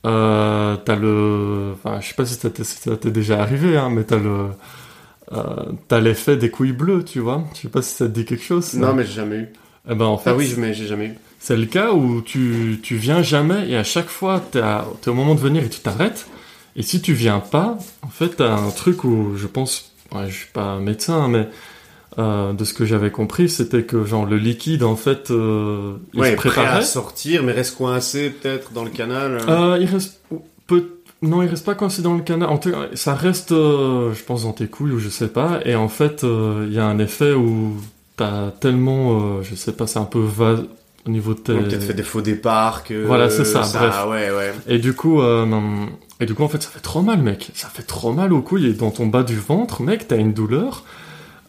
euh, 0.06 0.76
t'as 0.76 0.94
le, 0.94 1.72
enfin, 1.74 2.00
je 2.00 2.06
sais 2.06 2.14
pas 2.14 2.24
si 2.24 2.34
ça 2.34 2.96
t'est 2.96 3.10
déjà 3.10 3.42
arrivé, 3.42 3.76
hein, 3.76 3.90
mais 3.90 4.04
t'as 4.04 4.18
le, 4.18 4.50
euh, 5.32 5.72
t'as 5.88 5.98
l'effet 5.98 6.36
des 6.36 6.50
couilles 6.50 6.70
bleues, 6.70 7.02
tu 7.02 7.18
vois. 7.18 7.42
Je 7.56 7.62
sais 7.62 7.68
pas 7.68 7.82
si 7.82 7.92
ça 7.92 8.06
te 8.06 8.12
dit 8.12 8.24
quelque 8.24 8.44
chose. 8.44 8.74
Non, 8.74 8.94
mais 8.94 9.04
j'ai 9.04 9.14
jamais 9.14 9.36
eu. 9.36 9.48
Eh 9.90 9.96
ben, 9.96 10.04
en 10.04 10.16
fait, 10.16 10.30
ah 10.30 10.36
oui, 10.36 10.54
mais 10.58 10.74
j'ai 10.74 10.86
jamais 10.86 11.06
eu. 11.06 11.14
C'est 11.46 11.56
le 11.56 11.66
cas 11.66 11.92
où 11.92 12.22
tu, 12.22 12.80
tu 12.82 12.96
viens 12.96 13.22
jamais 13.22 13.70
et 13.70 13.76
à 13.76 13.84
chaque 13.84 14.08
fois, 14.08 14.42
t'es, 14.50 14.58
es 14.58 15.08
au 15.08 15.14
moment 15.14 15.36
de 15.36 15.40
venir 15.40 15.62
et 15.62 15.68
tu 15.68 15.78
t'arrêtes. 15.78 16.26
Et 16.74 16.82
si 16.82 17.00
tu 17.00 17.12
viens 17.12 17.38
pas, 17.38 17.78
en 18.02 18.08
fait, 18.08 18.30
t'as 18.38 18.52
un 18.52 18.70
truc 18.70 19.04
où 19.04 19.36
je 19.36 19.46
pense, 19.46 19.92
ouais, 20.12 20.28
je 20.28 20.34
suis 20.34 20.50
pas 20.52 20.80
médecin, 20.80 21.28
mais 21.28 21.46
euh, 22.18 22.52
de 22.52 22.64
ce 22.64 22.74
que 22.74 22.84
j'avais 22.84 23.12
compris, 23.12 23.48
c'était 23.48 23.84
que 23.84 24.04
genre 24.04 24.26
le 24.26 24.38
liquide, 24.38 24.82
en 24.82 24.96
fait, 24.96 25.30
euh, 25.30 25.98
il 26.14 26.24
se 26.24 26.32
préparait 26.32 26.66
prêt 26.66 26.78
à 26.78 26.82
sortir, 26.82 27.44
mais 27.44 27.52
reste 27.52 27.76
coincé 27.76 28.30
peut-être 28.30 28.72
dans 28.72 28.82
le 28.82 28.90
canal. 28.90 29.38
Euh, 29.48 29.78
il 29.80 29.86
reste 29.86 30.20
peut 30.66 30.98
non, 31.22 31.44
il 31.44 31.48
reste 31.48 31.64
pas 31.64 31.76
coincé 31.76 32.02
dans 32.02 32.14
le 32.14 32.22
canal. 32.22 32.48
Ça 32.94 33.14
reste, 33.14 33.52
euh, 33.52 34.12
je 34.14 34.24
pense, 34.24 34.42
dans 34.42 34.52
tes 34.52 34.66
couilles 34.66 34.90
ou 34.90 34.98
je 34.98 35.08
sais 35.08 35.28
pas. 35.28 35.60
Et 35.64 35.76
en 35.76 35.88
fait, 35.88 36.24
il 36.24 36.72
y 36.72 36.80
a 36.80 36.86
un 36.86 36.98
effet 36.98 37.34
où 37.34 37.76
t'as 38.16 38.50
tellement, 38.50 39.40
je 39.44 39.54
sais 39.54 39.70
pas, 39.70 39.86
c'est 39.86 40.00
un 40.00 40.06
peu 40.06 40.18
vague 40.18 40.64
au 41.06 41.10
niveau 41.10 41.34
de 41.34 41.40
peut-être 41.40 41.82
fait 41.82 41.94
des 41.94 42.02
faux 42.02 42.20
départs 42.20 42.84
que... 42.84 43.04
Voilà, 43.04 43.30
c'est 43.30 43.44
ça, 43.44 43.60
bref. 43.60 44.04
Ouais, 44.08 44.30
ouais. 44.30 44.52
Et 44.66 44.78
du 44.78 44.92
coup, 44.92 45.22
et 46.20 46.26
du 46.26 46.34
coup, 46.34 46.42
en 46.42 46.48
fait, 46.48 46.62
ça 46.62 46.70
fait 46.70 46.80
trop 46.80 47.02
mal, 47.02 47.20
mec. 47.20 47.50
Ça 47.54 47.68
fait 47.68 47.82
trop 47.82 48.12
mal 48.12 48.32
aux 48.32 48.40
couilles 48.40 48.66
et 48.66 48.72
dans 48.72 48.90
ton 48.90 49.06
bas 49.06 49.22
du 49.22 49.36
ventre, 49.36 49.82
mec, 49.82 50.08
t'as 50.08 50.16
une 50.16 50.32
douleur. 50.32 50.84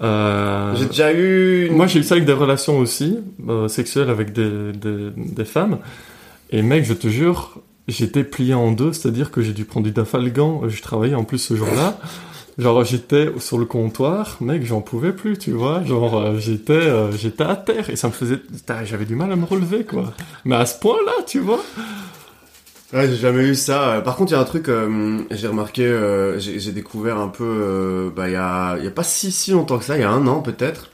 Euh... 0.01 0.75
J'ai 0.75 0.85
déjà 0.85 1.13
eu. 1.13 1.69
Moi, 1.71 1.87
j'ai 1.87 1.99
eu 1.99 2.03
ça 2.03 2.15
avec 2.15 2.25
des 2.25 2.33
relations 2.33 2.77
aussi 2.77 3.17
euh, 3.47 3.67
sexuelles 3.67 4.09
avec 4.09 4.33
des, 4.33 4.73
des, 4.73 5.11
des, 5.15 5.45
femmes. 5.45 5.79
Et 6.51 6.61
mec, 6.61 6.85
je 6.85 6.93
te 6.93 7.07
jure, 7.07 7.61
j'étais 7.87 8.23
plié 8.23 8.53
en 8.53 8.71
deux, 8.71 8.93
c'est-à-dire 8.93 9.31
que 9.31 9.41
j'ai 9.41 9.53
dû 9.53 9.65
prendre 9.65 9.85
du 9.85 9.91
dafalgan. 9.91 10.63
Je 10.67 10.81
travaillais 10.81 11.15
en 11.15 11.23
plus 11.23 11.39
ce 11.39 11.55
jour-là. 11.55 11.97
Genre 12.57 12.83
j'étais 12.83 13.31
sur 13.37 13.59
le 13.59 13.65
comptoir, 13.65 14.37
mec, 14.41 14.65
j'en 14.65 14.81
pouvais 14.81 15.13
plus, 15.13 15.37
tu 15.37 15.51
vois. 15.51 15.83
Genre 15.83 16.17
euh, 16.17 16.37
j'étais 16.39 16.73
euh, 16.73 17.11
j'étais 17.11 17.43
à 17.43 17.55
terre 17.55 17.91
et 17.91 17.95
ça 17.95 18.07
me 18.07 18.13
faisait 18.13 18.39
j'avais 18.83 19.05
du 19.05 19.15
mal 19.15 19.31
à 19.31 19.35
me 19.35 19.45
relever 19.45 19.83
quoi. 19.83 20.13
Mais 20.43 20.55
à 20.55 20.65
ce 20.65 20.79
point-là, 20.79 21.23
tu 21.27 21.39
vois. 21.39 21.63
Ouais, 22.93 23.07
j'ai 23.07 23.17
jamais 23.17 23.43
eu 23.43 23.53
ça. 23.53 24.01
Par 24.03 24.15
contre, 24.15 24.31
il 24.31 24.35
y 24.35 24.37
a 24.37 24.41
un 24.41 24.45
truc, 24.45 24.69
euh, 24.69 25.19
j'ai 25.29 25.47
remarqué, 25.47 25.85
j'ai 26.39 26.71
découvert 26.71 27.17
un 27.17 27.27
peu, 27.27 28.11
bah, 28.15 28.27
il 28.27 28.33
y 28.33 28.37
a, 28.37 28.77
y 28.77 28.87
a 28.87 28.91
pas 28.91 29.03
si 29.03 29.31
si 29.31 29.51
longtemps 29.51 29.77
que 29.77 29.83
ça, 29.83 29.97
il 29.97 30.01
y 30.01 30.05
a 30.05 30.09
un 30.09 30.25
an 30.25 30.41
peut-être, 30.41 30.89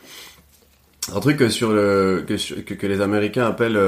un 1.16 1.20
truc 1.20 1.50
sur 1.50 1.72
le 1.72 2.26
que, 2.28 2.74
que, 2.74 2.88
les 2.88 3.00
Américains 3.00 3.46
appellent 3.46 3.80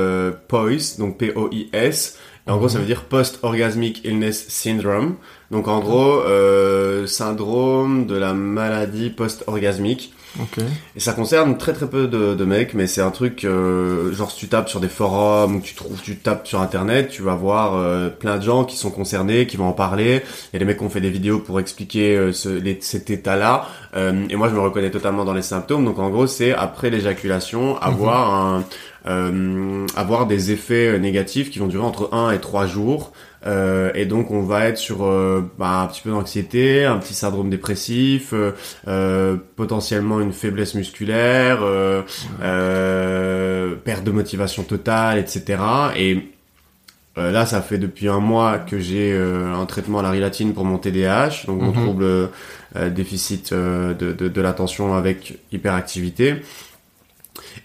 POIS, 0.48 0.98
donc 1.00 1.18
P-O-I-S, 1.18 2.20
en 2.48 2.58
gros, 2.58 2.70
ça 2.70 2.78
veut 2.78 2.86
dire 2.86 3.06
Post-Orgasmic 3.06 4.06
Illness 4.06 4.48
Syndrome. 4.50 5.16
Donc 5.52 5.68
en 5.68 5.80
gros, 5.80 6.20
euh, 6.20 7.06
syndrome 7.08 8.06
de 8.06 8.16
la 8.16 8.34
maladie 8.34 9.10
post-orgasmique. 9.10 10.14
Okay. 10.42 10.66
Et 10.96 11.00
ça 11.00 11.14
concerne 11.14 11.58
très 11.58 11.72
très 11.74 11.88
peu 11.88 12.08
de, 12.08 12.34
de 12.34 12.46
mecs, 12.46 12.74
mais 12.74 12.88
c'est 12.88 13.02
un 13.02 13.12
truc 13.12 13.46
euh, 13.46 14.12
genre 14.14 14.30
si 14.32 14.38
tu 14.38 14.48
tapes 14.48 14.68
sur 14.68 14.82
des 14.82 14.90
forums 14.90 15.56
ou 15.56 15.62
tu 15.62 15.76
trouves, 15.76 16.02
tu 16.02 16.18
tapes 16.18 16.46
sur 16.46 16.60
internet, 16.60 17.10
tu 17.10 17.22
vas 17.22 17.36
voir 17.36 17.76
euh, 17.76 18.10
plein 18.10 18.38
de 18.38 18.44
gens 18.44 18.66
qui 18.66 18.76
sont 18.76 18.92
concernés, 18.92 19.48
qui 19.48 19.56
vont 19.56 19.68
en 19.68 19.74
parler. 19.74 20.24
Il 20.52 20.54
y 20.54 20.56
a 20.58 20.60
des 20.60 20.66
mecs 20.66 20.78
qui 20.78 20.84
ont 20.84 20.90
fait 20.90 21.02
des 21.02 21.10
vidéos 21.10 21.40
pour 21.40 21.60
expliquer 21.60 22.18
euh, 22.18 22.34
ce, 22.34 22.50
les, 22.50 22.78
cet 22.82 23.10
état-là. 23.10 23.68
Euh, 23.96 24.26
et 24.30 24.36
moi, 24.36 24.50
je 24.50 24.56
me 24.56 24.60
reconnais 24.60 24.92
totalement 24.92 25.24
dans 25.24 25.34
les 25.34 25.42
symptômes. 25.42 25.86
Donc 25.86 26.00
en 26.00 26.10
gros, 26.10 26.28
c'est 26.28 26.54
après 26.54 26.90
l'éjaculation, 26.90 27.78
avoir 27.78 28.28
mhm. 28.32 28.60
un 28.60 28.64
euh, 29.08 29.86
avoir 29.96 30.26
des 30.26 30.52
effets 30.52 30.98
négatifs 30.98 31.52
qui 31.52 31.60
vont 31.60 31.68
durer 31.68 31.86
entre 31.86 32.12
1 32.12 32.32
et 32.32 32.40
3 32.40 32.66
jours. 32.66 33.12
Euh, 33.46 33.92
et 33.94 34.06
donc 34.06 34.32
on 34.32 34.42
va 34.42 34.66
être 34.66 34.78
sur 34.78 35.06
euh, 35.06 35.42
bah, 35.58 35.82
un 35.82 35.88
petit 35.88 36.02
peu 36.02 36.10
d'anxiété, 36.10 36.86
un 36.86 36.98
petit 36.98 37.14
syndrome 37.14 37.50
dépressif, 37.50 38.34
euh, 38.88 39.36
potentiellement 39.56 40.20
une 40.20 40.34
faiblesse 40.34 40.74
musculaire, 40.76 41.60
perte 43.84 44.04
de 44.04 44.12
motivation 44.12 44.64
totale, 44.64 45.20
etc. 45.20 45.60
Et 45.96 46.30
là, 47.16 47.46
ça 47.46 47.62
fait 47.62 47.78
depuis 47.78 48.08
un 48.08 48.20
mois 48.20 48.58
que 48.58 48.80
j'ai 48.80 49.16
un 49.18 49.66
traitement 49.66 50.00
à 50.00 50.04
la 50.04 50.12
rilatine 50.12 50.54
pour 50.54 50.66
mon 50.66 50.78
TDAH, 50.78 51.46
donc 51.48 51.62
mon 51.62 51.72
mhm. 51.72 51.84
trouble 51.84 52.30
déficit 52.92 53.54
de, 53.54 53.94
de, 53.94 54.28
de 54.28 54.42
l'attention 54.42 54.96
avec 54.96 55.38
hyperactivité. 55.52 56.42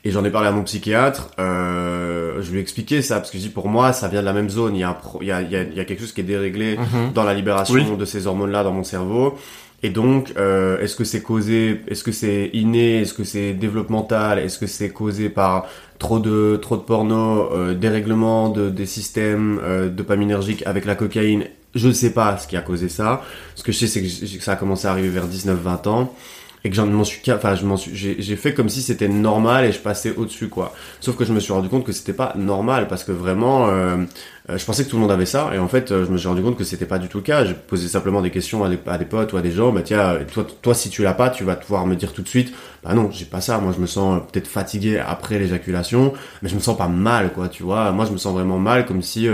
Et 0.04 0.10
j'en 0.10 0.24
ai 0.24 0.30
parlé 0.30 0.48
à 0.48 0.52
mon 0.52 0.62
psychiatre. 0.62 1.30
Euh, 1.38 2.40
je 2.42 2.50
lui 2.50 2.58
ai 2.58 2.62
expliqué 2.62 3.02
ça 3.02 3.16
parce 3.16 3.30
que 3.30 3.38
je 3.38 3.42
dis 3.42 3.48
pour 3.48 3.68
moi 3.68 3.92
ça 3.92 4.08
vient 4.08 4.20
de 4.20 4.26
la 4.26 4.32
même 4.32 4.50
zone. 4.50 4.74
Il 4.76 4.80
y 4.80 4.84
a, 4.84 4.98
il 5.20 5.26
y 5.26 5.32
a, 5.32 5.42
il 5.42 5.74
y 5.74 5.80
a, 5.80 5.84
quelque 5.84 6.00
chose 6.00 6.12
qui 6.12 6.20
est 6.20 6.24
déréglé 6.24 6.76
mhm. 6.76 7.12
dans 7.14 7.24
la 7.24 7.34
libération 7.34 7.96
de 7.96 8.04
ces 8.04 8.26
hormones-là 8.26 8.64
dans 8.64 8.72
mon 8.72 8.84
cerveau. 8.84 9.36
Et 9.82 9.88
donc, 9.88 10.34
euh, 10.36 10.78
est-ce 10.80 10.94
que 10.94 11.04
c'est 11.04 11.22
causé, 11.22 11.80
est-ce 11.88 12.04
que 12.04 12.12
c'est 12.12 12.50
inné, 12.52 13.00
est-ce 13.00 13.14
que 13.14 13.24
c'est 13.24 13.54
développemental, 13.54 14.38
est-ce 14.38 14.58
que 14.58 14.66
c'est 14.66 14.90
causé 14.90 15.30
par 15.30 15.66
trop 15.98 16.18
de 16.18 16.58
trop 16.60 16.76
de 16.76 16.82
porno, 16.82 17.50
euh, 17.52 17.74
dérèglement 17.74 18.50
de, 18.50 18.68
des 18.68 18.84
systèmes 18.84 19.58
euh, 19.62 19.88
dopaminergiques 19.88 20.66
avec 20.66 20.84
la 20.84 20.96
cocaïne? 20.96 21.44
Je 21.74 21.88
ne 21.88 21.92
sais 21.92 22.12
pas 22.12 22.36
ce 22.36 22.46
qui 22.46 22.56
a 22.58 22.60
causé 22.60 22.90
ça. 22.90 23.22
Ce 23.54 23.62
que 23.62 23.72
je 23.72 23.78
sais, 23.78 23.86
c'est 23.86 24.02
que 24.02 24.44
ça 24.44 24.52
a 24.52 24.56
commencé 24.56 24.86
à 24.86 24.90
arriver 24.90 25.08
vers 25.08 25.26
19-20 25.26 25.88
ans. 25.88 26.14
Et 26.64 26.70
que 26.70 26.76
j'en 26.76 26.86
m'en 26.86 27.04
suis 27.04 27.20
enfin 27.32 27.54
je 27.54 27.64
m'en 27.64 27.76
suis 27.76 27.94
j'ai 27.94 28.36
fait 28.36 28.52
comme 28.54 28.68
si 28.68 28.82
c'était 28.82 29.08
normal 29.08 29.64
et 29.64 29.72
je 29.72 29.78
passais 29.78 30.14
au-dessus 30.16 30.48
quoi. 30.48 30.74
Sauf 31.00 31.16
que 31.16 31.24
je 31.24 31.32
me 31.32 31.40
suis 31.40 31.52
rendu 31.52 31.68
compte 31.68 31.84
que 31.84 31.92
c'était 31.92 32.12
pas 32.12 32.34
normal 32.36 32.86
parce 32.88 33.04
que 33.04 33.12
vraiment 33.12 33.68
euh, 33.68 33.96
euh, 34.50 34.58
je 34.58 34.64
pensais 34.64 34.84
que 34.84 34.90
tout 34.90 34.96
le 34.96 35.02
monde 35.02 35.10
avait 35.10 35.26
ça 35.26 35.50
et 35.54 35.58
en 35.58 35.68
fait 35.68 35.90
euh, 35.90 36.04
je 36.04 36.10
me 36.10 36.18
suis 36.18 36.28
rendu 36.28 36.42
compte 36.42 36.58
que 36.58 36.64
c'était 36.64 36.86
pas 36.86 36.98
du 36.98 37.08
tout 37.08 37.18
le 37.18 37.22
cas. 37.22 37.44
J'ai 37.44 37.54
posé 37.54 37.88
simplement 37.88 38.20
des 38.20 38.30
questions 38.30 38.62
à 38.62 38.68
des, 38.68 38.78
à 38.86 38.98
des 38.98 39.04
potes 39.06 39.32
ou 39.32 39.36
à 39.38 39.42
des 39.42 39.50
gens 39.50 39.72
bah 39.72 39.82
tiens 39.82 40.18
toi 40.32 40.46
toi 40.60 40.74
si 40.74 40.90
tu 40.90 41.02
l'as 41.02 41.14
pas 41.14 41.30
tu 41.30 41.44
vas 41.44 41.56
pouvoir 41.56 41.86
me 41.86 41.96
dire 41.96 42.12
tout 42.12 42.22
de 42.22 42.28
suite 42.28 42.52
bah 42.84 42.92
non 42.94 43.10
j'ai 43.10 43.24
pas 43.24 43.40
ça. 43.40 43.58
Moi 43.58 43.72
je 43.74 43.80
me 43.80 43.86
sens 43.86 44.20
peut-être 44.30 44.48
fatigué 44.48 44.98
après 44.98 45.38
l'éjaculation 45.38 46.12
mais 46.42 46.50
je 46.50 46.54
me 46.54 46.60
sens 46.60 46.76
pas 46.76 46.88
mal 46.88 47.32
quoi 47.32 47.48
tu 47.48 47.62
vois. 47.62 47.90
Moi 47.92 48.04
je 48.04 48.12
me 48.12 48.18
sens 48.18 48.34
vraiment 48.34 48.58
mal 48.58 48.84
comme 48.84 49.00
si 49.00 49.28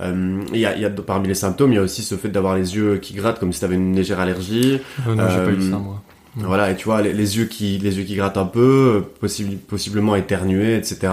il 0.00 0.58
y 0.58 0.66
a, 0.66 0.76
y 0.76 0.84
a 0.84 0.90
parmi 0.90 1.28
les 1.28 1.34
symptômes 1.34 1.72
il 1.72 1.76
y 1.76 1.78
a 1.78 1.82
aussi 1.82 2.02
ce 2.02 2.16
fait 2.16 2.28
d'avoir 2.28 2.54
les 2.54 2.76
yeux 2.76 2.98
qui 2.98 3.14
grattent 3.14 3.38
comme 3.38 3.54
si 3.54 3.60
tu 3.60 3.64
avais 3.64 3.76
une 3.76 3.96
légère 3.96 4.20
allergie. 4.20 4.80
Non 5.06 5.24
j'ai 5.30 5.38
pas 5.38 5.52
eu 5.52 5.70
ça 5.70 5.78
moi 5.78 6.02
voilà, 6.36 6.70
et 6.70 6.76
tu 6.76 6.84
vois, 6.84 7.02
les, 7.02 7.38
yeux 7.38 7.46
qui, 7.46 7.78
les 7.78 7.98
yeux 7.98 8.04
qui 8.04 8.16
grattent 8.16 8.36
un 8.36 8.46
peu, 8.46 9.04
possible, 9.20 9.56
possiblement 9.56 10.16
éternués, 10.16 10.76
etc. 10.76 11.12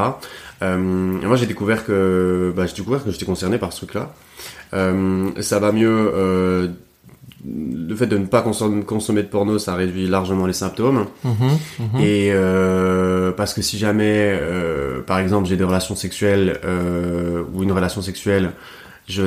Euh, 0.61 0.77
moi, 0.77 1.35
j'ai 1.35 1.45
découvert 1.45 1.85
que, 1.85 2.53
bah, 2.55 2.65
j'ai 2.65 2.75
découvert 2.75 3.03
que 3.03 3.11
j'étais 3.11 3.25
concerné 3.25 3.57
par 3.57 3.71
ce 3.71 3.77
truc-là. 3.77 4.13
Euh, 4.73 5.29
ça 5.41 5.59
va 5.59 5.71
mieux. 5.71 6.11
Euh, 6.13 6.67
le 7.45 7.93
fait 7.95 8.07
de 8.07 8.17
ne 8.17 8.25
pas 8.25 8.41
consommer, 8.41 8.83
consommer, 8.83 9.21
de 9.21 9.27
porno, 9.27 9.59
ça 9.59 9.75
réduit 9.75 10.07
largement 10.07 10.45
les 10.45 10.53
symptômes. 10.53 11.07
Mhm, 11.23 11.33
mhm. 11.79 11.99
Et 11.99 12.29
euh, 12.31 13.31
parce 13.31 13.53
que 13.53 13.61
si 13.61 13.77
jamais, 13.77 14.37
euh, 14.41 15.01
par 15.01 15.19
exemple, 15.19 15.47
j'ai 15.47 15.57
des 15.57 15.63
relations 15.63 15.95
sexuelles 15.95 16.59
euh, 16.63 17.43
ou 17.53 17.63
une 17.63 17.71
relation 17.71 18.01
sexuelle 18.01 18.51
je 19.07 19.23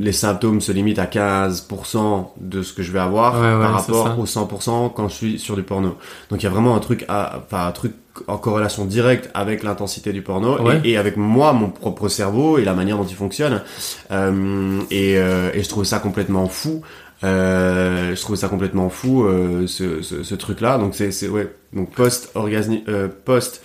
les 0.00 0.12
symptômes 0.12 0.60
se 0.60 0.72
limitent 0.72 0.98
à 0.98 1.06
15% 1.06 2.28
de 2.40 2.62
ce 2.62 2.72
que 2.72 2.82
je 2.82 2.90
vais 2.92 2.98
avoir 2.98 3.32
par 3.32 3.72
rapport 3.72 4.18
aux 4.18 4.24
100% 4.24 4.92
quand 4.94 5.08
je 5.08 5.14
suis 5.14 5.38
sur 5.38 5.56
du 5.56 5.62
porno. 5.62 5.96
Donc 6.30 6.42
il 6.42 6.44
y 6.44 6.46
a 6.46 6.50
vraiment 6.50 6.74
un 6.74 6.80
truc 6.80 7.04
à, 7.08 7.38
enfin 7.44 7.66
un 7.66 7.72
truc 7.72 7.92
en 8.26 8.36
corrélation 8.36 8.84
directe 8.84 9.30
avec 9.34 9.62
l'intensité 9.62 10.12
du 10.12 10.22
porno 10.22 10.58
et, 10.84 10.96
avec 10.96 11.16
moi, 11.16 11.52
mon 11.52 11.70
propre 11.70 12.08
cerveau 12.08 12.58
et 12.58 12.64
la 12.64 12.74
manière 12.74 12.98
dont 12.98 13.06
il 13.06 13.16
fonctionne. 13.16 13.62
Euh, 14.10 14.80
et, 14.90 15.16
euh, 15.16 15.50
et, 15.54 15.62
je 15.62 15.68
trouve 15.68 15.84
ça 15.84 15.98
complètement 15.98 16.46
fou. 16.46 16.82
Euh, 17.24 18.16
je 18.16 18.20
trouve 18.20 18.34
ça 18.34 18.48
complètement 18.48 18.88
fou 18.88 19.24
euh, 19.24 19.68
ce, 19.68 20.02
ce, 20.02 20.24
ce 20.24 20.34
truc 20.34 20.60
là 20.60 20.76
donc 20.76 20.96
c'est 20.96 21.28
ouais 21.28 21.54
donc 21.72 21.92
post 21.92 22.32
orgasme 22.34 22.78
euh, 22.88 23.06
post 23.24 23.62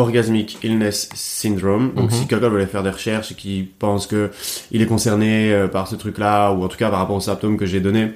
Orgasmic 0.00 0.58
Illness 0.62 1.08
Syndrome. 1.14 1.92
Donc, 1.94 2.10
mhm. 2.10 2.16
si 2.16 2.26
quelqu'un 2.26 2.48
veut 2.48 2.64
faire 2.66 2.82
des 2.82 2.90
recherches 2.90 3.32
et 3.32 3.34
qui 3.34 3.68
pense 3.78 4.06
que 4.06 4.30
il 4.70 4.82
est 4.82 4.86
concerné 4.86 5.52
euh, 5.52 5.68
par 5.68 5.88
ce 5.88 5.96
truc-là, 5.96 6.52
ou 6.52 6.64
en 6.64 6.68
tout 6.68 6.76
cas 6.76 6.90
par 6.90 6.98
rapport 6.98 7.16
aux 7.16 7.20
symptômes 7.20 7.56
que 7.56 7.66
j'ai 7.66 7.80
donnés, 7.80 8.12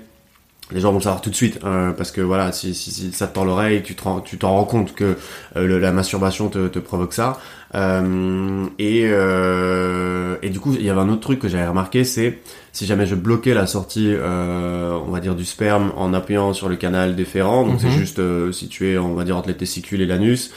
les 0.72 0.80
gens 0.80 0.90
vont 0.90 0.98
le 0.98 1.02
savoir 1.02 1.20
tout 1.20 1.30
de 1.30 1.34
suite, 1.34 1.60
hein, 1.62 1.94
parce 1.96 2.10
que 2.10 2.20
voilà, 2.20 2.50
si, 2.52 2.74
si, 2.74 3.12
ça 3.12 3.26
te 3.26 3.34
tord 3.34 3.44
l'oreille, 3.44 3.82
tu 3.82 3.94
t'en 3.94 4.22
rends 4.42 4.64
compte 4.64 4.94
que 4.94 5.16
euh, 5.56 5.78
la 5.78 5.92
masturbation 5.92 6.48
te, 6.48 6.68
te 6.68 6.78
provoque 6.78 7.12
ça. 7.12 7.38
Euh, 7.74 8.66
et, 8.78 9.02
euh, 9.06 10.36
et 10.42 10.50
du 10.50 10.60
coup, 10.60 10.74
il 10.74 10.84
y 10.84 10.90
avait 10.90 11.00
un 11.00 11.08
autre 11.08 11.20
truc 11.20 11.40
que 11.40 11.48
j'avais 11.48 11.66
remarqué, 11.66 12.04
c'est 12.04 12.38
si 12.72 12.86
jamais 12.86 13.06
je 13.06 13.14
bloquais 13.14 13.54
la 13.54 13.66
sortie, 13.66 14.08
euh, 14.10 14.98
on 15.06 15.10
va 15.10 15.20
dire 15.20 15.34
du 15.34 15.44
sperme 15.44 15.92
en 15.96 16.12
appuyant 16.12 16.52
sur 16.52 16.68
le 16.68 16.76
canal 16.76 17.14
déférent, 17.14 17.64
donc 17.66 17.80
c'est 17.80 17.88
mhm. 17.88 17.98
juste 17.98 18.18
euh, 18.18 18.52
situé, 18.52 18.98
on 18.98 19.14
va 19.14 19.24
dire 19.24 19.36
entre 19.36 19.48
les 19.48 19.56
testicules 19.56 20.00
et 20.00 20.06
l'anus, 20.06 20.52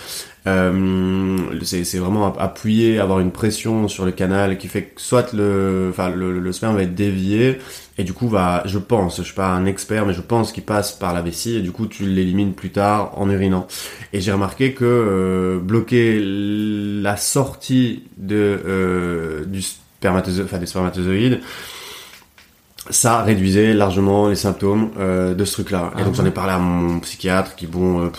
euh, 0.47 1.37
c'est 1.63 1.97
vraiment 1.97 2.35
appuyer, 2.37 2.99
avoir 2.99 3.19
une 3.19 3.31
pression 3.31 3.87
sur 3.87 4.05
le 4.05 4.11
canal 4.11 4.57
qui 4.57 4.67
fait 4.67 4.83
que 4.83 5.01
soit 5.01 5.33
le, 5.33 5.87
enfin 5.91 6.09
le, 6.09 6.39
le 6.39 6.51
sperme 6.53 6.75
va 6.75 6.83
être 6.83 6.95
dévié 6.95 7.59
et 7.97 8.03
du 8.03 8.13
coup 8.13 8.27
va, 8.27 8.61
je 8.65 8.77
pense, 8.77 9.17
je 9.17 9.23
suis 9.23 9.33
pas 9.33 9.47
un 9.47 9.65
expert, 9.65 10.05
mais 10.05 10.13
je 10.13 10.21
pense 10.21 10.51
qu'il 10.51 10.63
passe 10.63 10.91
par 10.91 11.13
la 11.13 11.21
vessie 11.21 11.55
et 11.55 11.61
du 11.61 11.71
coup 11.71 11.87
tu 11.87 12.05
l'élimines 12.05 12.53
plus 12.53 12.71
tard 12.71 13.11
en 13.15 13.29
urinant. 13.29 13.67
Et 14.13 14.21
j'ai 14.21 14.31
remarqué 14.31 14.73
que 14.73 14.85
euh, 14.85 15.59
bloquer 15.59 16.21
la 16.21 17.17
sortie 17.17 18.03
de 18.17 18.35
euh, 18.65 19.45
du 19.45 19.61
spermatozoïde, 19.61 20.45
enfin 20.45 20.59
des 20.59 20.67
spermatozoïdes, 20.67 21.41
ça 22.89 23.23
réduisait 23.23 23.73
largement 23.73 24.29
les 24.29 24.35
symptômes 24.35 24.91
euh, 24.99 25.33
de 25.33 25.45
ce 25.45 25.53
truc-là. 25.53 25.91
et 25.95 26.01
ah 26.01 26.03
donc 26.03 26.13
j'en 26.13 26.25
ai 26.25 26.31
parlé 26.31 26.53
à 26.53 26.59
mon 26.59 26.99
psychiatre 26.99 27.55
qui 27.55 27.67
bon. 27.67 28.05
Euh, 28.05 28.09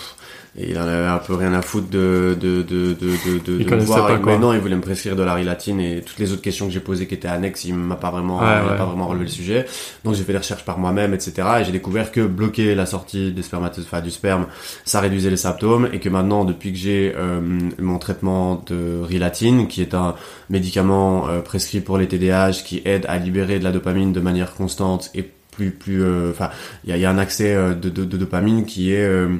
et 0.59 0.71
il 0.71 0.77
en 0.77 0.81
avait 0.81 1.07
un 1.07 1.19
peu 1.19 1.35
rien 1.35 1.53
à 1.53 1.61
foutre 1.61 1.89
de 1.89 2.37
de 2.39 2.61
de 2.61 2.93
de 2.93 3.39
de, 3.45 3.63
de, 3.63 3.75
voir. 3.83 4.07
Pas, 4.07 4.19
mais 4.25 4.37
non, 4.37 4.53
il 4.53 4.59
voulait 4.59 4.75
me 4.75 4.81
prescrire 4.81 5.15
de 5.15 5.23
la 5.23 5.33
rilatine 5.33 5.79
et 5.79 6.01
toutes 6.01 6.19
les 6.19 6.33
autres 6.33 6.41
questions 6.41 6.67
que 6.67 6.73
j'ai 6.73 6.81
posées 6.81 7.07
qui 7.07 7.13
étaient 7.13 7.29
annexes, 7.29 7.63
il 7.63 7.75
m'a 7.75 7.95
pas 7.95 8.11
vraiment, 8.11 8.41
il 8.41 8.77
pas 8.77 8.85
vraiment 8.85 9.07
relevé 9.07 9.25
le 9.25 9.31
sujet. 9.31 9.65
Donc 10.03 10.15
j'ai 10.15 10.23
fait 10.23 10.33
des 10.33 10.37
recherches 10.39 10.65
par 10.65 10.77
moi-même, 10.77 11.13
etc. 11.13 11.47
Et 11.61 11.63
j'ai 11.63 11.71
découvert 11.71 12.11
que 12.11 12.25
bloquer 12.25 12.75
la 12.75 12.85
sortie 12.85 13.31
des 13.31 13.41
spermatozoïdes, 13.41 13.87
enfin, 13.87 14.01
du 14.01 14.11
sperme, 14.11 14.47
ça 14.83 14.99
réduisait 14.99 15.29
les 15.29 15.37
symptômes 15.37 15.89
et 15.93 15.99
que 15.99 16.09
maintenant, 16.09 16.43
depuis 16.43 16.73
que 16.73 16.77
j'ai 16.77 17.13
euh, 17.15 17.39
mon 17.79 17.97
traitement 17.97 18.61
de 18.67 19.01
rilatine, 19.01 19.67
qui 19.67 19.81
est 19.81 19.93
un 19.93 20.15
médicament 20.49 21.29
euh, 21.29 21.39
prescrit 21.39 21.79
pour 21.79 21.97
les 21.97 22.07
TDAH, 22.07 22.63
qui 22.65 22.81
aide 22.83 23.05
à 23.07 23.17
libérer 23.17 23.59
de 23.59 23.63
la 23.63 23.71
dopamine 23.71 24.11
de 24.11 24.19
manière 24.19 24.53
constante 24.53 25.09
et 25.15 25.23
plus 25.23 25.71
plus, 25.71 26.03
euh, 26.03 26.31
enfin, 26.31 26.49
il 26.83 26.89
y 26.89 26.93
a, 26.93 26.97
y 26.97 27.05
a, 27.05 27.09
un 27.09 27.17
accès 27.17 27.53
de, 27.53 27.73
de, 27.73 28.05
de, 28.05 28.17
dopamine 28.17 28.65
qui 28.65 28.93
est 28.93 29.05
euh, 29.05 29.35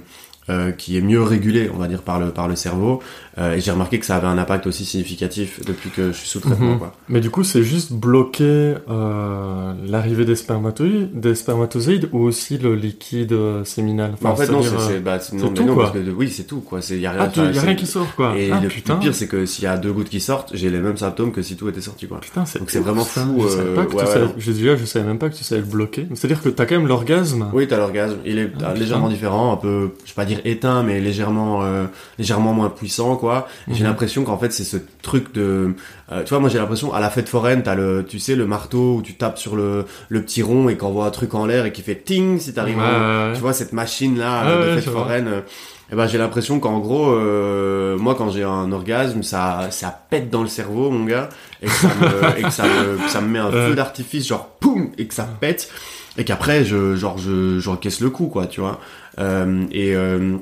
qui 0.78 0.98
est 0.98 1.02
mieux 1.02 1.22
régulé, 1.22 1.70
on 1.74 1.78
va 1.78 1.88
dire, 1.88 2.02
par 2.02 2.20
le, 2.20 2.32
par 2.32 2.48
le 2.48 2.56
cerveau. 2.56 3.02
Euh, 3.40 3.56
et 3.56 3.62
j'ai 3.62 3.72
remarqué 3.72 4.00
que 4.00 4.06
ça 4.06 4.18
avait 4.18 4.28
un 4.28 4.38
impact 4.38 4.68
aussi 4.68 4.84
significatif 4.84 5.62
depuis 5.66 5.90
que 5.90 6.12
je 6.12 6.18
suis 6.18 6.28
sous 6.28 6.40
traitement. 6.40 6.74
Mhm. 6.74 6.80
Quoi. 6.80 6.94
Mais 7.08 7.22
du 7.22 7.30
coup, 7.30 7.44
c'est 7.44 7.64
juste 7.64 7.94
bloquer 7.94 8.76
euh, 8.90 9.74
l'arrivée 9.88 10.26
des 10.26 10.36
spermatozoïdes, 10.36 11.18
des 11.18 11.36
spermatozoïdes 11.36 12.10
ou 12.12 12.20
aussi 12.20 12.58
le 12.58 12.76
liquide 12.76 13.32
euh, 13.32 13.64
séminal? 13.64 14.12
Enfin, 14.16 14.32
En 14.32 14.36
fait, 14.36 14.52
non, 14.52 14.62
c'est 14.62 15.00
bah, 15.00 15.20
non, 15.34 15.50
tout, 15.50 15.64
non, 15.64 15.74
quoi. 15.74 15.92
Parce 15.92 15.96
que, 15.96 16.10
oui, 16.12 16.30
c'est 16.30 16.44
tout. 16.44 16.60
Quoi. 16.60 16.80
Y 16.90 17.06
a 17.06 17.12
rien, 17.12 17.32
ah, 17.34 17.52
y 17.52 17.58
a 17.58 17.62
rien 17.62 17.76
qui 17.76 17.88
sort, 17.88 18.14
quoi. 18.16 18.38
Et 18.38 18.52
ah, 18.52 18.60
le, 18.62 18.68
putain. 18.68 18.98
pire, 18.98 19.16
c'est 19.16 19.28
que 19.28 19.46
s'il 19.46 19.64
y 19.64 19.68
a 19.68 19.78
deux 19.78 19.94
gouttes 19.94 20.10
qui 20.10 20.20
sortent, 20.20 20.52
j'ai 20.54 20.70
les 20.70 20.80
mêmes 20.80 20.98
symptômes 20.98 21.32
que 21.32 21.42
si 21.42 21.56
tout 21.56 21.70
était 21.70 21.82
sorti. 21.82 22.08
Quoi. 22.08 22.20
Putain, 22.20 22.44
Donc 22.60 22.70
c'est 22.70 22.80
vraiment 22.80 23.04
ça. 23.04 23.22
fou. 23.22 23.42
Je 23.44 23.48
savais 23.48 23.76
pas 23.76 23.86
que 23.86 23.96
ouais, 23.96 24.04
tu 24.04 24.12
savais... 24.12 24.28
Je, 24.38 24.52
déjà, 24.52 24.76
je 24.76 24.86
savais 24.86 25.06
même 25.06 25.20
pas 25.20 25.30
que 25.30 25.36
tu 25.36 25.46
savais 25.46 25.62
le 25.62 25.68
bloquer. 25.68 26.08
C'est-à-dire 26.14 26.42
que 26.42 26.50
t'as 26.50 26.66
quand 26.66 26.76
même 26.76 26.88
l'orgasme. 26.88 27.50
Oui, 27.54 27.68
t'as 27.68 27.78
l'orgasme. 27.78 28.18
Il 28.26 28.38
est 28.38 28.52
ah, 28.64 28.74
légèrement 28.74 29.08
différent, 29.08 29.54
un 29.54 29.58
peu, 29.58 29.92
je 30.04 30.12
vais 30.12 30.16
pas 30.16 30.26
dire 30.26 30.42
éteint, 30.44 30.84
mais 30.84 31.00
légèrement, 31.00 31.64
légèrement 32.18 32.54
moins 32.54 32.70
puissant, 32.70 33.16
quoi. 33.16 33.29
J'ai 33.68 33.84
mhm. 33.84 33.90
l'impression 33.90 34.24
qu'en 34.24 34.38
fait 34.38 34.52
c'est 34.52 34.64
ce 34.64 34.78
truc 35.02 35.34
de 35.34 35.74
euh, 36.12 36.24
tu 36.24 36.30
vois 36.30 36.40
moi 36.40 36.50
j'ai 36.50 36.58
l'impression 36.58 36.94
à 36.94 37.00
la 37.00 37.10
fête 37.10 37.30
foraine 37.30 37.64
t'as 37.64 37.76
le 37.76 38.06
tu 38.08 38.20
sais 38.20 38.36
le 38.36 38.46
marteau 38.46 38.96
où 38.96 39.02
tu 39.02 39.16
tapes 39.16 39.38
sur 39.38 39.56
le, 39.56 39.86
le 40.10 40.22
petit 40.22 40.42
rond 40.42 40.70
et 40.70 40.78
qu'on 40.78 40.92
voit 40.92 41.06
un 41.06 41.12
truc 41.12 41.34
en 41.36 41.46
l'air 41.46 41.66
et 41.66 41.72
qui 41.72 41.82
fait 41.82 41.96
ting 41.96 42.40
si 42.40 42.54
t'arrives 42.54 42.78
ouais, 42.78 43.34
tu 43.34 43.42
vois 43.42 43.54
cette 43.54 43.74
machine 43.74 44.18
là 44.18 44.58
de 44.58 44.80
fête 44.80 44.90
foraine 44.90 45.28
et 45.28 45.94
eh 45.94 45.96
ben 45.96 46.06
j'ai 46.06 46.20
l'impression 46.20 46.60
qu'en 46.60 46.80
gros 46.80 47.10
euh, 47.10 47.98
moi 47.98 48.14
quand 48.16 48.30
j'ai 48.30 48.44
un 48.44 48.72
orgasme 48.72 49.24
ça 49.24 49.68
ça 49.72 50.00
pète 50.10 50.30
dans 50.30 50.44
le 50.44 50.48
cerveau 50.48 50.92
mon 50.92 51.06
gars 51.06 51.30
et 51.64 51.66
que 51.66 51.72
ça 51.72 51.88
me, 51.88 52.38
et 52.40 52.44
que 52.44 52.52
ça 52.52 52.64
me, 52.64 53.08
ça 53.08 53.22
me 53.22 53.28
met 53.28 53.40
un 53.40 53.52
feu 53.52 53.76
d'artifice 53.76 54.28
genre 54.28 54.50
poum 54.60 54.90
et 54.98 55.08
que 55.08 55.14
ça 55.14 55.28
pète 55.40 55.70
et 56.18 56.24
qu'après 56.24 56.64
je 56.64 56.96
genre 56.96 57.18
je 57.18 57.60
j'encaisse 57.60 58.02
le 58.02 58.10
coup 58.10 58.28
quoi 58.28 58.46
tu 58.46 58.62
vois. 58.62 58.80
Euh, 59.20 59.66
et 59.72 59.96
euh, 59.96 60.38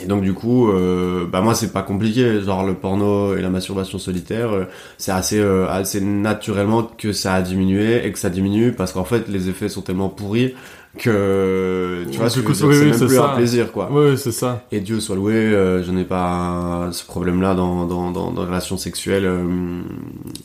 et 0.00 0.06
donc 0.06 0.22
du 0.22 0.32
coup, 0.32 0.70
euh, 0.70 1.26
bah 1.30 1.42
moi 1.42 1.54
c'est 1.54 1.70
pas 1.70 1.82
compliqué, 1.82 2.40
genre 2.40 2.64
le 2.64 2.72
porno 2.74 3.36
et 3.36 3.42
la 3.42 3.50
masturbation 3.50 3.98
solitaire, 3.98 4.50
euh, 4.50 4.64
c'est 4.96 5.12
assez 5.12 5.38
euh, 5.38 5.68
assez 5.68 6.00
naturellement 6.00 6.82
que 6.82 7.12
ça 7.12 7.34
a 7.34 7.42
diminué 7.42 8.06
et 8.06 8.10
que 8.10 8.18
ça 8.18 8.30
diminue 8.30 8.72
parce 8.72 8.92
qu'en 8.92 9.04
fait 9.04 9.28
les 9.28 9.50
effets 9.50 9.68
sont 9.68 9.82
tellement 9.82 10.08
pourris 10.08 10.54
que 10.98 12.04
tu 12.10 12.18
vois 12.18 12.28
c'est 12.28 12.42
même 12.42 12.90
plus 12.90 13.16
ça. 13.16 13.32
un 13.32 13.36
plaisir 13.36 13.72
quoi. 13.72 13.88
Oui 13.90 14.18
c'est 14.18 14.32
ça. 14.32 14.64
Et 14.70 14.80
Dieu 14.80 15.00
soit 15.00 15.16
loué 15.16 15.32
euh, 15.34 15.82
je 15.82 15.90
n'ai 15.90 16.04
pas 16.04 16.88
ce 16.92 17.04
problème 17.04 17.40
là 17.40 17.54
dans 17.54 17.86
dans 17.86 18.10
dans, 18.10 18.30
dans 18.30 18.42
relations 18.42 18.76
sexuelles 18.76 19.24
euh, 19.24 19.80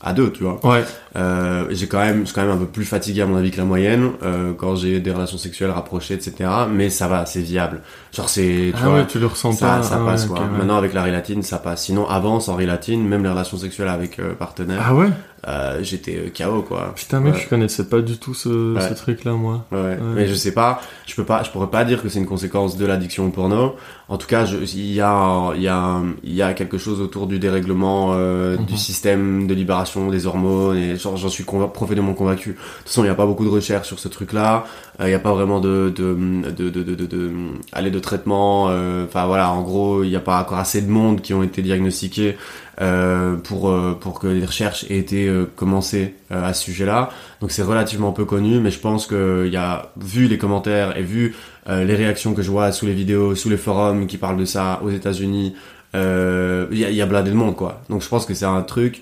à 0.02 0.14
deux 0.14 0.32
tu 0.32 0.44
vois. 0.44 0.66
Ouais. 0.66 0.86
Euh, 1.18 1.66
j'ai 1.72 1.88
quand 1.88 2.00
même 2.00 2.22
je 2.22 2.26
suis 2.28 2.34
quand 2.34 2.44
même 2.44 2.52
un 2.56 2.58
peu 2.58 2.66
plus 2.66 2.86
fatigué 2.86 3.22
à 3.22 3.26
mon 3.26 3.36
avis 3.36 3.52
que 3.52 3.58
la 3.58 3.66
moyenne 3.66 4.12
euh, 4.24 4.54
quand 4.58 4.78
j'ai 4.78 5.02
des 5.02 5.12
relations 5.12 5.38
sexuelles 5.38 5.72
rapprochées 5.72 6.14
etc 6.14 6.50
mais 6.72 6.90
ça 6.90 7.10
va 7.10 7.26
c'est 7.26 7.42
viable 7.42 7.82
genre 8.18 8.30
c'est 8.30 8.72
tu 8.72 8.74
ah 8.82 8.86
vois 8.86 8.94
ouais, 8.96 9.08
tu 9.08 9.20
le 9.20 9.28
ressens 9.28 9.54
ça, 9.54 9.68
pas 9.68 9.84
ça 9.84 10.00
ah 10.02 10.06
passe 10.06 10.24
ouais, 10.24 10.30
quoi 10.30 10.40
okay, 10.40 10.52
ouais. 10.52 10.58
maintenant 10.58 10.78
avec 10.78 10.94
la 10.94 11.04
rilatine 11.04 11.44
ça 11.44 11.60
passe 11.60 11.84
sinon 11.84 12.08
avant 12.08 12.40
sans 12.40 12.56
rilatine 12.56 13.08
même 13.08 13.24
les 13.24 13.30
relations 13.30 13.58
sexuelles 13.58 13.88
avec 13.88 14.18
euh, 14.20 14.34
partenaires 14.34 14.84
ah 14.84 14.96
ouais? 14.96 15.10
euh, 15.48 15.80
j'étais 15.82 16.32
KO 16.36 16.62
quoi. 16.64 16.94
Putain 16.96 17.20
mec, 17.20 17.36
je 17.36 17.48
connaissais 17.48 17.86
pas 17.86 18.02
du 18.02 18.18
tout 18.18 18.34
ce, 18.34 18.76
ce 18.80 18.94
truc 18.96 19.24
là 19.24 19.34
moi. 19.34 19.66
Ouais. 19.72 19.98
Mais 20.16 20.28
je 20.28 20.34
sais 20.34 20.52
pas, 20.54 20.82
je 21.06 21.16
peux 21.16 21.24
pas, 21.24 21.44
je 21.44 21.52
pourrais 21.52 21.70
pas 21.70 21.86
dire 21.86 22.02
que 22.02 22.10
c'est 22.10 22.20
une 22.20 22.26
conséquence 22.26 22.76
de 22.76 22.86
l'addiction 22.86 23.28
au 23.28 23.30
porno. 23.30 23.76
En 24.10 24.18
tout 24.18 24.28
cas, 24.28 24.46
il 24.46 24.94
y 24.94 25.02
a, 25.02 25.54
y 25.58 25.68
a, 25.68 26.02
y 26.24 26.42
a 26.42 26.54
quelque 26.54 26.78
chose 26.78 27.02
autour 27.02 27.28
du 27.28 27.40
dérèglement 27.40 28.12
euh, 28.14 28.58
Mhm. 28.58 28.66
du 28.66 28.78
système 28.78 29.48
de 29.48 29.54
libération 29.54 30.10
des 30.10 30.26
hormones 30.28 30.78
et 30.78 30.96
genre, 30.98 31.18
j'en 31.18 31.28
suis 31.28 31.44
profondément 31.44 32.14
convaincu. 32.14 32.52
De 32.52 32.56
toute 32.56 32.88
façon, 32.88 33.04
il 33.04 33.08
y 33.08 33.10
a 33.10 33.16
pas 33.16 33.26
beaucoup 33.26 33.44
de 33.44 33.50
recherches 33.50 33.88
sur 33.88 34.00
ce 34.00 34.08
truc-là. 34.08 34.64
Euh, 35.02 35.08
Il 35.10 35.12
y 35.12 35.14
a 35.14 35.20
pas 35.20 35.34
vraiment 35.34 35.60
de, 35.60 35.92
de, 35.96 36.14
de, 36.52 36.70
de, 36.70 36.84
de, 36.84 36.96
de, 36.96 37.06
de- 37.06 37.32
aller 37.74 37.92
de 37.92 38.00
traitement. 38.00 38.68
euh, 38.70 39.04
Enfin 39.06 39.26
voilà, 39.28 39.52
en 39.52 39.62
gros, 39.62 40.04
il 40.04 40.10
y 40.10 40.16
a 40.16 40.22
pas 40.22 40.40
encore 40.42 40.58
assez 40.60 40.82
de 40.82 40.90
monde 40.90 41.20
qui 41.22 41.34
ont 41.34 41.44
été 41.44 41.62
diagnostiqués 41.62 42.38
euh, 42.82 43.36
pour 43.36 43.74
pour 44.00 44.20
que 44.20 44.28
les 44.28 44.46
recherches 44.46 44.86
aient 44.90 44.98
été 44.98 45.28
euh, 45.28 45.42
de 45.42 45.46
commencer 45.56 46.14
à 46.30 46.54
ce 46.54 46.64
sujet-là. 46.64 47.10
Donc 47.42 47.52
c'est 47.52 47.64
relativement 47.64 48.12
peu 48.12 48.26
connu, 48.26 48.60
mais 48.60 48.72
je 48.72 48.80
pense 48.80 49.06
qu'il 49.08 49.50
y 49.52 49.56
a, 49.58 49.92
vu 49.98 50.28
les 50.28 50.38
commentaires 50.38 50.98
et 50.98 51.04
vu 51.04 51.36
les 51.68 51.96
réactions 51.96 52.34
que 52.34 52.42
je 52.42 52.50
vois 52.50 52.72
sous 52.72 52.86
les 52.86 52.94
vidéos, 52.94 53.36
sous 53.36 53.50
les 53.50 53.58
forums 53.58 54.08
qui 54.08 54.18
parlent 54.18 54.38
de 54.38 54.46
ça 54.46 54.80
aux 54.84 54.90
États-Unis, 54.90 55.54
il 55.94 56.00
y, 56.00 56.86
a, 56.86 56.90
y 56.90 57.02
a 57.02 57.06
blindé 57.06 57.32
de 57.32 57.36
monde, 57.36 57.56
quoi. 57.56 57.82
Donc 57.90 58.02
je 58.02 58.08
pense 58.08 58.26
que 58.26 58.34
c'est 58.34 58.46
un 58.46 58.62
truc. 58.62 59.02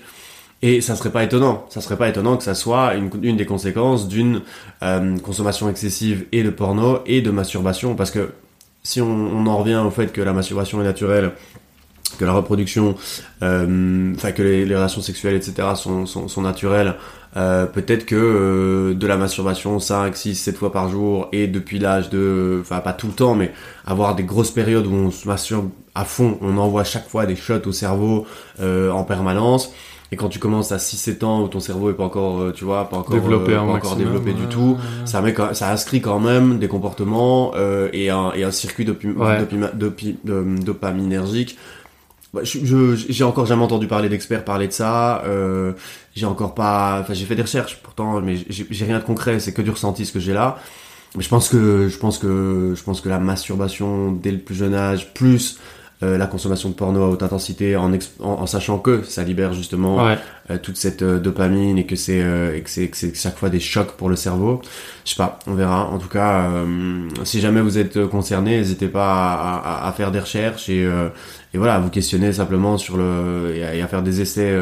Et 0.62 0.80
ça 0.80 0.96
serait 0.96 1.10
pas 1.10 1.22
étonnant, 1.22 1.66
ça 1.68 1.80
serait 1.80 1.96
pas 1.96 2.08
étonnant 2.08 2.36
que 2.36 2.42
ça 2.42 2.54
soit 2.54 2.94
une, 2.94 3.36
des 3.36 3.44
conséquences 3.44 4.08
d'une 4.08 4.40
euh, 4.82 5.18
consommation 5.18 5.68
excessive 5.68 6.26
et 6.32 6.42
de 6.42 6.50
porno 6.50 7.00
et 7.04 7.20
de 7.20 7.30
masturbation, 7.30 7.94
parce 7.94 8.10
que 8.10 8.32
si 8.82 9.02
on, 9.02 9.46
en 9.46 9.58
revient 9.58 9.82
au 9.84 9.90
fait 9.90 10.12
que 10.12 10.22
la 10.22 10.32
masturbation 10.32 10.80
est 10.80 10.84
naturelle, 10.84 11.32
que 12.08 12.24
la 12.24 12.32
reproduction, 12.32 12.94
euh, 13.42 14.12
enfin 14.14 14.32
que 14.32 14.42
les, 14.42 14.64
les, 14.64 14.74
relations 14.74 15.00
sexuelles, 15.00 15.34
etc. 15.34 15.68
sont, 15.74 16.06
sont, 16.06 16.28
sont 16.28 16.42
naturelles, 16.42 16.94
euh, 17.36 17.66
peut-être 17.66 18.06
que 18.06 18.14
euh, 18.16 18.94
de 18.94 19.06
la 19.06 19.16
masturbation 19.16 19.78
5, 19.78 20.16
6, 20.16 20.34
7 20.36 20.56
fois 20.56 20.72
par 20.72 20.88
jour 20.88 21.28
et 21.32 21.46
depuis 21.46 21.78
l'âge 21.78 22.08
de, 22.08 22.58
enfin 22.62 22.80
pas 22.80 22.94
tout 22.94 23.08
le 23.08 23.12
temps, 23.12 23.34
mais 23.34 23.52
avoir 23.86 24.14
des 24.14 24.22
grosses 24.22 24.50
périodes 24.50 24.86
où 24.86 24.94
on 24.94 25.10
se 25.10 25.28
masturbe 25.28 25.68
à 25.94 26.04
fond, 26.04 26.38
on 26.40 26.56
envoie 26.56 26.84
chaque 26.84 27.08
fois 27.08 27.26
des 27.26 27.36
shots 27.36 27.66
au 27.66 27.72
cerveau 27.72 28.26
euh, 28.60 28.90
en 28.90 29.04
permanence 29.04 29.72
et 30.12 30.16
quand 30.16 30.28
tu 30.28 30.38
commences 30.38 30.72
à 30.72 30.76
6-7 30.76 31.24
ans 31.24 31.42
où 31.42 31.48
ton 31.48 31.60
cerveau 31.60 31.90
est 31.90 31.94
pas 31.94 32.04
encore, 32.04 32.52
tu 32.52 32.64
vois, 32.64 32.88
pas 32.88 32.96
encore 32.98 33.14
développé, 33.14 33.52
euh, 33.52 33.56
pas 33.56 33.62
encore 33.62 33.96
développé 33.96 34.32
du 34.32 34.46
tout, 34.46 34.78
ça 35.04 35.20
met, 35.20 35.34
ça 35.52 35.72
inscrit 35.72 36.00
quand 36.00 36.20
même 36.20 36.58
des 36.58 36.68
comportements 36.68 37.52
euh, 37.56 37.88
et, 37.92 38.10
un, 38.10 38.32
et 38.34 38.44
un 38.44 38.50
circuit 38.50 38.84
dopi, 38.84 39.08
dopi, 39.74 40.16
dopaminergique. 40.24 41.58
Bah, 42.34 42.40
je, 42.42 42.94
j'ai 43.08 43.24
encore 43.24 43.46
jamais 43.46 43.62
entendu 43.62 43.86
parler 43.86 44.08
d'experts 44.08 44.44
parler 44.44 44.68
de 44.68 44.72
ça. 44.72 45.22
Euh, 45.24 45.72
j'ai 46.14 46.26
encore 46.26 46.54
pas, 46.54 46.98
enfin 47.00 47.14
j'ai 47.14 47.24
fait 47.24 47.36
des 47.36 47.42
recherches 47.42 47.78
pourtant, 47.82 48.20
mais 48.20 48.36
j'ai 48.48 48.84
rien 48.84 48.98
de 48.98 49.04
concret. 49.04 49.40
C'est 49.40 49.52
que 49.52 49.62
du 49.62 49.70
ressenti 49.70 50.04
ce 50.04 50.12
que 50.12 50.20
j'ai 50.20 50.32
là. 50.32 50.58
Mais 51.16 51.22
je 51.22 51.28
pense 51.28 51.48
que 51.48 51.88
je 51.88 51.98
pense 51.98 52.18
que 52.18 52.74
je 52.76 52.82
pense 52.82 53.00
que 53.00 53.08
la 53.08 53.18
masturbation 53.18 54.12
dès 54.12 54.32
le 54.32 54.38
plus 54.38 54.54
jeune 54.54 54.74
âge, 54.74 55.14
plus 55.14 55.58
euh, 56.02 56.18
la 56.18 56.26
consommation 56.26 56.68
de 56.68 56.74
porno 56.74 57.02
à 57.04 57.08
haute 57.08 57.22
intensité 57.22 57.74
en, 57.74 57.90
en, 58.20 58.46
sachant 58.46 58.78
que 58.78 59.02
ça 59.02 59.24
libère 59.24 59.54
justement 59.54 60.06
euh, 60.50 60.58
toute 60.62 60.76
cette 60.76 61.00
euh, 61.00 61.18
dopamine 61.18 61.78
et 61.78 61.86
que 61.86 61.96
c'est 61.96 62.20
que 62.62 62.68
c'est 62.68 63.16
chaque 63.16 63.38
fois 63.38 63.48
des 63.48 63.60
chocs 63.60 63.92
pour 63.92 64.10
le 64.10 64.16
cerveau. 64.16 64.60
Je 65.06 65.12
sais 65.12 65.16
pas, 65.16 65.38
on 65.46 65.54
verra. 65.54 65.86
En 65.86 65.96
tout 65.96 66.08
cas, 66.08 66.50
si 67.24 67.40
jamais 67.40 67.62
vous 67.62 67.78
êtes 67.78 68.06
concerné, 68.08 68.58
n'hésitez 68.58 68.88
pas 68.88 69.32
à, 69.32 69.84
à, 69.86 69.88
à, 69.88 69.92
faire 69.92 70.10
des 70.12 70.20
recherches 70.20 70.68
et, 70.68 70.86
et 71.56 71.58
voilà, 71.58 71.78
vous 71.78 71.88
questionner 71.88 72.34
simplement 72.34 72.76
sur 72.76 72.98
le 72.98 73.54
et 73.56 73.80
à, 73.80 73.86
faire 73.88 74.02
des 74.02 74.20
essais. 74.20 74.54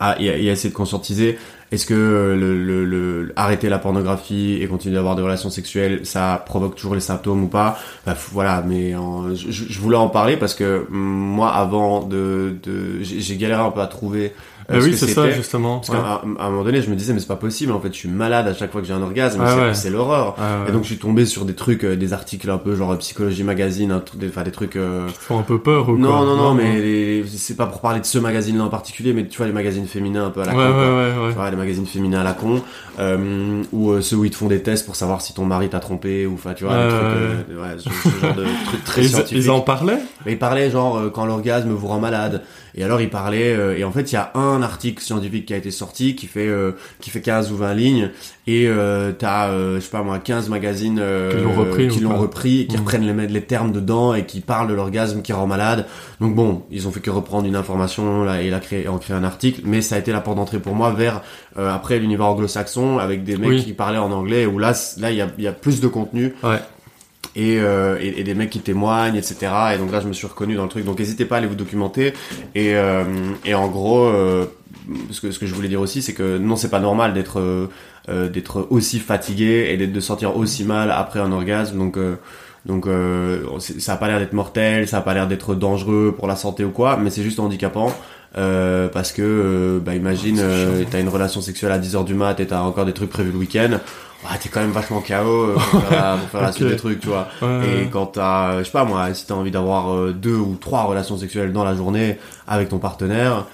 À, 0.00 0.20
et, 0.20 0.30
à, 0.30 0.52
essayer 0.52 0.70
de 0.70 0.74
conscientiser 0.74 1.38
est-ce 1.70 1.86
que 1.86 1.94
le, 1.94 2.84
le, 2.84 3.32
arrêter 3.36 3.68
la 3.68 3.78
pornographie 3.78 4.58
et 4.60 4.66
continuer 4.66 4.96
d'avoir 4.96 5.14
des 5.14 5.22
relations 5.22 5.48
sexuelles, 5.48 6.04
ça 6.04 6.42
provoque 6.44 6.74
toujours 6.74 6.96
les 6.96 7.00
symptômes 7.00 7.44
ou 7.44 7.46
pas? 7.46 7.78
Bah, 8.04 8.16
Voilà, 8.32 8.64
mais 8.66 8.94
je, 9.34 9.50
je, 9.50 9.78
voulais 9.78 9.96
en 9.96 10.08
parler 10.08 10.36
parce 10.36 10.54
que 10.54 10.86
moi, 10.90 11.54
avant 11.54 12.02
de, 12.02 12.56
de 12.64 13.00
j'ai 13.02 13.36
galéré 13.36 13.62
un 13.62 13.70
peu 13.70 13.80
à 13.80 13.86
trouver 13.86 14.34
euh, 14.70 14.80
oui, 14.82 14.96
c'est 14.96 15.08
ça, 15.08 15.30
justement. 15.30 15.78
Parce 15.78 15.90
qu'à 15.90 16.22
un 16.24 16.50
moment 16.50 16.64
donné, 16.64 16.82
je 16.82 16.90
me 16.90 16.96
disais, 16.96 17.12
mais 17.12 17.20
c'est 17.20 17.26
pas 17.26 17.36
possible, 17.36 17.72
en 17.72 17.80
fait, 17.80 17.92
je 17.92 17.98
suis 17.98 18.08
malade 18.08 18.48
à 18.48 18.54
chaque 18.54 18.72
fois 18.72 18.80
que 18.80 18.86
j'ai 18.86 18.92
un 18.92 19.02
orgasme, 19.02 19.42
c'est 19.72 19.90
l'horreur. 19.90 20.36
et 20.68 20.72
donc, 20.72 20.82
je 20.82 20.88
suis 20.88 20.98
tombé 20.98 21.26
sur 21.26 21.44
des 21.44 21.54
trucs, 21.54 21.84
euh, 21.84 21.96
des 21.96 22.12
articles 22.12 22.50
un 22.50 22.58
peu 22.58 22.74
genre 22.76 22.96
Psychologie 22.98 23.44
Magazine, 23.44 24.00
des, 24.14 24.28
enfin, 24.28 24.42
des 24.42 24.50
trucs... 24.50 24.76
Euh... 24.76 25.06
Qui 25.08 25.14
te 25.14 25.18
font 25.18 25.38
un 25.38 25.42
peu 25.42 25.58
peur 25.58 25.88
ou 25.88 25.96
non, 25.96 26.08
quoi 26.08 26.20
Non, 26.20 26.24
non, 26.24 26.36
non, 26.36 26.54
mais 26.54 27.22
c'est 27.26 27.56
pas 27.56 27.66
pour 27.66 27.80
parler 27.80 28.00
de 28.00 28.06
ce 28.06 28.18
magazine-là 28.18 28.64
en 28.64 28.68
particulier, 28.68 29.12
mais 29.12 29.26
tu 29.26 29.36
vois, 29.36 29.46
les 29.46 29.52
magazines 29.52 29.86
féminins 29.86 30.26
un 30.26 30.30
peu 30.30 30.42
à 30.42 30.46
la 30.46 30.52
con. 30.52 30.58
Ouais, 30.58 30.64
ouais, 30.64 31.28
tu 31.30 31.34
vois, 31.34 31.50
les 31.50 31.56
magazines 31.56 31.86
féminins 31.86 32.20
à 32.20 32.24
la 32.24 32.32
con, 32.32 32.62
euh, 32.98 33.62
ou 33.72 33.90
euh, 33.90 34.00
ceux 34.00 34.16
où 34.16 34.24
ils 34.24 34.30
te 34.30 34.36
font 34.36 34.48
des 34.48 34.62
tests 34.62 34.86
pour 34.86 34.96
savoir 34.96 35.20
si 35.20 35.34
ton 35.34 35.44
mari 35.44 35.68
t'a 35.68 35.80
trompé, 35.80 36.26
ou 36.26 36.34
enfin, 36.34 36.54
tu 36.54 36.64
vois, 36.64 36.76
des 36.76 36.90
trucs, 36.90 37.60
ouais, 37.60 37.76
ce, 37.78 38.20
genre 38.20 38.34
de 38.34 38.44
trucs 38.66 38.84
très 38.84 39.02
scientifiques. 39.04 39.44
Ils 39.44 39.50
en 39.50 39.60
parlaient? 39.60 40.00
Mais 40.26 40.32
Ils 40.32 40.38
parlaient 40.38 40.70
genre, 40.70 41.10
quand 41.12 41.26
l'orgasme 41.26 41.70
vous 41.70 41.86
rend 41.86 42.00
malade. 42.00 42.42
Et 42.74 42.84
alors, 42.84 43.00
il 43.00 43.10
parlait, 43.10 43.78
et 43.78 43.84
en 43.84 43.92
fait, 43.92 44.12
il 44.12 44.14
y 44.14 44.18
a 44.18 44.32
un 44.34 44.62
article 44.62 45.02
scientifique 45.02 45.46
qui 45.46 45.54
a 45.54 45.56
été 45.56 45.70
sorti, 45.70 46.14
qui 46.14 46.26
fait 46.26 46.48
euh, 46.48 46.72
qui 47.00 47.10
fait 47.10 47.20
15 47.20 47.52
ou 47.52 47.56
20 47.56 47.74
lignes, 47.74 48.10
et 48.46 48.66
euh, 48.66 49.12
t'as 49.12 49.48
euh, 49.48 49.76
je 49.76 49.80
sais 49.80 49.90
pas 49.90 50.02
moi 50.02 50.18
15 50.18 50.48
magazines 50.48 50.98
euh, 51.00 51.30
qui 51.30 51.42
l'ont 51.42 51.54
repris, 51.54 51.88
qui 51.88 52.00
l'ont 52.00 52.18
repris, 52.18 52.60
et 52.60 52.66
qui 52.66 52.76
mmh. 52.76 52.80
reprennent 52.80 53.16
les, 53.16 53.26
les 53.28 53.42
termes 53.42 53.72
dedans 53.72 54.14
et 54.14 54.26
qui 54.26 54.40
parlent 54.40 54.68
de 54.68 54.74
l'orgasme 54.74 55.22
qui 55.22 55.32
rend 55.32 55.46
malade. 55.46 55.86
Donc 56.20 56.34
bon, 56.34 56.62
ils 56.70 56.88
ont 56.88 56.92
fait 56.92 57.00
que 57.00 57.10
reprendre 57.10 57.46
une 57.46 57.56
information 57.56 58.24
là 58.24 58.42
et 58.42 58.50
la 58.50 58.60
créé 58.60 58.88
en 58.88 58.98
créer 58.98 59.16
un 59.16 59.24
article, 59.24 59.62
mais 59.64 59.82
ça 59.82 59.96
a 59.96 59.98
été 59.98 60.12
la 60.12 60.20
porte 60.20 60.36
d'entrée 60.36 60.60
pour 60.60 60.74
moi 60.74 60.92
vers 60.92 61.22
après 61.56 61.98
l'univers 61.98 62.26
anglo-saxon 62.26 62.98
avec 62.98 63.24
des 63.24 63.36
mecs 63.36 63.64
qui 63.64 63.72
parlaient 63.72 63.98
en 63.98 64.10
anglais 64.10 64.46
où 64.46 64.58
là 64.58 64.72
là 64.98 65.10
il 65.10 65.16
y 65.16 65.20
a, 65.20 65.28
y 65.38 65.46
a 65.46 65.52
plus 65.52 65.80
de 65.80 65.88
contenu. 65.88 66.34
Ouais. 66.42 66.58
Et, 67.34 67.58
euh, 67.60 67.96
et, 68.00 68.20
et, 68.20 68.24
des 68.24 68.34
mecs 68.34 68.50
qui 68.50 68.60
témoignent, 68.60 69.16
etc. 69.16 69.50
Et 69.74 69.78
donc 69.78 69.90
là, 69.90 70.00
je 70.00 70.08
me 70.08 70.12
suis 70.12 70.26
reconnu 70.26 70.54
dans 70.54 70.64
le 70.64 70.68
truc. 70.68 70.84
Donc 70.84 70.98
n'hésitez 70.98 71.24
pas 71.24 71.36
à 71.36 71.38
aller 71.38 71.46
vous 71.46 71.54
documenter. 71.54 72.12
Et, 72.54 72.74
euh, 72.74 73.04
et 73.44 73.54
en 73.54 73.68
gros, 73.68 74.04
euh, 74.04 74.44
ce, 75.10 75.20
que, 75.20 75.30
ce 75.30 75.38
que 75.38 75.46
je 75.46 75.54
voulais 75.54 75.68
dire 75.68 75.80
aussi, 75.80 76.02
c'est 76.02 76.12
que 76.12 76.36
non, 76.36 76.56
c'est 76.56 76.68
pas 76.68 76.80
normal 76.80 77.14
d'être 77.14 77.40
euh, 78.08 78.28
d'être 78.28 78.66
aussi 78.70 78.98
fatigué 78.98 79.68
et 79.70 79.76
d'être 79.76 79.92
de 79.92 80.00
sortir 80.00 80.36
aussi 80.36 80.64
mal 80.64 80.90
après 80.90 81.20
un 81.20 81.32
orgasme. 81.32 81.78
Donc 81.78 81.98
donc 82.66 82.86
ça 83.60 83.94
a 83.94 83.96
pas 83.96 84.08
l'air 84.08 84.18
d'être 84.18 84.34
mortel, 84.34 84.86
ça 84.86 84.98
a 84.98 85.00
pas 85.00 85.14
l'air 85.14 85.26
d'être 85.26 85.54
dangereux 85.54 86.14
pour 86.16 86.28
la 86.28 86.36
santé 86.36 86.64
ou 86.64 86.70
quoi, 86.70 86.96
mais 86.96 87.10
c'est 87.10 87.22
juste 87.22 87.40
handicapant. 87.40 87.92
Euh, 88.38 88.88
parce 88.88 89.12
que 89.12 89.78
bah 89.84 89.94
imagine 89.94 90.38
euh, 90.40 90.84
t'as 90.90 91.00
une 91.00 91.10
relation 91.10 91.42
sexuelle 91.42 91.70
à 91.70 91.78
10h 91.78 92.02
du 92.06 92.14
mat 92.14 92.40
et 92.40 92.46
t'as 92.46 92.62
encore 92.62 92.86
des 92.86 92.94
trucs 92.94 93.10
prévus 93.10 93.30
le 93.30 93.36
week-end 93.36 93.78
ouais, 94.24 94.38
t'es 94.40 94.48
quand 94.48 94.60
même 94.60 94.70
vachement 94.72 95.00
KO 95.00 95.12
euh, 95.12 95.54
pour 95.54 95.80
faire, 95.80 96.20
la, 96.40 96.40
la 96.46 96.52
suite 96.52 96.68
des 96.68 96.76
trucs, 96.76 97.00
tu 97.00 97.08
vois. 97.08 97.28
et 97.42 97.88
quand 97.90 98.06
t'as, 98.06 98.58
je 98.60 98.64
sais 98.64 98.70
pas 98.72 98.84
moi, 98.84 99.12
si 99.14 99.26
t'as 99.26 99.34
envie 99.34 99.50
d'avoir 99.50 99.92
euh, 99.92 100.12
deux 100.12 100.36
ou 100.36 100.56
trois 100.60 100.82
relations 100.84 101.16
sexuelles 101.16 101.52
dans 101.52 101.64
la 101.64 101.74
journée 101.74 102.18
avec 102.46 102.68
ton 102.68 102.78
partenaire, 102.78 103.46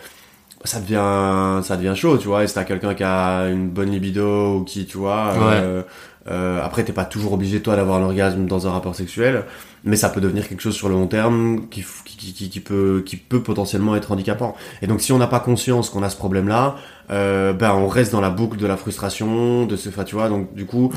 ça 0.65 0.81
devient, 0.81 1.63
ça 1.65 1.77
devient 1.77 1.95
chaud, 1.95 2.19
tu 2.19 2.27
vois. 2.27 2.43
Et 2.45 2.49
si 2.49 2.55
t'as 2.55 2.65
quelqu'un 2.65 2.95
qui 2.95 3.05
a 3.05 3.47
une 3.49 3.69
bonne 3.69 3.91
libido 3.91 4.57
ou 4.59 4.65
qui, 4.65 4.87
tu 4.87 4.99
vois, 4.99 5.33
euh, 5.37 5.83
euh, 6.31 6.65
après 6.65 6.85
t'es 6.85 6.93
pas 6.93 7.05
toujours 7.05 7.33
obligé 7.33 7.61
toi 7.61 7.77
d'avoir 7.77 7.99
un 7.99 8.05
orgasme 8.05 8.47
dans 8.47 8.67
un 8.67 8.71
rapport 8.71 8.95
sexuel, 8.95 9.45
mais 9.85 9.97
ça 9.97 10.09
peut 10.09 10.21
devenir 10.21 10.49
quelque 10.49 10.61
chose 10.61 10.75
sur 10.75 10.89
le 10.89 10.95
long 10.95 11.07
terme 11.07 11.69
qui, 11.71 11.85
qui, 12.05 12.33
qui, 12.33 12.51
qui 12.51 12.61
peut, 12.61 13.03
qui 13.05 13.17
peut 13.17 13.43
potentiellement 13.43 13.97
être 13.97 14.13
handicapant. 14.13 14.55
Et 14.83 14.87
donc 14.87 15.01
si 15.01 15.13
on 15.13 15.19
n'a 15.19 15.27
pas 15.27 15.41
conscience 15.41 15.91
qu'on 15.91 16.03
a 16.03 16.11
ce 16.11 16.17
problème-là, 16.17 16.77
euh, 17.11 17.55
ben 17.55 17.73
on 17.73 17.89
reste 17.89 18.13
dans 18.13 18.21
la 18.21 18.29
boucle 18.29 18.59
de 18.59 18.67
la 18.67 18.77
frustration, 18.77 19.65
de 19.65 19.77
ce, 19.77 19.89
tu 19.89 20.15
vois. 20.15 20.29
Donc 20.29 20.55
du 20.55 20.67
coup, 20.67 20.93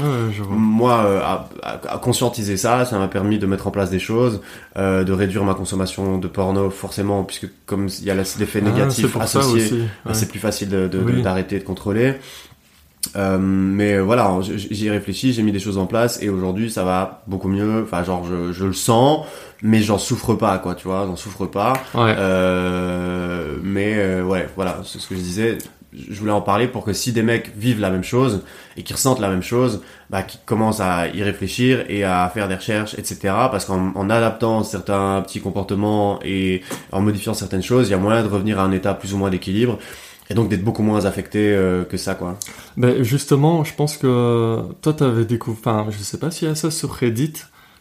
moi, 0.49 1.03
euh, 1.05 1.21
à, 1.21 1.47
à, 1.63 1.97
conscientiser 1.99 2.57
ça, 2.57 2.84
ça 2.84 2.99
m'a 2.99 3.07
permis 3.07 3.39
de 3.39 3.45
mettre 3.45 3.67
en 3.67 3.71
place 3.71 3.89
des 3.89 3.99
choses, 3.99 4.41
euh, 4.77 5.05
de 5.05 5.13
réduire 5.13 5.45
ma 5.45 5.53
consommation 5.53 6.17
de 6.17 6.27
porno 6.27 6.69
forcément, 6.69 7.23
puisque 7.23 7.47
comme 7.65 7.88
il 7.99 8.05
y 8.05 8.11
a 8.11 8.15
l'effet 8.15 8.61
ah, 8.65 8.69
négatif 8.69 9.15
associé, 9.15 9.86
c'est 10.11 10.27
plus 10.27 10.39
facile 10.39 10.69
d'arrêter 10.69 10.97
de, 10.97 11.21
d'arrêter 11.21 11.59
de, 11.59 11.63
contrôler. 11.63 12.15
Euh, 13.16 13.38
mais 13.39 13.99
voilà, 13.99 14.39
j'y 14.41 14.88
ai 14.88 14.91
réfléchi, 14.91 15.34
j'ai 15.34 15.43
mis 15.43 15.52
des 15.52 15.60
choses 15.60 15.78
en 15.78 15.86
place 15.86 16.22
et 16.22 16.30
aujourd'hui 16.30 16.70
ça 16.70 16.84
va 16.84 17.24
beaucoup 17.28 17.47
mieux. 17.47 17.84
Enfin, 17.84 18.04
genre 18.04 18.26
je, 18.26 18.52
je 18.52 18.66
le 18.66 18.74
sens, 18.74 19.26
mais 19.62 19.82
j'en 19.82 19.97
souffre 19.97 20.34
pas, 20.36 20.58
quoi, 20.60 20.76
tu 20.76 20.88
vois, 20.88 21.06
j'en 21.08 21.16
souffre 21.16 21.45
pas. 21.45 21.74
Ouais. 21.93 22.16
Euh, 22.18 23.58
mais 23.64 23.95
euh, 23.97 24.24
ouais, 24.24 24.47
voilà, 24.56 24.82
c'est 24.86 24.99
ce 24.99 25.08
que 25.08 25.16
je 25.16 25.22
disais 25.22 25.58
je 25.93 26.20
voulais 26.20 26.32
en 26.32 26.41
parler 26.41 26.68
pour 26.68 26.86
que 26.86 26.93
si 26.93 27.12
des 27.12 27.22
mecs 27.22 27.52
vivent 27.56 27.82
la 27.82 27.89
même 27.89 28.04
chose 28.04 28.43
et 28.78 28.84
qui 28.84 28.93
ressentent 28.93 29.20
la 29.20 29.30
même 29.30 29.43
chose, 29.43 29.82
bah, 30.10 30.24
qu'ils 30.24 30.39
commencent 30.45 30.80
à 30.80 31.08
y 31.10 31.22
réfléchir 31.22 31.84
et 31.89 32.04
à 32.04 32.30
faire 32.34 32.47
des 32.47 32.56
recherches, 32.56 32.93
etc. 32.93 33.18
Parce 33.52 33.66
qu'en 33.66 34.10
adaptant 34.10 34.64
certains 34.64 35.22
petits 35.22 35.41
comportements 35.41 36.20
et 36.24 36.62
en 36.91 37.02
modifiant 37.02 37.34
certaines 37.34 37.64
choses, 37.64 37.89
il 37.89 37.91
y 37.91 37.93
a 37.93 37.97
moyen 37.97 38.24
de 38.24 38.30
revenir 38.30 38.60
à 38.60 38.64
un 38.64 38.72
état 38.72 38.93
plus 38.93 39.14
ou 39.14 39.18
moins 39.18 39.30
d'équilibre 39.30 39.80
et 40.32 40.34
donc 40.34 40.49
d'être 40.49 40.63
beaucoup 40.63 40.82
moins 40.82 41.05
affecté 41.05 41.53
euh, 41.53 41.84
que 41.84 41.97
ça, 41.97 42.15
quoi. 42.15 42.38
Ben 42.77 43.03
justement, 43.03 43.63
je 43.63 43.75
pense 43.75 43.97
que 43.97 44.61
toi, 44.82 44.93
t'avais 44.93 45.25
découvert, 45.25 45.59
enfin, 45.59 45.86
je 45.91 45.97
sais 45.97 46.17
pas 46.17 46.32
s'il 46.32 46.47
y 46.47 46.51
a 46.51 46.55
ça 46.55 46.71
sur 46.71 46.91
Reddit, 46.91 47.34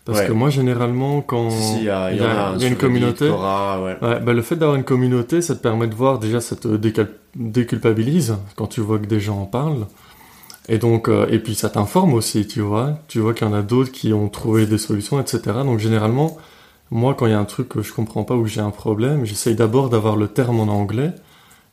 parce 0.04 0.22
que 0.22 0.32
moi, 0.32 0.50
généralement, 0.50 1.20
quand 1.20 1.50
il 1.76 1.84
y, 1.84 1.90
a, 1.90 2.10
une 2.60 2.76
communauté, 2.76 3.28
ouais. 3.30 3.96
bah, 4.00 4.32
le 4.32 4.42
fait 4.42 4.56
d'avoir 4.56 4.76
une 4.76 4.84
communauté, 4.84 5.40
ça 5.40 5.54
te 5.54 5.62
permet 5.62 5.86
de 5.86 5.94
voir 5.94 6.18
déjà, 6.18 6.40
ça 6.40 6.56
te 6.56 6.68
déculpabilise 7.36 8.36
quand 8.56 8.66
tu 8.66 8.80
vois 8.80 8.98
que 8.98 9.06
des 9.06 9.20
gens 9.20 9.42
en 9.42 9.46
parlent. 9.46 9.86
Et 10.68 10.78
donc, 10.78 11.08
euh, 11.08 11.26
et 11.30 11.38
puis 11.38 11.54
ça 11.54 11.70
t'informe 11.70 12.14
aussi, 12.14 12.46
tu 12.46 12.60
vois. 12.60 12.98
Tu 13.08 13.20
vois 13.20 13.34
qu'il 13.34 13.46
y 13.46 13.50
en 13.50 13.54
a 13.54 13.62
d'autres 13.62 13.92
qui 13.92 14.12
ont 14.12 14.28
trouvé 14.28 14.66
des 14.66 14.78
solutions, 14.78 15.20
etc. 15.20 15.40
Donc 15.64 15.78
généralement, 15.78 16.36
moi, 16.90 17.14
quand 17.14 17.26
il 17.26 17.30
y 17.30 17.34
a 17.34 17.38
un 17.38 17.44
truc 17.44 17.68
que 17.68 17.82
je 17.82 17.92
comprends 17.92 18.24
pas 18.24 18.34
ou 18.34 18.46
j'ai 18.46 18.60
un 18.60 18.70
problème, 18.70 19.24
j'essaye 19.24 19.54
d'abord 19.54 19.90
d'avoir 19.90 20.16
le 20.16 20.28
terme 20.28 20.60
en 20.60 20.72
anglais. 20.72 21.12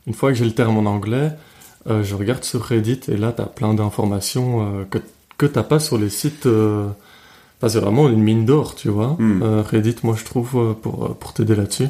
Une 0.08 0.14
fois 0.14 0.32
que 0.32 0.38
j'ai 0.38 0.44
le 0.44 0.54
terme 0.54 0.76
en 0.78 0.90
anglais, 0.90 1.30
euh, 1.88 2.02
je 2.02 2.16
regarde 2.16 2.42
sur 2.42 2.62
Reddit 2.62 3.02
et 3.06 3.16
là, 3.16 3.30
tu 3.30 3.42
as 3.42 3.46
plein 3.46 3.74
d'informations 3.74 4.62
euh, 4.62 4.84
que, 4.90 4.98
que 5.36 5.46
t'as 5.46 5.62
pas 5.62 5.78
sur 5.78 5.98
les 5.98 6.10
sites 6.10 6.48
c'est 7.66 7.80
vraiment 7.80 8.08
une 8.08 8.22
mine 8.22 8.44
d'or, 8.44 8.76
tu 8.76 8.88
vois. 8.88 9.16
Hmm. 9.18 9.42
Euh, 9.42 9.62
Reddit, 9.62 9.96
moi, 10.04 10.14
je 10.16 10.24
trouve, 10.24 10.50
euh, 10.54 10.74
pour, 10.74 11.04
euh, 11.04 11.16
pour 11.18 11.32
t'aider 11.32 11.56
là-dessus. 11.56 11.88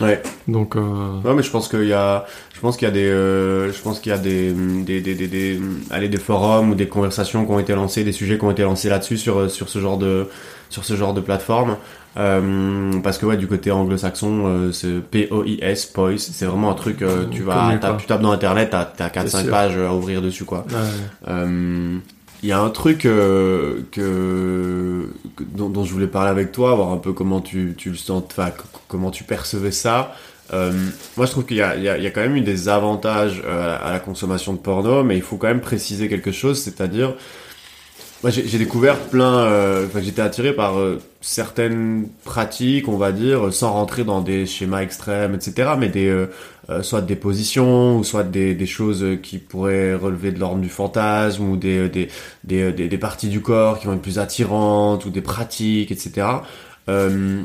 Ouais. 0.00 0.22
Donc. 0.48 0.76
Euh... 0.76 1.20
Ouais, 1.22 1.34
mais 1.34 1.42
je 1.42 1.50
pense 1.50 1.68
qu'il 1.68 1.84
y 1.84 1.92
a, 1.92 2.24
je 2.54 2.60
pense 2.60 2.78
qu'il 2.78 2.88
y 2.88 2.90
a 2.90 2.94
des, 2.94 3.04
euh, 3.04 3.70
je 3.70 3.82
pense 3.82 4.00
qu'il 4.00 4.10
y 4.10 4.14
a 4.14 4.18
des, 4.18 4.52
des, 4.52 5.02
des, 5.02 5.14
des, 5.14 5.28
des, 5.28 5.60
allez, 5.90 6.08
des 6.08 6.16
forums 6.16 6.70
ou 6.70 6.74
des 6.74 6.88
conversations 6.88 7.44
qui 7.44 7.52
ont 7.52 7.58
été 7.58 7.74
lancées, 7.74 8.02
des 8.02 8.12
sujets 8.12 8.38
qui 8.38 8.44
ont 8.46 8.50
été 8.50 8.62
lancés 8.62 8.88
là-dessus 8.88 9.18
sur 9.18 9.50
sur 9.50 9.68
ce 9.68 9.78
genre 9.78 9.98
de, 9.98 10.26
sur 10.70 10.86
ce 10.86 10.96
genre 10.96 11.12
de 11.12 11.20
plateforme. 11.20 11.76
Euh, 12.16 13.00
parce 13.02 13.18
que 13.18 13.26
ouais, 13.26 13.36
du 13.36 13.46
côté 13.46 13.70
anglo-saxon, 13.70 14.42
euh, 14.46 14.72
c'est 14.72 15.00
P-O-I-S, 15.00 15.86
POIS, 15.86 16.18
c'est 16.18 16.44
vraiment 16.44 16.70
un 16.70 16.74
truc, 16.74 17.02
euh, 17.02 17.26
tu 17.30 17.42
vas, 17.42 17.78
tu 17.98 18.06
tapes 18.06 18.20
dans 18.20 18.32
internet, 18.32 18.70
t'as, 18.70 18.84
t'as 18.84 19.08
4-5 19.08 19.48
pages 19.48 19.76
à 19.78 19.94
ouvrir 19.94 20.20
dessus, 20.20 20.44
quoi. 20.44 20.64
Il 22.42 22.48
y 22.48 22.52
a 22.52 22.60
un 22.60 22.70
truc 22.70 23.04
euh, 23.04 23.82
que, 23.92 25.10
dont, 25.54 25.68
dont, 25.68 25.84
je 25.84 25.92
voulais 25.92 26.06
parler 26.06 26.30
avec 26.30 26.52
toi, 26.52 26.74
voir 26.74 26.90
un 26.90 26.96
peu 26.96 27.12
comment 27.12 27.42
tu, 27.42 27.74
tu 27.76 27.90
le 27.90 27.96
sens, 27.96 28.22
enfin, 28.30 28.50
comment 28.88 29.10
tu 29.10 29.24
percevais 29.24 29.72
ça. 29.72 30.14
Euh, 30.54 30.72
moi, 31.18 31.26
je 31.26 31.32
trouve 31.32 31.44
qu'il 31.44 31.58
y, 31.58 31.60
y, 31.60 31.82
y 31.82 32.06
a, 32.06 32.10
quand 32.10 32.22
même 32.22 32.36
eu 32.36 32.40
des 32.40 32.70
avantages 32.70 33.42
à 33.46 33.92
la 33.92 33.98
consommation 33.98 34.54
de 34.54 34.58
porno, 34.58 35.04
mais 35.04 35.16
il 35.16 35.22
faut 35.22 35.36
quand 35.36 35.48
même 35.48 35.60
préciser 35.60 36.08
quelque 36.08 36.32
chose, 36.32 36.62
c'est-à-dire 36.62 37.14
moi, 38.22 38.30
j'ai 38.30 38.58
découvert 38.58 38.98
plein. 38.98 39.44
Euh, 39.46 39.86
j'étais 40.02 40.20
attiré 40.20 40.52
par 40.52 40.78
euh, 40.78 41.00
certaines 41.22 42.06
pratiques, 42.24 42.86
on 42.86 42.98
va 42.98 43.12
dire, 43.12 43.50
sans 43.52 43.72
rentrer 43.72 44.04
dans 44.04 44.20
des 44.20 44.44
schémas 44.44 44.82
extrêmes, 44.82 45.34
etc. 45.34 45.70
Mais 45.78 45.88
des 45.88 46.08
euh, 46.08 46.82
soit 46.82 47.00
des 47.00 47.16
positions 47.16 47.96
ou 47.96 48.04
soit 48.04 48.24
des, 48.24 48.54
des 48.54 48.66
choses 48.66 49.06
qui 49.22 49.38
pourraient 49.38 49.94
relever 49.94 50.32
de 50.32 50.38
l'ordre 50.38 50.60
du 50.60 50.68
fantasme 50.68 51.48
ou 51.48 51.56
des 51.56 51.88
des, 51.88 52.08
des 52.44 52.72
des, 52.72 52.88
des, 52.88 52.98
parties 52.98 53.28
du 53.28 53.40
corps 53.40 53.80
qui 53.80 53.86
vont 53.86 53.94
être 53.94 54.02
plus 54.02 54.18
attirantes 54.18 55.06
ou 55.06 55.10
des 55.10 55.22
pratiques, 55.22 55.90
etc. 55.90 56.26
que 56.86 57.42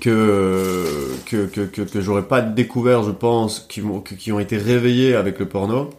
que 0.00 1.46
que 1.46 1.60
que, 1.62 1.82
que 1.82 2.00
j'aurais 2.02 2.28
pas 2.28 2.42
découvert, 2.42 3.02
je 3.04 3.10
pense, 3.10 3.60
qui, 3.68 3.82
qui 4.18 4.32
ont 4.32 4.40
été 4.40 4.58
réveillés 4.58 5.14
avec 5.14 5.38
le 5.38 5.46
porno. 5.46 5.90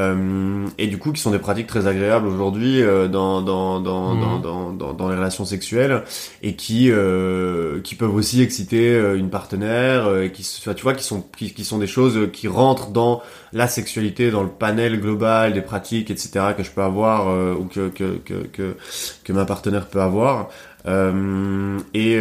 Euh, 0.00 0.66
et 0.78 0.86
du 0.86 0.98
coup 0.98 1.12
qui 1.12 1.20
sont 1.20 1.30
des 1.30 1.38
pratiques 1.38 1.66
très 1.66 1.86
agréables 1.86 2.26
aujourd'hui 2.26 2.82
euh, 2.82 3.06
dans, 3.08 3.42
dans, 3.42 3.80
dans, 3.80 4.14
mmh. 4.14 4.42
dans, 4.42 4.72
dans, 4.72 4.92
dans, 4.94 5.08
les 5.08 5.16
relations 5.16 5.44
sexuelles 5.44 6.02
et 6.42 6.54
qui 6.54 6.90
euh, 6.90 7.80
qui 7.82 7.96
peuvent 7.96 8.14
aussi 8.14 8.40
exciter 8.40 8.94
euh, 8.94 9.18
une 9.18 9.30
partenaire 9.30 10.16
et 10.22 10.32
qui 10.32 10.42
tu 10.42 10.82
vois 10.82 10.94
qui 10.94 11.04
sont 11.04 11.22
qui, 11.36 11.52
qui, 11.52 11.64
sont 11.64 11.78
des 11.78 11.86
choses 11.86 12.30
qui 12.32 12.48
rentrent 12.48 12.90
dans 12.90 13.20
la 13.52 13.66
sexualité 13.66 14.30
dans 14.30 14.42
le 14.42 14.48
panel 14.48 15.00
global 15.00 15.52
des 15.52 15.60
pratiques 15.60 16.10
etc 16.10 16.54
que 16.56 16.62
je 16.62 16.70
peux 16.70 16.82
avoir 16.82 17.26
ou 17.58 17.64
que, 17.64 17.88
que 17.88 18.18
que, 18.24 18.46
que 18.46 18.76
que 19.24 19.32
ma 19.32 19.44
partenaire 19.44 19.86
peut 19.86 20.00
avoir 20.00 20.48
et 20.86 22.20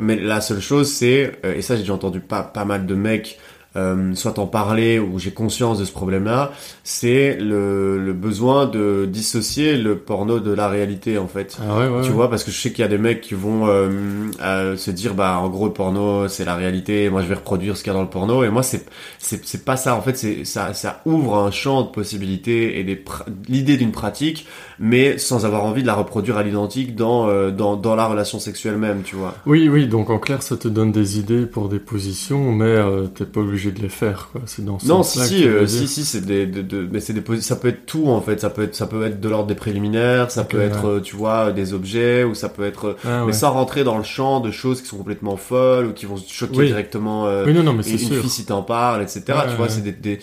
mais 0.00 0.16
la 0.16 0.40
seule 0.40 0.60
chose 0.60 0.90
c'est 0.90 1.38
et 1.44 1.62
ça 1.62 1.76
j'ai 1.76 1.82
déjà 1.82 1.94
entendu 1.94 2.20
pas 2.20 2.42
pas 2.42 2.64
mal 2.64 2.86
de 2.86 2.94
mecs 2.94 3.38
euh, 3.76 4.14
soit 4.16 4.40
en 4.40 4.48
parler 4.48 4.98
ou 4.98 5.20
j'ai 5.20 5.30
conscience 5.30 5.78
de 5.78 5.84
ce 5.84 5.92
problème-là, 5.92 6.50
c'est 6.82 7.36
le, 7.36 8.04
le, 8.04 8.12
besoin 8.12 8.66
de 8.66 9.06
dissocier 9.08 9.76
le 9.76 9.96
porno 9.96 10.40
de 10.40 10.52
la 10.52 10.68
réalité 10.68 11.18
en 11.18 11.28
fait. 11.28 11.56
Ah 11.62 11.78
ouais, 11.78 11.88
ouais, 11.88 12.02
tu 12.02 12.10
vois, 12.10 12.28
parce 12.28 12.42
que 12.42 12.50
je 12.50 12.60
sais 12.60 12.70
qu'il 12.70 12.80
y 12.80 12.84
a 12.84 12.88
des 12.88 12.98
mecs 12.98 13.20
qui 13.20 13.34
vont 13.34 13.68
euh, 13.68 14.76
se 14.76 14.90
dire 14.90 15.14
bah 15.14 15.38
en 15.38 15.48
gros 15.48 15.66
le 15.66 15.72
porno 15.72 16.26
c'est 16.26 16.44
la 16.44 16.56
réalité, 16.56 17.08
moi 17.10 17.22
je 17.22 17.28
vais 17.28 17.36
reproduire 17.36 17.76
ce 17.76 17.84
qu'il 17.84 17.92
y 17.92 17.94
a 17.94 17.98
dans 17.98 18.02
le 18.02 18.10
porno 18.10 18.42
et 18.42 18.50
moi 18.50 18.64
c'est 18.64 18.86
c'est 19.18 19.44
c'est 19.46 19.64
pas 19.64 19.76
ça 19.76 19.94
en 19.94 20.02
fait, 20.02 20.16
c'est 20.16 20.44
ça 20.44 20.74
ça 20.74 21.02
ouvre 21.04 21.36
un 21.36 21.52
champ 21.52 21.82
de 21.82 21.90
possibilités 21.90 22.80
et 22.80 22.84
des 22.84 23.00
l'idée 23.48 23.76
d'une 23.76 23.92
pratique 23.92 24.48
mais 24.80 25.16
sans 25.18 25.44
avoir 25.44 25.64
envie 25.64 25.82
de 25.82 25.86
la 25.86 25.94
reproduire 25.94 26.38
à 26.38 26.42
l'identique 26.42 26.96
dans, 26.96 27.28
euh, 27.28 27.50
dans, 27.50 27.76
dans 27.76 27.94
la 27.94 28.06
relation 28.06 28.38
sexuelle 28.40 28.78
même, 28.78 29.02
tu 29.02 29.14
vois. 29.14 29.34
Oui, 29.44 29.68
oui, 29.68 29.86
donc 29.86 30.08
en 30.08 30.18
clair, 30.18 30.42
ça 30.42 30.56
te 30.56 30.68
donne 30.68 30.90
des 30.90 31.18
idées 31.18 31.44
pour 31.44 31.68
des 31.68 31.78
positions, 31.78 32.52
mais 32.52 32.76
t'es 33.14 33.26
pas 33.26 33.40
obligé 33.40 33.59
de 33.68 33.80
les 33.80 33.88
faire, 33.88 34.28
quoi. 34.32 34.40
C'est 34.46 34.64
dans 34.64 34.78
ce 34.78 34.86
Non, 34.86 35.02
si, 35.02 35.20
si, 35.20 35.44
euh, 35.44 35.66
si, 35.66 35.86
si, 35.86 36.04
c'est 36.04 36.24
des, 36.24 36.46
de, 36.46 36.88
mais 36.90 37.00
c'est 37.00 37.12
des 37.12 37.40
ça 37.40 37.56
peut 37.56 37.68
être 37.68 37.86
tout, 37.86 38.08
en 38.08 38.20
fait. 38.20 38.40
Ça 38.40 38.50
peut 38.50 38.62
être, 38.62 38.74
ça 38.74 38.86
peut 38.86 39.04
être 39.04 39.20
de 39.20 39.28
l'ordre 39.28 39.46
des 39.46 39.54
préliminaires, 39.54 40.30
ça 40.30 40.44
peut 40.44 40.60
être, 40.60 41.00
tu 41.00 41.16
vois, 41.16 41.52
des 41.52 41.74
objets, 41.74 42.24
ou 42.24 42.34
ça 42.34 42.48
peut 42.48 42.64
être, 42.64 42.96
ah, 43.04 43.24
mais 43.26 43.32
sans 43.32 43.52
rentrer 43.52 43.84
dans 43.84 43.98
le 43.98 44.04
champ 44.04 44.40
de 44.40 44.50
choses 44.50 44.80
qui 44.80 44.88
sont 44.88 44.98
complètement 44.98 45.36
folles, 45.36 45.86
ou 45.86 45.92
qui 45.92 46.06
vont 46.06 46.16
choquer 46.16 46.66
directement, 46.66 47.24
oui, 47.44 47.52
non, 47.52 47.62
non, 47.62 47.72
mais 47.72 47.82
une, 47.82 47.98
sûr. 47.98 48.20
fille 48.20 48.30
si 48.30 48.46
t'en 48.46 48.62
parles, 48.62 49.02
etc. 49.02 49.22
tu 49.50 49.56
vois, 49.56 49.68
c'est 49.68 49.82
des, 49.82 49.92
des 49.92 50.18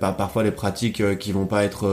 parfois 0.00 0.42
des 0.42 0.50
pratiques 0.50 1.18
qui 1.18 1.32
vont 1.32 1.46
pas 1.46 1.64
être 1.64 1.86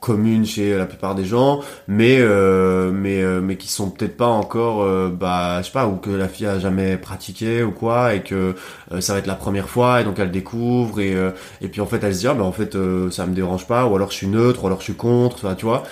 communes 0.00 0.46
chez 0.46 0.76
la 0.76 0.86
plupart 0.86 1.14
des 1.14 1.24
gens, 1.24 1.60
mais 1.88 2.18
euh, 2.20 2.90
mais 2.92 3.22
euh, 3.22 3.40
mais 3.40 3.56
qui 3.56 3.68
sont 3.68 3.90
peut-être 3.90 4.16
pas 4.16 4.28
encore, 4.28 4.82
euh, 4.82 5.08
bah 5.08 5.60
je 5.60 5.66
sais 5.66 5.72
pas, 5.72 5.86
ou 5.86 5.96
que 5.96 6.10
la 6.10 6.28
fille 6.28 6.46
a 6.46 6.58
jamais 6.58 6.96
pratiqué 6.96 7.62
ou 7.62 7.72
quoi, 7.72 8.14
et 8.14 8.22
que 8.22 8.54
ça 9.00 9.12
va 9.12 9.18
être 9.18 9.26
la 9.26 9.34
première 9.34 9.68
fois, 9.68 10.00
et 10.00 10.04
donc 10.04 10.18
elle 10.18 10.30
découvre, 10.30 11.00
et 11.00 11.14
et 11.60 11.68
puis 11.68 11.80
en 11.80 11.86
fait 11.86 12.02
elle 12.04 12.14
se 12.14 12.20
dit 12.20 12.28
ah 12.28 12.34
bah 12.34 12.44
en 12.44 12.52
fait 12.52 12.76
ça 13.10 13.26
me 13.26 13.34
dérange 13.34 13.66
pas, 13.66 13.86
ou 13.86 13.96
alors 13.96 14.10
je 14.10 14.16
suis 14.16 14.28
neutre, 14.28 14.64
ou 14.64 14.66
alors 14.66 14.78
je 14.78 14.84
suis 14.84 14.94
contre, 14.94 15.54
tu 15.56 15.64
vois. 15.66 15.82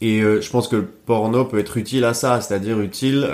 et 0.00 0.20
je 0.20 0.50
pense 0.50 0.68
que 0.68 0.76
le 0.76 0.84
porno 0.84 1.44
peut 1.44 1.58
être 1.58 1.76
utile 1.76 2.04
à 2.04 2.14
ça, 2.14 2.40
c'est-à-dire 2.40 2.80
utile 2.80 3.28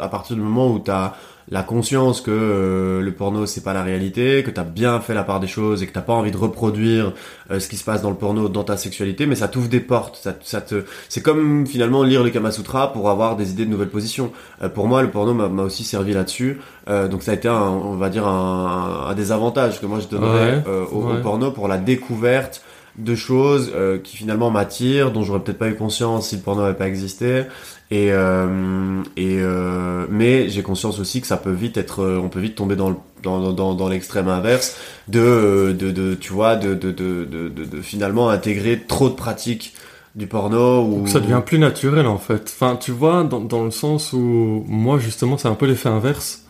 à 0.00 0.08
partir 0.08 0.36
du 0.36 0.42
moment 0.42 0.72
où 0.72 0.78
tu 0.78 0.90
as 0.90 1.14
la 1.48 1.62
conscience 1.62 2.20
que 2.20 2.30
euh, 2.32 3.00
le 3.00 3.12
porno 3.12 3.46
c'est 3.46 3.62
pas 3.62 3.72
la 3.72 3.82
réalité, 3.82 4.42
que 4.42 4.50
t'as 4.50 4.64
bien 4.64 5.00
fait 5.00 5.14
la 5.14 5.22
part 5.22 5.38
des 5.38 5.46
choses 5.46 5.82
et 5.82 5.86
que 5.86 5.92
t'as 5.92 6.00
pas 6.00 6.12
envie 6.12 6.32
de 6.32 6.36
reproduire 6.36 7.12
euh, 7.50 7.60
ce 7.60 7.68
qui 7.68 7.76
se 7.76 7.84
passe 7.84 8.02
dans 8.02 8.10
le 8.10 8.16
porno 8.16 8.48
dans 8.48 8.64
ta 8.64 8.76
sexualité, 8.76 9.26
mais 9.26 9.36
ça 9.36 9.46
t'ouvre 9.46 9.68
des 9.68 9.80
portes, 9.80 10.16
ça, 10.16 10.34
ça 10.42 10.60
te, 10.60 10.84
c'est 11.08 11.22
comme 11.22 11.66
finalement 11.66 12.02
lire 12.02 12.24
le 12.24 12.30
Kama 12.30 12.50
Sutra 12.50 12.92
pour 12.92 13.10
avoir 13.10 13.36
des 13.36 13.50
idées 13.52 13.64
de 13.64 13.70
nouvelles 13.70 13.90
positions. 13.90 14.32
Euh, 14.62 14.68
pour 14.68 14.88
moi, 14.88 15.02
le 15.02 15.10
porno 15.10 15.34
m'a 15.34 15.62
aussi 15.62 15.84
servi 15.84 16.12
là-dessus, 16.12 16.58
donc 16.88 17.22
ça 17.24 17.32
a 17.32 17.34
été, 17.34 17.48
un, 17.48 17.54
on 17.54 17.96
va 17.96 18.10
dire, 18.10 18.26
un, 18.28 19.06
un, 19.08 19.14
des 19.14 19.32
avantages 19.32 19.80
que 19.80 19.86
moi 19.86 19.98
je 19.98 20.06
donnerais 20.06 20.62
au, 20.92 21.10
au, 21.10 21.20
porno 21.20 21.50
pour 21.50 21.66
la 21.66 21.78
découverte 21.78 22.62
de 22.96 23.14
choses 23.14 23.72
qui 24.04 24.16
finalement 24.16 24.50
m'attirent, 24.50 25.10
dont 25.10 25.22
j'aurais 25.22 25.40
peut-être 25.40 25.58
pas 25.58 25.68
eu 25.68 25.74
conscience 25.74 26.28
si 26.28 26.36
le 26.36 26.42
porno 26.42 26.62
n'avait 26.62 26.76
pas 26.76 26.86
existé, 26.86 27.44
et, 27.90 28.08
euh, 28.10 29.02
et 29.16 29.38
euh, 29.38 30.06
mais 30.10 30.48
j'ai 30.48 30.62
conscience 30.62 30.98
aussi 30.98 31.20
que 31.20 31.26
ça 31.26 31.36
peut 31.36 31.52
vite 31.52 31.76
être, 31.76 32.02
euh, 32.02 32.18
on 32.18 32.28
peut 32.28 32.40
vite 32.40 32.56
tomber 32.56 32.74
dans 32.74 33.00
dans, 33.22 33.52
dans, 33.52 33.88
l'extrême 33.88 34.28
inverse 34.28 34.76
de, 35.08 35.74
de, 35.76 35.90
de, 35.90 36.14
tu 36.14 36.32
vois, 36.32 36.54
de, 36.54 36.74
de, 36.74 36.92
de, 36.92 37.24
de, 37.24 37.48
de, 37.48 37.82
finalement 37.82 38.28
intégrer 38.28 38.80
trop 38.86 39.08
de 39.08 39.14
pratiques 39.14 39.74
du 40.14 40.28
porno 40.28 40.84
ou 40.84 41.08
ça 41.08 41.18
devient 41.18 41.42
plus 41.44 41.58
naturel 41.58 42.06
en 42.06 42.18
fait. 42.18 42.52
Enfin, 42.54 42.76
tu 42.76 42.92
vois, 42.92 43.24
dans, 43.24 43.40
dans 43.40 43.64
le 43.64 43.72
sens 43.72 44.12
où 44.12 44.64
moi 44.68 44.98
justement 45.00 45.38
c'est 45.38 45.48
un 45.48 45.56
peu 45.56 45.66
l'effet 45.66 45.88
inverse, 45.88 46.44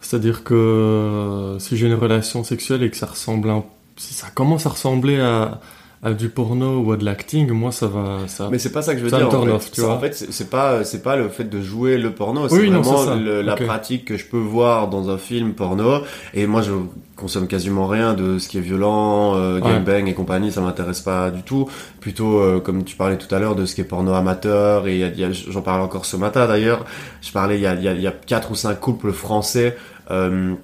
c'est-à-dire 0.00 0.44
que 0.44 1.56
si 1.58 1.76
j'ai 1.76 1.88
une 1.88 1.94
relation 1.94 2.44
sexuelle 2.44 2.84
et 2.84 2.90
que 2.90 2.96
ça 2.96 3.06
ressemble 3.06 3.50
si 3.96 4.14
ça 4.14 4.28
commence 4.32 4.66
à 4.66 4.70
ressembler 4.70 5.18
à 5.20 5.60
à 6.02 6.14
du 6.14 6.30
porno 6.30 6.80
ou 6.80 6.92
à 6.92 6.96
de 6.96 7.04
l'acting, 7.04 7.50
moi 7.50 7.72
ça 7.72 7.86
va. 7.86 8.20
Ça, 8.26 8.48
mais 8.50 8.58
c'est 8.58 8.72
pas 8.72 8.80
ça 8.80 8.94
que 8.94 9.00
je 9.00 9.04
veux 9.04 9.10
dire. 9.10 9.28
En 9.28 9.30
fait, 9.30 9.50
off, 9.50 9.70
tu 9.70 9.80
vois. 9.82 9.92
en 9.92 10.00
fait, 10.00 10.14
c'est 10.14 10.48
pas 10.48 10.82
c'est 10.82 11.02
pas 11.02 11.16
le 11.16 11.28
fait 11.28 11.44
de 11.44 11.60
jouer 11.60 11.98
le 11.98 12.12
porno, 12.12 12.48
c'est 12.48 12.54
oui, 12.54 12.70
vraiment 12.70 13.14
la 13.14 13.54
pratique 13.54 14.06
que 14.06 14.16
je 14.16 14.24
peux 14.24 14.38
voir 14.38 14.88
dans 14.88 15.10
un 15.10 15.18
film 15.18 15.52
porno. 15.52 16.00
Et 16.32 16.46
moi, 16.46 16.62
je 16.62 16.72
consomme 17.16 17.46
quasiment 17.46 17.86
rien 17.86 18.14
de 18.14 18.38
ce 18.38 18.48
qui 18.48 18.56
est 18.56 18.62
violent, 18.62 19.36
euh, 19.36 19.60
gangbang 19.60 20.08
et 20.08 20.14
compagnie, 20.14 20.50
ça 20.50 20.62
m'intéresse 20.62 21.00
pas 21.00 21.30
du 21.30 21.42
tout. 21.42 21.68
Plutôt, 22.00 22.38
euh, 22.38 22.60
comme 22.60 22.82
tu 22.84 22.96
parlais 22.96 23.18
tout 23.18 23.32
à 23.34 23.38
l'heure, 23.38 23.54
de 23.54 23.66
ce 23.66 23.74
qui 23.74 23.82
est 23.82 23.84
porno 23.84 24.14
amateur. 24.14 24.88
Et 24.88 25.12
j'en 25.48 25.60
parlais 25.60 25.84
encore 25.84 26.06
ce 26.06 26.16
matin 26.16 26.46
d'ailleurs. 26.46 26.86
Je 27.20 27.30
parlais, 27.30 27.56
il 27.56 27.60
y 27.60 27.66
a, 27.66 27.74
il 27.74 27.82
y 27.82 27.88
a, 27.88 27.92
il 27.92 28.00
y 28.00 28.06
a 28.06 28.12
quatre 28.12 28.50
ou 28.52 28.54
cinq 28.54 28.80
couples 28.80 29.12
français. 29.12 29.76
Euh, 30.10 30.54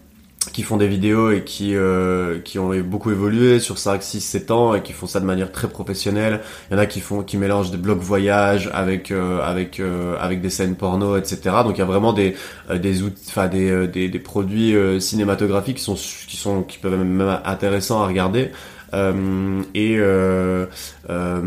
qui 0.56 0.62
font 0.62 0.78
des 0.78 0.88
vidéos 0.88 1.32
et 1.32 1.44
qui 1.44 1.76
euh, 1.76 2.38
qui 2.40 2.58
ont 2.58 2.70
beaucoup 2.80 3.10
évolué 3.10 3.60
sur 3.60 3.76
5 3.76 4.02
6 4.02 4.22
7 4.22 4.50
ans 4.50 4.74
et 4.74 4.80
qui 4.80 4.94
font 4.94 5.06
ça 5.06 5.20
de 5.20 5.26
manière 5.26 5.52
très 5.52 5.68
professionnelle. 5.68 6.40
Il 6.70 6.72
y 6.72 6.76
en 6.76 6.78
a 6.80 6.86
qui 6.86 7.00
font 7.00 7.22
qui 7.22 7.36
mélangent 7.36 7.70
des 7.70 7.76
blogs 7.76 7.98
voyage 7.98 8.70
avec 8.72 9.10
euh, 9.10 9.42
avec 9.42 9.80
euh, 9.80 10.16
avec 10.18 10.40
des 10.40 10.48
scènes 10.48 10.74
porno 10.74 11.18
etc. 11.18 11.56
Donc 11.62 11.76
il 11.76 11.80
y 11.80 11.82
a 11.82 11.84
vraiment 11.84 12.14
des 12.14 12.36
euh, 12.70 12.78
des 12.78 13.02
outils 13.02 13.26
enfin 13.28 13.48
des, 13.48 13.86
des, 13.86 14.08
des 14.08 14.18
produits 14.18 14.74
cinématographiques 14.98 15.76
qui 15.76 15.82
sont 15.82 15.92
qui 15.92 16.38
sont 16.38 16.62
qui 16.62 16.78
peuvent 16.78 16.96
même, 16.96 17.06
même 17.06 17.38
intéressants 17.44 18.02
à 18.02 18.06
regarder. 18.06 18.50
Euh, 18.94 19.62
et 19.74 19.96
euh, 19.98 20.66
euh, 21.10 21.40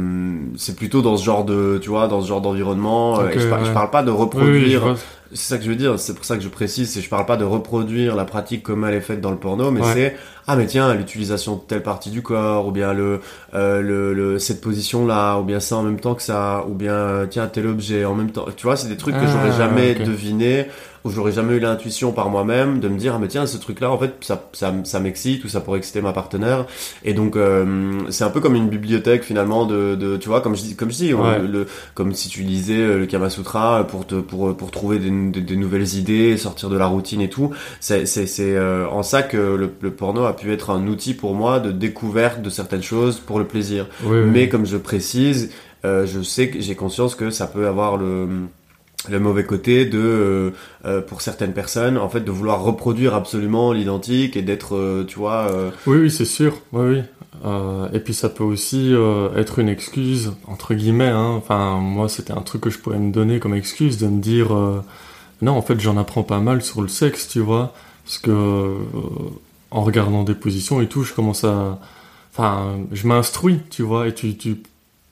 c'est 0.58 0.76
plutôt 0.76 1.02
dans 1.02 1.16
ce 1.16 1.24
genre 1.24 1.46
de 1.46 1.80
tu 1.82 1.90
vois 1.90 2.10
dans 2.10 2.22
ce 2.22 2.28
genre 2.28 2.42
d'environnement 2.42 3.26
je, 3.32 3.40
je, 3.40 3.72
parle 3.72 3.90
pas 3.92 4.04
de 4.04 4.12
reproduire 4.12 4.96
c'est 5.32 5.54
ça 5.54 5.58
que 5.58 5.64
je 5.64 5.70
veux 5.70 5.76
dire, 5.76 6.00
c'est 6.00 6.16
pour 6.16 6.26
ça 6.26 6.36
que 6.36 6.42
je 6.42 6.50
précise, 6.50 6.92
c'est 6.92 7.02
je 7.02 7.10
parle 7.10 7.26
pas 7.26 7.38
de 7.38 7.44
reproduire 7.44 8.16
la 8.16 8.26
pratique 8.26 8.64
comme 8.64 8.84
elle 8.86 8.96
est 8.96 9.02
faite 9.02 9.22
dans 9.22 9.32
le 9.32 9.38
porno, 9.38 9.70
mais 9.70 9.82
c'est 9.94 10.16
ah 10.48 10.56
mais 10.56 10.66
tiens 10.66 10.96
l'utilisation 10.96 11.58
de 11.58 11.62
telle 11.62 11.84
partie 11.84 12.10
du 12.10 12.24
corps 12.24 12.66
ou 12.66 12.72
bien 12.72 12.94
le, 12.94 13.22
euh, 13.54 13.82
le, 13.82 14.14
le, 14.16 14.40
cette 14.40 14.62
position 14.62 15.06
là 15.06 15.38
ou 15.38 15.44
bien 15.44 15.60
ça 15.60 15.76
en 15.76 15.84
même 15.84 16.00
temps 16.00 16.16
que 16.16 16.24
ça 16.24 16.66
ou 16.68 16.74
bien 16.74 16.94
euh, 16.94 17.26
tiens 17.28 17.46
tel 17.48 17.68
objet 17.68 18.04
en 18.06 18.16
même 18.16 18.32
temps. 18.32 18.46
Tu 18.58 18.64
vois, 18.64 18.76
c'est 18.76 18.88
des 18.88 18.98
trucs 18.98 19.14
que 19.14 19.28
j'aurais 19.28 19.52
ah, 19.54 19.58
jamais 19.58 19.94
deviné 19.94 20.66
où 21.04 21.10
j'aurais 21.10 21.32
jamais 21.32 21.56
eu 21.56 21.60
l'intuition 21.60 22.12
par 22.12 22.30
moi-même 22.30 22.80
de 22.80 22.88
me 22.88 22.98
dire 22.98 23.14
ah 23.16 23.20
mais 23.20 23.28
tiens 23.28 23.46
ce 23.46 23.58
truc 23.58 23.80
là 23.80 23.92
en 23.92 23.98
fait 23.98 24.14
ça 24.22 24.50
ça, 24.54 24.74
ça 24.84 25.00
m'excite 25.00 25.44
ou 25.44 25.50
ça 25.50 25.62
pourrait 25.62 25.80
exciter 25.80 26.02
ma 26.02 26.14
partenaire 26.14 26.66
et 27.04 27.14
donc 27.14 27.36
euh, 27.36 28.02
c'est 28.10 28.24
un 28.24 28.30
peu 28.30 28.40
comme 28.40 28.56
une 28.56 28.70
bibliothèque 28.70 29.24
finalement 29.24 29.66
de, 29.66 29.96
de 29.96 30.18
tu 30.18 30.30
vois 30.30 30.42
comme 30.42 30.56
je 30.56 30.62
dis 30.62 30.76
comme 30.76 30.92
je 30.92 30.96
dis 30.96 31.10
le, 31.12 31.68
comme 31.94 32.14
si 32.14 32.30
tu 32.30 32.42
lisais 32.42 32.98
le 32.98 33.06
Kama 33.06 33.30
Sutra 33.30 33.86
pour 33.86 34.08
te 34.08 34.16
pour 34.16 34.56
pour 34.56 34.72
trouver 34.72 35.00
des 35.00 35.10
des, 35.10 35.56
nouvelles 35.56 35.96
idées, 35.96 36.38
sortir 36.38 36.70
de 36.70 36.78
la 36.78 36.88
routine 36.88 37.22
et 37.22 37.30
tout. 37.30 37.52
C'est 37.80 38.06
euh, 38.40 38.88
en 38.88 39.04
ça 39.04 39.24
que 39.24 39.38
le, 39.38 39.92
porno 39.92 40.26
a 40.26 40.36
pu 40.36 40.52
être 40.52 40.70
un 40.70 40.88
outil 40.88 41.14
pour 41.14 41.34
moi 41.34 41.60
de 41.60 41.72
découverte 41.72 42.42
de 42.42 42.50
certaines 42.50 42.84
choses 42.84 43.20
pour 43.20 43.40
le 43.40 43.46
plaisir. 43.46 43.88
Mais 44.06 44.50
comme 44.50 44.66
je 44.66 44.78
précise, 44.78 45.52
euh, 45.86 46.06
je 46.06 46.22
sais 46.22 46.50
que 46.50 46.60
j'ai 46.60 46.76
conscience 46.76 47.16
que 47.16 47.30
ça 47.30 47.48
peut 47.48 47.68
avoir 47.68 47.98
le 47.98 48.28
le 49.08 49.20
mauvais 49.20 49.46
côté 49.46 49.86
de 49.86 49.98
euh, 49.98 50.52
euh, 50.86 51.02
pour 51.02 51.22
certaines 51.22 51.54
personnes 51.54 51.98
en 51.98 52.10
fait 52.10 52.22
de 52.22 52.32
vouloir 52.32 52.62
reproduire 52.62 53.14
absolument 53.14 53.72
l'identique 53.72 54.36
et 54.36 54.42
d'être 54.42 54.76
euh, 54.76 55.06
tu 55.06 55.18
vois 55.18 55.50
oui 55.86 56.00
oui 56.00 56.12
c'est 56.12 56.26
sûr. 56.26 56.58
Oui 56.74 57.02
et 57.94 58.00
puis 58.02 58.14
ça 58.14 58.28
peut 58.28 58.44
aussi 58.44 58.94
être 59.38 59.60
une 59.60 59.70
excuse 59.70 60.34
entre 60.48 60.74
guillemets 60.74 61.08
hein. 61.08 61.30
enfin 61.38 61.78
moi 61.78 62.10
c'était 62.10 62.34
un 62.34 62.42
truc 62.42 62.64
que 62.64 62.70
je 62.70 62.80
pourrais 62.80 63.00
me 63.00 63.14
donner 63.14 63.40
comme 63.40 63.54
excuse 63.54 63.98
de 63.98 64.08
me 64.08 64.20
dire 64.20 64.50
non 65.42 65.54
en 65.54 65.62
fait 65.62 65.80
j'en 65.80 65.96
apprends 65.96 66.24
pas 66.24 66.40
mal 66.40 66.62
sur 66.62 66.82
le 66.82 66.90
sexe 66.90 67.30
tu 67.30 67.40
vois. 67.40 67.74
Parce 68.04 68.18
que 68.18 68.76
en 69.72 69.84
regardant 69.84 70.24
des 70.24 70.34
positions 70.34 70.82
et 70.82 70.88
tout 70.88 71.04
je 71.04 71.14
commence 71.14 71.46
à 71.46 71.80
enfin 72.34 72.78
je 72.92 73.08
m'instruis 73.08 73.62
tu 73.70 73.84
vois. 73.84 74.10
Et 74.10 74.14
tu, 74.14 74.36
tu 74.36 74.58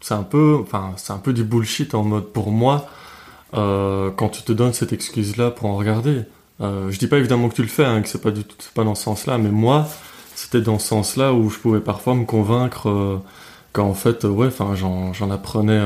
c'est 0.02 0.16
un 0.16 0.24
peu 0.24 0.58
enfin 0.62 0.96
c'est 0.98 1.14
un 1.14 1.20
peu 1.20 1.32
du 1.32 1.46
bullshit 1.46 1.96
en 1.96 2.04
mode 2.04 2.26
pour 2.34 2.52
moi 2.52 2.90
euh, 3.54 4.12
quand 4.12 4.30
tu 4.30 4.44
te 4.44 4.52
donnes 4.52 4.74
cette 4.74 4.94
excuse-là 4.94 5.52
pour 5.52 5.70
en 5.70 5.78
regarder. 5.78 6.24
Euh, 6.60 6.90
je 6.90 6.98
dis 6.98 7.08
pas 7.08 7.18
évidemment 7.18 7.50
que 7.50 7.56
tu 7.56 7.62
le 7.62 7.68
fais, 7.68 7.86
hein, 7.86 8.02
que 8.02 8.10
c'est 8.10 8.22
pas 8.22 8.32
du 8.32 8.44
tout, 8.44 8.56
pas 8.74 8.84
dans 8.84 8.96
ce 8.96 9.04
sens-là, 9.04 9.38
mais 9.38 9.50
moi, 9.50 9.88
c'était 10.36 10.62
dans 10.62 10.80
ce 10.80 10.88
sens-là 10.88 11.34
où 11.34 11.50
je 11.50 11.60
pouvais 11.60 11.80
parfois 11.80 12.16
me 12.16 12.26
convaincre 12.26 12.90
euh, 12.90 13.18
qu'en 13.74 13.94
fait, 13.94 14.26
euh, 14.26 14.30
ouais, 14.30 14.48
enfin, 14.48 14.74
j'en 14.76 15.32
apprenais 15.32 15.82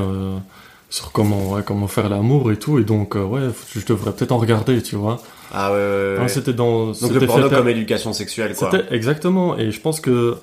sur 0.89 1.11
comment, 1.11 1.51
ouais, 1.51 1.63
comment 1.65 1.87
faire 1.87 2.09
l'amour 2.09 2.51
et 2.51 2.57
tout, 2.57 2.79
et 2.79 2.83
donc, 2.83 3.15
ouais, 3.15 3.49
je 3.75 3.85
devrais 3.85 4.13
peut-être 4.13 4.31
en 4.31 4.37
regarder, 4.37 4.81
tu 4.81 4.95
vois. 4.95 5.21
Ah 5.53 5.73
ouais, 5.73 5.77
ouais, 5.77 6.17
ouais. 6.21 6.27
C'était 6.29 6.53
dans. 6.53 6.91
Donc 6.93 7.11
le 7.11 7.27
porno 7.27 7.49
comme 7.49 7.67
éducation 7.67 8.13
sexuelle, 8.13 8.55
quoi. 8.55 8.71
Exactement, 8.91 9.57
et 9.57 9.71
je 9.71 9.81
pense 9.81 9.99
que 9.99 10.37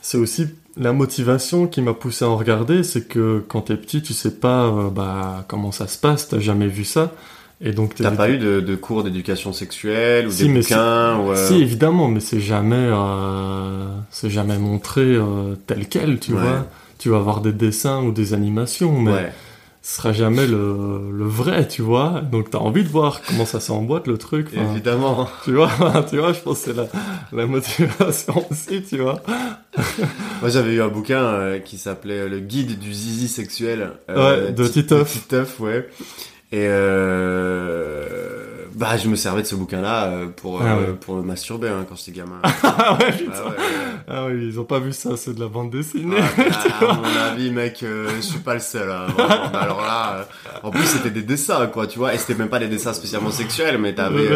c'est 0.00 0.18
aussi 0.18 0.46
la 0.76 0.92
motivation 0.92 1.66
qui 1.66 1.82
m'a 1.82 1.94
poussé 1.94 2.24
à 2.24 2.28
en 2.28 2.36
regarder, 2.36 2.82
c'est 2.82 3.06
que 3.06 3.42
quand 3.46 3.62
t'es 3.62 3.76
petit, 3.76 4.02
tu 4.02 4.12
sais 4.12 4.32
pas 4.32 4.66
euh, 4.66 4.90
bah, 4.90 5.44
comment 5.48 5.72
ça 5.72 5.86
se 5.86 5.98
passe, 5.98 6.28
t'as 6.28 6.40
jamais 6.40 6.68
vu 6.68 6.84
ça. 6.84 7.12
Et 7.64 7.70
donc 7.70 7.94
t'as 7.94 8.10
pas 8.10 8.28
eu 8.28 8.38
de, 8.38 8.74
cours 8.74 9.04
d'éducation 9.04 9.52
sexuelle 9.52 10.26
ou 10.26 10.32
des 10.32 10.48
bouquins 10.48 11.18
ou, 11.18 11.30
euh, 11.30 11.48
Si 11.48 11.54
évidemment, 11.62 12.08
mais 12.08 12.18
c'est 12.18 12.40
jamais 12.40 12.74
euh, 12.76 13.86
c'est 14.10 14.30
jamais 14.30 14.58
montré 14.58 15.16
tel 15.66 15.88
quel, 15.88 16.18
tu 16.18 16.32
vois. 16.32 16.66
Tu 16.98 17.08
vas 17.10 17.18
avoir 17.18 17.40
des 17.40 17.52
dessins 17.52 18.02
ou 18.02 18.10
des 18.10 18.34
animations, 18.34 19.00
mais 19.00 19.32
ce 19.84 19.96
sera 19.96 20.12
jamais 20.12 20.46
le, 20.46 21.10
le 21.12 21.24
vrai, 21.24 21.66
tu 21.66 21.82
vois. 21.82 22.20
Donc 22.20 22.50
t'as 22.50 22.58
envie 22.58 22.84
de 22.84 22.88
voir 22.88 23.20
comment 23.26 23.44
ça 23.44 23.58
s'emboîte 23.58 24.06
le 24.06 24.16
truc. 24.16 24.48
Évidemment. 24.54 25.28
Tu 25.44 25.54
vois, 25.54 25.70
tu 26.08 26.18
vois, 26.18 26.32
je 26.32 26.38
pense 26.40 26.62
que 26.62 26.70
c'est 26.70 26.76
la, 26.76 26.86
la 27.32 27.46
motivation 27.46 28.46
aussi, 28.48 28.82
tu 28.84 28.98
vois. 28.98 29.20
Moi 30.40 30.50
j'avais 30.50 30.74
eu 30.74 30.82
un 30.82 30.88
bouquin 30.88 31.22
euh, 31.24 31.58
qui 31.58 31.78
s'appelait 31.78 32.28
Le 32.28 32.38
guide 32.38 32.78
du 32.78 32.94
zizi 32.94 33.26
sexuel. 33.26 33.90
Euh, 34.08 34.46
ouais, 34.46 34.52
de 34.52 34.68
Titeuf. 34.68 35.10
Titeuf, 35.12 35.58
ouais. 35.58 35.88
Et 36.52 36.66
euh, 36.68 38.51
bah, 38.74 38.96
je 38.96 39.08
me 39.08 39.16
servais 39.16 39.42
de 39.42 39.46
ce 39.46 39.54
bouquin-là 39.54 40.04
euh, 40.04 40.26
pour, 40.28 40.60
ah 40.62 40.76
euh, 40.76 40.92
pour 40.94 41.16
me 41.16 41.22
masturber 41.22 41.68
hein, 41.68 41.84
quand 41.88 41.96
j'étais 41.96 42.12
gamin. 42.18 42.40
ah 42.62 42.96
ouais, 42.98 43.12
putain. 43.12 43.32
Ah, 43.34 43.48
ouais, 43.48 43.56
ah 44.08 44.26
oui, 44.26 44.48
ils 44.48 44.60
ont 44.60 44.64
pas 44.64 44.78
vu 44.78 44.92
ça, 44.92 45.16
c'est 45.16 45.34
de 45.34 45.40
la 45.40 45.48
bande 45.48 45.70
dessinée. 45.70 46.16
Ah, 46.20 46.84
à 46.90 46.94
mon 46.94 47.04
avis, 47.04 47.50
mec, 47.50 47.82
euh, 47.82 48.08
je 48.16 48.20
suis 48.20 48.38
pas 48.38 48.54
le 48.54 48.60
seul. 48.60 48.90
Hein, 48.90 49.06
alors 49.54 49.82
là, 49.82 50.26
en 50.62 50.70
plus, 50.70 50.84
c'était 50.84 51.10
des 51.10 51.22
dessins, 51.22 51.66
quoi, 51.66 51.86
tu 51.86 51.98
vois. 51.98 52.14
Et 52.14 52.18
c'était 52.18 52.34
même 52.34 52.48
pas 52.48 52.58
des 52.58 52.68
dessins 52.68 52.92
spécialement 52.92 53.30
sexuels, 53.30 53.78
mais 53.78 53.94
t'avais 53.94 54.28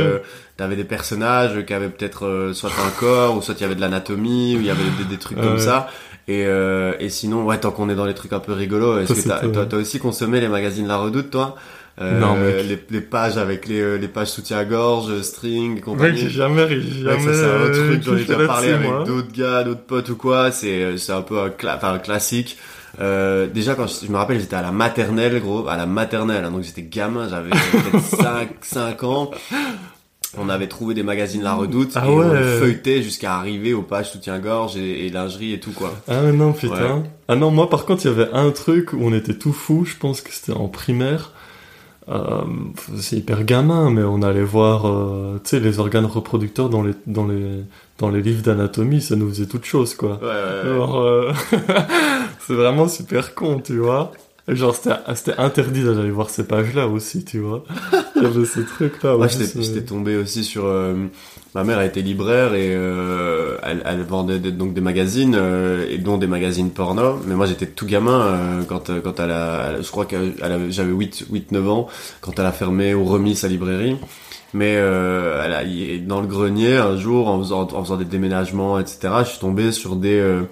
t'avais 0.57 0.77
des 0.77 0.85
personnages 0.85 1.67
qui 1.67 1.75
avaient 1.75 1.91
peut-être 1.91 2.51
soit 2.55 2.71
un 2.71 2.91
corps, 2.99 3.37
ou 3.37 3.43
soit 3.43 3.55
il 3.59 3.61
y 3.61 3.65
avait 3.65 3.75
de 3.75 3.81
l'anatomie, 3.81 4.57
ou 4.57 4.61
il 4.61 4.67
y 4.67 4.71
avait 4.71 4.83
des, 4.99 5.05
des 5.05 5.19
trucs 5.19 5.41
comme 5.41 5.59
ça. 5.59 5.89
Et, 6.29 6.43
et 6.43 7.09
sinon, 7.09 7.45
ouais, 7.45 7.59
tant 7.59 7.71
qu'on 7.71 7.89
est 7.89 7.95
dans 7.95 8.07
les 8.07 8.15
trucs 8.15 8.33
un 8.33 8.41
peu 8.41 8.53
rigolos, 8.53 8.99
est-ce 9.01 9.23
que 9.23 9.29
t'as, 9.29 9.67
toi, 9.67 9.79
aussi 9.79 9.99
consommé 9.99 10.41
les 10.41 10.49
magazines 10.49 10.87
La 10.87 10.99
Redoute, 10.99 11.31
toi? 11.31 11.57
euh, 11.57 11.76
non, 12.01 12.37
Les, 12.37 12.79
les, 12.91 13.01
pages 13.01 13.39
avec 13.39 13.67
les, 13.67 13.81
euh, 13.81 13.97
les 13.97 14.09
pages 14.09 14.29
soutien-gorge, 14.29 15.23
string, 15.23 15.81
compagnie. 15.81 16.13
Mec, 16.13 16.21
j'ai 16.21 16.31
jamais, 16.31 16.81
jamais. 16.81 17.19
ça, 17.19 17.35
c'est 17.35 17.45
un 17.45 17.71
truc, 17.71 18.03
j'en 18.03 18.17
ai 18.17 18.25
déjà 18.25 18.47
parlé 18.47 18.69
avec 18.71 18.91
d'autres 19.07 19.33
gars, 19.33 19.65
d'autres 19.65 19.85
potes 19.85 20.11
ou 20.11 20.17
quoi. 20.17 20.53
C'est, 20.53 20.83
euh, 20.83 20.97
c'est 20.99 21.13
un 21.13 21.23
peu 21.23 21.41
un, 21.41 21.51
enfin, 21.75 21.95
un 21.95 21.99
classique. 21.99 22.59
Euh, 23.01 23.47
déjà 23.47 23.75
quand 23.75 23.87
je, 23.87 24.11
me 24.11 24.17
rappelle 24.17 24.41
j'étais 24.41 24.57
à 24.57 24.63
la 24.63 24.73
maternelle 24.73 25.39
gros 25.43 25.69
à 25.69 25.77
la 25.77 25.85
maternelle 25.85 26.47
hein, 26.47 26.51
donc 26.51 26.63
j'étais 26.63 26.81
gamin 26.81 27.29
j'avais 27.29 27.51
peut-être 27.73 28.01
5, 28.03 28.49
5 28.63 29.05
ans 29.05 29.31
on 30.39 30.49
avait 30.49 30.67
trouvé 30.67 30.95
des 30.95 31.03
magazines 31.03 31.43
La 31.43 31.53
Redoute 31.53 31.93
ah 31.95 32.07
et 32.07 32.11
ouais. 32.11 32.25
on 32.25 32.61
feuilletait 32.61 33.03
jusqu'à 33.03 33.37
arriver 33.37 33.75
aux 33.75 33.83
pages 33.83 34.13
soutien-gorge 34.13 34.79
et, 34.79 35.11
lingerie 35.11 35.53
et 35.53 35.61
tout 35.61 35.73
quoi. 35.73 35.95
Ah 36.09 36.33
non 36.33 36.53
putain. 36.53 37.05
Ah 37.29 37.37
non 37.37 37.51
moi 37.51 37.69
par 37.69 37.85
contre 37.85 38.07
il 38.07 38.09
y 38.09 38.11
avait 38.11 38.31
un 38.33 38.51
truc 38.51 38.93
où 38.93 38.99
on 39.03 39.13
était 39.13 39.35
tout 39.35 39.53
fou, 39.53 39.85
je 39.85 39.97
pense 39.97 40.21
que 40.21 40.33
c'était 40.33 40.53
en 40.53 40.69
primaire. 40.69 41.33
Euh, 42.09 42.45
c'est 42.99 43.17
hyper 43.17 43.43
gamin, 43.43 43.91
mais 43.91 44.03
on 44.03 44.23
allait 44.23 44.45
voir, 44.45 44.87
euh, 44.87 45.41
tu 45.43 45.51
sais, 45.51 45.61
les 45.61 45.81
organes 45.81 46.07
reproducteurs 46.07 46.71
dans 46.71 46.83
les 46.83 46.93
dans 47.07 47.27
les 47.27 47.65
dans 47.99 48.11
les 48.11 48.23
livres 48.23 48.43
d'anatomie, 48.43 49.01
ça 49.01 49.17
nous 49.17 49.29
faisait 49.29 49.47
toute 49.47 49.65
chose, 49.65 49.95
quoi. 49.95 50.21
Ouais, 50.23 50.27
ouais, 50.27 50.97
euh, 50.97 51.33
c'est 52.47 52.55
vraiment 52.55 52.87
super 52.87 53.35
con, 53.35 53.61
tu 53.61 53.79
vois. 53.79 54.13
Genre, 54.49 54.77
c'était 54.77 55.39
interdit 55.39 55.83
d'aller 55.83 56.11
voir 56.11 56.31
ces 56.31 56.47
pages-là 56.47 56.87
aussi, 56.87 57.25
tu 57.25 57.41
vois. 57.41 57.65
Il 58.15 58.23
y 58.23 58.27
avait 58.27 58.45
ce 58.45 58.61
truc-là. 58.61 59.17
Moi, 59.17 59.27
j'étais 59.27 59.83
tombé 59.83 60.17
aussi 60.17 60.45
sur... 60.45 60.67
Euh, 60.67 60.95
ma 61.57 61.65
mère 61.65 61.79
a 61.79 61.85
été 61.85 62.01
libraire 62.01 62.55
et 62.55 62.69
euh, 62.71 63.57
elle, 63.65 63.83
elle, 63.85 64.03
vendait 64.03 64.39
donc 64.39 64.73
des 64.73 64.81
magazines, 64.81 65.35
euh, 65.37 65.87
et 65.91 65.99
dont 65.99 66.17
des 66.17 66.29
magazines 66.29 66.71
porno. 66.71 67.19
Mais 67.27 67.35
moi, 67.35 67.47
j'étais 67.47 67.67
tout 67.67 67.87
gamin 67.87 68.21
euh, 68.21 68.63
quand, 68.69 68.91
quand 69.03 69.19
elle 69.19 69.33
a... 69.33 69.83
je 69.83 69.91
crois 69.91 70.05
que 70.05 70.17
j'avais 70.69 70.93
8-9 70.93 71.69
ans, 71.69 71.89
quand 72.21 72.39
elle 72.39 72.47
a 72.47 72.53
fermé 72.53 72.95
ou 72.95 73.05
remis 73.05 73.35
sa 73.35 73.49
librairie. 73.49 73.97
Mais 74.55 74.75
elle 74.75 75.53
a, 75.53 75.65
dans 76.07 76.21
le 76.21 76.29
grenier, 76.29 76.77
un 76.77 76.97
jour, 76.97 77.29
en 77.29 77.39
faisant, 77.39 77.69
en 77.73 77.83
faisant 77.83 77.97
des 77.97 78.05
déménagements, 78.05 78.79
etc., 78.79 79.09
je 79.21 79.31
suis 79.31 79.39
tombé 79.41 79.73
sur 79.73 79.97
des 79.97 80.19
euh, 80.19 80.43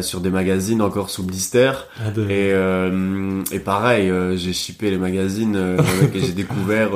sur 0.00 0.20
des 0.20 0.30
magazines 0.30 0.80
encore 0.80 1.10
sous 1.10 1.22
blister. 1.22 1.72
Ah, 2.00 2.08
et, 2.16 2.50
euh, 2.52 3.42
et 3.52 3.58
pareil, 3.58 4.10
euh, 4.10 4.36
j'ai 4.36 4.52
shippé 4.52 4.90
les 4.90 4.96
magazines 4.96 5.56
et 6.14 6.20
j'ai 6.20 6.32
découvert, 6.32 6.90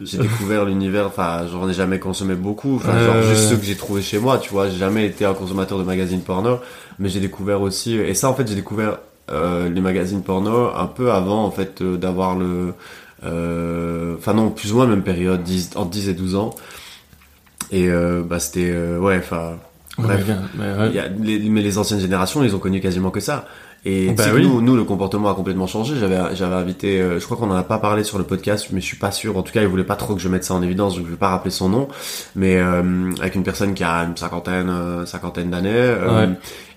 j'ai 0.00 0.18
découvert 0.18 0.64
l'univers. 0.64 1.06
Enfin, 1.06 1.46
j'en 1.50 1.68
ai 1.68 1.72
jamais 1.72 1.98
consommé 1.98 2.34
beaucoup. 2.34 2.76
Enfin, 2.76 2.98
genre 2.98 3.22
juste 3.22 3.48
ceux 3.48 3.56
que 3.56 3.64
j'ai 3.64 3.76
trouvé 3.76 4.02
chez 4.02 4.18
moi, 4.18 4.38
tu 4.38 4.50
vois. 4.50 4.68
J'ai 4.68 4.78
jamais 4.78 5.06
été 5.06 5.24
un 5.24 5.34
consommateur 5.34 5.78
de 5.78 5.84
magazines 5.84 6.22
porno, 6.22 6.60
mais 6.98 7.08
j'ai 7.08 7.20
découvert 7.20 7.60
aussi. 7.60 7.96
Et 7.96 8.14
ça, 8.14 8.28
en 8.28 8.34
fait, 8.34 8.46
j'ai 8.46 8.54
découvert 8.54 8.98
les 9.30 9.80
magazines 9.80 10.22
porno 10.22 10.70
un 10.74 10.86
peu 10.86 11.10
avant, 11.10 11.44
en 11.44 11.50
fait, 11.50 11.82
d'avoir 11.82 12.36
le. 12.36 12.74
Enfin 13.22 14.34
non, 14.34 14.50
plus 14.50 14.72
ou 14.72 14.76
moins 14.76 14.86
même 14.86 15.02
période, 15.02 15.42
10, 15.42 15.70
entre 15.74 15.90
10 15.90 16.08
et 16.08 16.14
12 16.14 16.36
ans. 16.36 16.54
Et 17.72 17.88
bah 17.88 18.38
c'était 18.38 18.72
ouais, 18.98 19.18
enfin 19.18 19.56
Bref, 19.98 20.24
mais, 20.56 20.90
y 20.90 20.98
a 20.98 21.08
les, 21.08 21.38
mais 21.50 21.60
les 21.60 21.76
anciennes 21.76 22.00
générations, 22.00 22.42
ils 22.42 22.56
ont 22.56 22.58
connu 22.58 22.80
quasiment 22.80 23.10
que 23.10 23.20
ça. 23.20 23.46
Et 23.84 24.12
bah 24.12 24.26
nous, 24.38 24.62
nous, 24.62 24.76
le 24.76 24.84
comportement 24.84 25.28
a 25.28 25.34
complètement 25.34 25.66
changé. 25.66 25.96
J'avais, 25.98 26.36
j'avais 26.36 26.54
invité, 26.54 27.00
euh, 27.00 27.18
je 27.18 27.24
crois 27.24 27.36
qu'on 27.36 27.50
en 27.50 27.56
a 27.56 27.64
pas 27.64 27.78
parlé 27.78 28.04
sur 28.04 28.16
le 28.16 28.22
podcast, 28.22 28.68
mais 28.70 28.80
je 28.80 28.86
suis 28.86 28.96
pas 28.96 29.10
sûr. 29.10 29.36
En 29.36 29.42
tout 29.42 29.52
cas, 29.52 29.60
il 29.60 29.66
voulait 29.66 29.82
pas 29.82 29.96
trop 29.96 30.14
que 30.14 30.20
je 30.20 30.28
mette 30.28 30.44
ça 30.44 30.54
en 30.54 30.62
évidence, 30.62 30.94
donc 30.94 31.06
je 31.06 31.10
vais 31.10 31.16
pas 31.16 31.30
rappeler 31.30 31.50
son 31.50 31.68
nom. 31.68 31.88
Mais 32.36 32.58
euh, 32.58 33.10
avec 33.18 33.34
une 33.34 33.42
personne 33.42 33.74
qui 33.74 33.82
a 33.82 34.04
une 34.04 34.16
cinquantaine, 34.16 34.68
euh, 34.70 35.04
cinquantaine 35.04 35.50
d'années, 35.50 35.96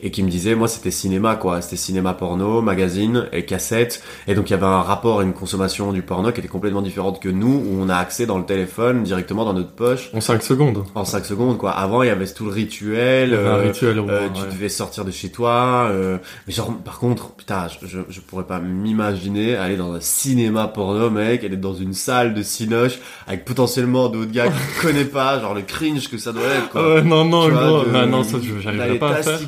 et 0.02 0.12
qui 0.12 0.24
me 0.24 0.30
disait, 0.30 0.56
moi, 0.56 0.68
c'était 0.68 0.92
cinéma, 0.92 1.36
quoi. 1.36 1.62
C'était 1.62 1.76
cinéma 1.76 2.14
porno, 2.14 2.62
magazine 2.62 3.28
et 3.32 3.46
cassette. 3.46 4.04
Et 4.28 4.36
donc, 4.36 4.50
il 4.50 4.54
y 4.54 4.56
avait 4.56 4.66
un 4.66 4.82
rapport 4.82 5.20
à 5.20 5.24
une 5.24 5.34
consommation 5.34 5.92
du 5.92 6.02
porno 6.02 6.32
qui 6.32 6.40
était 6.40 6.50
complètement 6.50 6.82
différente 6.82 7.22
que 7.22 7.30
nous, 7.30 7.64
où 7.66 7.78
on 7.80 7.90
a 7.90 7.96
accès 7.96 8.26
dans 8.26 8.38
le 8.38 8.46
téléphone, 8.46 9.04
directement 9.04 9.46
dans 9.46 9.54
notre 9.54 9.72
poche. 9.72 10.10
En 10.14 10.22
5 10.22 10.44
secondes. 10.44 10.84
En 10.96 11.06
5 11.06 11.26
secondes, 11.26 11.58
quoi. 11.58 11.72
Avant, 11.72 12.04
il 12.04 12.08
y 12.08 12.10
avait 12.10 12.26
tout 12.28 12.46
le 12.46 12.52
rituel. 12.52 13.34
un 13.34 13.58
rituel, 13.58 14.02
Tu 14.34 14.56
devais 14.56 14.70
sortir 14.70 15.06
de 15.06 15.12
chez 15.12 15.30
toi. 15.30 15.92
mais 16.48 16.54
genre, 16.54 16.74
par 16.84 17.00
contre, 17.00 17.30
putain, 17.32 17.68
je, 17.82 18.00
je, 18.10 18.20
pourrais 18.20 18.46
pas 18.46 18.60
m'imaginer 18.60 19.56
aller 19.56 19.78
dans 19.78 19.94
un 19.94 20.00
cinéma 20.00 20.68
porno, 20.68 21.10
mec, 21.10 21.44
aller 21.44 21.58
dans 21.58 21.74
une 21.74 21.94
salle 21.94 22.34
de 22.34 22.42
cinoche 22.42 23.00
avec 23.28 23.46
potentiellement 23.46 24.10
d'autres 24.10 24.32
gars 24.32 24.48
qui 24.48 24.82
connaissent 24.82 25.10
pas, 25.10 25.40
genre 25.40 25.54
le 25.54 25.62
cringe 25.62 26.10
que 26.10 26.18
ça 26.18 26.32
doit 26.32 26.44
être, 26.44 26.70
quoi. 26.70 27.02
non, 27.02 27.26
non, 27.26 27.50
gros, 27.50 27.86
non, 27.86 28.08
non, 28.08 28.24
ça, 28.24 28.38
j'arriverais 28.62 28.98
pas 28.98 29.12
à 29.12 29.24
faire. 29.24 29.40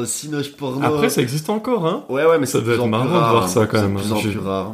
Un 0.00 0.06
cinoche 0.06 0.52
porno. 0.52 0.84
Après, 0.84 1.08
ça 1.08 1.22
existe 1.22 1.50
encore, 1.50 1.86
hein. 1.86 2.04
Ouais, 2.08 2.24
ouais, 2.24 2.38
mais 2.38 2.46
ça 2.46 2.60
doit 2.60 2.74
être 2.74 2.86
marrant 2.86 3.04
de 3.04 3.10
voir 3.10 3.48
ça, 3.48 3.66
quand 3.66 3.80
même. 3.80 3.98
C'est 3.98 4.04
plus 4.04 4.12
en 4.12 4.20
plus 4.20 4.38
rare. 4.38 4.72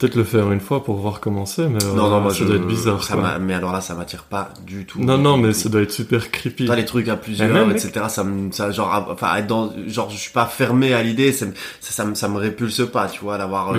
Peut-être 0.00 0.14
le 0.14 0.24
faire 0.24 0.50
une 0.50 0.60
fois 0.60 0.82
pour 0.82 0.96
voir 0.96 1.20
comment 1.20 1.44
c'est, 1.44 1.68
mais 1.68 1.78
non, 1.94 2.08
non, 2.08 2.20
moi, 2.22 2.32
ça 2.32 2.46
doit 2.46 2.56
être 2.56 2.66
bizarre. 2.66 3.04
Ça 3.04 3.38
mais 3.38 3.52
alors 3.52 3.70
là, 3.70 3.82
ça 3.82 3.94
m'attire 3.94 4.22
pas 4.22 4.48
du 4.66 4.86
tout. 4.86 4.98
Non, 4.98 5.18
non, 5.18 5.36
mais 5.36 5.52
ça 5.52 5.68
doit 5.68 5.82
être 5.82 5.92
super 5.92 6.30
creepy. 6.30 6.64
Pas 6.64 6.74
les 6.74 6.86
trucs 6.86 7.08
à 7.08 7.16
plusieurs, 7.16 7.70
etc. 7.70 8.06
Ça 8.08 8.24
me, 8.24 8.50
ça, 8.50 8.70
genre, 8.70 9.08
enfin, 9.10 9.36
être 9.36 9.46
dans, 9.46 9.70
genre, 9.86 10.08
je 10.08 10.16
suis 10.16 10.32
pas 10.32 10.46
fermé 10.46 10.94
à 10.94 11.02
l'idée, 11.02 11.32
ça, 11.32 11.44
ça, 11.80 12.06
me, 12.06 12.14
ça 12.14 12.28
me 12.28 12.38
répulse 12.38 12.82
pas, 12.90 13.08
tu 13.08 13.20
vois, 13.20 13.36
d'avoir. 13.36 13.74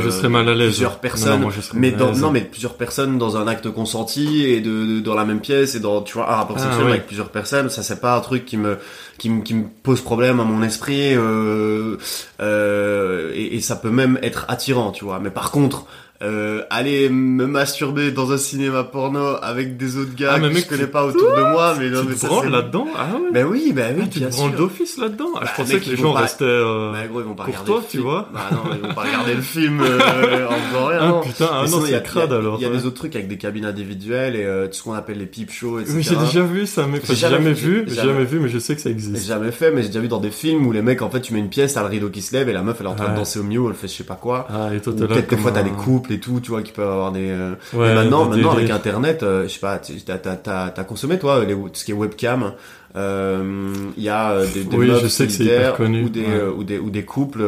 l'aise. 0.54 0.68
Plusieurs 0.74 1.00
personnes. 1.00 1.48
mais 1.74 1.90
dans, 1.90 2.14
non, 2.14 2.30
mais 2.30 2.42
plusieurs 2.42 2.76
personnes 2.76 3.18
dans 3.18 3.38
un 3.38 3.48
acte 3.48 3.72
consenti 3.72 4.46
et 4.46 4.62
de, 4.62 5.00
dans 5.00 5.16
la 5.16 5.26
même 5.26 5.40
pièce 5.40 5.74
et 5.74 5.80
dans, 5.80 6.04
tu 6.04 6.14
vois, 6.14 6.32
un 6.32 6.36
rapport 6.36 6.58
ah, 6.60 6.64
sexuel 6.64 6.88
avec 6.88 7.08
plusieurs 7.08 7.30
personnes, 7.30 7.72
ça 7.72 7.82
c'est 7.82 8.00
pas 8.00 8.16
un 8.16 8.20
truc 8.20 8.46
qui 8.46 8.58
me, 8.58 8.78
qui 9.18 9.32
me, 9.32 9.42
qui 9.42 9.56
me 9.56 9.64
pose 9.82 10.02
problème 10.02 10.40
à 10.40 10.44
mon 10.44 10.62
esprit, 10.62 11.16
euh, 11.16 11.98
euh, 12.42 13.32
et, 13.34 13.56
et 13.56 13.62
ça 13.62 13.76
peut 13.76 13.90
même 13.90 14.20
être 14.22 14.46
attirant, 14.50 14.92
tu 14.92 15.04
vois. 15.04 15.20
Mais 15.20 15.32
par 15.32 15.50
contre, 15.50 15.88
euh, 16.22 16.62
aller 16.70 17.10
me 17.10 17.48
masturber 17.48 18.12
dans 18.12 18.32
un 18.32 18.38
cinéma 18.38 18.84
porno 18.84 19.38
avec 19.42 19.78
des 19.78 19.98
autres 19.98 20.16
gars 20.16 20.34
ah, 20.36 20.40
que 20.40 20.54
je 20.54 20.68
connais 20.68 20.88
pas 20.88 21.06
autour 21.06 21.36
de 21.36 21.42
moi 21.42 21.76
mais 21.80 21.90
non 21.90 22.04
mais 22.08 22.16
ça 22.16 22.30
c'est 22.42 22.50
là-dedans? 22.50 22.88
Ah 22.96 23.08
ouais. 23.16 23.32
Ben 23.32 23.46
oui 23.46 23.72
ben 23.74 23.96
oui 23.98 24.04
ah, 24.06 24.10
tu 24.12 24.20
te 24.20 24.26
branles 24.26 24.56
d'office 24.56 24.98
là-dedans? 24.98 25.30
Ah, 25.36 25.40
je 25.42 25.46
bah, 25.46 25.52
pensais 25.58 25.80
que 25.80 25.90
les 25.90 25.98
gens 25.98 26.12
restaient 26.14 26.44
euh... 26.44 26.92
bah, 26.92 27.08
gros, 27.08 27.22
ils 27.22 27.26
vont 27.26 27.34
pas 27.34 27.46
pour 27.46 27.64
toi 27.64 27.84
tu 27.90 28.00
vois. 28.00 28.30
Bah 28.34 28.42
non 28.52 28.72
ils 28.74 28.88
vont 28.88 28.94
pas 28.94 29.02
regarder 29.02 29.34
le 29.34 29.42
film 29.42 29.82
euh, 29.82 30.48
en 30.48 30.86
rien 30.86 31.00
ah 31.02 31.22
putain 31.24 31.50
ah 31.52 31.66
non 31.70 31.82
c'est 31.86 32.04
crade 32.04 32.34
alors 32.34 32.58
il 32.60 32.64
y 32.64 32.66
a 32.66 32.70
des 32.70 32.86
autres 32.86 32.98
trucs 32.98 33.16
avec 33.16 33.28
des 33.28 33.38
cabines 33.38 33.66
individuelles 33.66 34.36
et 34.36 34.46
euh, 34.46 34.68
tout 34.68 34.74
ce 34.74 34.84
qu'on 34.84 34.94
appelle 34.94 35.18
les 35.18 35.26
peep 35.26 35.52
shows 35.52 35.80
etc 35.80 35.94
oui 35.96 36.04
j'ai 36.04 36.16
déjà 36.16 36.44
vu 36.44 36.68
ça 36.68 36.86
mais 36.88 37.02
j'ai 37.04 37.16
jamais 37.16 37.54
vu 37.54 37.86
j'ai 37.88 37.96
jamais 37.96 38.26
vu 38.26 38.40
mais 38.40 38.50
je 38.50 38.60
sais 38.60 38.76
que 38.76 38.82
ça 38.82 38.90
existe. 38.90 39.18
J'ai 39.18 39.28
jamais 39.28 39.52
fait 39.52 39.72
mais 39.72 39.82
j'ai 39.82 39.88
déjà 39.88 40.00
vu 40.02 40.08
dans 40.08 40.20
des 40.20 40.32
films 40.32 40.68
où 40.68 40.72
les 40.72 40.82
mecs 40.82 41.02
en 41.02 41.10
fait 41.10 41.22
tu 41.22 41.34
mets 41.34 41.40
une 41.40 41.50
pièce 41.50 41.74
t'as 41.74 41.82
le 41.82 41.88
rideau 41.88 42.10
qui 42.10 42.22
se 42.22 42.36
lève 42.36 42.48
et 42.48 42.54
la 42.54 42.62
meuf 42.62 42.78
elle 42.80 42.86
est 42.86 42.90
en 42.90 42.96
train 42.96 43.10
de 43.10 43.16
danser 43.16 43.40
au 43.40 43.44
milieu 43.44 43.62
elle 43.68 43.76
fait 43.76 43.88
je 43.88 43.94
sais 43.94 44.04
pas 44.04 44.16
quoi. 44.16 44.48
Peut-être 44.48 45.30
des 45.30 45.38
fois 45.38 45.52
t'as 45.52 45.64
des 45.64 45.72
couples 45.72 46.11
et 46.12 46.20
tout 46.20 46.40
tu 46.40 46.52
vois 46.52 46.62
qui 46.62 46.72
peuvent 46.72 46.90
avoir 46.90 47.12
des. 47.12 47.30
Euh, 47.30 47.56
mais 47.74 47.96
maintenant, 47.96 48.26
maintenant 48.26 48.52
avec 48.52 48.70
Internet, 48.70 49.24
euh, 49.24 49.44
je 49.44 49.50
sais 49.50 49.60
pas, 49.60 49.80
t'as 49.80 50.72
as, 50.76 50.84
consommé 50.84 51.18
toi 51.18 51.44
les, 51.46 51.56
ce 51.74 51.84
qui 51.84 51.92
est 51.92 51.96
webcam. 51.96 52.54
Euh, 52.96 53.74
il 53.96 54.04
y 54.04 54.10
a 54.10 54.46
des, 54.54 54.66
des 54.66 54.76
oui, 54.76 54.88
meufs 54.88 55.08
solitaires 55.08 55.80
ou 55.80 56.10
des, 56.10 56.26
ou 56.58 56.64
des 56.64 56.78
ou 56.78 56.90
des 56.90 57.06
couples. 57.06 57.40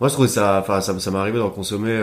moi, 0.00 0.08
je 0.08 0.12
trouvais 0.14 0.28
ça, 0.28 0.58
enfin, 0.60 0.80
ça, 0.80 0.98
ça 0.98 1.10
m'est 1.10 1.18
arrivé 1.18 1.38
d'en 1.38 1.50
consommer 1.50 1.96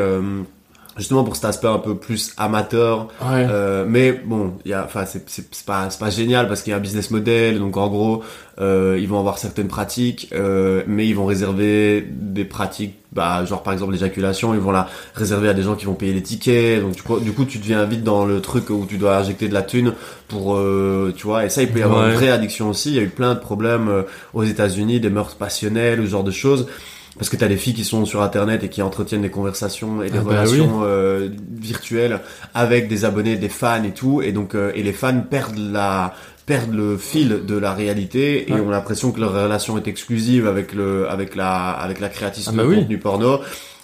justement 0.98 1.24
pour 1.24 1.36
cet 1.36 1.46
aspect 1.46 1.68
un 1.68 1.80
peu 1.80 1.96
plus 1.96 2.34
amateur 2.38 3.08
euh, 3.24 3.86
mais 3.88 4.12
bon 4.14 4.54
il 4.66 4.72
y 4.72 4.74
a 4.74 4.84
enfin 4.84 5.06
c'est 5.06 5.30
c'est 5.30 5.66
pas 5.66 5.90
c'est 5.90 6.00
pas 6.00 6.10
génial 6.10 6.48
parce 6.48 6.62
qu'il 6.62 6.72
y 6.72 6.74
a 6.74 6.78
un 6.78 6.82
business 6.82 7.12
model 7.12 7.60
donc 7.60 7.78
en 7.78 7.88
gros 7.88 8.24
euh, 8.60 8.98
ils 9.00 9.08
vont 9.08 9.20
avoir 9.20 9.38
certaines 9.38 9.68
pratiques 9.68 10.30
euh, 10.34 10.84
mais 10.88 11.08
ils 11.08 11.16
vont 11.16 11.26
réserver 11.26 12.08
des 12.10 12.46
pratiques 12.46 12.96
bah 13.12 13.46
genre 13.46 13.64
par 13.64 13.74
exemple 13.74 13.94
l'éjaculation 13.94 14.54
ils 14.54 14.60
vont 14.60 14.72
la 14.72 14.88
réserver 15.14 15.50
à 15.50 15.54
des 15.54 15.64
gens 15.64 15.76
qui 15.76 15.86
vont 15.86 15.94
payer 15.94 16.14
les 16.14 16.24
tickets 16.24 16.82
donc 16.82 16.96
du 16.96 17.02
coup, 17.02 17.20
du 17.20 17.32
coup 17.32 17.46
tu 17.46 17.58
deviens 17.58 17.84
vite 17.86 18.04
dans 18.04 18.26
le 18.26 18.42
truc 18.42 18.70
où 18.70 18.86
tu 18.88 18.98
dois 18.98 19.18
injecter 19.18 19.48
de 19.48 19.54
la 19.54 19.62
thune 19.62 19.94
pour 20.28 20.56
euh, 20.56 21.14
tu 21.16 21.28
vois 21.28 21.46
et 21.46 21.50
ça 21.50 21.62
il 21.62 21.72
peut 21.72 21.80
y 21.80 21.84
avoir 21.84 22.08
une 22.08 22.16
vraie 22.16 22.30
addiction 22.30 22.70
aussi. 22.70 22.90
Il 22.90 22.96
y 22.96 23.00
a 23.00 23.04
eu 23.04 23.10
plein 23.10 23.34
de 23.34 23.40
problèmes 23.40 23.88
euh, 23.90 24.04
aux 24.34 24.44
États-Unis 24.44 25.00
des 25.00 25.10
meurtres 25.10 25.36
passionnels 25.36 26.00
ou 26.00 26.06
ce 26.06 26.12
genre 26.12 26.24
de 26.24 26.32
choses 26.32 26.68
parce 27.18 27.30
que 27.30 27.38
tu 27.38 27.44
as 27.44 27.48
des 27.48 27.58
filles 27.58 27.74
qui 27.74 27.86
sont 27.86 28.06
sur 28.06 28.22
internet 28.22 28.64
et 28.64 28.70
qui 28.70 28.82
entretiennent 28.82 29.22
des 29.22 29.30
conversations 29.30 30.04
et 30.04 30.10
des 30.10 30.18
ah 30.18 30.22
bah 30.22 30.32
relations 30.32 30.82
euh, 30.84 31.30
virtuelles 31.50 32.20
avec 32.54 32.88
des 32.88 33.06
abonnés, 33.06 33.38
des 33.38 33.50
fans 33.50 33.84
et 33.84 33.92
tout. 33.92 34.22
Et 34.22 34.32
donc 34.32 34.56
euh, 34.56 34.72
et 34.76 34.84
les 34.84 34.94
fans 34.94 35.22
perdent 35.22 35.58
la 35.58 36.14
perdent 36.46 36.74
le 36.74 36.98
fil 36.98 37.46
de 37.46 37.58
la 37.58 37.74
réalité 37.74 38.52
et 38.52 38.54
ont 38.54 38.70
l'impression 38.70 39.12
que 39.12 39.20
leur 39.20 39.34
relation 39.34 39.78
est 39.78 39.88
exclusive 39.88 40.46
avec 40.48 40.74
le 40.74 41.10
avec 41.10 41.36
la 41.36 41.72
avec 41.72 42.00
la 42.00 42.10
créatrice 42.10 42.48
ah 42.50 42.52
de 42.52 42.58
bah 42.58 42.64
contenu 42.64 43.00
porno 43.00 43.40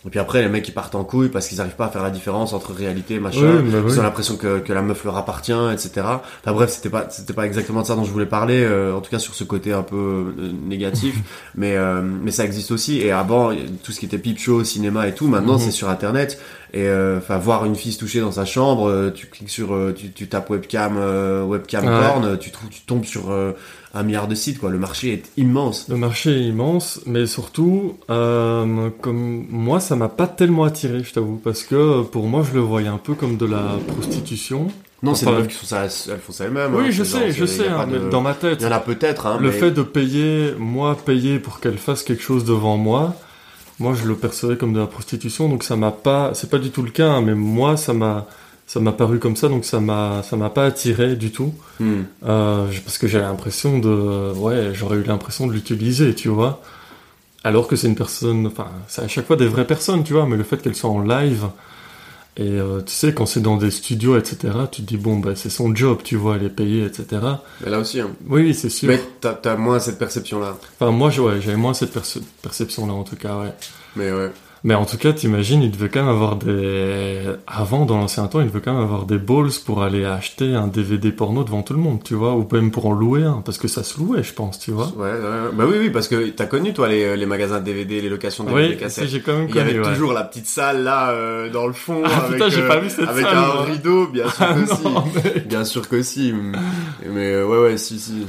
et 0.05 0.09
puis 0.09 0.19
après, 0.19 0.41
les 0.41 0.49
mecs 0.49 0.67
ils 0.67 0.73
partent 0.73 0.95
en 0.95 1.03
couille 1.03 1.29
parce 1.29 1.47
qu'ils 1.47 1.61
arrivent 1.61 1.75
pas 1.75 1.85
à 1.85 1.89
faire 1.89 2.01
la 2.01 2.09
différence 2.09 2.53
entre 2.53 2.73
réalité, 2.73 3.19
machin. 3.19 3.61
Bah 3.61 3.79
ils 3.87 3.99
ont 3.99 4.03
l'impression 4.03 4.35
que, 4.35 4.57
que 4.59 4.73
la 4.73 4.81
meuf 4.81 5.03
leur 5.03 5.15
appartient, 5.15 5.51
etc. 5.71 5.91
Enfin 5.97 6.53
bref, 6.53 6.71
c'était 6.71 6.89
pas 6.89 7.07
c'était 7.09 7.33
pas 7.33 7.45
exactement 7.45 7.81
de 7.81 7.87
ça 7.87 7.95
dont 7.95 8.03
je 8.03 8.11
voulais 8.11 8.25
parler. 8.25 8.63
Euh, 8.63 8.95
en 8.95 9.01
tout 9.01 9.11
cas 9.11 9.19
sur 9.19 9.35
ce 9.35 9.43
côté 9.43 9.73
un 9.73 9.83
peu 9.83 10.33
euh, 10.39 10.51
négatif, 10.67 11.15
mais 11.55 11.75
euh, 11.77 12.01
mais 12.01 12.31
ça 12.31 12.45
existe 12.45 12.71
aussi. 12.71 12.99
Et 12.99 13.11
avant, 13.11 13.51
tout 13.83 13.91
ce 13.91 13.99
qui 13.99 14.07
était 14.07 14.17
peep 14.17 14.39
show, 14.39 14.63
cinéma 14.63 15.07
et 15.07 15.13
tout, 15.13 15.27
maintenant 15.27 15.53
mhm. 15.53 15.59
c'est 15.59 15.71
sur 15.71 15.87
internet. 15.87 16.39
Et 16.73 16.87
enfin 17.17 17.37
voir 17.37 17.65
une 17.65 17.75
fille 17.75 17.91
se 17.91 17.99
toucher 17.99 18.21
dans 18.21 18.31
sa 18.31 18.45
chambre, 18.45 19.11
tu 19.13 19.27
cliques 19.27 19.49
sur, 19.49 19.77
tu, 19.95 20.11
tu 20.11 20.27
tapes 20.27 20.49
webcam 20.49 20.97
webcam 21.47 21.83
porn, 21.83 22.37
tu 22.37 22.51
tombes 22.85 23.05
sur 23.05 23.33
un 23.93 24.03
milliard 24.03 24.27
de 24.27 24.35
sites, 24.35 24.59
quoi. 24.59 24.69
Le 24.69 24.79
marché 24.79 25.13
est 25.13 25.31
immense. 25.37 25.87
Le 25.89 25.97
marché 25.97 26.31
est 26.31 26.43
immense, 26.43 27.01
mais 27.05 27.25
surtout, 27.25 27.97
euh, 28.09 28.89
comme 29.01 29.45
moi, 29.49 29.79
ça 29.79 29.95
m'a 29.95 30.09
pas 30.09 30.27
tellement 30.27 30.63
attiré, 30.63 31.03
je 31.03 31.11
t'avoue, 31.11 31.37
parce 31.37 31.63
que 31.63 32.03
pour 32.03 32.27
moi, 32.27 32.43
je 32.47 32.53
le 32.55 32.61
voyais 32.61 32.87
un 32.87 32.97
peu 32.97 33.13
comme 33.13 33.37
de 33.37 33.45
la 33.45 33.77
prostitution. 33.87 34.67
Non, 35.03 35.15
c'est 35.15 35.25
des 35.25 35.31
meufs 35.31 35.47
qui 35.47 35.55
font 35.55 35.65
ça, 35.65 35.85
elles 35.85 36.19
font 36.19 36.31
ça 36.31 36.45
elles-mêmes. 36.45 36.75
Oui, 36.75 36.85
hein, 36.85 36.91
je 36.91 37.03
sais, 37.03 37.31
je 37.31 37.45
sais, 37.45 37.67
hein, 37.67 37.87
dans 38.11 38.21
ma 38.21 38.35
tête. 38.35 38.59
Il 38.61 38.65
y 38.65 38.67
en 38.67 38.71
a 38.71 38.79
peut-être, 38.79 39.25
hein, 39.25 39.37
Le 39.41 39.51
fait 39.51 39.71
de 39.71 39.81
payer, 39.81 40.53
moi, 40.57 40.95
payer 40.95 41.39
pour 41.39 41.59
qu'elle 41.59 41.79
fasse 41.79 42.03
quelque 42.03 42.23
chose 42.23 42.45
devant 42.45 42.77
moi, 42.77 43.15
moi, 43.81 43.93
je 43.95 44.07
le 44.07 44.15
percevais 44.15 44.57
comme 44.57 44.73
de 44.73 44.79
la 44.79 44.85
prostitution, 44.85 45.49
donc 45.49 45.63
ça 45.63 45.75
m'a 45.75 45.91
pas, 45.91 46.31
c'est 46.33 46.49
pas 46.49 46.59
du 46.59 46.69
tout 46.69 46.83
le 46.83 46.91
cas, 46.91 47.09
hein, 47.09 47.21
mais 47.21 47.33
moi, 47.33 47.77
ça 47.77 47.93
m'a, 47.93 48.27
ça 48.67 48.79
m'a 48.79 48.91
paru 48.91 49.17
comme 49.19 49.35
ça, 49.35 49.49
donc 49.49 49.65
ça 49.65 49.79
m'a 49.79 50.21
ça 50.23 50.37
m'a 50.37 50.49
pas 50.49 50.65
attiré 50.65 51.15
du 51.15 51.31
tout, 51.31 51.53
hmm. 51.79 52.01
euh, 52.25 52.67
parce 52.85 52.97
que 52.97 53.07
j'avais 53.07 53.25
l'impression 53.25 53.79
de, 53.79 54.33
ouais, 54.37 54.71
j'aurais 54.73 54.97
eu 54.97 55.03
l'impression 55.03 55.47
de 55.47 55.53
l'utiliser, 55.53 56.13
tu 56.13 56.29
vois, 56.29 56.61
alors 57.43 57.67
que 57.67 57.75
c'est 57.75 57.87
une 57.87 57.95
personne, 57.95 58.45
enfin, 58.45 58.67
c'est 58.87 59.01
à 59.01 59.07
chaque 59.07 59.25
fois 59.25 59.35
des 59.35 59.47
vraies 59.47 59.67
personnes, 59.67 60.03
tu 60.03 60.13
vois, 60.13 60.27
mais 60.27 60.37
le 60.37 60.43
fait 60.43 60.61
qu'elles 60.61 60.75
soient 60.75 60.91
en 60.91 61.01
live, 61.01 61.47
et 62.37 62.43
euh, 62.43 62.81
tu 62.81 62.93
sais, 62.93 63.13
quand 63.13 63.25
c'est 63.25 63.41
dans 63.41 63.57
des 63.57 63.71
studios, 63.71 64.17
etc., 64.17 64.53
tu 64.71 64.83
te 64.83 64.87
dis, 64.87 64.97
bon, 64.97 65.17
bah, 65.17 65.35
c'est 65.35 65.49
son 65.49 65.75
job, 65.75 65.99
tu 66.01 66.15
vois, 66.15 66.37
elle 66.37 66.45
est 66.45 66.49
payée, 66.49 66.85
etc. 66.85 67.21
Mais 67.63 67.69
là 67.69 67.79
aussi, 67.79 67.99
hein. 67.99 68.11
Oui, 68.27 68.53
c'est 68.53 68.69
sûr. 68.69 68.87
Mais 68.87 69.01
t'as 69.19 69.33
as 69.43 69.57
moins 69.57 69.79
cette 69.79 69.99
perception-là. 69.99 70.57
Enfin, 70.79 70.91
moi, 70.91 71.09
ouais, 71.09 71.41
j'avais 71.41 71.57
moins 71.57 71.73
cette 71.73 71.91
perception-là, 72.41 72.93
en 72.93 73.03
tout 73.03 73.17
cas, 73.17 73.37
ouais. 73.37 73.53
Mais 73.97 74.13
ouais. 74.13 74.31
Mais 74.63 74.75
en 74.75 74.85
tout 74.85 74.97
cas, 74.97 75.11
t'imagines, 75.11 75.63
il 75.63 75.71
devait 75.71 75.89
quand 75.89 76.01
même 76.01 76.09
avoir 76.09 76.35
des... 76.35 77.21
Avant, 77.47 77.85
dans 77.85 77.97
l'ancien 77.97 78.27
temps, 78.27 78.41
il 78.41 78.47
devait 78.47 78.61
quand 78.61 78.73
même 78.73 78.83
avoir 78.83 79.05
des 79.05 79.17
balls 79.17 79.49
pour 79.65 79.81
aller 79.81 80.05
acheter 80.05 80.53
un 80.53 80.67
DVD 80.67 81.11
porno 81.11 81.43
devant 81.43 81.63
tout 81.63 81.73
le 81.73 81.79
monde, 81.79 82.03
tu 82.03 82.13
vois, 82.13 82.35
ou 82.35 82.47
même 82.51 82.69
pour 82.69 82.85
en 82.85 82.93
louer 82.93 83.23
un, 83.23 83.41
parce 83.43 83.57
que 83.57 83.67
ça 83.67 83.83
se 83.83 83.99
louait, 83.99 84.21
je 84.21 84.33
pense, 84.33 84.59
tu 84.59 84.71
vois. 84.71 84.85
Ouais, 84.97 85.13
bah 85.53 85.65
oui, 85.67 85.77
oui, 85.79 85.89
parce 85.89 86.07
que 86.07 86.29
t'as 86.29 86.45
connu, 86.45 86.73
toi, 86.73 86.87
les, 86.87 87.17
les 87.17 87.25
magasins 87.25 87.59
de 87.59 87.65
DVD, 87.65 88.01
les 88.01 88.09
locations 88.09 88.43
de 88.43 88.51
DVD 88.51 88.77
oui, 88.85 89.07
j'ai 89.07 89.21
quand 89.21 89.33
même 89.33 89.49
connu, 89.49 89.69
Il 89.69 89.75
y 89.75 89.79
avait 89.79 89.93
toujours 89.93 90.13
la 90.13 90.23
petite 90.23 90.47
salle, 90.47 90.83
là, 90.83 91.11
euh, 91.11 91.49
dans 91.49 91.65
le 91.65 91.73
fond, 91.73 92.03
ah, 92.05 92.25
avec, 92.25 92.33
putain, 92.33 92.49
j'ai 92.49 92.67
pas 92.67 92.79
vu 92.79 92.89
cette 92.91 93.07
avec 93.07 93.25
salle, 93.25 93.37
un 93.37 93.63
rideau, 93.63 94.07
bien 94.07 94.29
sûr 94.29 94.45
ah, 94.47 94.53
que 94.53 94.75
si. 94.75 95.39
Bien 95.47 95.65
sûr 95.65 95.89
que 95.89 96.03
si. 96.03 96.33
Mais 97.09 97.33
euh, 97.33 97.47
ouais, 97.47 97.57
ouais, 97.57 97.77
si, 97.77 97.99
si. 97.99 98.27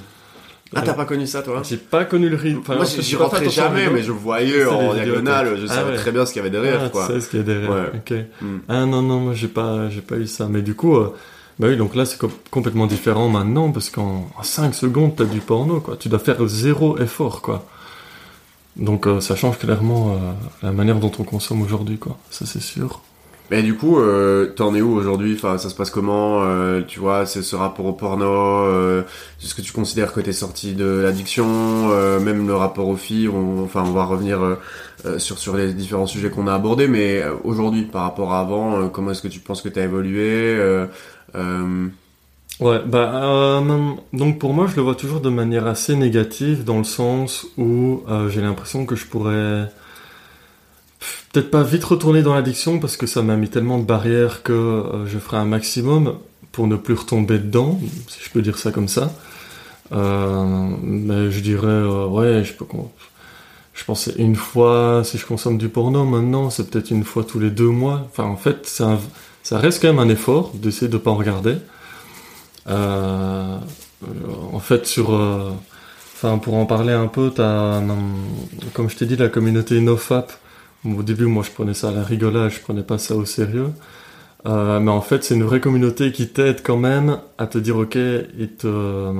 Ah, 0.75 0.83
t'as 0.83 0.95
pas 0.95 1.05
connu 1.05 1.27
ça, 1.27 1.43
toi 1.43 1.63
J'ai 1.65 1.77
pas 1.77 2.05
connu 2.05 2.29
le 2.29 2.37
rythme. 2.37 2.63
Moi, 2.67 2.85
j'y 2.85 3.17
rentrais 3.17 3.49
jamais, 3.51 3.91
mais 3.91 4.03
je 4.03 4.13
voyais 4.13 4.65
en 4.65 4.95
diagonale, 4.95 5.57
je 5.61 5.67
ah 5.69 5.75
savais 5.75 5.97
très 5.97 6.13
bien 6.13 6.25
ce 6.25 6.33
qu'il 6.33 6.41
y 6.41 6.45
avait 6.47 6.51
derrière, 6.51 6.81
ah, 6.85 6.89
quoi. 6.89 7.07
Tu 7.07 7.13
sais 7.13 7.21
ce 7.21 7.29
qu'il 7.29 7.41
y 7.41 7.43
a 7.43 7.45
derrière. 7.45 7.71
Ouais. 7.71 7.93
Ok. 7.95 8.15
Hmm. 8.41 8.59
Ah 8.69 8.87
non, 8.87 9.03
non, 9.03 9.21
moi, 9.21 9.35
j'ai 9.35 9.49
pas, 9.49 9.89
j'ai 9.91 10.01
pas 10.01 10.17
eu 10.17 10.27
ça. 10.27 10.49
Mais 10.49 10.63
du 10.63 10.75
coup, 10.75 10.97
euh, 10.97 11.15
bah 11.59 11.69
oui, 11.69 11.77
donc 11.77 11.95
là, 11.95 12.05
c'est 12.05 12.19
complètement 12.51 12.87
différent 12.87 13.29
maintenant, 13.29 13.71
parce 13.71 13.91
qu'en 13.91 14.31
5 14.43 14.75
secondes, 14.75 15.17
t'as 15.17 15.25
du 15.25 15.41
porno, 15.41 15.81
quoi. 15.81 15.97
Tu 15.97 16.09
dois 16.09 16.19
faire 16.19 16.47
zéro 16.47 16.99
effort, 16.99 17.43
quoi. 17.43 17.67
Donc, 18.77 19.07
euh, 19.07 19.21
ça 19.21 19.37
change 19.37 19.59
clairement 19.59 20.15
euh, 20.15 20.17
la 20.63 20.73
manière 20.73 20.99
dont 20.99 21.13
on 21.19 21.25
consomme 21.25 21.61
aujourd'hui, 21.63 21.99
quoi. 21.99 22.17
Ça, 22.31 22.47
c'est 22.47 22.63
sûr. 22.63 23.03
Mais 23.53 23.63
du 23.63 23.75
coup, 23.75 23.99
euh, 23.99 24.47
t'en 24.47 24.75
es 24.75 24.81
où 24.81 24.95
aujourd'hui? 24.97 25.35
Enfin, 25.35 25.59
ça 25.59 25.69
se 25.69 25.75
passe 25.75 25.91
comment? 25.91 26.43
Euh, 26.43 26.81
Tu 26.89 27.01
vois, 27.01 27.27
c'est 27.27 27.43
ce 27.43 27.55
rapport 27.55 27.85
au 27.85 27.93
porno 27.93 28.25
euh, 28.25 29.03
Est-ce 29.43 29.55
que 29.55 29.61
tu 29.61 29.73
considères 29.75 30.15
que 30.15 30.21
t'es 30.21 30.33
sorti 30.33 30.73
de 30.73 30.87
l'addiction? 30.87 31.89
Même 32.21 32.47
le 32.47 32.55
rapport 32.55 32.89
aux 32.89 32.97
filles 32.97 33.29
on, 33.29 33.63
Enfin, 33.63 33.85
on 33.87 33.93
va 33.93 34.05
revenir 34.07 34.41
sur 35.19 35.39
sur 35.39 35.55
les 35.55 35.75
différents 35.75 36.07
sujets 36.07 36.31
qu'on 36.31 36.47
a 36.47 36.55
abordés. 36.55 36.89
Mais 36.89 37.23
aujourd'hui, 37.45 37.83
par 37.83 38.05
rapport 38.05 38.33
à 38.33 38.41
avant, 38.41 38.89
comment 38.89 39.11
est-ce 39.11 39.21
que 39.21 39.29
tu 39.29 39.41
penses 39.41 39.61
que 39.61 39.69
t'as 39.69 39.85
évolué 39.85 40.59
Ouais, 42.61 42.81
bah 42.87 43.63
donc 44.15 44.39
pour 44.39 44.55
moi, 44.55 44.67
je 44.67 44.77
le 44.77 44.83
vois 44.83 44.95
toujours 44.95 45.21
de 45.21 45.29
manière 45.29 45.67
assez 45.67 45.95
négative 45.95 46.65
dans 46.65 46.79
le 46.79 46.85
sens 46.85 47.47
où 47.59 48.03
j'ai 48.31 48.41
l'impression 48.41 48.87
que 48.87 48.97
je 48.97 49.05
pourrais 49.05 49.69
peut-être 51.33 51.51
pas 51.51 51.63
vite 51.63 51.85
retourner 51.85 52.23
dans 52.23 52.35
l'addiction 52.35 52.79
parce 52.79 52.97
que 52.97 53.07
ça 53.07 53.23
m'a 53.23 53.37
mis 53.37 53.49
tellement 53.49 53.79
de 53.79 53.85
barrières 53.85 54.43
que 54.43 54.53
euh, 54.53 55.07
je 55.07 55.19
ferai 55.19 55.39
un 55.39 55.45
maximum 55.45 56.19
pour 56.53 56.67
ne 56.67 56.77
plus 56.77 56.95
retomber 56.95 57.39
dedans, 57.39 57.81
si 58.09 58.21
je 58.23 58.31
peux 58.31 58.43
dire 58.43 58.59
ça 58.59 58.71
comme 58.71 58.89
ça. 58.89 59.13
Euh, 59.93 60.69
mais 60.83 61.31
je 61.31 61.41
dirais, 61.41 61.67
euh, 61.67 62.07
ouais, 62.07 62.45
je 62.45 62.53
peux. 62.53 62.67
Je 63.75 63.85
pensais 63.85 64.13
une 64.19 64.37
fois, 64.37 65.03
si 65.03 65.17
je 65.17 65.25
consomme 65.25 65.57
du 65.57 65.69
porno 65.71 66.05
maintenant, 66.05 66.51
c'est 66.51 66.71
peut-être 66.71 66.91
une 66.91 67.05
fois 67.05 67.25
tous 67.25 67.41
les 67.41 67.51
deux 67.51 67.69
mois. 67.69 68.07
Enfin, 68.11 68.25
en 68.25 68.37
fait, 68.37 68.67
ça, 68.67 68.99
reste 69.51 69.81
quand 69.81 69.89
même 69.89 69.99
un 69.99 70.11
effort 70.11 70.53
d'essayer 70.55 70.89
de 70.89 70.99
pas 70.99 71.11
en 71.11 71.17
regarder. 71.17 71.57
en 72.67 73.61
fait, 74.61 74.87
sur. 74.87 75.11
Enfin, 76.15 76.39
pour 76.39 76.55
en 76.55 76.67
parler 76.67 76.93
un 76.93 77.09
peu, 77.09 77.33
as, 77.39 77.83
comme 78.75 78.91
je 78.91 78.97
t'ai 78.97 79.07
dit, 79.07 79.17
la 79.17 79.29
communauté 79.29 79.81
NoFap 79.81 80.33
au 80.85 81.03
début, 81.03 81.27
moi, 81.27 81.43
je 81.43 81.51
prenais 81.51 81.75
ça 81.75 81.89
à 81.89 81.93
la 81.93 82.03
rigolade, 82.03 82.51
je 82.51 82.61
prenais 82.61 82.83
pas 82.83 82.99
ça 82.99 83.15
au 83.15 83.25
sérieux. 83.25 83.71
Euh, 84.47 84.81
mais 84.81 84.91
en 84.91 85.01
fait, 85.01 85.23
c'est 85.23 85.35
une 85.35 85.45
vraie 85.45 85.61
communauté 85.61 86.11
qui 86.13 86.29
t'aide 86.29 86.63
quand 86.63 86.77
même 86.77 87.19
à 87.39 87.47
te 87.47 87.59
dire, 87.59 87.77
ok, 87.77 87.95
ils 87.95 88.49
te, 88.49 89.13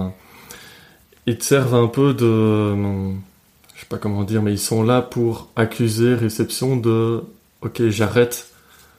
ils 1.27 1.39
te 1.39 1.45
servent 1.45 1.77
un 1.77 1.87
peu 1.87 2.13
de, 2.13 2.75
je 3.75 3.81
sais 3.81 3.87
pas 3.89 3.99
comment 3.99 4.25
dire, 4.25 4.43
mais 4.43 4.53
ils 4.53 4.59
sont 4.59 4.83
là 4.83 5.01
pour 5.01 5.49
accuser 5.55 6.15
réception 6.15 6.77
de, 6.77 7.23
ok, 7.63 7.89
j'arrête 7.89 8.49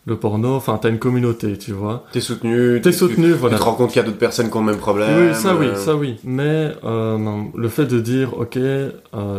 le 0.05 0.17
porno. 0.17 0.55
Enfin, 0.55 0.79
t'as 0.81 0.89
une 0.89 0.99
communauté, 0.99 1.57
tu 1.57 1.73
vois. 1.73 2.05
T'es 2.13 2.21
soutenu. 2.21 2.79
T'es 2.81 2.91
soutenu, 2.93 3.31
voilà. 3.31 3.57
Tu 3.57 3.61
te 3.61 3.65
rends 3.65 3.75
compte 3.75 3.89
qu'il 3.89 3.97
y 3.97 4.03
a 4.03 4.05
d'autres 4.05 4.17
personnes 4.17 4.49
qui 4.49 4.57
ont 4.57 4.61
le 4.61 4.67
même 4.67 4.77
problème. 4.77 5.29
Oui, 5.29 5.35
ça 5.35 5.55
oui, 5.55 5.67
ça 5.75 5.95
oui. 5.95 6.17
Mais 6.23 6.71
euh, 6.85 7.43
le 7.55 7.69
fait 7.69 7.85
de 7.85 7.99
dire, 7.99 8.37
ok, 8.37 8.57
euh, 8.57 8.91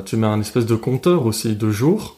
tu 0.05 0.17
mets 0.17 0.27
un 0.27 0.41
espèce 0.41 0.67
de 0.67 0.75
compteur 0.75 1.25
aussi 1.25 1.57
de 1.57 1.71
jours 1.71 2.17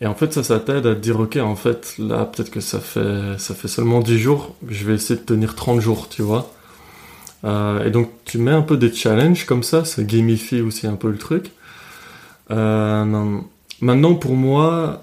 et 0.00 0.06
en 0.06 0.14
fait, 0.14 0.32
ça, 0.32 0.42
ça 0.42 0.60
t'aide 0.60 0.86
à 0.86 0.94
te 0.94 1.00
dire, 1.00 1.18
ok, 1.18 1.36
en 1.36 1.56
fait, 1.56 1.94
là, 1.98 2.26
peut-être 2.26 2.50
que 2.50 2.60
ça 2.60 2.80
fait, 2.80 3.38
ça 3.38 3.54
fait 3.54 3.68
seulement 3.68 4.00
10 4.00 4.18
jours, 4.18 4.54
je 4.68 4.84
vais 4.84 4.94
essayer 4.94 5.18
de 5.18 5.24
tenir 5.24 5.54
30 5.54 5.80
jours, 5.80 6.08
tu 6.08 6.22
vois. 6.22 6.52
Euh, 7.44 7.84
et 7.84 7.90
donc, 7.90 8.10
tu 8.24 8.38
mets 8.38 8.50
un 8.50 8.62
peu 8.62 8.76
des 8.76 8.92
challenges 8.92 9.46
comme 9.46 9.62
ça, 9.62 9.84
ça 9.84 10.02
gamifie 10.02 10.60
aussi 10.60 10.86
un 10.86 10.96
peu 10.96 11.10
le 11.10 11.18
truc. 11.18 11.52
Euh, 12.50 13.40
maintenant, 13.80 14.14
pour 14.14 14.34
moi, 14.34 15.02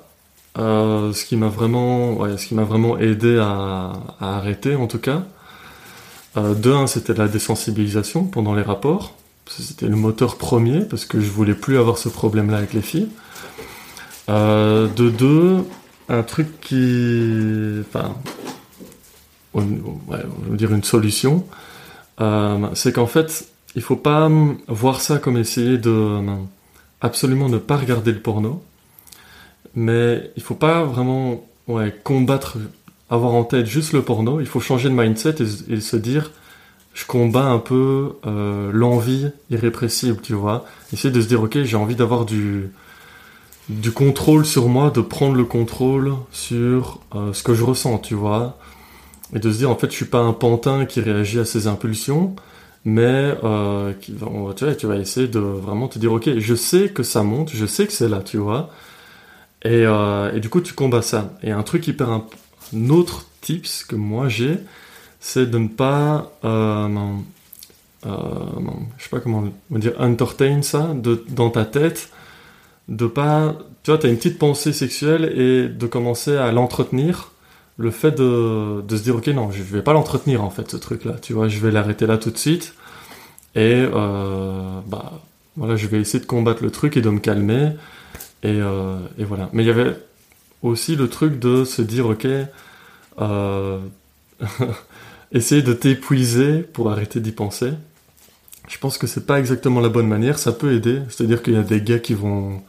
euh, 0.60 1.14
ce 1.14 1.26
qui 1.26 1.38
m'a 1.38 1.48
vraiment, 1.48 2.20
vraiment 2.52 2.98
aidé 3.00 3.40
à, 3.40 3.94
arrêter, 4.20 4.76
en 4.76 4.88
tout 4.88 5.00
cas, 5.00 5.24
de 6.36 6.72
un, 6.72 6.88
c'était 6.88 7.14
la 7.14 7.28
désensibilisation 7.28 8.26
pendant 8.26 8.54
les 8.54 8.64
rapports. 8.64 9.16
C'était 9.48 9.88
le 9.88 9.96
moteur 9.96 10.38
premier, 10.38 10.82
parce 10.82 11.06
que 11.06 11.20
je 11.20 11.30
voulais 11.30 11.54
plus 11.54 11.78
avoir 11.78 11.98
ce 11.98 12.10
problème-là 12.10 12.58
avec 12.58 12.74
les 12.74 12.82
filles. 12.82 13.10
Euh, 14.30 14.88
de 14.88 15.10
deux, 15.10 15.66
un 16.10 16.24
truc 16.24 16.60
qui. 16.62 17.82
Enfin. 17.82 18.16
On 19.56 19.62
va 20.08 20.18
dire 20.50 20.74
une 20.74 20.84
solution. 20.84 21.46
Euh, 22.22 22.68
c'est 22.74 22.92
qu'en 22.92 23.06
fait, 23.06 23.48
il 23.76 23.82
faut 23.82 23.96
pas 23.96 24.30
voir 24.68 25.02
ça 25.02 25.18
comme 25.18 25.38
essayer 25.38 25.78
de. 25.78 26.20
absolument 27.02 27.50
ne 27.50 27.58
pas 27.58 27.78
regarder 27.78 28.12
le 28.12 28.20
porno. 28.20 28.64
Mais 29.76 30.32
il 30.36 30.44
faut 30.44 30.56
pas 30.56 30.84
vraiment 30.84 31.44
ouais, 31.68 31.94
combattre, 32.04 32.58
avoir 33.10 33.34
en 33.34 33.44
tête 33.44 33.66
juste 33.66 33.94
le 33.94 34.02
porno. 34.02 34.40
Il 34.40 34.48
faut 34.48 34.60
changer 34.60 34.90
de 34.90 34.96
mindset 34.96 35.36
et, 35.70 35.80
se 35.80 35.98
dire 35.98 36.32
je 36.94 37.06
combats 37.08 37.46
un 37.46 37.58
peu 37.58 38.18
euh, 38.28 38.70
l'envie 38.72 39.30
irrépressible, 39.50 40.20
tu 40.22 40.34
vois. 40.34 40.66
Essayer 40.94 41.12
de 41.12 41.22
se 41.22 41.28
dire, 41.28 41.42
ok, 41.42 41.64
j'ai 41.64 41.76
envie 41.76 41.96
d'avoir 41.96 42.24
du, 42.26 42.70
du 43.70 43.92
contrôle 43.92 44.46
sur 44.46 44.68
moi, 44.68 44.92
de 44.92 45.02
prendre 45.02 45.36
le 45.36 45.46
contrôle 45.46 46.14
sur 46.32 47.00
euh, 47.16 47.34
ce 47.34 47.44
que 47.44 47.54
je 47.54 47.64
ressens, 47.64 48.00
tu 48.00 48.16
vois. 48.16 48.58
Et 49.36 49.40
de 49.40 49.52
se 49.52 49.58
dire, 49.58 49.70
en 49.70 49.76
fait, 49.76 49.90
je 49.90 49.96
suis 49.96 50.06
pas 50.06 50.20
un 50.20 50.34
pantin 50.34 50.86
qui 50.86 51.02
réagit 51.02 51.40
à 51.40 51.46
ses 51.46 51.68
impulsions, 51.68 52.36
mais 52.86 53.36
euh, 53.44 53.94
qui, 53.94 54.16
tu, 54.78 54.88
vas 54.88 54.98
essayer 54.98 55.28
de 55.28 55.40
vraiment 55.40 55.88
te 55.88 55.98
dire, 55.98 56.12
ok, 56.14 56.38
je 56.38 56.56
sais 56.56 56.90
que 56.90 57.04
ça 57.04 57.24
monte, 57.24 57.52
je 57.54 57.66
sais 57.66 57.88
que 57.88 57.94
c'est 57.94 58.10
là, 58.10 58.22
tu 58.22 58.38
vois. 58.38 58.70
Et, 59.64 59.86
euh, 59.86 60.34
et, 60.36 60.40
du 60.40 60.50
coup, 60.50 60.62
tu 60.62 60.74
combats 60.74 61.02
ça. 61.02 61.34
Et 61.44 61.52
un 61.52 61.64
truc 61.64 61.88
hyper... 61.88 62.10
Un, 62.10 62.26
un 62.76 62.90
autre 62.90 63.26
tips 63.42 63.84
que 63.84 63.96
moi 63.96 64.30
j'ai, 64.30 64.58
c'est 65.20 65.50
de 65.50 65.58
ne 65.58 65.68
pas... 65.68 66.32
Euh, 66.44 66.88
je 68.06 69.04
sais 69.04 69.10
pas 69.10 69.22
comment 69.22 69.48
dire, 69.70 69.94
entertain 69.98 70.62
ça 70.62 70.94
de, 70.94 71.24
dans 71.30 71.50
ta 71.50 71.64
tête 71.64 72.10
de 72.88 73.08
pas, 73.08 73.56
tu 73.84 73.92
vois, 73.92 73.98
t'as 73.98 74.10
une 74.10 74.18
petite 74.18 74.40
pensée 74.40 74.74
sexuelle 74.74 75.26
et 75.40 75.68
de 75.68 75.88
commencer 75.88 76.36
à 76.36 76.52
l'entretenir. 76.52 77.32
Le 77.78 77.90
fait 77.90 78.12
de, 78.12 78.82
de, 78.82 78.98
se 78.98 79.04
dire, 79.04 79.16
ok, 79.16 79.28
non, 79.28 79.52
je 79.52 79.64
vais 79.64 79.82
pas 79.82 79.94
l'entretenir 79.94 80.44
en 80.44 80.50
fait, 80.52 80.70
ce 80.70 80.78
truc-là, 80.78 81.14
tu 81.22 81.34
vois, 81.34 81.48
je 81.48 81.60
vais 81.60 81.72
l'arrêter 81.72 82.06
là 82.06 82.18
tout 82.18 82.30
de 82.30 82.38
suite. 82.38 82.76
Et 83.56 83.86
euh, 83.94 84.80
bah 84.88 85.22
voilà, 85.56 85.76
je 85.76 85.88
vais 85.88 86.00
essayer 86.00 86.20
de 86.20 86.26
combattre 86.26 86.64
le 86.64 86.72
truc 86.72 86.98
et 86.98 87.02
de 87.02 87.10
me 87.10 87.20
calmer. 87.20 87.72
Et, 88.44 88.60
euh, 88.62 88.98
et 89.18 89.24
voilà. 89.24 89.50
Mais 89.54 89.64
il 89.64 89.68
y 89.68 89.70
avait 89.70 89.96
aussi 90.62 90.96
le 90.96 91.08
truc 91.10 91.40
de 91.40 91.66
se 91.66 91.82
dire, 91.82 92.08
ok, 92.08 92.28
euh, 93.22 93.80
essayer 95.32 95.62
de 95.62 95.74
t'épuiser 95.74 96.60
pour 96.60 96.92
arrêter 96.92 97.20
d'y 97.20 97.32
penser. 97.32 97.74
Je 98.68 98.78
pense 98.78 98.98
que 98.98 99.08
c'est 99.08 99.26
pas 99.26 99.40
exactement 99.40 99.82
la 99.82 99.90
bonne 99.90 100.08
manière, 100.08 100.40
ça 100.40 100.52
peut 100.52 100.74
aider. 100.74 101.02
C'est-à-dire 101.10 101.44
qu'il 101.44 101.54
y 101.54 101.58
a 101.58 101.64
des 101.64 101.82
gars 101.82 102.00
qui 102.00 102.14
vont 102.14 102.62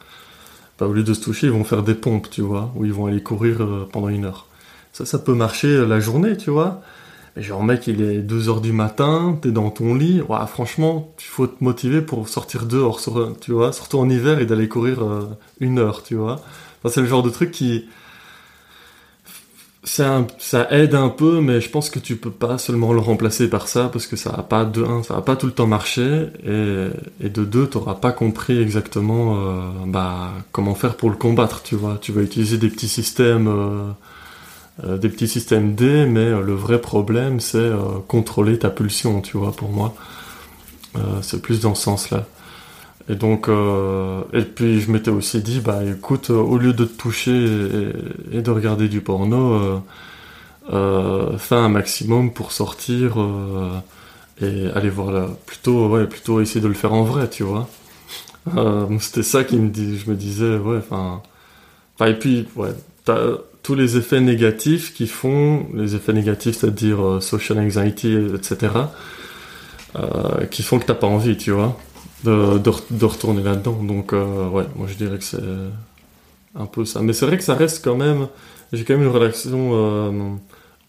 bah, 0.78 0.86
au 0.86 0.92
lieu 0.92 1.02
de 1.02 1.14
se 1.14 1.20
toucher, 1.20 1.46
ils 1.46 1.52
vont 1.52 1.64
faire 1.64 1.82
des 1.82 1.94
pompes, 1.94 2.28
tu 2.30 2.42
vois, 2.42 2.72
ou 2.76 2.84
ils 2.84 2.92
vont 2.92 3.06
aller 3.06 3.22
courir 3.22 3.62
euh, 3.62 3.88
pendant 3.90 4.08
une 4.08 4.24
heure. 4.24 4.46
Ça, 4.92 5.04
ça 5.06 5.18
peut 5.18 5.34
marcher 5.34 5.68
euh, 5.68 5.86
la 5.86 6.00
journée, 6.00 6.36
tu 6.36 6.50
vois. 6.50 6.82
Mais 7.36 7.42
genre, 7.42 7.64
mec, 7.64 7.86
il 7.86 8.02
est 8.02 8.18
2 8.18 8.48
heures 8.48 8.60
du 8.60 8.72
matin, 8.72 9.38
t'es 9.40 9.50
dans 9.50 9.70
ton 9.70 9.94
lit. 9.94 10.20
Ouais, 10.28 10.38
franchement, 10.46 11.12
il 11.18 11.24
faut 11.24 11.46
te 11.46 11.62
motiver 11.62 12.00
pour 12.00 12.28
sortir 12.28 12.66
dehors, 12.66 13.00
tu 13.40 13.52
vois, 13.52 13.72
surtout 13.72 13.98
en 13.98 14.08
hiver 14.08 14.38
et 14.40 14.46
d'aller 14.46 14.68
courir 14.68 15.02
euh, 15.02 15.28
une 15.60 15.78
heure, 15.78 16.02
tu 16.02 16.14
vois. 16.14 16.40
c'est 16.88 17.00
le 17.00 17.06
genre 17.06 17.22
de 17.22 17.30
truc 17.30 17.50
qui, 17.50 17.86
ça, 19.84 20.26
aide 20.70 20.94
un 20.94 21.10
peu, 21.10 21.40
mais 21.40 21.60
je 21.60 21.68
pense 21.68 21.90
que 21.90 21.98
tu 21.98 22.16
peux 22.16 22.30
pas 22.30 22.58
seulement 22.58 22.92
le 22.92 23.00
remplacer 23.00 23.48
par 23.50 23.68
ça, 23.68 23.88
parce 23.92 24.06
que 24.06 24.16
ça 24.16 24.30
va 24.30 24.42
pas, 24.42 24.64
de 24.64 24.82
un, 24.82 25.02
ça 25.02 25.20
pas 25.20 25.36
tout 25.36 25.46
le 25.46 25.52
temps 25.52 25.66
marcher, 25.66 26.28
et, 26.44 27.28
de 27.28 27.44
deux, 27.44 27.66
t'auras 27.66 27.94
pas 27.94 28.12
compris 28.12 28.60
exactement 28.60 29.36
euh, 29.36 29.70
bah, 29.86 30.32
comment 30.52 30.74
faire 30.74 30.96
pour 30.96 31.10
le 31.10 31.16
combattre, 31.16 31.62
tu 31.62 31.76
vois. 31.76 31.98
Tu 32.00 32.12
vas 32.12 32.22
utiliser 32.22 32.58
des 32.58 32.68
petits 32.68 32.88
systèmes, 32.88 33.48
euh, 33.48 33.90
euh 34.84 34.98
des 34.98 35.08
petits 35.08 35.28
systèmes 35.28 35.74
D, 35.74 36.06
mais 36.06 36.30
le 36.30 36.54
vrai 36.54 36.80
problème, 36.80 37.40
c'est 37.40 37.70
contrôler 38.08 38.58
ta 38.58 38.70
pulsion, 38.70 39.20
tu 39.20 39.36
vois, 39.36 39.52
pour 39.52 39.70
moi. 39.70 39.94
c'est 41.22 41.42
plus 41.42 41.60
dans 41.60 41.74
ce 41.74 41.82
sens-là. 41.84 42.26
Et 43.08 43.16
donc, 43.16 43.48
euh, 43.48 44.22
et 44.32 44.42
puis 44.42 44.80
je 44.80 44.90
m'étais 44.90 45.10
aussi 45.10 45.40
dit, 45.42 45.60
bah 45.60 45.80
écoute, 45.84 46.30
euh, 46.30 46.34
au 46.34 46.56
lieu 46.56 46.72
de 46.72 46.84
te 46.84 46.96
toucher 46.96 47.32
et, 48.32 48.40
de 48.40 48.50
regarder 48.50 48.88
du 48.88 49.02
porno, 49.02 49.82
euh, 50.72 51.36
fais 51.36 51.54
un 51.56 51.68
maximum 51.68 52.32
pour 52.32 52.52
sortir 52.52 53.18
et 54.40 54.68
aller 54.74 54.88
voir 54.88 55.12
là. 55.12 55.28
Plutôt, 55.46 55.88
ouais, 55.88 56.06
plutôt 56.06 56.40
essayer 56.40 56.62
de 56.62 56.68
le 56.68 56.74
faire 56.74 56.94
en 56.94 57.04
vrai, 57.04 57.28
tu 57.28 57.42
vois. 57.42 57.68
C'était 59.00 59.22
ça 59.22 59.44
qui 59.44 59.56
me 59.56 59.68
dit, 59.68 59.98
je 59.98 60.10
me 60.10 60.16
disais, 60.16 60.56
ouais, 60.56 60.78
enfin, 60.78 61.22
et 62.06 62.14
puis, 62.14 62.48
ouais, 62.56 62.70
t'as 63.04 63.18
tous 63.62 63.74
les 63.74 63.96
effets 63.96 64.20
négatifs 64.20 64.94
qui 64.94 65.06
font, 65.06 65.66
les 65.74 65.94
effets 65.94 66.12
négatifs, 66.12 66.56
c'est-à-dire 66.56 67.18
social 67.22 67.58
anxiety, 67.58 68.16
etc., 68.34 68.72
qui 70.50 70.62
font 70.62 70.78
que 70.78 70.86
t'as 70.86 70.94
pas 70.94 71.06
envie, 71.06 71.36
tu 71.36 71.50
vois 71.50 71.78
de, 72.24 72.58
de, 72.90 73.04
retourner 73.04 73.42
là-dedans. 73.42 73.82
Donc, 73.82 74.12
euh, 74.12 74.48
ouais, 74.48 74.66
moi 74.76 74.86
je 74.88 74.94
dirais 74.94 75.18
que 75.18 75.24
c'est 75.24 75.38
un 76.58 76.66
peu 76.66 76.84
ça. 76.84 77.00
Mais 77.02 77.12
c'est 77.12 77.26
vrai 77.26 77.36
que 77.36 77.44
ça 77.44 77.54
reste 77.54 77.84
quand 77.84 77.96
même. 77.96 78.28
J'ai 78.72 78.84
quand 78.84 78.94
même 78.94 79.04
une 79.06 79.12
relation 79.12 79.70
euh, 79.74 80.30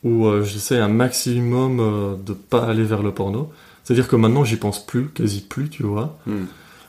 où 0.04 0.26
euh, 0.26 0.44
j'essaie 0.44 0.80
un 0.80 0.88
maximum 0.88 2.18
de 2.26 2.34
pas 2.34 2.66
aller 2.66 2.84
vers 2.84 3.04
le 3.04 3.12
porno. 3.12 3.52
C'est-à-dire 3.84 4.08
que 4.08 4.16
maintenant 4.16 4.44
j'y 4.44 4.56
pense 4.56 4.84
plus, 4.86 5.10
quasi 5.10 5.42
plus, 5.42 5.70
tu 5.70 5.84
vois. 5.84 6.18
Hmm. 6.26 6.46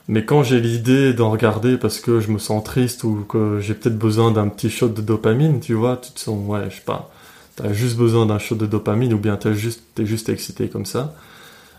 Mais 0.07 0.23
quand 0.23 0.41
j'ai 0.41 0.61
l'idée 0.61 1.13
d'en 1.13 1.29
regarder 1.29 1.77
parce 1.77 1.99
que 1.99 2.21
je 2.21 2.31
me 2.31 2.39
sens 2.39 2.63
triste 2.63 3.03
ou 3.03 3.25
que 3.27 3.59
j'ai 3.59 3.73
peut-être 3.73 3.99
besoin 3.99 4.31
d'un 4.31 4.47
petit 4.47 4.69
shot 4.69 4.87
de 4.87 5.01
dopamine, 5.01 5.59
tu 5.59 5.73
vois, 5.73 5.97
tu 5.97 6.11
te 6.11 6.19
sens, 6.19 6.39
ouais, 6.47 6.69
je 6.69 6.77
sais 6.77 6.81
pas, 6.81 7.11
t'as 7.57 7.73
juste 7.73 7.97
besoin 7.97 8.25
d'un 8.25 8.39
shot 8.39 8.55
de 8.55 8.65
dopamine 8.65 9.13
ou 9.13 9.19
bien 9.19 9.35
t'es 9.35 9.53
juste, 9.53 9.83
t'es 9.95 10.05
juste 10.05 10.29
excité 10.29 10.69
comme 10.69 10.85
ça 10.85 11.13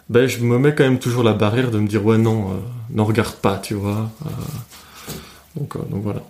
ben, 0.08 0.26
je 0.26 0.40
me 0.40 0.58
mets 0.58 0.74
quand 0.74 0.84
même 0.84 0.98
toujours 0.98 1.22
la 1.22 1.34
barrière 1.34 1.70
de 1.70 1.78
me 1.78 1.86
dire, 1.86 2.04
ouais, 2.04 2.18
non, 2.18 2.50
euh, 2.50 2.54
n'en 2.90 3.04
regarde 3.04 3.36
pas, 3.36 3.58
tu 3.58 3.74
vois. 3.74 4.10
Euh, 4.24 4.30
donc, 5.56 5.76
euh, 5.76 5.80
donc 5.90 6.02
voilà. 6.02 6.22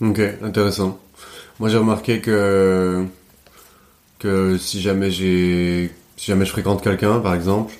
Ok, 0.00 0.20
intéressant. 0.42 0.98
Moi, 1.60 1.68
j'ai 1.68 1.78
remarqué 1.78 2.20
que, 2.20 3.04
que 4.18 4.56
si 4.58 4.80
jamais 4.80 5.10
j'ai, 5.10 5.92
si 6.16 6.26
jamais 6.26 6.44
je 6.44 6.50
fréquente 6.50 6.82
quelqu'un, 6.82 7.20
par 7.20 7.34
exemple, 7.34 7.74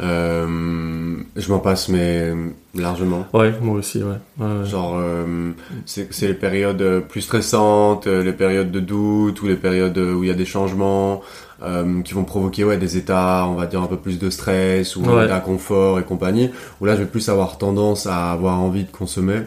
euh, 0.00 1.16
je 1.36 1.48
m'en 1.50 1.58
passe, 1.58 1.88
mais 1.88 2.34
largement. 2.74 3.26
Ouais, 3.32 3.54
moi 3.62 3.76
aussi, 3.76 4.02
ouais. 4.02 4.18
ouais, 4.38 4.66
Genre, 4.66 4.98
euh, 4.98 5.52
c'est 5.86 6.28
les 6.28 6.34
périodes 6.34 7.00
plus 7.08 7.22
stressantes, 7.22 8.06
les 8.06 8.32
périodes 8.34 8.70
de 8.70 8.80
doute 8.80 9.40
ou 9.40 9.46
les 9.46 9.56
périodes 9.56 9.96
où 9.96 10.22
il 10.22 10.28
y 10.28 10.32
a 10.32 10.34
des 10.34 10.44
changements 10.44 11.22
euh, 11.62 12.02
qui 12.02 12.14
vont 12.14 12.24
provoquer 12.24 12.64
ouais, 12.64 12.76
des 12.76 12.96
états, 12.96 13.46
on 13.48 13.54
va 13.54 13.66
dire, 13.66 13.82
un 13.82 13.86
peu 13.86 13.96
plus 13.96 14.18
de 14.18 14.30
stress 14.30 14.96
ou 14.96 15.02
ouais. 15.02 15.28
d'inconfort 15.28 15.98
et 15.98 16.02
compagnie. 16.02 16.50
Où 16.80 16.84
là, 16.84 16.94
je 16.94 17.00
vais 17.00 17.06
plus 17.06 17.28
avoir 17.28 17.58
tendance 17.58 18.06
à 18.06 18.32
avoir 18.32 18.60
envie 18.60 18.84
de 18.84 18.90
consommer 18.90 19.42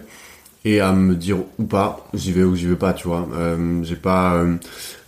et 0.65 0.81
à 0.81 0.91
me 0.91 1.15
dire 1.15 1.38
ou 1.57 1.64
pas, 1.64 2.07
j'y 2.14 2.31
vais 2.31 2.44
ou 2.44 2.56
j'y 2.56 2.68
vais 2.68 2.76
pas, 2.76 2.94
tu 2.94 3.07
vois. 3.07 3.27
Euh, 3.34 3.81
j'ai 3.84 3.95
pas. 3.95 4.36
Euh, 4.36 4.56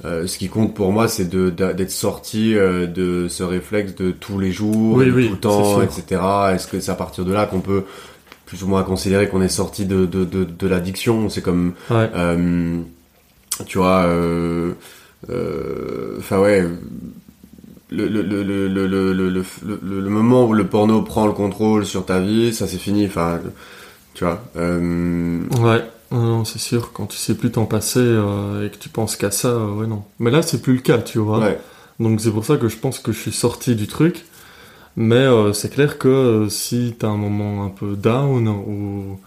euh, 0.06 0.26
ce 0.26 0.38
qui 0.38 0.48
compte 0.50 0.74
pour 0.74 0.92
moi, 0.92 1.08
c'est 1.08 1.30
de 1.30 1.50
d'être 1.50 1.92
sorti 1.92 2.56
euh, 2.56 2.88
de 2.88 3.28
ce 3.28 3.44
réflexe 3.44 3.96
de 3.96 4.12
tous 4.12 4.40
les 4.40 4.52
jours, 4.52 4.98
oui, 4.98 5.08
de 5.08 5.12
oui, 5.12 5.28
tout 5.28 5.34
le 5.34 5.40
temps, 5.40 5.82
etc. 5.82 6.22
Est-ce 6.54 6.68
que 6.68 6.80
c'est 6.80 6.92
à 6.92 6.96
partir 6.96 7.26
de 7.26 7.34
là 7.34 7.46
qu'on 7.46 7.60
peut 7.60 7.84
plus 8.46 8.64
ou 8.64 8.68
moins 8.68 8.84
considérer 8.84 9.28
qu'on 9.30 9.42
est 9.42 9.50
sorti 9.50 9.86
de, 9.86 10.06
de, 10.06 10.24
de, 10.24 10.46
de 10.46 10.68
l'addiction? 10.68 11.30
C'est 11.30 11.42
comme, 11.42 11.74
euh, 11.92 12.82
tu 13.66 13.78
vois, 13.78 14.06
enfin 15.28 16.40
ouais, 16.40 16.68
le, 17.92 18.08
le, 18.08 18.22
le, 18.22 18.44
le, 18.44 18.68
le, 18.68 19.14
le, 19.14 19.44
le, 19.84 20.10
moment 20.10 20.46
où 20.48 20.54
le 20.54 20.66
porno 20.66 21.02
prend 21.02 21.28
le 21.28 21.34
contrôle 21.34 21.86
sur 21.86 22.06
ta 22.06 22.20
vie, 22.20 22.54
ça 22.54 22.68
c'est 22.68 22.78
fini. 22.78 23.06
Enfin, 23.06 23.40
tu 24.14 24.24
vois. 24.24 24.44
Euh... 24.56 25.42
Ouais. 25.60 25.84
Non, 26.12 26.44
c'est 26.44 26.60
sûr, 26.60 26.92
quand 26.92 27.06
tu 27.06 27.18
sais 27.18 27.36
plus 27.36 27.52
t'en 27.52 27.66
passer 27.66 28.00
euh, 28.02 28.66
et 28.66 28.70
que 28.70 28.76
tu 28.78 28.90
penses 28.90 29.16
qu'à 29.16 29.32
ça, 29.32 29.58
ouais, 29.58 29.88
non. 29.88 30.04
Mais 30.20 30.30
là, 30.30 30.42
c'est 30.42 30.62
plus 30.62 30.74
le 30.74 30.82
cas, 30.82 30.98
tu 30.98 31.20
vois. 31.20 31.40
Ouais. 31.40 31.58
Donc, 32.00 32.20
c'est 32.20 32.32
pour 32.32 32.44
ça 32.44 32.58
que 32.58 32.68
je 32.68 32.78
pense 32.78 33.00
que 33.00 33.14
je 33.14 33.20
suis 33.20 33.32
sorti 33.32 33.76
du 33.76 33.88
truc. 33.88 34.26
Mais 34.98 35.16
euh, 35.16 35.54
c'est 35.54 35.70
clair 35.70 35.98
que 35.98 36.10
euh, 36.10 36.50
si 36.50 36.96
t'as 37.00 37.08
un 37.08 37.16
moment 37.16 37.64
un 37.64 37.70
peu 37.70 37.96
down 37.96 38.46
ou 38.50 39.20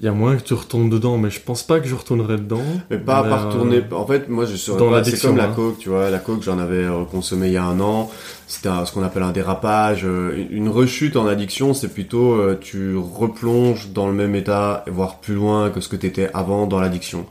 il 0.00 0.04
y 0.04 0.08
a 0.08 0.12
moins 0.12 0.36
que 0.36 0.42
tu 0.42 0.54
retournes 0.54 0.88
dedans, 0.88 1.18
mais 1.18 1.28
je 1.28 1.40
pense 1.40 1.64
pas 1.64 1.80
que 1.80 1.88
je 1.88 1.94
retournerai 1.94 2.36
dedans. 2.36 2.62
Mais 2.88 2.98
pas, 2.98 3.18
à 3.18 3.46
retourner. 3.46 3.82
En 3.90 4.06
fait, 4.06 4.28
moi, 4.28 4.44
je 4.44 4.54
serais 4.54 4.78
dans 4.78 5.02
C'est 5.02 5.20
comme 5.20 5.36
la 5.36 5.46
hein. 5.46 5.52
coke, 5.54 5.78
tu 5.78 5.88
vois. 5.88 6.08
La 6.08 6.20
coke, 6.20 6.42
j'en 6.42 6.60
avais 6.60 6.86
consommé 7.10 7.48
il 7.48 7.54
y 7.54 7.56
a 7.56 7.64
un 7.64 7.80
an. 7.80 8.08
C'était 8.46 8.68
ce 8.84 8.92
qu'on 8.92 9.02
appelle 9.02 9.24
un 9.24 9.32
dérapage. 9.32 10.06
Une 10.50 10.68
rechute 10.68 11.16
en 11.16 11.26
addiction, 11.26 11.74
c'est 11.74 11.88
plutôt 11.88 12.38
tu 12.60 12.96
replonges 12.96 13.88
dans 13.88 14.06
le 14.06 14.14
même 14.14 14.36
état, 14.36 14.84
voire 14.86 15.18
plus 15.18 15.34
loin 15.34 15.70
que 15.70 15.80
ce 15.80 15.88
que 15.88 15.96
t'étais 15.96 16.30
avant 16.32 16.66
dans 16.68 16.78
l'addiction. 16.78 17.26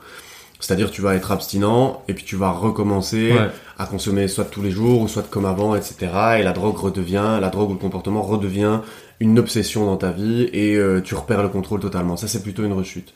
C'est-à-dire 0.60 0.92
tu 0.92 1.02
vas 1.02 1.16
être 1.16 1.32
abstinent 1.32 2.02
et 2.08 2.14
puis 2.14 2.26
tu 2.26 2.36
vas 2.36 2.52
recommencer 2.52 3.34
à 3.78 3.86
consommer 3.86 4.28
soit 4.28 4.46
tous 4.46 4.62
les 4.62 4.72
jours 4.72 5.02
ou 5.02 5.08
soit 5.08 5.30
comme 5.30 5.46
avant, 5.46 5.76
etc. 5.76 5.96
Et 6.40 6.44
la 6.44 6.52
drogue 6.52 6.78
redevient, 6.78 7.38
la 7.40 7.50
drogue 7.50 7.70
ou 7.70 7.74
le 7.74 7.80
comportement 7.80 8.22
redevient 8.22 8.82
une 9.20 9.40
obsession 9.40 9.86
dans 9.86 9.98
ta 9.98 10.12
vie 10.12 10.50
et 10.54 10.76
euh, 10.76 11.02
tu 11.02 11.16
repères 11.16 11.44
le 11.44 11.50
contrôle 11.50 11.80
totalement. 11.80 12.18
Ça 12.18 12.28
c'est 12.28 12.44
plutôt 12.44 12.64
une 12.64 12.74
rechute. 12.74 13.14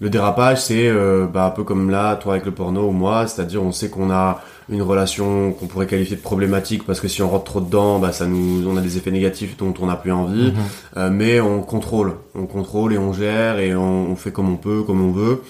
Le 0.00 0.10
dérapage 0.10 0.62
c'est 0.62 0.88
euh, 0.88 1.26
bah, 1.26 1.46
un 1.46 1.50
peu 1.50 1.64
comme 1.64 1.90
là, 1.90 2.16
toi 2.16 2.34
avec 2.34 2.44
le 2.44 2.52
porno 2.52 2.88
ou 2.88 2.92
moi, 2.92 3.26
c'est-à-dire 3.26 3.62
on 3.62 3.72
sait 3.72 3.88
qu'on 3.88 4.10
a 4.10 4.42
une 4.68 4.82
relation 4.82 5.52
qu'on 5.52 5.66
pourrait 5.66 5.86
qualifier 5.86 6.16
de 6.16 6.22
problématique 6.22 6.84
parce 6.84 7.00
que 7.00 7.08
si 7.08 7.22
on 7.22 7.28
rentre 7.28 7.44
trop 7.44 7.60
dedans, 7.60 7.98
bah, 7.98 8.12
ça 8.12 8.26
nous, 8.26 8.66
on 8.68 8.76
a 8.76 8.80
des 8.80 8.96
effets 8.96 9.10
négatifs 9.10 9.56
dont 9.56 9.74
on 9.80 9.86
n'a 9.86 9.96
plus 9.96 10.12
envie. 10.12 10.52
Mhm. 10.52 10.54
Euh, 10.96 11.10
mais 11.10 11.40
on 11.40 11.62
contrôle, 11.62 12.14
on 12.34 12.46
contrôle 12.46 12.92
et 12.92 12.98
on 12.98 13.12
gère 13.12 13.58
et 13.58 13.74
on, 13.74 14.10
on 14.10 14.16
fait 14.16 14.32
comme 14.32 14.50
on 14.50 14.56
peut, 14.56 14.82
comme 14.82 15.02
on 15.02 15.12
veut 15.12 15.42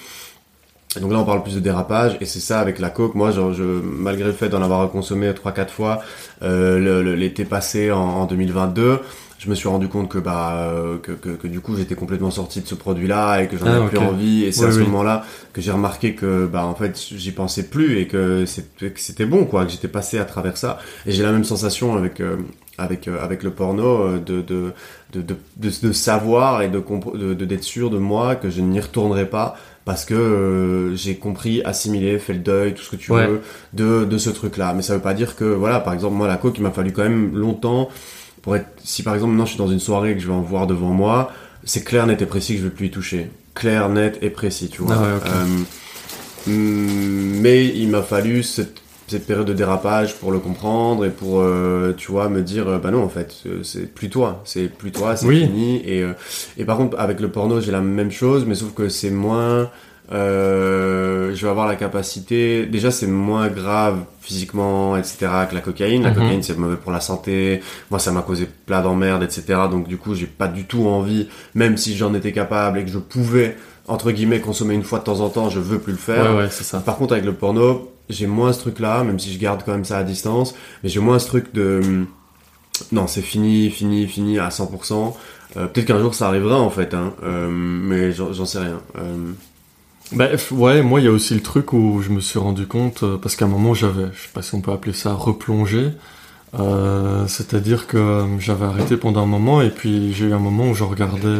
donc 1.00 1.12
là, 1.12 1.18
on 1.18 1.24
parle 1.24 1.42
plus 1.42 1.54
de 1.54 1.60
dérapage, 1.60 2.16
et 2.20 2.24
c'est 2.24 2.40
ça 2.40 2.60
avec 2.60 2.78
la 2.78 2.90
coke. 2.90 3.14
Moi, 3.14 3.30
je, 3.30 3.52
je 3.52 3.62
malgré 3.62 4.26
le 4.26 4.32
fait 4.32 4.48
d'en 4.48 4.62
avoir 4.62 4.88
consommé 4.90 5.30
3-4 5.30 5.68
fois 5.68 6.02
euh, 6.42 7.14
l'été 7.16 7.44
passé 7.44 7.90
en, 7.90 7.98
en, 7.98 8.26
2022, 8.26 9.00
je 9.38 9.50
me 9.50 9.54
suis 9.54 9.68
rendu 9.68 9.88
compte 9.88 10.08
que 10.08 10.18
bah 10.18 10.68
euh, 10.68 10.98
que, 10.98 11.12
que, 11.12 11.30
que, 11.30 11.46
du 11.46 11.60
coup 11.60 11.76
j'étais 11.76 11.94
complètement 11.94 12.30
sorti 12.30 12.60
de 12.60 12.66
ce 12.66 12.74
produit-là 12.74 13.42
et 13.42 13.48
que 13.48 13.58
j'en 13.58 13.66
avais 13.66 13.84
ah, 13.84 13.88
plus 13.88 13.98
envie. 13.98 14.44
Et 14.44 14.52
c'est 14.52 14.64
à 14.64 14.72
ce 14.72 14.78
moment-là 14.80 15.24
que 15.52 15.60
j'ai 15.60 15.70
remarqué 15.70 16.14
que 16.14 16.46
bah 16.46 16.64
en 16.64 16.74
fait 16.74 16.98
j'y 16.98 17.32
pensais 17.32 17.64
plus 17.64 17.98
et 17.98 18.06
que 18.06 18.44
c'était 18.46 19.26
bon 19.26 19.44
quoi, 19.44 19.66
que 19.66 19.72
j'étais 19.72 19.88
passé 19.88 20.18
à 20.18 20.24
travers 20.24 20.56
ça. 20.56 20.78
Et 21.06 21.12
j'ai 21.12 21.22
la 21.22 21.32
même 21.32 21.44
sensation 21.44 21.94
avec 21.96 22.20
euh, 22.20 22.36
avec 22.78 23.06
euh, 23.06 23.22
avec 23.22 23.42
le 23.42 23.50
porno 23.50 24.18
de 24.18 24.40
de, 24.40 24.72
de 25.12 25.22
de, 25.22 25.36
de, 25.82 25.92
savoir 25.92 26.62
et 26.62 26.68
de 26.68 27.44
d'être 27.44 27.64
sûr 27.64 27.90
de 27.90 27.98
moi 27.98 28.36
que 28.36 28.48
je 28.48 28.62
n'y 28.62 28.80
retournerai 28.80 29.26
pas 29.26 29.56
parce 29.84 30.04
que 30.04 30.14
euh, 30.14 30.96
j'ai 30.96 31.16
compris, 31.16 31.62
assimilé, 31.64 32.18
fait 32.18 32.32
le 32.32 32.38
deuil, 32.38 32.74
tout 32.74 32.82
ce 32.82 32.90
que 32.90 32.96
tu 32.96 33.12
veux 33.12 33.42
de, 33.72 34.04
de 34.04 34.18
ce 34.18 34.30
truc-là. 34.30 34.72
Mais 34.74 34.82
ça 34.82 34.94
veut 34.94 35.02
pas 35.02 35.14
dire 35.14 35.36
que, 35.36 35.44
voilà, 35.44 35.80
par 35.80 35.92
exemple, 35.92 36.16
moi, 36.16 36.26
la 36.26 36.36
coke, 36.36 36.56
il 36.56 36.62
m'a 36.62 36.70
fallu 36.70 36.92
quand 36.92 37.02
même 37.02 37.36
longtemps 37.36 37.88
pour 38.42 38.56
être... 38.56 38.66
Si 38.82 39.02
par 39.02 39.14
exemple, 39.14 39.32
maintenant, 39.32 39.46
je 39.46 39.50
suis 39.50 39.58
dans 39.58 39.68
une 39.68 39.80
soirée 39.80 40.12
et 40.12 40.14
que 40.14 40.20
je 40.20 40.26
vais 40.26 40.32
en 40.32 40.40
voir 40.40 40.66
devant 40.66 40.90
moi, 40.90 41.32
c'est 41.64 41.84
clair, 41.84 42.06
net 42.06 42.20
et 42.22 42.26
précis 42.26 42.54
que 42.54 42.60
je 42.60 42.64
vais 42.64 42.74
plus 42.74 42.86
y 42.86 42.90
toucher. 42.90 43.30
Clair, 43.54 43.88
net 43.88 44.18
et 44.22 44.30
précis, 44.30 44.68
tu 44.68 44.82
vois. 44.82 44.96
Ah 44.96 45.20
euh, 45.26 45.64
mais 46.46 47.66
il 47.66 47.88
m'a 47.88 48.02
fallu 48.02 48.42
cette 48.42 48.83
cette 49.06 49.26
période 49.26 49.46
de 49.46 49.52
dérapage 49.52 50.14
pour 50.14 50.32
le 50.32 50.38
comprendre 50.38 51.04
et 51.04 51.10
pour 51.10 51.40
euh, 51.40 51.94
tu 51.96 52.10
vois 52.10 52.28
me 52.28 52.42
dire 52.42 52.68
euh, 52.68 52.78
bah 52.78 52.90
non 52.90 53.02
en 53.02 53.08
fait 53.08 53.34
euh, 53.46 53.62
c'est 53.62 53.92
plus 53.92 54.08
toi 54.08 54.42
c'est 54.44 54.68
plus 54.68 54.92
toi 54.92 55.16
c'est 55.16 55.28
fini. 55.28 55.76
Et 55.86 56.04
et 56.56 56.64
par 56.64 56.76
contre 56.76 56.98
avec 56.98 57.20
le 57.20 57.28
porno 57.28 57.60
j'ai 57.60 57.72
la 57.72 57.80
même 57.80 58.10
chose 58.10 58.44
mais 58.46 58.54
sauf 58.54 58.72
que 58.74 58.88
c'est 58.88 59.10
moins 59.10 59.68
je 60.10 61.40
vais 61.40 61.48
avoir 61.48 61.66
la 61.66 61.76
capacité 61.76 62.66
déjà 62.66 62.90
c'est 62.90 63.06
moins 63.06 63.48
grave 63.48 63.98
physiquement 64.20 64.96
etc 64.96 65.16
que 65.50 65.54
la 65.54 65.60
cocaïne. 65.60 66.02
La 66.02 66.10
mhm. 66.10 66.16
cocaïne 66.16 66.42
c'est 66.42 66.56
mauvais 66.56 66.76
pour 66.76 66.92
la 66.92 67.00
santé. 67.00 67.60
Moi 67.90 67.98
ça 67.98 68.10
m'a 68.10 68.22
causé 68.22 68.48
plein 68.66 68.80
d'emmerdes 68.80 69.22
etc 69.22 69.44
donc 69.70 69.86
du 69.86 69.98
coup 69.98 70.14
j'ai 70.14 70.26
pas 70.26 70.48
du 70.48 70.64
tout 70.64 70.86
envie 70.86 71.28
même 71.54 71.76
si 71.76 71.94
j'en 71.96 72.14
étais 72.14 72.32
capable 72.32 72.78
et 72.78 72.84
que 72.84 72.90
je 72.90 72.98
pouvais 72.98 73.56
entre 73.86 74.12
guillemets 74.12 74.40
consommer 74.40 74.74
une 74.74 74.82
fois 74.82 74.98
de 74.98 75.04
temps 75.04 75.20
en 75.20 75.28
temps 75.28 75.50
je 75.50 75.60
veux 75.60 75.78
plus 75.78 75.92
le 75.92 75.98
faire. 75.98 76.30
Ouais, 76.30 76.42
ouais, 76.44 76.48
ça. 76.50 76.80
par 76.80 76.96
contre 76.96 77.12
avec 77.12 77.26
le 77.26 77.34
porno 77.34 77.93
j'ai 78.08 78.26
moins 78.26 78.52
ce 78.52 78.60
truc-là, 78.60 79.04
même 79.04 79.18
si 79.18 79.32
je 79.32 79.38
garde 79.38 79.62
quand 79.64 79.72
même 79.72 79.84
ça 79.84 79.98
à 79.98 80.04
distance, 80.04 80.54
mais 80.82 80.88
j'ai 80.88 81.00
moins 81.00 81.18
ce 81.18 81.26
truc 81.26 81.54
de 81.54 82.06
non, 82.92 83.06
c'est 83.06 83.22
fini, 83.22 83.70
fini, 83.70 84.06
fini 84.06 84.38
à 84.38 84.48
100%. 84.48 85.14
Euh, 85.56 85.66
peut-être 85.66 85.86
qu'un 85.86 86.00
jour 86.00 86.14
ça 86.14 86.28
arrivera 86.28 86.58
en 86.58 86.70
fait, 86.70 86.94
hein, 86.94 87.12
euh, 87.22 87.48
mais 87.50 88.12
j'en 88.12 88.44
sais 88.44 88.58
rien. 88.58 88.80
Euh... 88.98 89.32
Bah, 90.12 90.28
ouais, 90.50 90.82
moi 90.82 91.00
il 91.00 91.04
y 91.04 91.08
a 91.08 91.12
aussi 91.12 91.34
le 91.34 91.40
truc 91.40 91.72
où 91.72 92.02
je 92.02 92.10
me 92.10 92.20
suis 92.20 92.38
rendu 92.38 92.66
compte, 92.66 93.04
euh, 93.04 93.16
parce 93.16 93.36
qu'à 93.36 93.44
un 93.44 93.48
moment 93.48 93.74
j'avais, 93.74 94.06
je 94.12 94.22
sais 94.22 94.32
pas 94.32 94.42
si 94.42 94.54
on 94.54 94.60
peut 94.60 94.72
appeler 94.72 94.92
ça 94.92 95.12
replonger, 95.12 95.90
c'est-à-dire 97.26 97.88
que 97.88 98.24
j'avais 98.38 98.64
arrêté 98.64 98.96
pendant 98.96 99.22
un 99.22 99.26
moment 99.26 99.60
et 99.60 99.70
puis 99.70 100.12
j'ai 100.12 100.26
eu 100.26 100.32
un 100.32 100.38
moment 100.38 100.68
où 100.68 100.74
je 100.74 100.84
regardais 100.84 101.36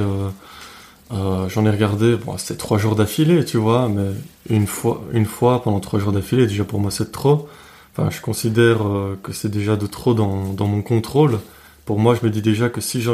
euh, 1.15 1.49
j'en 1.49 1.65
ai 1.65 1.71
regardé, 1.71 2.17
bon, 2.17 2.37
c'était 2.39 2.59
trois 2.59 2.79
jours 2.79 2.97
d'affilée, 2.97 3.45
tu 3.45 3.57
vois, 3.57 3.89
mais 3.89 4.09
une 4.51 4.67
fois, 4.67 5.03
une 5.13 5.27
fois 5.27 5.63
pendant 5.63 5.81
trois 5.81 6.01
jours 6.01 6.13
d'affilée, 6.13 6.47
déjà 6.47 6.65
pour 6.65 6.81
moi 6.81 6.91
c'est 6.91 7.13
trop. 7.13 7.49
Enfin, 7.93 8.11
je 8.11 8.21
considère 8.21 8.87
euh, 8.87 9.19
que 9.23 9.33
c'est 9.33 9.51
déjà 9.51 9.77
de 9.77 9.87
trop 9.87 10.15
dans, 10.15 10.53
dans, 10.53 10.67
mon 10.67 10.83
contrôle. 10.83 11.39
Pour 11.85 12.01
moi, 12.01 12.17
je 12.21 12.27
me 12.27 12.31
dis 12.33 12.43
déjà 12.43 12.69
que 12.69 12.81
si 12.81 13.01
je, 13.01 13.13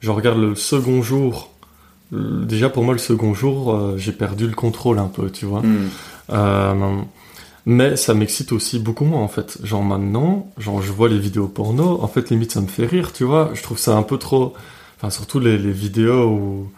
je 0.00 0.10
regarde 0.10 0.38
le 0.38 0.54
second 0.54 1.02
jour, 1.02 1.50
déjà 2.12 2.68
pour 2.68 2.84
moi 2.84 2.92
le 2.92 3.00
second 3.00 3.34
jour, 3.34 3.74
euh, 3.74 3.96
j'ai 3.96 4.12
perdu 4.12 4.46
le 4.46 4.54
contrôle 4.54 5.00
un 5.00 5.08
peu, 5.08 5.28
tu 5.30 5.46
vois. 5.46 5.62
Hmm. 5.62 7.04
mais 7.66 7.96
ça 7.96 8.14
m'excite 8.14 8.52
aussi 8.52 8.78
beaucoup 8.78 9.04
moins 9.04 9.22
en 9.22 9.28
fait. 9.28 9.58
Genre 9.64 9.82
maintenant, 9.82 10.52
genre 10.58 10.80
je 10.80 10.92
vois 10.92 11.08
les 11.08 11.18
vidéos 11.18 11.48
porno, 11.48 12.00
en 12.00 12.06
fait 12.06 12.30
limite 12.30 12.52
ça 12.52 12.60
me 12.60 12.68
fait 12.68 12.86
rire, 12.86 13.12
tu 13.12 13.24
vois. 13.24 13.50
Je 13.54 13.62
trouve 13.62 13.78
ça 13.78 13.96
un 13.96 14.02
peu 14.04 14.18
trop, 14.18 14.54
enfin 14.98 15.10
surtout 15.10 15.40
les, 15.40 15.58
les 15.58 15.72
vidéos 15.72 16.28
où 16.28 16.70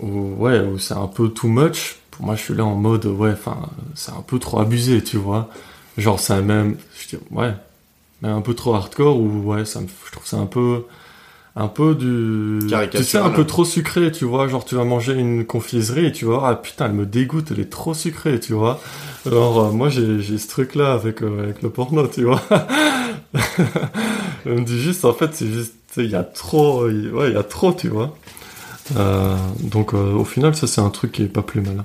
ouais, 0.00 0.60
où 0.60 0.78
c'est 0.78 0.94
un 0.94 1.06
peu 1.06 1.28
too 1.28 1.48
much. 1.48 1.96
Pour 2.10 2.26
moi, 2.26 2.34
je 2.34 2.42
suis 2.42 2.54
là 2.54 2.64
en 2.64 2.74
mode, 2.74 3.06
ouais, 3.06 3.32
enfin, 3.32 3.68
c'est 3.94 4.12
un 4.12 4.22
peu 4.26 4.38
trop 4.38 4.60
abusé, 4.60 5.02
tu 5.02 5.16
vois. 5.16 5.48
Genre, 5.98 6.18
c'est 6.20 6.40
même, 6.42 6.76
je 6.98 7.16
dis, 7.16 7.22
ouais, 7.30 7.54
mais 8.22 8.28
un 8.28 8.40
peu 8.40 8.54
trop 8.54 8.74
hardcore, 8.74 9.18
ou 9.18 9.42
ouais, 9.52 9.64
ça 9.64 9.80
me, 9.80 9.86
je 9.86 10.12
trouve 10.12 10.26
ça 10.26 10.36
un 10.38 10.46
peu, 10.46 10.84
un 11.54 11.68
peu 11.68 11.94
du, 11.94 12.58
tu 12.90 13.04
sais, 13.04 13.18
un 13.18 13.30
peu 13.30 13.44
trop 13.44 13.64
sucré, 13.64 14.12
tu 14.12 14.24
vois. 14.24 14.48
Genre, 14.48 14.64
tu 14.64 14.74
vas 14.74 14.84
manger 14.84 15.14
une 15.14 15.44
confiserie 15.44 16.06
et 16.06 16.12
tu 16.12 16.24
vois, 16.26 16.48
ah 16.48 16.54
putain, 16.56 16.86
elle 16.86 16.92
me 16.92 17.06
dégoûte, 17.06 17.50
elle 17.50 17.60
est 17.60 17.70
trop 17.70 17.94
sucrée, 17.94 18.40
tu 18.40 18.52
vois. 18.52 18.80
Alors, 19.26 19.58
euh, 19.60 19.70
moi, 19.70 19.88
j'ai, 19.88 20.20
j'ai 20.20 20.38
ce 20.38 20.48
truc-là 20.48 20.92
avec, 20.92 21.22
euh, 21.22 21.42
avec 21.44 21.62
le 21.62 21.70
porno, 21.70 22.06
tu 22.06 22.24
vois. 22.24 22.42
je 24.44 24.50
me 24.50 24.64
dis 24.64 24.80
juste, 24.80 25.04
en 25.04 25.12
fait, 25.12 25.34
c'est 25.34 25.48
juste, 25.48 25.74
il 25.96 26.10
y 26.10 26.14
a 26.14 26.24
trop, 26.24 26.84
ouais, 26.84 27.28
il 27.28 27.34
y 27.34 27.38
a 27.38 27.42
trop, 27.42 27.72
tu 27.72 27.88
vois. 27.88 28.14
Euh, 28.94 29.36
donc 29.60 29.94
euh, 29.94 30.12
au 30.12 30.24
final, 30.24 30.54
ça 30.54 30.66
c'est 30.66 30.80
un 30.80 30.90
truc 30.90 31.12
qui 31.12 31.22
est 31.22 31.28
pas 31.28 31.42
plus 31.42 31.60
mal. 31.60 31.84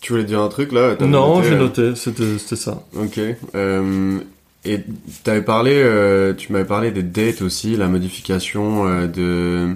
Tu 0.00 0.12
voulais 0.12 0.24
dire 0.24 0.40
un 0.40 0.48
truc 0.48 0.72
là 0.72 0.96
Non, 1.00 1.42
j'ai 1.42 1.54
euh 1.54 1.58
noté, 1.58 1.94
c'était 1.96 2.56
ça. 2.56 2.82
Ok. 2.96 3.18
et 3.18 4.84
avais 5.26 5.42
parlé, 5.42 6.34
tu 6.36 6.52
m'avais 6.52 6.66
parlé 6.66 6.90
des 6.90 7.02
dates 7.02 7.40
aussi, 7.42 7.76
la 7.76 7.88
modification 7.88 9.06
de, 9.06 9.74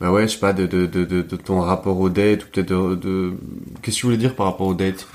bah 0.00 0.10
ouais, 0.10 0.26
je 0.26 0.32
sais 0.32 0.40
pas, 0.40 0.52
de, 0.52 0.66
de, 0.66 0.86
de, 0.86 1.04
de, 1.04 1.22
ton 1.36 1.60
rapport 1.60 2.00
aux 2.00 2.08
dates, 2.08 2.44
ou 2.44 2.46
peut-être 2.50 2.96
de, 2.96 3.34
Qu'est-ce 3.82 3.96
que 3.96 4.00
tu 4.00 4.06
voulais 4.06 4.18
dire 4.18 4.34
par 4.34 4.46
rapport 4.46 4.66
aux 4.66 4.74
dates? 4.74 5.06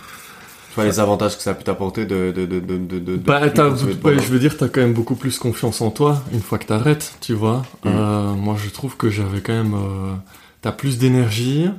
Les 0.83 0.99
avantages 0.99 1.37
que 1.37 1.43
ça 1.43 1.51
a 1.51 1.53
pu 1.53 1.63
t'apporter 1.63 2.05
de, 2.05 2.31
de, 2.35 2.45
de, 2.45 2.59
de, 2.59 2.99
de 2.99 3.15
bah, 3.17 3.39
je 3.47 4.27
veux 4.27 4.39
dire, 4.39 4.57
t'as 4.57 4.67
quand 4.67 4.81
même 4.81 4.93
beaucoup 4.93 5.15
plus 5.15 5.39
confiance 5.39 5.81
en 5.81 5.91
toi 5.91 6.23
une 6.33 6.41
fois 6.41 6.57
que 6.57 6.65
t'arrêtes, 6.65 7.15
tu 7.21 7.33
vois. 7.33 7.63
Mm. 7.83 7.87
Euh, 7.87 8.33
moi, 8.33 8.55
je 8.61 8.69
trouve 8.69 8.97
que 8.97 9.09
j'avais 9.09 9.41
quand 9.41 9.53
même, 9.53 9.73
euh, 9.73 10.13
t'as 10.61 10.71
plus 10.71 10.97
d'énergie, 10.97 11.69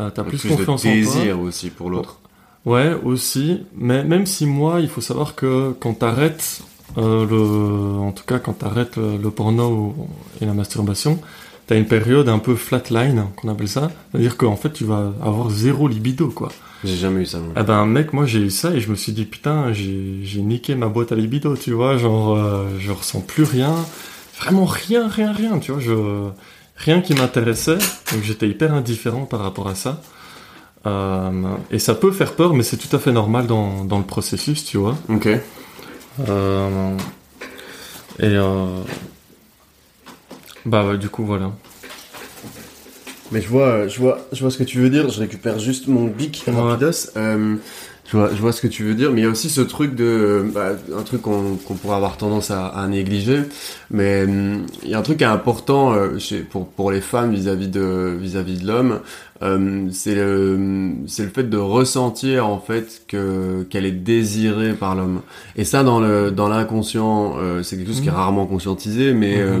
euh, 0.00 0.10
t'as 0.10 0.24
plus, 0.24 0.38
plus, 0.38 0.50
confiance 0.50 0.84
de 0.84 0.90
désir 0.90 1.40
aussi 1.40 1.70
pour 1.70 1.90
l'autre. 1.90 2.18
Ouais, 2.64 2.94
aussi. 3.04 3.60
Mais 3.74 4.04
même 4.04 4.26
si 4.26 4.46
moi, 4.46 4.80
il 4.80 4.88
faut 4.88 5.00
savoir 5.00 5.34
que 5.34 5.74
quand 5.80 5.94
t'arrêtes, 5.94 6.62
euh, 6.98 7.26
le, 7.26 7.98
en 8.00 8.12
tout 8.12 8.24
cas, 8.24 8.38
quand 8.38 8.54
t'arrêtes 8.54 8.96
le, 8.96 9.16
le 9.16 9.30
porno 9.30 9.96
et 10.40 10.46
la 10.46 10.54
masturbation, 10.54 11.18
t'as 11.66 11.76
une 11.76 11.86
période 11.86 12.28
un 12.28 12.38
peu 12.38 12.54
flatline, 12.54 13.26
qu'on 13.36 13.48
appelle 13.48 13.68
ça. 13.68 13.90
C'est-à-dire 14.10 14.36
qu'en 14.36 14.56
fait, 14.56 14.72
tu 14.72 14.84
vas 14.84 15.12
avoir 15.22 15.50
zéro 15.50 15.88
libido, 15.88 16.28
quoi. 16.28 16.50
J'ai 16.84 16.96
jamais 16.96 17.22
eu 17.22 17.26
ça. 17.26 17.38
Ah 17.54 17.62
ben 17.62 17.86
mec, 17.86 18.12
moi 18.12 18.26
j'ai 18.26 18.40
eu 18.40 18.50
ça 18.50 18.72
et 18.72 18.80
je 18.80 18.90
me 18.90 18.96
suis 18.96 19.12
dit 19.12 19.24
putain, 19.24 19.72
j'ai 19.72 20.42
niqué 20.42 20.74
ma 20.74 20.88
boîte 20.88 21.12
à 21.12 21.14
libido, 21.14 21.56
tu 21.56 21.72
vois, 21.72 21.96
genre 21.96 22.36
euh, 22.36 22.66
je 22.78 22.90
ressens 22.90 23.20
plus 23.20 23.44
rien, 23.44 23.74
vraiment 24.38 24.64
rien, 24.64 25.06
rien, 25.06 25.32
rien, 25.32 25.58
tu 25.60 25.70
vois, 25.72 25.80
je 25.80 26.28
rien 26.76 27.00
qui 27.00 27.14
m'intéressait, 27.14 27.78
donc 28.12 28.22
j'étais 28.24 28.48
hyper 28.48 28.74
indifférent 28.74 29.26
par 29.26 29.40
rapport 29.40 29.68
à 29.68 29.76
ça. 29.76 30.02
Euh, 30.84 31.54
et 31.70 31.78
ça 31.78 31.94
peut 31.94 32.10
faire 32.10 32.34
peur, 32.34 32.52
mais 32.54 32.64
c'est 32.64 32.76
tout 32.76 32.94
à 32.96 32.98
fait 32.98 33.12
normal 33.12 33.46
dans, 33.46 33.84
dans 33.84 33.98
le 33.98 34.04
processus, 34.04 34.64
tu 34.64 34.78
vois. 34.78 34.96
Ok. 35.08 35.28
Euh, 36.28 36.96
et 38.18 38.36
bah 40.66 40.96
du 40.96 41.08
coup 41.08 41.24
voilà. 41.24 41.52
Mais 43.32 43.40
je 43.40 43.48
vois, 43.48 43.88
je 43.88 43.98
vois, 43.98 44.28
je 44.32 44.40
vois 44.40 44.50
ce 44.50 44.58
que 44.58 44.64
tu 44.64 44.78
veux 44.78 44.90
dire. 44.90 45.08
Je 45.08 45.20
récupère 45.20 45.58
juste 45.58 45.88
mon 45.88 46.04
bic 46.06 46.44
rapidos. 46.46 47.08
Euh, 47.16 47.56
je 48.04 48.16
vois, 48.16 48.30
je 48.34 48.40
vois 48.40 48.52
ce 48.52 48.60
que 48.60 48.66
tu 48.68 48.82
veux 48.84 48.94
dire, 48.94 49.10
mais 49.12 49.20
il 49.20 49.24
y 49.24 49.26
a 49.26 49.30
aussi 49.30 49.48
ce 49.48 49.60
truc 49.62 49.94
de, 49.94 50.44
bah, 50.52 50.72
un 50.98 51.02
truc 51.02 51.22
qu'on 51.22 51.56
qu'on 51.56 51.74
pourrait 51.74 51.96
avoir 51.96 52.16
tendance 52.18 52.50
à, 52.50 52.66
à 52.66 52.86
négliger, 52.88 53.40
mais 53.90 54.24
hum, 54.24 54.66
il 54.82 54.90
y 54.90 54.94
a 54.94 54.98
un 54.98 55.02
truc 55.02 55.18
qui 55.18 55.24
est 55.24 55.26
important 55.28 55.92
euh, 55.94 56.18
chez, 56.18 56.40
pour 56.40 56.68
pour 56.68 56.90
les 56.90 57.00
femmes 57.00 57.32
vis-à-vis 57.32 57.68
de 57.68 58.16
vis-à-vis 58.20 58.58
de 58.60 58.66
l'homme, 58.66 59.00
euh, 59.42 59.88
c'est 59.92 60.14
le 60.16 60.90
c'est 61.06 61.22
le 61.24 61.30
fait 61.30 61.44
de 61.48 61.56
ressentir 61.56 62.46
en 62.46 62.58
fait 62.58 63.02
que 63.08 63.62
qu'elle 63.70 63.86
est 63.86 63.92
désirée 63.92 64.72
par 64.74 64.94
l'homme. 64.96 65.22
Et 65.56 65.64
ça 65.64 65.84
dans 65.84 66.00
le 66.00 66.30
dans 66.32 66.48
l'inconscient, 66.48 67.36
euh, 67.38 67.62
c'est 67.62 67.76
quelque 67.76 67.88
chose 67.88 68.00
qui 68.00 68.08
est 68.08 68.10
Mhm. 68.10 68.16
rarement 68.16 68.46
conscientisé, 68.46 69.14
mais 69.14 69.38
euh, 69.40 69.60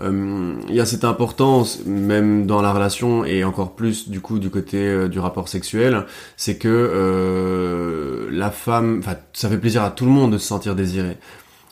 il 0.00 0.74
y 0.74 0.80
a 0.80 0.86
cette 0.86 1.04
importance 1.04 1.80
même 1.84 2.46
dans 2.46 2.62
la 2.62 2.72
relation 2.72 3.24
et 3.24 3.42
encore 3.42 3.74
plus 3.74 4.08
du 4.08 4.20
coup 4.20 4.38
du 4.38 4.48
côté 4.48 4.78
euh, 4.78 5.08
du 5.08 5.18
rapport 5.18 5.48
sexuel, 5.48 6.06
c'est 6.36 6.56
que 6.56 6.68
euh, 6.68 8.28
la 8.30 8.50
femme, 8.50 9.02
ça 9.32 9.48
fait 9.48 9.58
plaisir 9.58 9.82
à 9.82 9.90
tout 9.90 10.04
le 10.04 10.12
monde 10.12 10.32
de 10.32 10.38
se 10.38 10.46
sentir 10.46 10.76
désiré. 10.76 11.16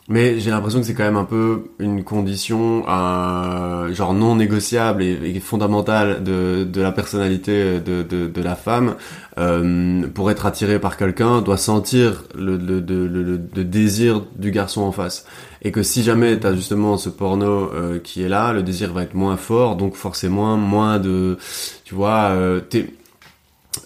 Mais 0.09 0.39
j'ai 0.39 0.51
l'impression 0.51 0.79
que 0.79 0.85
c'est 0.85 0.93
quand 0.93 1.03
même 1.03 1.17
un 1.17 1.25
peu 1.25 1.65
une 1.79 2.05
condition 2.05 2.85
euh, 2.87 3.93
genre 3.93 4.13
non 4.13 4.37
négociable 4.37 5.03
et, 5.03 5.39
fondamentale 5.41 6.23
de, 6.23 6.63
de 6.63 6.81
la 6.81 6.93
personnalité 6.93 7.81
de, 7.81 8.03
de, 8.03 8.27
de 8.27 8.41
la 8.41 8.55
femme. 8.55 8.95
Euh, 9.37 10.07
pour 10.07 10.31
être 10.31 10.45
attiré 10.45 10.79
par 10.79 10.95
quelqu'un, 10.95 11.41
doit 11.41 11.57
sentir 11.57 12.23
le, 12.35 12.55
le, 12.55 12.79
le, 12.79 13.07
le, 13.07 13.41
le 13.53 13.63
désir 13.65 14.23
du 14.37 14.51
garçon 14.51 14.81
en 14.81 14.93
face. 14.93 15.25
Et 15.61 15.71
que 15.71 15.83
si 15.83 16.03
jamais 16.03 16.39
t'as 16.39 16.55
justement 16.55 16.95
ce 16.95 17.09
porno 17.09 17.69
euh, 17.73 17.99
qui 17.99 18.23
est 18.23 18.29
là, 18.29 18.53
le 18.53 18.63
désir 18.63 18.93
va 18.93 19.03
être 19.03 19.13
moins 19.13 19.35
fort, 19.35 19.75
donc 19.75 19.95
forcément 19.95 20.55
moins 20.55 20.99
de... 20.99 21.37
Tu 21.83 21.95
vois, 21.95 22.29
euh, 22.31 22.61
t'es 22.61 22.93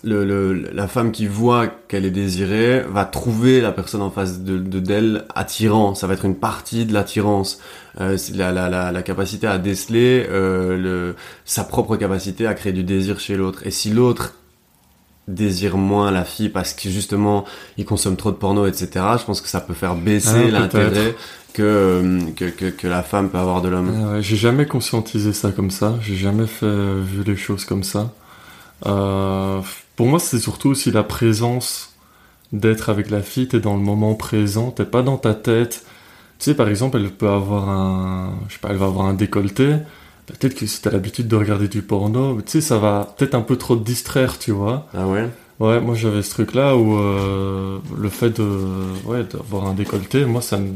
le, 0.04 0.26
le, 0.26 0.70
la 0.74 0.88
femme 0.88 1.12
qui 1.12 1.28
voit 1.28 1.68
qu'elle 1.88 2.06
est 2.06 2.12
désirée 2.12 2.82
va 2.90 3.06
trouver 3.06 3.62
la 3.62 3.72
personne 3.72 4.02
en 4.02 4.10
face 4.10 4.42
de 4.42 4.58
de- 4.58 4.80
d'elle 4.80 5.26
attirant. 5.36 5.96
Ça 5.96 6.08
va 6.08 6.14
être 6.14 6.26
une 6.26 6.36
partie 6.36 6.86
de 6.86 6.94
l'attirance. 6.94 7.60
Euh, 8.00 8.18
c'est 8.18 8.36
la, 8.36 8.52
la, 8.52 8.70
la, 8.70 8.92
la 8.92 9.02
capacité 9.04 9.48
à 9.48 9.58
déceler 9.58 10.26
euh, 10.30 10.78
le, 10.78 11.16
sa 11.46 11.64
propre 11.64 11.96
capacité 11.98 12.48
à 12.48 12.54
créer 12.54 12.74
du 12.74 12.84
désir 12.84 13.20
chez 13.20 13.36
l'autre. 13.36 13.62
Et 13.66 13.72
si 13.72 13.90
l'autre 13.90 14.36
désire 15.28 15.78
moins 15.78 16.12
la 16.12 16.26
fille 16.26 16.50
parce 16.50 16.74
que 16.74 16.90
justement 16.90 17.46
il 17.78 17.86
consomme 17.86 18.18
trop 18.18 18.32
de 18.32 18.36
porno, 18.38 18.66
etc., 18.66 18.90
je 19.20 19.24
pense 19.26 19.40
que 19.42 19.48
ça 19.48 19.62
peut 19.62 19.74
faire 19.74 19.96
baisser 19.96 20.48
Ah, 20.48 20.52
l'intérêt 20.52 21.16
que, 21.54 21.62
euh, 21.62 22.20
que, 22.36 22.46
que, 22.46 22.66
que 22.70 22.88
la 22.88 23.04
femme 23.04 23.30
peut 23.30 23.38
avoir 23.38 23.62
de 23.62 23.70
l'homme. 23.70 23.92
Ah 23.96 24.14
ouais, 24.14 24.22
j'ai 24.22 24.36
jamais 24.36 24.66
conscientisé 24.66 25.32
ça 25.34 25.52
comme 25.52 25.70
ça, 25.72 25.96
j'ai 26.02 26.16
jamais 26.16 26.48
fait 26.48 26.66
vu 26.66 27.24
les 27.26 27.36
choses 27.36 27.66
comme 27.66 27.84
ça. 27.84 28.12
Euh, 28.86 29.62
pour 29.96 30.08
moi, 30.08 30.20
c'est 30.20 30.40
surtout 30.40 30.70
aussi 30.70 30.92
la 30.92 31.04
présence 31.04 31.96
d'être 32.52 32.90
avec 32.90 33.10
la 33.10 33.22
fille, 33.22 33.48
t'es 33.48 33.60
dans 33.60 33.76
le 33.76 33.82
moment 33.82 34.16
présent, 34.16 34.72
t'es 34.72 34.86
pas 34.86 35.04
dans 35.04 35.18
ta 35.18 35.34
tête. 35.34 35.86
Tu 36.40 36.46
sais, 36.46 36.56
par 36.56 36.68
exemple, 36.70 36.98
elle 36.98 37.12
peut 37.12 37.30
avoir 37.30 37.70
un, 37.70 38.34
je 38.48 38.54
sais 38.54 38.60
pas, 38.60 38.70
elle 38.70 38.78
va 38.78 38.88
avoir 38.88 39.06
un 39.06 39.14
décolleté. 39.14 39.76
Peut-être 40.26 40.56
que 40.56 40.66
si 40.66 40.82
t'as 40.82 40.92
l'habitude 40.92 41.28
de 41.28 41.36
regarder 41.36 41.68
du 41.68 41.82
porno, 41.82 42.42
tu 42.42 42.52
sais, 42.52 42.62
ça 42.62 42.78
va 42.78 43.14
peut-être 43.18 43.36
un 43.36 43.42
peu 43.42 43.58
trop 43.58 43.76
te 43.76 43.84
distraire, 43.84 44.38
tu 44.40 44.52
vois. 44.52 44.88
Ah 44.94 45.08
ouais? 45.08 45.30
Ouais, 45.60 45.80
moi 45.80 45.94
j'avais 45.94 46.24
ce 46.24 46.32
truc-là 46.32 46.76
où 46.76 46.98
euh, 46.98 47.78
le 47.96 48.10
fait 48.10 48.32
de, 48.32 48.44
ouais, 49.06 49.24
d'avoir 49.24 49.68
un 49.68 49.74
décolleté, 49.76 50.26
moi 50.26 50.42
ça 50.42 50.58
me, 50.58 50.74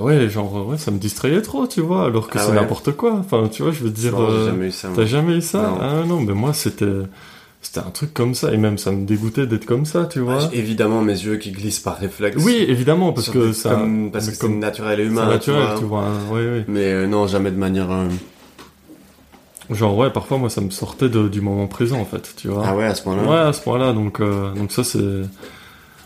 ouais, 0.00 0.28
genre 0.28 0.66
ouais, 0.66 0.78
ça 0.78 0.90
me 0.90 0.98
distrayait 0.98 1.42
trop, 1.42 1.66
tu 1.66 1.80
vois, 1.80 2.04
alors 2.06 2.28
que 2.28 2.38
Ah 2.38 2.42
c'est 2.42 2.48
ouais. 2.50 2.54
n'importe 2.56 2.92
quoi. 2.92 3.12
Enfin, 3.14 3.48
tu 3.50 3.62
vois, 3.62 3.72
je 3.72 3.84
veux 3.84 3.90
dire, 3.90 4.12
Non, 4.12 4.28
euh, 4.30 4.46
jamais 4.46 4.68
eu 4.68 4.72
ça. 4.72 4.88
t'as 4.94 5.04
jamais 5.06 5.34
eu 5.36 5.42
ça? 5.42 5.62
Non. 5.62 5.78
Ah 5.80 6.02
non, 6.06 6.20
mais 6.20 6.32
moi 6.34 6.52
c'était, 6.52 6.86
c'était 7.60 7.80
un 7.80 7.90
truc 7.90 8.12
comme 8.14 8.34
ça 8.34 8.52
et 8.52 8.56
même 8.56 8.78
ça 8.78 8.90
me 8.92 9.04
dégoûtait 9.06 9.46
d'être 9.46 9.66
comme 9.66 9.84
ça, 9.84 10.06
tu 10.06 10.20
vois. 10.20 10.38
Ah, 10.40 10.48
j'ai 10.52 10.58
évidemment 10.58 11.00
mes 11.02 11.12
yeux 11.12 11.36
qui 11.36 11.52
glissent 11.52 11.80
par 11.80 11.98
réflexe. 11.98 12.42
oui, 12.44 12.64
évidemment, 12.68 13.12
parce 13.12 13.28
que 13.30 13.52
ça, 13.52 13.70
comme- 13.76 14.10
parce 14.10 14.26
mais 14.26 14.30
que 14.32 14.36
c'est 14.38 14.46
comme- 14.46 14.58
naturel 14.58 15.00
et 15.00 15.04
c'est 15.04 15.08
humain. 15.10 15.26
naturel, 15.28 15.68
tu 15.74 15.78
tu 15.80 15.84
vois. 15.84 16.04
hein, 16.04 16.18
Oui, 16.32 16.40
oui. 16.52 16.64
Mais 16.68 16.92
euh, 16.92 17.06
non, 17.06 17.26
jamais 17.26 17.50
de 17.50 17.56
manière. 17.58 17.90
euh, 17.90 18.08
Genre 19.70 19.96
ouais, 19.96 20.10
parfois 20.10 20.38
moi 20.38 20.50
ça 20.50 20.60
me 20.60 20.70
sortait 20.70 21.08
de- 21.08 21.28
du 21.28 21.40
moment 21.40 21.66
présent 21.66 21.98
en 21.98 22.04
fait, 22.04 22.34
tu 22.36 22.48
vois. 22.48 22.64
Ah 22.66 22.76
ouais, 22.76 22.84
à 22.84 22.94
ce 22.94 23.02
point-là. 23.02 23.22
Ouais, 23.22 23.38
à 23.48 23.52
ce 23.52 23.60
point-là, 23.62 23.92
donc, 23.92 24.20
euh, 24.20 24.52
donc 24.54 24.72
ça 24.72 24.84
c'est. 24.84 24.98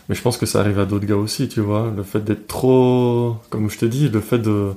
Mais 0.09 0.15
je 0.15 0.21
pense 0.21 0.37
que 0.37 0.45
ça 0.45 0.61
arrive 0.61 0.79
à 0.79 0.85
d'autres 0.85 1.05
gars 1.05 1.17
aussi, 1.17 1.49
tu 1.49 1.59
vois. 1.59 1.91
Le 1.95 2.03
fait 2.03 2.21
d'être 2.21 2.47
trop. 2.47 3.37
Comme 3.49 3.69
je 3.69 3.77
te 3.77 3.85
dis, 3.85 4.09
le 4.09 4.21
fait 4.21 4.39
de. 4.39 4.73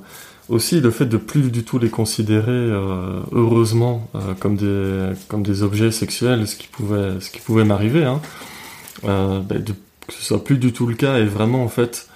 Aussi, 0.49 0.81
le 0.81 0.91
fait 0.91 1.05
de 1.05 1.15
plus 1.15 1.49
du 1.49 1.63
tout 1.63 1.79
les 1.79 1.89
considérer, 1.89 2.51
euh, 2.51 3.21
heureusement, 3.31 4.09
euh, 4.15 4.33
comme, 4.37 4.57
des, 4.57 5.15
comme 5.29 5.43
des 5.43 5.63
objets 5.63 5.91
sexuels, 5.91 6.45
ce 6.45 6.57
qui 6.57 6.67
pouvait, 6.67 7.21
ce 7.21 7.29
qui 7.29 7.39
pouvait 7.39 7.63
m'arriver, 7.63 8.03
hein. 8.03 8.21
Euh, 9.05 9.39
ben, 9.39 9.63
que 9.63 10.13
ce 10.13 10.21
soit 10.21 10.43
plus 10.43 10.57
du 10.57 10.73
tout 10.73 10.87
le 10.87 10.95
cas 10.95 11.19
et 11.19 11.25
vraiment, 11.25 11.63
en 11.63 11.69
fait. 11.69 12.09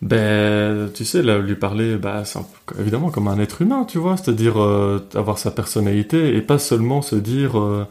Ben, 0.00 0.90
tu 0.94 1.04
sais, 1.04 1.22
là, 1.22 1.38
lui 1.38 1.54
parler, 1.54 1.96
bah, 1.96 2.24
c'est 2.24 2.38
évidemment 2.80 3.10
comme 3.10 3.28
un 3.28 3.38
être 3.38 3.60
humain, 3.62 3.84
tu 3.86 3.98
vois, 3.98 4.16
c'est-à-dire 4.16 4.56
avoir 5.14 5.38
sa 5.38 5.50
personnalité 5.50 6.34
et 6.36 6.40
pas 6.40 6.58
seulement 6.58 7.02
se 7.02 7.16
dire, 7.16 7.86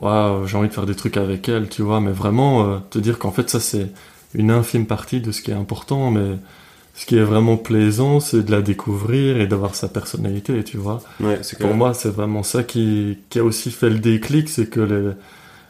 Waouh, 0.00 0.46
j'ai 0.46 0.56
envie 0.56 0.68
de 0.68 0.74
faire 0.74 0.86
des 0.86 0.94
trucs 0.94 1.16
avec 1.16 1.48
elle, 1.48 1.68
tu 1.68 1.82
vois, 1.82 2.00
mais 2.00 2.12
vraiment 2.12 2.64
euh, 2.64 2.78
te 2.90 2.98
dire 2.98 3.18
qu'en 3.18 3.32
fait 3.32 3.48
ça 3.48 3.60
c'est 3.60 3.90
une 4.34 4.50
infime 4.50 4.86
partie 4.86 5.20
de 5.20 5.32
ce 5.32 5.40
qui 5.40 5.50
est 5.50 5.54
important, 5.54 6.10
mais 6.10 6.36
ce 6.96 7.04
qui 7.04 7.16
est 7.16 7.22
vraiment 7.22 7.58
plaisant, 7.58 8.20
c'est 8.20 8.42
de 8.42 8.50
la 8.50 8.62
découvrir 8.62 9.38
et 9.38 9.46
d'avoir 9.46 9.74
sa 9.74 9.88
personnalité, 9.88 10.64
tu 10.64 10.78
vois. 10.78 11.02
Ouais, 11.20 11.40
Pour 11.60 11.74
moi, 11.74 11.92
c'est 11.92 12.08
vraiment 12.08 12.42
ça 12.42 12.62
qui, 12.62 13.18
qui 13.28 13.38
a 13.38 13.44
aussi 13.44 13.70
fait 13.70 13.90
le 13.90 13.98
déclic, 13.98 14.48
c'est 14.48 14.68
que 14.68 14.80
les, 14.80 15.12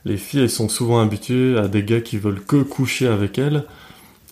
les 0.04 0.16
filles, 0.16 0.42
elles 0.42 0.50
sont 0.50 0.68
souvent 0.68 1.00
habituées 1.00 1.58
à 1.58 1.66
des 1.66 1.82
gars 1.82 2.00
qui 2.00 2.16
veulent 2.16 2.42
que 2.44 2.62
coucher 2.62 3.08
avec 3.08 3.38
elles. 3.38 3.64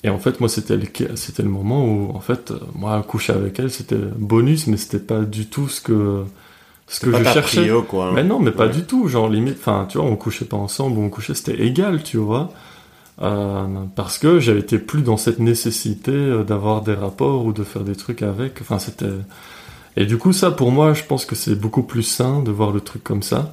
Et 0.05 0.09
en 0.09 0.21
fait, 0.21 0.39
moi, 0.39 0.49
c'était 0.49 0.77
le, 0.77 0.87
c'était 1.17 1.43
le 1.43 1.49
moment 1.49 1.85
où, 1.85 2.11
en 2.15 2.21
fait, 2.21 2.53
euh, 2.53 2.61
moi, 2.77 3.03
coucher 3.03 3.33
avec 3.33 3.59
elles, 3.59 3.71
c'était 3.71 3.97
bonus, 4.17 4.69
mais 4.69 4.77
c'était 4.77 5.01
pas 5.01 5.21
du 5.23 5.47
tout 5.47 5.69
ce 5.69 5.81
que, 5.81 6.23
ce 6.87 7.01
que 7.01 7.11
pas 7.11 7.19
je 7.19 7.25
ta 7.25 7.33
cherchais. 7.33 7.63
prio, 7.63 7.83
quoi. 7.83 8.13
Mais 8.13 8.25
non, 8.25 8.39
mais 8.41 8.51
pas 8.51 8.67
Ouais. 8.67 8.73
du 8.73 8.85
tout. 8.85 9.09
Genre, 9.09 9.29
limite, 9.29 9.57
enfin, 9.61 9.87
tu 9.89 9.99
vois, 9.99 10.07
on 10.07 10.17
couchait 10.17 10.45
pas 10.45 10.57
ensemble, 10.57 10.99
on 10.99 11.09
couchait, 11.11 11.35
c'était 11.35 11.61
égal, 11.65 12.03
tu 12.03 12.17
vois. 12.19 12.51
Euh, 13.23 13.67
parce 13.95 14.19
que 14.19 14.41
j'avais 14.41 14.61
été 14.61 14.79
plus 14.79 15.03
dans 15.03 15.17
cette 15.17 15.39
nécessité 15.39 16.11
euh, 16.13 16.43
d'avoir 16.45 16.83
des 16.83 16.95
rapports 16.95 17.45
ou 17.47 17.53
de 17.53 17.63
faire 17.65 17.83
des 17.83 17.95
trucs 17.97 18.23
avec. 18.23 18.61
Enfin, 18.61 18.79
c'était. 18.79 19.07
Et 19.97 20.07
du 20.07 20.19
coup, 20.19 20.33
ça, 20.33 20.51
pour 20.51 20.73
moi, 20.73 20.93
je 20.95 21.05
pense 21.05 21.25
que 21.25 21.37
c'est 21.37 21.55
beaucoup 21.55 21.85
plus 21.85 22.03
sain 22.03 22.43
de 22.43 22.51
voir 22.51 22.73
le 22.73 22.81
truc 22.81 23.05
comme 23.05 23.23
ça. 23.23 23.53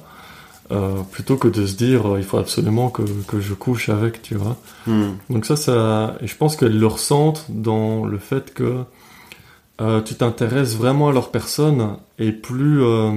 euh, 0.72 1.02
plutôt 1.10 1.36
que 1.36 1.48
de 1.48 1.66
se 1.66 1.74
dire, 1.76 2.02
il 2.16 2.24
faut 2.24 2.38
absolument 2.38 2.88
que, 2.88 3.02
que 3.28 3.40
je 3.40 3.52
couche 3.52 3.88
avec, 3.90 4.22
tu 4.22 4.36
vois. 4.36 4.56
Hmm. 4.86 5.10
Donc 5.28 5.44
ça, 5.44 5.54
ça, 5.56 6.16
et 6.22 6.26
je 6.26 6.34
pense 6.36 6.56
qu'elles 6.56 6.78
le 6.78 6.86
ressentent 6.86 7.44
dans 7.50 8.04
le 8.06 8.16
fait 8.18 8.54
que 8.54 8.78
euh, 9.80 10.00
tu 10.00 10.14
t'intéresses 10.14 10.76
vraiment 10.76 11.08
à 11.08 11.12
leur 11.12 11.30
personne 11.30 11.96
et 12.18 12.32
plus, 12.32 12.82
euh, 12.82 13.10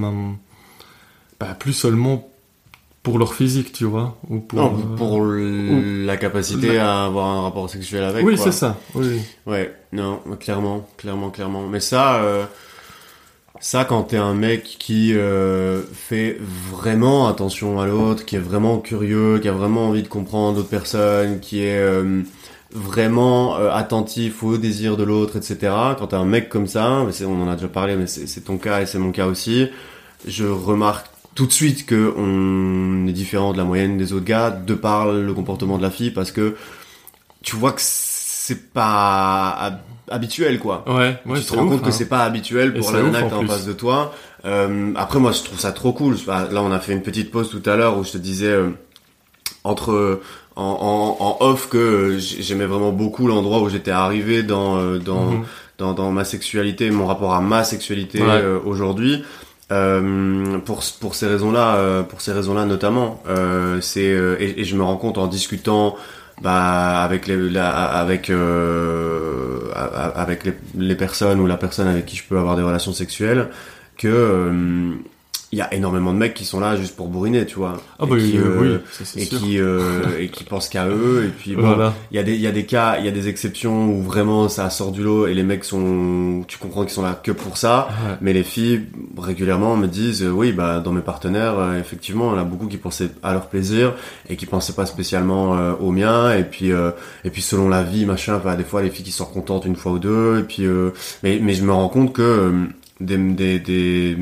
bah, 1.40 1.56
plus 1.60 1.73
seulement 1.73 2.30
pour 3.06 3.19
leur 3.19 3.36
physique, 3.36 3.72
tu 3.72 3.86
vois, 3.86 4.18
ou 4.30 4.40
pour. 4.40 4.60
Non, 4.60 4.76
euh, 4.76 4.95
pour 4.95 5.23
la 5.23 6.18
capacité 6.18 6.80
à 6.80 7.06
avoir 7.06 7.27
un 7.27 7.41
rapport 7.44 7.69
sexuel 7.69 8.03
avec. 8.03 8.26
oui, 8.26 8.36
c'est 8.36 8.52
ça. 8.52 8.77
Oui. 8.95 9.22
Ouais, 9.45 9.72
non, 9.94 10.19
clairement, 10.40 10.90
clairement, 10.98 11.30
clairement. 11.30 11.68
Mais 11.68 11.80
ça, 11.80 12.15
euh, 12.15 12.45
ça, 13.60 13.86
quand 13.86 14.03
t'es 14.03 14.18
un 14.18 14.34
mec 14.34 14.64
qui 14.64 15.14
euh, 15.14 15.84
fait 15.94 16.38
vraiment 16.72 17.27
attention 17.27 17.80
à 17.80 17.86
l'autre, 17.86 18.26
qui 18.26 18.38
est 18.38 18.40
vraiment 18.40 18.80
curieux, 18.80 19.38
qui 19.40 19.48
a 19.48 19.53
vraiment 19.53 19.90
envie 19.90 20.02
de 20.02 20.07
comprendre 20.07 20.57
d'autres 20.57 20.69
personnes, 20.69 21.40
qui 21.40 21.61
est 21.61 21.77
euh, 21.77 22.23
vraiment 22.76 23.56
euh, 23.57 23.72
attentif 23.72 24.43
au 24.43 24.57
désir 24.57 24.97
de 24.97 25.03
l'autre, 25.03 25.38
etc. 25.38 25.73
Quand 25.97 26.07
t'es 26.07 26.15
un 26.15 26.26
mec 26.26 26.49
comme 26.49 26.68
ça, 26.68 27.06
on 27.26 27.41
en 27.41 27.49
a 27.49 27.56
déjà 27.56 27.69
parlé, 27.69 27.95
mais 27.95 28.06
c'est 28.07 28.41
ton 28.41 28.57
cas 28.57 28.81
et 28.81 28.85
c'est 28.85 28.99
mon 28.99 29.11
cas 29.11 29.27
aussi, 29.27 29.68
je 30.27 30.45
remarque 30.45 31.07
tout 31.35 31.45
de 31.47 31.52
suite 31.52 31.85
que 31.85 32.14
on 32.18 33.07
est 33.07 33.14
différent 33.14 33.53
de 33.53 33.57
la 33.57 33.64
moyenne 33.64 33.97
des 33.97 34.14
autres 34.14 34.26
gars 34.26 34.52
de 34.52 34.73
par 34.73 35.11
le 35.11 35.34
comportement 35.34 35.77
de 35.77 35.84
la 35.84 35.91
fille 35.91 36.11
parce 36.11 36.31
que 36.31 36.56
tu 37.43 37.56
vois 37.56 37.72
que 37.73 37.81
c'est 37.81 38.72
pas 38.72 39.49
hab- 39.60 39.80
habituel 40.10 40.60
quoi. 40.60 40.84
Ouais, 40.88 41.18
ouais, 41.26 41.39
tu 41.39 41.45
te 41.45 41.56
rends 41.56 41.68
compte 41.68 41.81
que 41.81 41.88
hein. 41.89 41.91
c'est 41.91 42.07
pas 42.07 42.23
habituel 42.23 42.73
pour 42.73 42.91
la 42.91 43.02
nana 43.03 43.19
en 43.19 43.26
que 43.26 43.30
t'as 43.30 43.38
en 43.38 43.47
face 43.47 43.65
de 43.65 43.73
toi. 43.73 44.14
Euh, 44.45 44.93
après 44.95 45.19
moi 45.19 45.31
je 45.31 45.43
trouve 45.43 45.60
ça 45.60 45.72
trop 45.73 45.91
cool. 45.93 46.15
Là 46.27 46.47
on 46.61 46.72
a 46.72 46.80
fait 46.80 46.93
une 46.93 47.02
petite 47.02 47.31
pause 47.31 47.49
tout 47.49 47.69
à 47.69 47.76
l'heure 47.76 47.97
où 47.97 48.03
je 48.03 48.11
te 48.11 48.18
disais 48.18 48.47
euh, 48.52 48.69
entre 49.64 50.22
en, 50.56 51.18
en, 51.19 51.23
en 51.26 51.38
off 51.45 51.68
que 51.69 51.77
euh, 51.77 52.18
j'aimais 52.19 52.65
vraiment 52.65 52.91
beaucoup 52.91 53.27
l'endroit 53.27 53.60
où 53.61 53.69
j'étais 53.69 53.91
arrivé 53.91 54.44
dans 54.44 54.77
euh, 54.77 54.98
dans, 54.99 55.26
Mhm. 55.32 55.44
dans 55.77 55.94
dans 55.94 56.11
ma 56.11 56.23
sexualité, 56.26 56.91
mon 56.91 57.06
rapport 57.07 57.34
à 57.34 57.41
ma 57.41 57.64
sexualité 57.64 58.22
Ouais. 58.22 58.27
euh, 58.32 58.60
aujourd'hui. 58.65 59.23
Euh, 59.72 60.60
pour 60.60 60.84
pour 61.02 61.15
ces 61.15 61.27
raisons-là, 61.27 61.76
euh, 61.77 62.03
pour 62.03 62.22
ces 62.22 62.32
raisons-là 62.32 62.65
notamment, 62.65 63.22
euh, 63.27 63.82
c'est 63.82 64.02
et, 64.40 64.61
et, 64.61 64.64
je 64.64 64.76
me 64.76 64.84
rends 64.84 64.98
compte 64.98 65.18
en 65.18 65.27
discutant 65.27 65.95
bah 66.41 67.02
avec 67.02 67.26
les 67.27 67.38
la, 67.49 67.69
avec 67.69 68.30
avec 70.15 70.44
les, 70.45 70.53
les, 70.77 70.95
personnes 70.95 71.40
ou 71.40 71.48
la 71.48 71.57
personne 71.57 71.88
avec 71.88 72.06
qui 72.06 72.15
je 72.15 72.23
peux 72.27 72.38
avoir 72.38 72.56
des 72.56 72.61
relations 72.61 72.94
sexuelles 72.94 73.49
que 73.98 74.07
il 75.56 75.60
y 75.60 75.61
a 75.61 75.73
énormément 75.73 76.11
de 76.11 76.18
mecs 76.18 76.34
qui 76.34 76.44
sont 76.44 76.60
là 76.60 76.76
juste 76.76 76.98
pour 76.98 77.07
bourriner, 77.07 77.45
tu 77.45 77.56
vois. 77.56 77.77
Ah 77.98 78.06
bah, 78.06 78.18
et 78.18 78.22
qui, 78.22 78.38
euh, 78.38 78.60
oui, 78.60 79.22
et 79.22 79.26
qui 79.26 79.57
euh, 79.57 80.19
et 80.19 80.27
qui 80.27 80.44
pensent 80.49 80.68
qu'à 80.68 80.86
eux 80.90 81.23
et 81.26 81.30
puis 81.30 81.56
bon, 81.56 81.94
il 82.11 82.18
y 82.18 82.19
a 82.19 82.23
des 82.23 82.34
il 82.34 82.41
y 82.41 82.48
a 82.48 82.52
des 82.52 82.65
cas, 82.65 82.98
il 82.99 83.06
y 83.06 83.07
a 83.07 83.11
des 83.11 83.30
exceptions 83.30 83.88
où 83.88 84.02
vraiment 84.02 84.49
ça 84.49 84.69
sort 84.69 84.91
du 84.91 85.02
lot 85.02 85.27
et 85.27 85.34
les 85.34 85.44
mecs 85.44 85.64
sont 85.64 86.44
tu 86.45 86.57
comprends 86.57 86.82
qu'ils 86.82 86.91
sont 86.91 87.03
là 87.03 87.18
que 87.23 87.32
pour 87.32 87.56
ça, 87.56 87.88
mais 88.19 88.34
les 88.34 88.44
filles 88.44 88.82
régulièrement 89.18 89.77
me 89.77 89.88
disent 89.88 90.23
euh, 90.23 90.30
oui, 90.30 90.52
bah 90.52 90.82
dans 90.82 90.91
mes 90.91 91.02
partenaires 91.02 91.56
effectivement, 91.80 92.34
il 92.34 92.36
y 92.36 92.40
en 92.40 92.41
a 92.41 92.45
beaucoup 92.45 92.68
qui 92.68 92.77
pensaient 92.77 93.11
à 93.23 93.32
leur 93.32 93.48
plaisir 93.48 93.94
et 94.27 94.36
qui 94.36 94.45
pensaient 94.45 94.73
pas 94.73 94.86
spécialement 94.86 95.52
au 95.80 95.91
mien 95.91 96.36
et 96.36 96.44
puis 96.44 96.72
et 96.72 97.30
puis 97.30 97.41
selon 97.41 97.69
la 97.69 97.82
vie, 97.82 98.06
machin, 98.06 98.41
bah, 98.44 98.57
des 98.57 98.65
fois 98.65 98.82
les 98.82 98.90
filles 98.90 99.06
qui 99.06 99.14
sont 99.14 99.23
contentes 99.23 99.64
une 99.64 99.77
fois 99.77 99.94
ou 99.94 99.99
deux 99.99 100.40
et 100.40 100.44
puis 100.44 100.68
mais 101.23 101.40
mais 101.41 101.53
je 101.53 101.64
me 101.64 101.72
rends 101.72 101.88
compte 101.88 102.11
que 102.11 102.68
des, 102.99 103.18
des, 103.18 103.60
des 103.60 104.18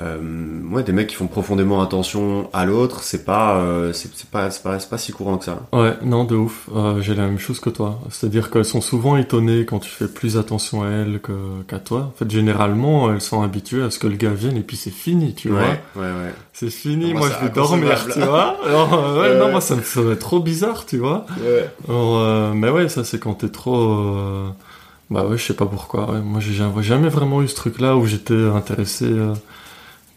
euh, 0.00 0.60
ouais, 0.70 0.84
des 0.84 0.92
mecs 0.92 1.08
qui 1.08 1.16
font 1.16 1.26
profondément 1.26 1.82
attention 1.82 2.48
à 2.52 2.64
l'autre, 2.64 3.02
c'est 3.02 3.24
pas, 3.24 3.56
euh, 3.56 3.92
c'est 3.92 4.10
pas, 4.30 4.48
c'est 4.50 4.62
pas, 4.62 4.78
pas, 4.78 4.98
si 4.98 5.12
courant 5.12 5.38
que 5.38 5.44
ça. 5.44 5.58
Ouais, 5.72 5.94
non, 6.02 6.24
de 6.24 6.36
ouf. 6.36 6.68
Euh, 6.74 7.00
j'ai 7.00 7.16
la 7.16 7.24
même 7.24 7.38
chose 7.38 7.58
que 7.58 7.70
toi. 7.70 7.98
C'est-à-dire 8.10 8.50
qu'elles 8.50 8.64
sont 8.64 8.80
souvent 8.80 9.16
étonnées 9.16 9.64
quand 9.64 9.80
tu 9.80 9.90
fais 9.90 10.06
plus 10.06 10.36
attention 10.36 10.84
à 10.84 10.88
elles 10.88 11.20
que, 11.20 11.32
qu'à 11.66 11.80
toi. 11.80 12.12
En 12.14 12.16
fait, 12.16 12.30
généralement, 12.30 13.12
elles 13.12 13.20
sont 13.20 13.42
habituées 13.42 13.82
à 13.82 13.90
ce 13.90 13.98
que 13.98 14.06
le 14.06 14.14
gars 14.14 14.30
vienne 14.30 14.56
et 14.56 14.60
puis 14.60 14.76
c'est 14.76 14.90
fini, 14.90 15.34
tu 15.34 15.48
vois. 15.48 15.62
Ouais, 15.62 16.02
ouais. 16.02 16.34
C'est 16.52 16.70
fini, 16.70 17.12
moi, 17.12 17.28
je 17.28 17.46
vais 17.46 17.52
dormir, 17.52 18.06
tu 18.12 18.20
vois. 18.20 18.56
Alors, 18.66 19.18
ouais, 19.18 19.36
non, 19.36 19.50
moi 19.50 19.60
ça 19.60 19.74
me 19.74 19.82
serait 19.82 20.16
trop 20.16 20.38
bizarre, 20.38 20.86
tu 20.86 20.98
vois. 20.98 21.26
Ouais. 21.40 21.68
Alors, 21.88 22.54
mais 22.54 22.70
ouais, 22.70 22.88
ça 22.88 23.02
c'est 23.02 23.18
quand 23.18 23.34
t'es 23.34 23.48
trop. 23.48 24.04
Bah 25.10 25.24
ouais, 25.24 25.38
je 25.38 25.42
sais 25.42 25.54
pas 25.54 25.66
pourquoi. 25.66 26.06
Moi, 26.22 26.40
j'ai 26.40 26.62
jamais 26.82 27.08
vraiment 27.08 27.42
eu 27.42 27.48
ce 27.48 27.56
truc-là 27.56 27.96
où 27.96 28.06
j'étais 28.06 28.34
intéressé 28.34 29.06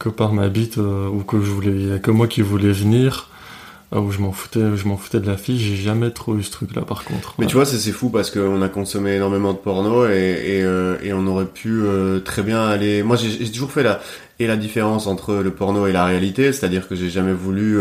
que 0.01 0.09
par 0.09 0.33
ma 0.33 0.49
bite 0.49 0.79
euh, 0.79 1.07
ou 1.07 1.23
que 1.23 1.39
je 1.39 1.51
voulais, 1.51 1.99
que 1.99 2.09
moi 2.09 2.27
qui 2.27 2.41
voulais 2.41 2.71
venir 2.71 3.29
euh, 3.93 3.99
où 3.99 4.11
je 4.11 4.17
m'en 4.17 4.31
foutais, 4.31 4.75
je 4.75 4.87
m'en 4.87 4.97
foutais 4.97 5.19
de 5.19 5.27
la 5.27 5.37
fille. 5.37 5.59
J'ai 5.59 5.75
jamais 5.75 6.09
trop 6.09 6.35
eu 6.37 6.41
ce 6.41 6.51
truc-là, 6.51 6.81
par 6.81 7.03
contre. 7.03 7.35
Mais 7.37 7.45
tu 7.45 7.55
vois, 7.55 7.65
c'est 7.65 7.91
fou 7.91 8.09
parce 8.09 8.31
qu'on 8.31 8.63
a 8.63 8.69
consommé 8.69 9.13
énormément 9.13 9.53
de 9.53 9.59
porno 9.59 10.07
et, 10.07 10.09
et, 10.11 10.63
euh, 10.63 10.97
et 11.03 11.13
on 11.13 11.27
aurait 11.27 11.45
pu 11.45 11.83
très 12.25 12.41
bien 12.41 12.65
aller. 12.65 13.03
Moi, 13.03 13.15
j'ai 13.15 13.51
toujours 13.51 13.71
fait 13.71 13.83
la 13.83 13.99
et 14.39 14.47
la 14.47 14.57
différence 14.57 15.05
entre 15.05 15.35
le 15.35 15.51
porno 15.51 15.85
et 15.85 15.91
la 15.91 16.03
réalité, 16.03 16.51
c'est-à-dire 16.51 16.87
que 16.87 16.95
j'ai 16.95 17.11
jamais 17.11 17.33
voulu 17.33 17.77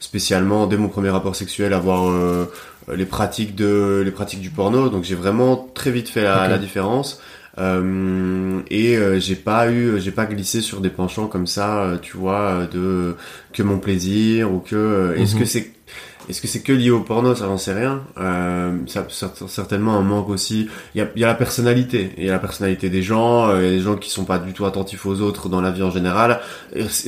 spécialement 0.00 0.66
dès 0.66 0.78
mon 0.78 0.88
premier 0.88 1.10
rapport 1.10 1.36
sexuel 1.36 1.74
avoir 1.74 2.10
les 2.90 3.04
pratiques 3.04 3.54
de 3.54 4.00
les 4.02 4.10
pratiques 4.10 4.40
du 4.40 4.48
porno. 4.48 4.88
Donc 4.88 5.04
j'ai 5.04 5.16
vraiment 5.16 5.68
très 5.74 5.90
vite 5.90 6.08
fait 6.08 6.22
la, 6.22 6.48
la 6.48 6.56
différence. 6.56 7.20
Euh, 7.58 8.60
et 8.70 8.96
euh, 8.96 9.18
j'ai 9.18 9.34
pas 9.34 9.70
eu, 9.70 10.00
j'ai 10.00 10.12
pas 10.12 10.26
glissé 10.26 10.60
sur 10.60 10.80
des 10.80 10.90
penchants 10.90 11.26
comme 11.26 11.46
ça, 11.46 11.82
euh, 11.82 11.98
tu 12.00 12.16
vois, 12.16 12.66
de 12.72 13.16
que 13.52 13.62
mon 13.62 13.78
plaisir 13.78 14.52
ou 14.52 14.60
que. 14.60 15.14
Est-ce 15.16 15.34
que 15.34 15.40
mhm. 15.40 15.46
c'est 15.46 15.72
est-ce 16.28 16.42
que 16.42 16.46
c'est 16.46 16.60
que 16.60 16.72
lié 16.72 16.90
au 16.90 17.00
porno? 17.00 17.34
Ça 17.34 17.46
j'en 17.46 17.56
sais 17.56 17.72
rien. 17.72 18.02
Euh, 18.18 18.76
ça, 18.86 19.06
certainement 19.48 19.96
un 19.96 20.02
manque 20.02 20.28
aussi. 20.28 20.68
Il 20.94 20.98
y 20.98 21.00
a, 21.00 21.08
y 21.16 21.24
a, 21.24 21.26
la 21.26 21.34
personnalité. 21.34 22.12
Il 22.18 22.24
y 22.24 22.28
a 22.28 22.32
la 22.32 22.38
personnalité 22.38 22.90
des 22.90 23.02
gens. 23.02 23.56
Il 23.56 23.64
y 23.64 23.66
a 23.66 23.70
des 23.70 23.80
gens 23.80 23.96
qui 23.96 24.10
sont 24.10 24.24
pas 24.24 24.38
du 24.38 24.52
tout 24.52 24.66
attentifs 24.66 25.06
aux 25.06 25.20
autres 25.22 25.48
dans 25.48 25.62
la 25.62 25.70
vie 25.70 25.82
en 25.82 25.90
général. 25.90 26.40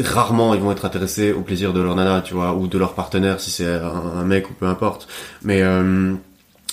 rarement 0.03 0.55
ils 0.55 0.61
vont 0.61 0.73
être 0.73 0.87
intéressés 0.87 1.33
au 1.33 1.43
plaisir 1.43 1.75
de 1.75 1.83
leur 1.83 1.97
nana, 1.97 2.23
tu 2.23 2.33
vois, 2.33 2.55
ou 2.55 2.67
de 2.67 2.79
leur 2.79 2.95
partenaire 2.95 3.41
si 3.41 3.51
c'est 3.51 3.67
un, 3.67 4.25
mec 4.25 4.49
ou 4.49 4.55
peu 4.55 4.67
importe. 4.67 5.07
Mais 5.43 5.61
euh, 5.63 6.15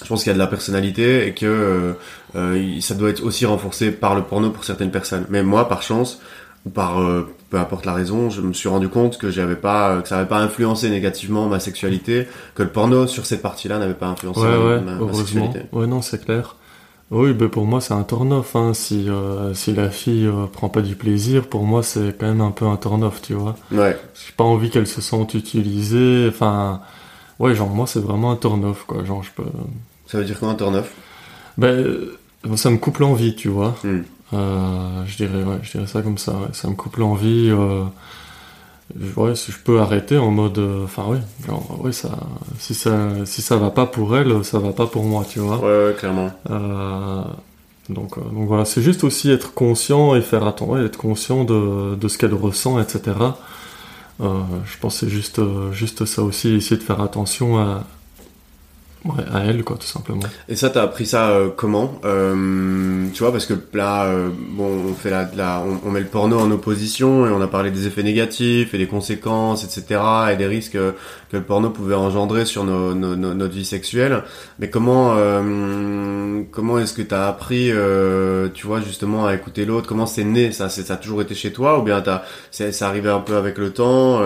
je 0.02 0.08
pense 0.08 0.24
qu'il 0.24 0.30
y 0.30 0.32
a 0.32 0.36
de 0.36 0.40
la 0.40 0.48
personnalité 0.48 1.28
et 1.28 1.34
que 1.34 1.96
euh, 2.36 2.56
euh, 2.56 2.82
ça 2.82 2.96
doit 2.96 3.10
être 3.10 3.24
aussi 3.24 3.46
renforcé 3.46 3.92
par 3.92 4.16
le 4.16 4.24
porno 4.24 4.50
pour 4.50 4.64
certaines 4.64 4.92
personnes. 4.92 5.26
Mais 5.30 5.44
moi, 5.44 5.68
par 5.68 5.82
chance 5.82 6.20
ou 6.66 6.70
par 6.70 7.00
euh, 7.00 7.28
peu 7.50 7.58
importe 7.58 7.86
la 7.86 7.94
raison, 7.94 8.30
je 8.30 8.42
me 8.42 8.54
suis 8.54 8.70
rendu 8.70 8.90
compte 8.90 9.18
que 9.18 9.30
j'avais 9.30 9.56
pas 9.56 10.02
que 10.02 10.10
ça 10.10 10.16
n'avait 10.18 10.28
pas 10.28 10.40
influencé 10.40 10.90
négativement 10.90 11.48
ma 11.48 11.60
sexualité, 11.60 12.28
que 12.56 12.64
le 12.64 12.70
porno 12.70 13.08
sur 13.08 13.26
cette 13.26 13.42
partie-là 13.42 13.80
n'avait 13.80 13.94
pas 13.94 14.08
influencé 14.08 14.42
ma, 14.42 15.14
sexualité. 15.14 15.62
Ouais, 15.72 15.88
non, 15.88 16.02
c'est 16.02 16.24
clair. 16.24 16.56
Oui, 17.10 17.32
ben 17.32 17.48
pour 17.48 17.64
moi 17.64 17.80
c'est 17.80 17.94
un 17.94 18.04
turn-off. 18.04 18.54
Hein. 18.58 18.74
Si 18.74 19.08
si 19.54 19.74
la 19.74 19.90
fille 19.90 20.30
prend 20.52 20.68
pas 20.68 20.82
du 20.82 20.98
plaisir, 20.98 21.48
pour 21.48 21.64
moi 21.64 21.82
c'est 21.82 22.18
quand 22.20 22.28
même 22.28 22.42
un 22.42 22.52
peu 22.52 22.66
un 22.66 22.76
turn-off, 22.76 23.22
tu 23.22 23.34
vois. 23.34 23.56
Ouais. 23.72 23.98
J'ai 24.14 24.34
pas 24.36 24.44
envie 24.44 24.70
qu'elle 24.70 24.88
se 24.88 25.00
sente 25.00 25.34
utilisée. 25.34 26.28
Enfin, 26.28 26.82
ouais, 27.40 27.56
genre 27.56 27.70
moi 27.70 27.88
c'est 27.88 28.02
vraiment 28.02 28.32
un 28.32 28.36
turn-off, 28.36 28.84
quoi. 28.86 29.06
Genre 29.06 29.24
je 29.24 29.32
peux. 29.32 29.50
Ça 30.06 30.18
veut 30.18 30.26
dire 30.26 30.38
quoi 30.38 30.50
un 30.50 30.56
turn-off 30.56 30.94
Ben, 31.58 31.68
euh, 31.68 32.18
ça 32.56 32.70
me 32.70 32.78
coupe 32.78 33.00
l'envie, 33.00 33.36
tu 33.36 33.50
vois. 33.50 33.76
Hmm. 33.84 34.04
Euh, 34.34 35.06
je 35.06 35.18
dirais, 35.18 35.44
ouais, 35.44 35.58
je 35.64 35.72
dirais 35.72 35.88
ça 35.88 36.02
comme 36.02 36.18
ça. 36.18 36.34
Ça 36.54 36.68
me 36.70 36.76
coupe 36.76 36.98
l'envie. 36.98 37.50
Euh, 37.50 37.84
ouais, 39.16 39.36
si 39.36 39.52
je 39.52 39.58
peux 39.58 39.80
arrêter 39.80 40.18
en 40.18 40.32
mode, 40.32 40.60
enfin 40.84 41.06
ouais, 41.06 41.20
genre, 41.46 41.80
ouais, 41.84 41.92
ça, 41.92 42.10
si 42.60 42.74
ça, 42.74 43.10
si 43.26 43.42
ça 43.42 43.58
va 43.58 43.72
pas 43.72 43.86
pour 43.86 44.16
elle, 44.18 44.44
ça 44.44 44.60
va 44.60 44.72
pas 44.72 44.88
pour 44.88 45.04
moi, 45.04 45.26
tu 45.28 45.40
vois. 45.40 45.60
Ouais, 45.60 45.96
clairement. 45.98 46.32
donc, 47.90 48.20
donc 48.20 48.48
voilà, 48.48 48.66
c'est 48.66 48.82
juste 48.82 49.04
aussi 49.04 49.32
être 49.32 49.54
conscient 49.54 50.16
et 50.16 50.22
faire 50.22 50.46
attention, 50.46 50.78
être 50.78 50.98
conscient 50.98 51.44
de, 51.44 51.96
de 51.96 52.08
ce 52.08 52.18
qu'elle 52.18 52.34
ressent, 52.34 52.80
etc. 52.80 53.16
je 54.20 54.78
pense 54.82 54.98
c'est 54.98 55.10
juste, 55.10 55.42
juste 55.72 56.06
ça 56.06 56.22
aussi, 56.22 56.50
essayer 56.56 56.78
de 56.78 56.84
faire 56.84 57.02
attention 57.02 57.58
à, 57.58 57.84
Ouais, 59.06 59.24
à 59.32 59.46
elle, 59.46 59.64
quoi, 59.64 59.78
tout 59.78 59.88
simplement. 59.88 60.24
Et 60.50 60.56
ça, 60.56 60.70
t'as 60.70 60.84
appris 60.84 61.06
ça 61.06 61.30
euh, 61.30 61.50
comment 61.56 62.00
euh, 62.04 63.06
Tu 63.14 63.20
vois, 63.24 63.32
parce 63.32 63.46
que 63.46 63.54
là, 63.74 64.06
euh, 64.06 64.30
bon, 64.52 64.70
on 64.90 64.94
fait 64.94 65.12
la, 65.12 65.30
la 65.36 65.64
on, 65.86 65.92
met 65.92 66.00
le 66.00 66.08
porno 66.08 66.40
en 66.40 66.50
opposition 66.52 67.28
et 67.28 67.30
on 67.30 67.40
a 67.42 67.48
parlé 67.48 67.72
des 67.72 67.88
effets 67.88 68.04
négatifs 68.04 68.74
et 68.74 68.78
des 68.78 68.88
conséquences, 68.88 69.64
etc., 69.64 70.02
et 70.34 70.36
des 70.36 70.48
risques 70.48 70.74
que 70.74 71.38
le 71.38 71.44
porno 71.44 71.70
pouvait 71.70 71.96
engendrer 71.96 72.46
sur 72.46 72.64
nos, 72.64 72.94
nos, 72.96 73.16
notre 73.16 73.54
vie 73.54 73.66
sexuelle. 73.66 74.24
Mais 74.60 74.70
comment, 74.70 75.16
comment 76.52 76.80
est-ce 76.80 76.94
que 76.94 77.02
t'as 77.02 77.28
appris, 77.28 77.72
tu 78.54 78.68
vois, 78.68 78.82
justement, 78.82 79.28
à 79.28 79.36
écouter 79.36 79.66
l'autre? 79.66 79.88
Comment 79.88 80.06
c'est 80.06 80.24
né 80.24 80.52
ça? 80.52 80.70
Ça 80.70 80.94
a 80.94 80.98
toujours 80.98 81.22
été 81.22 81.36
chez 81.36 81.54
toi 81.54 81.80
ou 81.80 81.84
bien 81.84 82.02
t'as, 82.02 82.24
c'est 82.52 82.82
arrivé 82.82 83.10
un 83.10 83.20
peu 83.20 83.36
avec 83.36 83.58
le 83.58 83.72
temps 83.72 84.20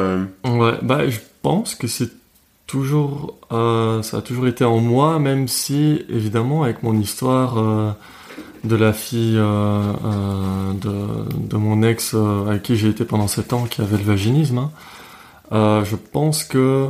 Ouais, 0.46 0.74
bah, 0.82 1.08
je 1.08 1.20
pense 1.42 1.76
que 1.76 1.88
c'est 1.88 2.21
toujours, 2.72 3.36
euh, 3.52 4.02
ça 4.02 4.18
a 4.18 4.22
toujours 4.22 4.48
été 4.48 4.64
en 4.64 4.80
moi, 4.80 5.20
même 5.20 5.50
si, 5.50 6.06
évidemment, 6.08 6.64
avec 6.64 6.84
mon 6.84 6.98
histoire 6.98 7.60
euh, 7.60 7.92
de 8.64 8.78
la 8.78 8.94
fille 8.94 9.36
euh, 9.38 9.92
de, 10.80 11.58
mon 11.58 11.84
ex 11.84 12.16
avec 12.48 12.64
qui 12.64 12.78
j'ai 12.78 12.88
été 12.88 13.04
pendant 13.04 13.28
7 13.28 13.52
ans, 13.52 13.66
qui 13.66 13.82
avait 13.82 13.98
le 13.98 14.04
vaginisme, 14.04 14.70
hein, 15.52 15.84
je 15.84 15.98
pense 15.98 16.46
que 16.46 16.88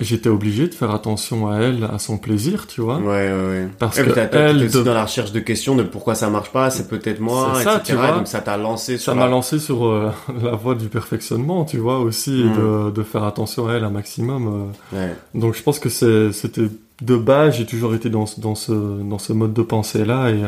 j'étais 0.00 0.28
obligé 0.28 0.68
de 0.68 0.74
faire 0.74 0.90
attention 0.90 1.48
à 1.48 1.58
elle, 1.58 1.84
à 1.84 1.98
son 1.98 2.18
plaisir, 2.18 2.66
tu 2.66 2.80
vois. 2.80 2.98
Ouais, 2.98 3.32
ouais, 3.32 3.48
ouais. 3.48 3.68
Parce 3.78 3.96
que 3.96 4.18
elle, 4.32 4.70
dans 4.70 4.92
la 4.92 5.04
recherche 5.04 5.32
de 5.32 5.40
questions 5.40 5.74
de 5.74 5.82
pourquoi 5.82 6.14
ça 6.14 6.28
marche 6.28 6.50
pas, 6.50 6.70
c'est 6.70 6.88
peut-être 6.88 7.20
moi, 7.20 7.52
ça, 7.62 7.76
etc. 7.76 7.80
Tu 7.84 7.94
vois, 7.94 8.12
donc 8.12 8.28
ça 8.28 8.40
t'a 8.40 8.56
lancé 8.56 8.98
sur. 8.98 9.12
Ça 9.12 9.18
m'a 9.18 9.26
lancé 9.26 9.58
sur 9.58 9.86
euh, 9.86 10.10
la 10.42 10.52
voie 10.52 10.74
du 10.74 10.88
perfectionnement, 10.88 11.64
tu 11.64 11.78
vois, 11.78 11.98
aussi, 12.00 12.44
mm. 12.44 12.56
de, 12.56 12.90
de, 12.90 13.02
faire 13.02 13.24
attention 13.24 13.68
à 13.68 13.74
elle 13.74 13.84
un 13.84 13.90
maximum. 13.90 14.70
Euh. 14.92 14.96
Ouais. 14.96 15.14
Donc 15.34 15.54
je 15.54 15.62
pense 15.62 15.78
que 15.78 15.88
c'était 15.88 16.68
de 17.02 17.16
base, 17.16 17.56
j'ai 17.56 17.66
toujours 17.66 17.94
été 17.94 18.10
dans, 18.10 18.26
dans 18.38 18.54
ce 18.54 18.72
dans 18.72 19.18
ce 19.18 19.32
mode 19.32 19.52
de 19.52 19.62
pensée 19.62 20.04
là 20.04 20.30
et 20.30 20.42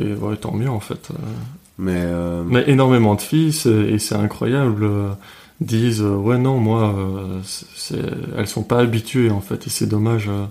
et 0.00 0.14
ouais, 0.14 0.36
tant 0.36 0.54
mieux 0.54 0.70
en 0.70 0.80
fait. 0.80 1.08
Mais 1.78 1.94
euh... 1.96 2.42
mais 2.46 2.64
énormément 2.68 3.14
de 3.14 3.20
filles 3.20 3.54
et 3.66 3.98
c'est 3.98 4.14
incroyable 4.14 4.86
disent 5.60 6.02
euh, 6.02 6.14
ouais 6.14 6.38
non 6.38 6.58
moi 6.58 6.94
euh, 6.96 7.40
elles 8.36 8.46
sont 8.46 8.62
pas 8.62 8.78
habituées 8.78 9.30
en 9.30 9.40
fait 9.40 9.66
et 9.66 9.70
c'est 9.70 9.86
dommage 9.86 10.28
euh, 10.28 10.46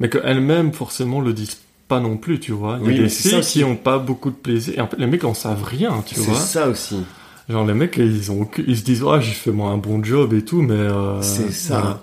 mais 0.00 0.08
qu'elles-mêmes 0.08 0.72
forcément 0.72 1.20
le 1.20 1.32
disent 1.32 1.58
pas 1.88 2.00
non 2.00 2.16
plus 2.16 2.40
tu 2.40 2.52
vois. 2.52 2.78
Il 2.82 2.92
y 2.92 2.98
a 2.98 3.02
des 3.02 3.08
filles 3.08 3.40
qui 3.42 3.64
ont 3.64 3.76
pas 3.76 3.98
beaucoup 3.98 4.30
de 4.30 4.36
plaisir. 4.36 4.74
Et 4.78 4.80
en 4.80 4.86
fait 4.86 4.96
les 4.96 5.06
mecs 5.06 5.24
en 5.24 5.34
savent 5.34 5.64
rien 5.64 6.02
tu 6.06 6.14
vois. 6.18 6.34
c'est 6.34 6.58
ça 6.58 6.68
aussi. 6.68 7.04
Genre 7.48 7.66
les 7.66 7.74
mecs 7.74 7.98
ils 7.98 8.32
ont 8.32 8.48
ils 8.66 8.78
se 8.78 8.84
disent 8.84 9.02
ouais 9.02 9.20
j'ai 9.20 9.32
fait 9.32 9.50
moi 9.50 9.70
un 9.70 9.76
bon 9.76 10.02
job 10.02 10.32
et 10.32 10.44
tout 10.44 10.62
mais 10.62 10.88
c'est 11.20 11.52
ça. 11.52 12.00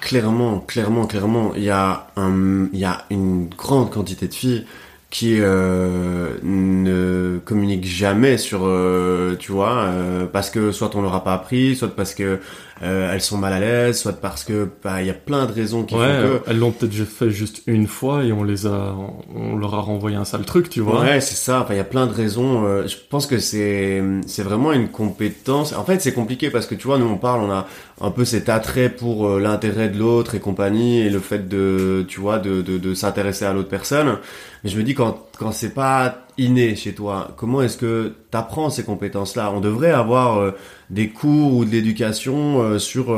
clairement 0.00 0.60
clairement 0.60 1.06
clairement. 1.06 1.52
Il 1.54 1.64
y 1.64 1.70
a 1.70 2.06
un 2.16 2.68
il 2.72 2.78
y 2.78 2.86
a 2.86 3.04
une 3.10 3.48
grande 3.48 3.90
quantité 3.90 4.28
de 4.28 4.34
filles 4.34 4.64
qui 5.10 5.38
euh, 5.40 6.36
ne 6.42 7.38
communiquent 7.44 7.86
jamais 7.86 8.36
sur, 8.36 8.66
euh, 8.66 9.36
tu 9.38 9.52
vois, 9.52 9.78
euh, 9.78 10.26
parce 10.26 10.50
que 10.50 10.70
soit 10.70 10.94
on 10.96 11.02
leur 11.02 11.22
pas 11.24 11.32
appris, 11.32 11.76
soit 11.76 11.94
parce 11.96 12.14
que 12.14 12.40
euh, 12.82 13.12
elles 13.12 13.20
sont 13.20 13.38
mal 13.38 13.52
à 13.52 13.60
l'aise, 13.60 13.98
soit 13.98 14.12
parce 14.12 14.44
que 14.44 14.68
bah, 14.84 15.02
il 15.02 15.06
y 15.08 15.10
a 15.10 15.14
plein 15.14 15.46
de 15.46 15.52
raisons 15.52 15.82
qui 15.82 15.96
ouais, 15.96 16.00
font 16.00 16.38
que. 16.38 16.50
elles 16.50 16.58
l'ont 16.58 16.70
peut-être 16.70 16.94
fait 17.04 17.30
juste 17.30 17.62
une 17.66 17.88
fois 17.88 18.22
et 18.22 18.32
on 18.32 18.44
les 18.44 18.66
a, 18.66 18.94
on 19.34 19.56
leur 19.56 19.74
a 19.74 19.80
renvoyé 19.80 20.16
un 20.16 20.24
sale 20.24 20.44
truc, 20.44 20.70
tu 20.70 20.80
vois. 20.80 21.00
Ouais, 21.00 21.20
c'est 21.20 21.34
ça. 21.34 21.62
Enfin, 21.62 21.74
il 21.74 21.78
y 21.78 21.80
a 21.80 21.84
plein 21.84 22.06
de 22.06 22.12
raisons. 22.12 22.64
Euh, 22.64 22.86
je 22.86 22.96
pense 23.10 23.26
que 23.26 23.38
c'est 23.38 24.02
c'est 24.26 24.42
vraiment 24.44 24.72
une 24.72 24.88
compétence. 24.88 25.72
En 25.72 25.84
fait, 25.84 26.00
c'est 26.00 26.12
compliqué 26.12 26.50
parce 26.50 26.66
que 26.66 26.76
tu 26.76 26.86
vois, 26.86 26.98
nous 26.98 27.06
on 27.06 27.18
parle, 27.18 27.40
on 27.40 27.50
a 27.50 27.66
un 28.00 28.10
peu 28.12 28.24
cet 28.24 28.48
attrait 28.48 28.90
pour 28.90 29.26
euh, 29.26 29.40
l'intérêt 29.40 29.88
de 29.88 29.98
l'autre 29.98 30.36
et 30.36 30.40
compagnie 30.40 31.00
et 31.00 31.10
le 31.10 31.18
fait 31.18 31.48
de, 31.48 32.04
tu 32.06 32.20
vois, 32.20 32.38
de 32.38 32.62
de, 32.62 32.78
de 32.78 32.94
s'intéresser 32.94 33.44
à 33.44 33.52
l'autre 33.52 33.68
personne. 33.68 34.18
Mais 34.62 34.70
je 34.70 34.78
me 34.78 34.84
dis 34.84 34.94
quand 34.94 35.18
quand 35.36 35.50
c'est 35.50 35.74
pas 35.74 36.27
inné 36.38 36.76
chez 36.76 36.94
toi, 36.94 37.34
comment 37.36 37.62
est-ce 37.62 37.76
que 37.76 38.14
t'apprends 38.30 38.70
ces 38.70 38.84
compétences-là? 38.84 39.52
On 39.54 39.60
devrait 39.60 39.90
avoir 39.90 40.38
euh, 40.38 40.52
des 40.88 41.08
cours 41.10 41.54
ou 41.54 41.64
de 41.64 41.70
l'éducation 41.70 42.62
euh, 42.62 42.78
sur 42.78 43.12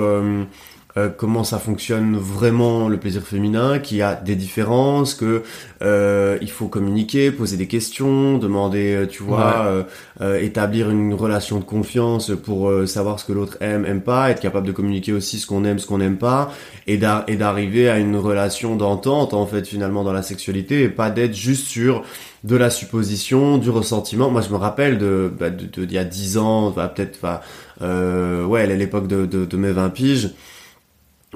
euh, 0.97 1.09
comment 1.09 1.45
ça 1.45 1.59
fonctionne 1.59 2.17
vraiment 2.17 2.89
le 2.89 2.97
plaisir 2.99 3.23
féminin, 3.23 3.79
qu'il 3.79 3.99
y 3.99 4.03
a 4.03 4.15
des 4.15 4.35
différences, 4.37 5.15
que 5.15 5.43
euh, 5.83 6.37
il 6.41 6.51
faut 6.51 6.67
communiquer, 6.69 7.31
poser 7.31 7.57
des 7.57 7.67
questions, 7.69 8.39
demander, 8.39 8.95
euh, 8.95 9.07
tu 9.07 9.23
vois, 9.23 9.39
Ouais. 9.39 9.67
euh, 9.67 9.83
euh, 10.21 10.41
établir 10.41 10.91
une 10.91 11.15
relation 11.15 11.59
de 11.59 11.65
confiance 11.65 12.31
pour 12.45 12.71
savoir 12.87 13.19
ce 13.21 13.25
que 13.25 13.33
l'autre 13.33 13.57
aime, 13.61 13.85
aime 13.87 14.01
pas, 14.03 14.31
être 14.31 14.41
capable 14.41 14.67
de 14.67 14.73
communiquer 14.73 15.13
aussi 15.13 15.39
ce 15.39 15.47
qu'on 15.47 15.65
aime, 15.65 15.79
ce 15.79 15.87
qu'on 15.87 15.99
n'aime 15.99 16.17
pas, 16.19 16.53
et 16.87 16.97
d'ar- 16.99 17.25
et 17.29 17.37
d'arriver 17.37 17.89
à 17.89 17.99
une 17.99 18.17
relation 18.17 18.77
d'entente 18.77 19.33
en 19.35 19.47
fait 19.47 19.67
finalement 19.67 20.05
dans 20.05 20.13
la 20.13 20.23
sexualité, 20.23 20.83
et 20.83 20.89
pas 20.89 21.11
d'être 21.11 21.35
juste 21.35 21.67
sur 21.67 22.03
de 22.43 22.57
la 22.57 22.71
supposition, 22.71 23.59
du 23.59 23.69
ressentiment. 23.71 24.31
Moi, 24.31 24.41
je 24.41 24.49
me 24.49 24.57
rappelle 24.57 24.97
de, 24.99 25.31
bah, 25.39 25.51
de, 25.51 25.67
de- 25.67 25.85
d'il 25.85 25.95
y 25.95 25.99
a 25.99 26.05
10 26.05 26.39
ans, 26.39 26.71
bah, 26.71 26.89
peut-être, 26.89 27.19
bah, 27.23 27.43
euh, 27.83 28.45
ouais, 28.47 28.63
à 28.63 28.67
l'époque 28.67 29.07
de, 29.09 29.27
de, 29.27 29.45
de 29.45 29.57
mes 29.59 29.73
20 29.73 29.91
piges. 29.91 30.31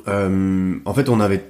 Euh, 0.08 0.74
en 0.84 0.94
fait, 0.94 1.08
on 1.08 1.20
avait 1.20 1.44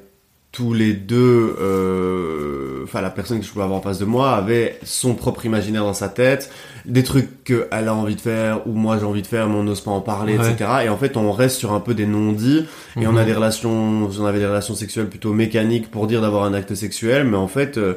tous 0.52 0.72
les 0.72 0.92
deux, 0.92 1.56
euh, 1.60 2.84
enfin, 2.84 3.00
la 3.00 3.10
personne 3.10 3.40
que 3.40 3.44
je 3.44 3.50
pouvais 3.50 3.64
avoir 3.64 3.80
en 3.80 3.82
face 3.82 3.98
de 3.98 4.04
moi 4.04 4.32
avait 4.36 4.78
son 4.84 5.14
propre 5.14 5.44
imaginaire 5.46 5.82
dans 5.82 5.94
sa 5.94 6.08
tête, 6.08 6.50
des 6.84 7.02
trucs 7.02 7.42
qu'elle 7.42 7.88
a 7.88 7.94
envie 7.94 8.14
de 8.14 8.20
faire 8.20 8.64
ou 8.68 8.72
moi 8.72 8.96
j'ai 8.98 9.04
envie 9.04 9.22
de 9.22 9.26
faire, 9.26 9.48
mais 9.48 9.56
on 9.56 9.64
n'ose 9.64 9.80
pas 9.80 9.90
en 9.90 10.00
parler, 10.00 10.38
Ouais. 10.38 10.52
etc. 10.52 10.70
Et 10.84 10.88
en 10.88 10.96
fait, 10.96 11.16
on 11.16 11.32
reste 11.32 11.56
sur 11.56 11.72
un 11.72 11.80
peu 11.80 11.94
des 11.94 12.06
non-dits 12.06 12.66
et 13.00 13.06
on 13.08 13.16
a 13.16 13.20
Mhm. 13.22 13.26
des 13.26 13.32
relations, 13.34 14.08
on 14.18 14.24
avait 14.26 14.38
des 14.38 14.46
relations 14.46 14.74
sexuelles 14.76 15.08
plutôt 15.08 15.32
mécaniques 15.32 15.90
pour 15.90 16.06
dire 16.06 16.20
d'avoir 16.20 16.44
un 16.44 16.54
acte 16.54 16.74
sexuel, 16.76 17.24
mais 17.26 17.36
en 17.36 17.48
fait, 17.48 17.76
euh, 17.76 17.94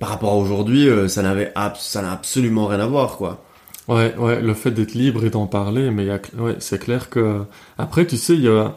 par 0.00 0.08
rapport 0.08 0.32
à 0.32 0.36
aujourd'hui, 0.36 0.88
euh, 0.88 1.06
ça 1.06 1.22
n'avait 1.22 1.52
ça 1.78 2.02
n'a 2.02 2.10
absolument 2.12 2.66
rien 2.66 2.80
à 2.80 2.86
voir, 2.86 3.16
quoi. 3.16 3.44
Ouais, 3.86 4.12
ouais, 4.18 4.40
le 4.40 4.54
fait 4.54 4.72
d'être 4.72 4.94
libre 4.94 5.24
et 5.24 5.30
d'en 5.30 5.46
parler, 5.46 5.92
mais 5.92 6.06
y 6.06 6.10
a, 6.10 6.18
ouais, 6.38 6.56
c'est 6.58 6.80
clair 6.80 7.08
que 7.10 7.42
après, 7.78 8.04
tu 8.06 8.16
sais, 8.16 8.34
il 8.34 8.42
y 8.42 8.48
a 8.48 8.74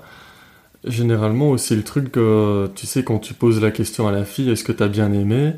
généralement 0.85 1.49
aussi 1.49 1.75
le 1.75 1.83
truc 1.83 2.11
que, 2.11 2.69
tu 2.75 2.87
sais, 2.87 3.03
quand 3.03 3.19
tu 3.19 3.33
poses 3.33 3.61
la 3.61 3.71
question 3.71 4.07
à 4.07 4.11
la 4.11 4.25
fille, 4.25 4.49
est-ce 4.49 4.63
que 4.63 4.71
t'as 4.71 4.87
bien 4.87 5.11
aimé, 5.13 5.53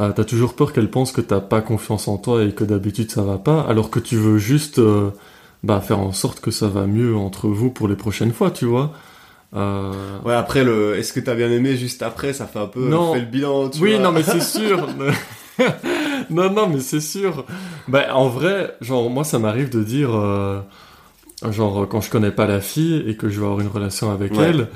euh, 0.00 0.12
t'as 0.12 0.24
toujours 0.24 0.54
peur 0.54 0.72
qu'elle 0.72 0.90
pense 0.90 1.12
que 1.12 1.20
t'as 1.20 1.40
pas 1.40 1.60
confiance 1.60 2.08
en 2.08 2.18
toi 2.18 2.42
et 2.44 2.52
que 2.52 2.64
d'habitude 2.64 3.10
ça 3.10 3.22
va 3.22 3.38
pas, 3.38 3.60
alors 3.62 3.90
que 3.90 3.98
tu 4.00 4.16
veux 4.16 4.38
juste, 4.38 4.78
euh, 4.78 5.10
bah, 5.62 5.80
faire 5.80 6.00
en 6.00 6.12
sorte 6.12 6.40
que 6.40 6.50
ça 6.50 6.68
va 6.68 6.86
mieux 6.86 7.16
entre 7.16 7.48
vous 7.48 7.70
pour 7.70 7.88
les 7.88 7.96
prochaines 7.96 8.32
fois, 8.32 8.50
tu 8.50 8.64
vois. 8.66 8.92
Euh, 9.54 9.92
Ouais, 10.24 10.34
après 10.34 10.64
le, 10.64 10.96
est-ce 10.98 11.12
que 11.12 11.20
t'as 11.20 11.34
bien 11.34 11.50
aimé 11.50 11.76
juste 11.76 12.02
après, 12.02 12.32
ça 12.32 12.46
fait 12.46 12.58
un 12.58 12.66
peu, 12.66 12.88
Non. 12.88 13.14
fait 13.14 13.20
le 13.20 13.26
bilan, 13.26 13.70
tu 13.70 13.80
oui, 13.80 13.92
vois. 13.94 14.02
non, 14.02 14.12
mais 14.12 14.22
c'est 14.22 14.42
sûr. 14.58 14.86
non, 16.30 16.50
non, 16.52 16.68
mais 16.68 16.80
c'est 16.80 17.00
sûr. 17.00 17.44
Bah, 17.88 18.14
en 18.14 18.28
vrai, 18.28 18.74
genre, 18.80 19.08
moi, 19.08 19.24
ça 19.24 19.38
m'arrive 19.38 19.70
de 19.70 19.82
dire, 19.82 20.10
euh, 20.14 20.60
genre, 21.50 21.86
quand 21.88 22.00
je 22.00 22.10
connais 22.10 22.30
pas 22.30 22.46
la 22.46 22.60
fille 22.60 23.04
et 23.06 23.16
que 23.16 23.28
je 23.28 23.40
vais 23.40 23.46
avoir 23.46 23.60
une 23.60 23.68
relation 23.68 24.10
avec 24.10 24.32
Ouais. 24.32 24.44
elle, 24.50 24.68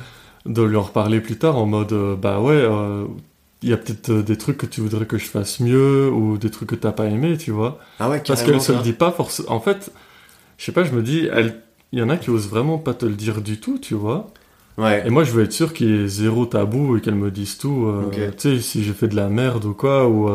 de 0.47 0.63
lui 0.63 0.77
en 0.77 0.83
reparler 0.83 1.21
plus 1.21 1.37
tard 1.37 1.57
en 1.57 1.67
mode, 1.67 1.93
euh, 1.93 2.17
bah 2.17 2.41
ouais, 2.41 2.55
euh, 2.55 3.05
il 3.63 3.69
y 3.71 3.73
a 3.73 3.77
peut-être 3.77 4.11
euh, 4.11 4.23
des 4.23 4.37
trucs 4.39 4.57
que 4.59 4.67
tu 4.67 4.81
voudrais 4.81 5.05
que 5.07 5.19
je 5.19 5.27
fasse 5.27 5.61
mieux 5.61 6.11
ou 6.11 6.39
des 6.39 6.51
trucs 6.51 6.69
que 6.71 6.75
t'as 6.75 6.93
pas 6.93 7.07
aimé, 7.07 7.37
tu 7.37 7.51
vois. 7.51 7.79
Ah 7.99 8.09
ouais, 8.09 8.23
Parce 8.27 8.43
qu'elle 8.43 8.61
se 8.61 8.73
le 8.73 8.79
dit 8.81 8.93
pas 8.93 9.11
forcément. 9.13 9.51
En 9.53 9.61
fait, 9.61 9.91
je 10.59 10.65
sais 10.65 10.73
pas, 10.73 10.85
je 10.85 10.93
me 10.93 11.03
dis, 11.03 11.29
elle, 11.33 11.61
il 11.93 11.99
y 11.99 12.03
en 12.03 12.09
a 12.09 12.17
qui 12.17 12.31
osent 12.31 12.49
vraiment 12.49 12.79
pas 12.79 12.95
te 12.95 13.05
le 13.07 13.15
dire 13.15 13.41
du 13.43 13.59
tout, 13.61 13.79
tu 13.79 13.95
vois. 13.95 14.31
Ouais. 14.79 15.03
Et 15.07 15.11
moi, 15.11 15.25
je 15.25 15.33
veux 15.33 15.43
être 15.45 15.53
sûr 15.53 15.75
qu'il 15.75 15.91
y 15.91 16.05
ait 16.05 16.09
zéro 16.09 16.47
tabou 16.47 16.97
et 16.97 17.01
qu'elle 17.03 17.17
me 17.17 17.31
dise 17.31 17.59
tout. 17.59 17.85
euh. 17.87 18.31
Tu 18.39 18.39
sais, 18.39 18.61
si 18.61 18.83
j'ai 18.83 18.93
fait 18.95 19.09
de 19.09 19.17
la 19.17 19.29
merde 19.29 19.65
ou 19.67 19.75
quoi, 19.75 20.09
ou, 20.09 20.31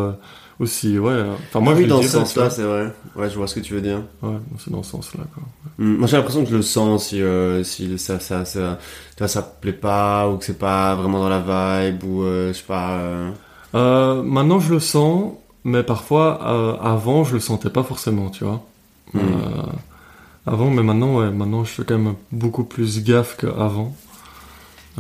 euh, 0.60 0.64
ou 0.64 0.68
si, 0.68 0.98
ouais. 1.00 1.24
Enfin, 1.48 1.60
moi, 1.62 1.74
Ah 1.74 1.76
je 1.76 1.82
oui, 1.82 1.88
dans 1.88 2.02
ce 2.02 2.10
sens-là, 2.10 2.50
c'est 2.50 2.64
vrai. 2.64 2.94
Ouais, 3.16 3.30
je 3.30 3.36
vois 3.38 3.48
ce 3.48 3.56
que 3.56 3.60
tu 3.60 3.74
veux 3.74 3.82
dire. 3.82 4.04
Ouais, 4.22 4.38
c'est 4.60 4.72
dans 4.72 4.84
ce 4.84 4.92
sens-là, 4.92 5.24
quoi. 5.34 5.44
Hmm, 5.78 5.98
Moi, 5.98 6.08
j'ai 6.08 6.18
l'impression 6.18 6.44
que 6.44 6.50
je 6.50 6.56
le 6.56 6.62
sens 6.62 7.08
si, 7.08 7.22
euh, 7.22 7.64
si 7.64 7.98
ça, 8.00 8.20
ça, 8.20 8.46
ça, 8.46 8.80
tu 9.16 9.20
vois, 9.20 9.28
ça 9.28 9.42
plaît 9.42 9.74
pas 9.74 10.30
ou 10.30 10.38
que 10.38 10.46
c'est 10.46 10.58
pas 10.58 10.96
vraiment 10.96 11.20
dans 11.20 11.30
la 11.30 11.40
vibe 11.90 12.04
ou, 12.04 12.24
euh, 12.24 12.54
je 12.54 12.58
sais 12.60 12.64
pas. 12.66 12.92
euh, 12.98 13.32
Euh, 13.76 14.22
maintenant, 14.24 14.60
je 14.60 14.74
le 14.74 14.80
sens, 14.80 15.34
mais 15.66 15.84
parfois, 15.84 16.40
euh, 16.48 16.78
avant, 16.82 17.24
je 17.26 17.34
le 17.34 17.40
sentais 17.42 17.70
pas 17.70 17.84
forcément, 17.84 18.30
tu 18.30 18.46
vois. 18.46 18.64
Euh, 19.16 19.20
avant, 20.46 20.70
mais 20.70 20.84
maintenant, 20.84 21.18
ouais, 21.20 21.32
maintenant, 21.32 21.64
je 21.66 21.72
fais 21.72 21.84
quand 21.86 21.98
même 21.98 22.16
beaucoup 22.32 22.64
plus 22.64 23.04
gaffe 23.04 23.38
qu'avant. 23.38 23.96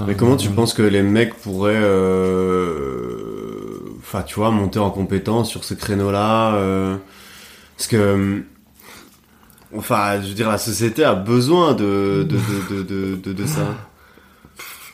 Mais 0.07 0.15
comment 0.15 0.36
tu 0.36 0.49
penses 0.49 0.73
que 0.73 0.82
les 0.82 1.03
mecs 1.03 1.36
pourraient, 1.36 1.73
euh, 1.82 3.74
enfin, 4.06 4.22
tu 4.23 4.36
vois, 4.36 4.52
monter 4.52 4.80
en 4.80 4.91
compétence 4.91 5.49
sur 5.49 5.64
ce 5.64 5.73
créneau-là 5.73 6.56
euh, 6.56 6.95
Parce 7.76 7.88
que, 7.88 8.44
enfin, 9.76 10.22
je 10.22 10.27
veux 10.30 10.34
dire, 10.34 10.49
la 10.49 10.57
société 10.57 11.03
a 11.03 11.15
besoin 11.15 11.73
de 11.73 12.26
de 12.30 12.38
de 12.84 12.84
de 13.23 13.34
de, 13.34 13.45
ça. 13.45 13.76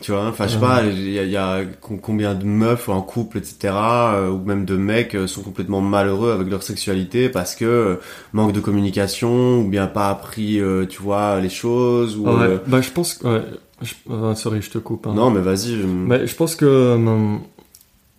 Tu 0.01 0.11
vois, 0.11 0.25
enfin, 0.25 0.47
je 0.47 0.53
sais 0.53 0.59
pas, 0.59 0.81
il 0.83 1.11
y 1.11 1.37
a, 1.37 1.61
y 1.61 1.67
combien 1.79 2.33
de 2.33 2.43
meufs 2.43 2.89
en 2.89 3.03
couple, 3.03 3.37
etc., 3.37 3.71
euh, 3.75 4.29
ou 4.31 4.39
même 4.43 4.65
de 4.65 4.75
mecs 4.75 5.13
euh, 5.13 5.27
sont 5.27 5.43
complètement 5.43 5.79
malheureux 5.81 6.31
avec 6.31 6.49
leur 6.49 6.63
sexualité 6.63 7.29
parce 7.29 7.53
que 7.55 7.65
euh, 7.65 7.95
manque 8.33 8.51
de 8.51 8.59
communication 8.59 9.59
ou 9.59 9.67
bien 9.69 9.85
pas 9.85 10.09
appris, 10.09 10.59
euh, 10.59 10.87
tu 10.87 11.03
vois, 11.03 11.39
les 11.39 11.49
choses 11.49 12.17
ou. 12.17 12.27
Ah 12.27 12.33
ouais, 12.33 12.45
euh, 12.47 12.57
bah, 12.65 12.81
je 12.81 12.89
pense 12.89 13.13
que, 13.13 13.27
ouais, 13.27 13.43
je- 13.83 13.93
euh, 14.09 14.33
sorry, 14.33 14.63
je 14.63 14.71
te 14.71 14.79
coupe. 14.79 15.05
hein. 15.05 15.13
Non, 15.13 15.29
mais 15.29 15.41
vas-y. 15.41 15.79
je- 15.79 15.85
Mais 15.85 16.25
je 16.25 16.35
pense 16.35 16.55
que 16.55 16.97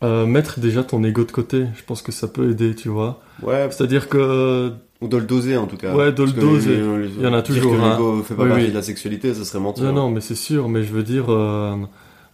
euh, 0.03 0.27
mettre 0.27 0.59
déjà 0.61 0.83
ton 0.83 1.03
ego 1.05 1.25
de 1.25 1.31
côté, 1.33 1.67
je 1.77 1.83
pense 1.85 2.03
que 2.03 2.11
ça 2.13 2.27
peut 2.29 2.51
aider, 2.51 2.75
tu 2.75 2.89
vois. 2.89 3.21
Ouais, 3.43 3.69
C'est-à-dire 3.71 4.09
que 4.09 4.73
Ou 5.01 5.09
de 5.09 5.17
le 5.17 5.25
doser 5.25 5.57
en 5.57 5.67
tout 5.67 5.77
cas. 5.77 5.95
Ouais, 5.95 6.13
de 6.13 6.23
le 6.23 6.31
Parce 6.33 6.35
doser. 6.45 6.77
les- 6.77 6.99
les- 7.03 7.09
Il 7.19 7.23
y 7.23 7.27
en 7.27 7.33
a 7.35 7.43
dire 7.43 7.57
toujours, 7.57 7.73
que 7.77 7.81
hein. 7.81 7.91
l'ego 7.97 8.23
fait 8.23 8.35
pas 8.35 8.43
Oui, 8.45 8.49
partie 8.51 8.65
oui. 8.65 8.71
de 8.71 8.75
la 8.77 8.83
sexualité, 8.83 9.35
ça 9.35 9.45
serait 9.45 9.61
mentir. 9.61 9.85
non, 9.85 9.93
non, 9.93 10.11
mais 10.11 10.21
c'est 10.21 10.35
sûr. 10.37 10.69
Mais 10.69 10.83
je 10.85 10.93
veux 10.93 11.03
dire 11.03 11.27
euh, 11.29 11.75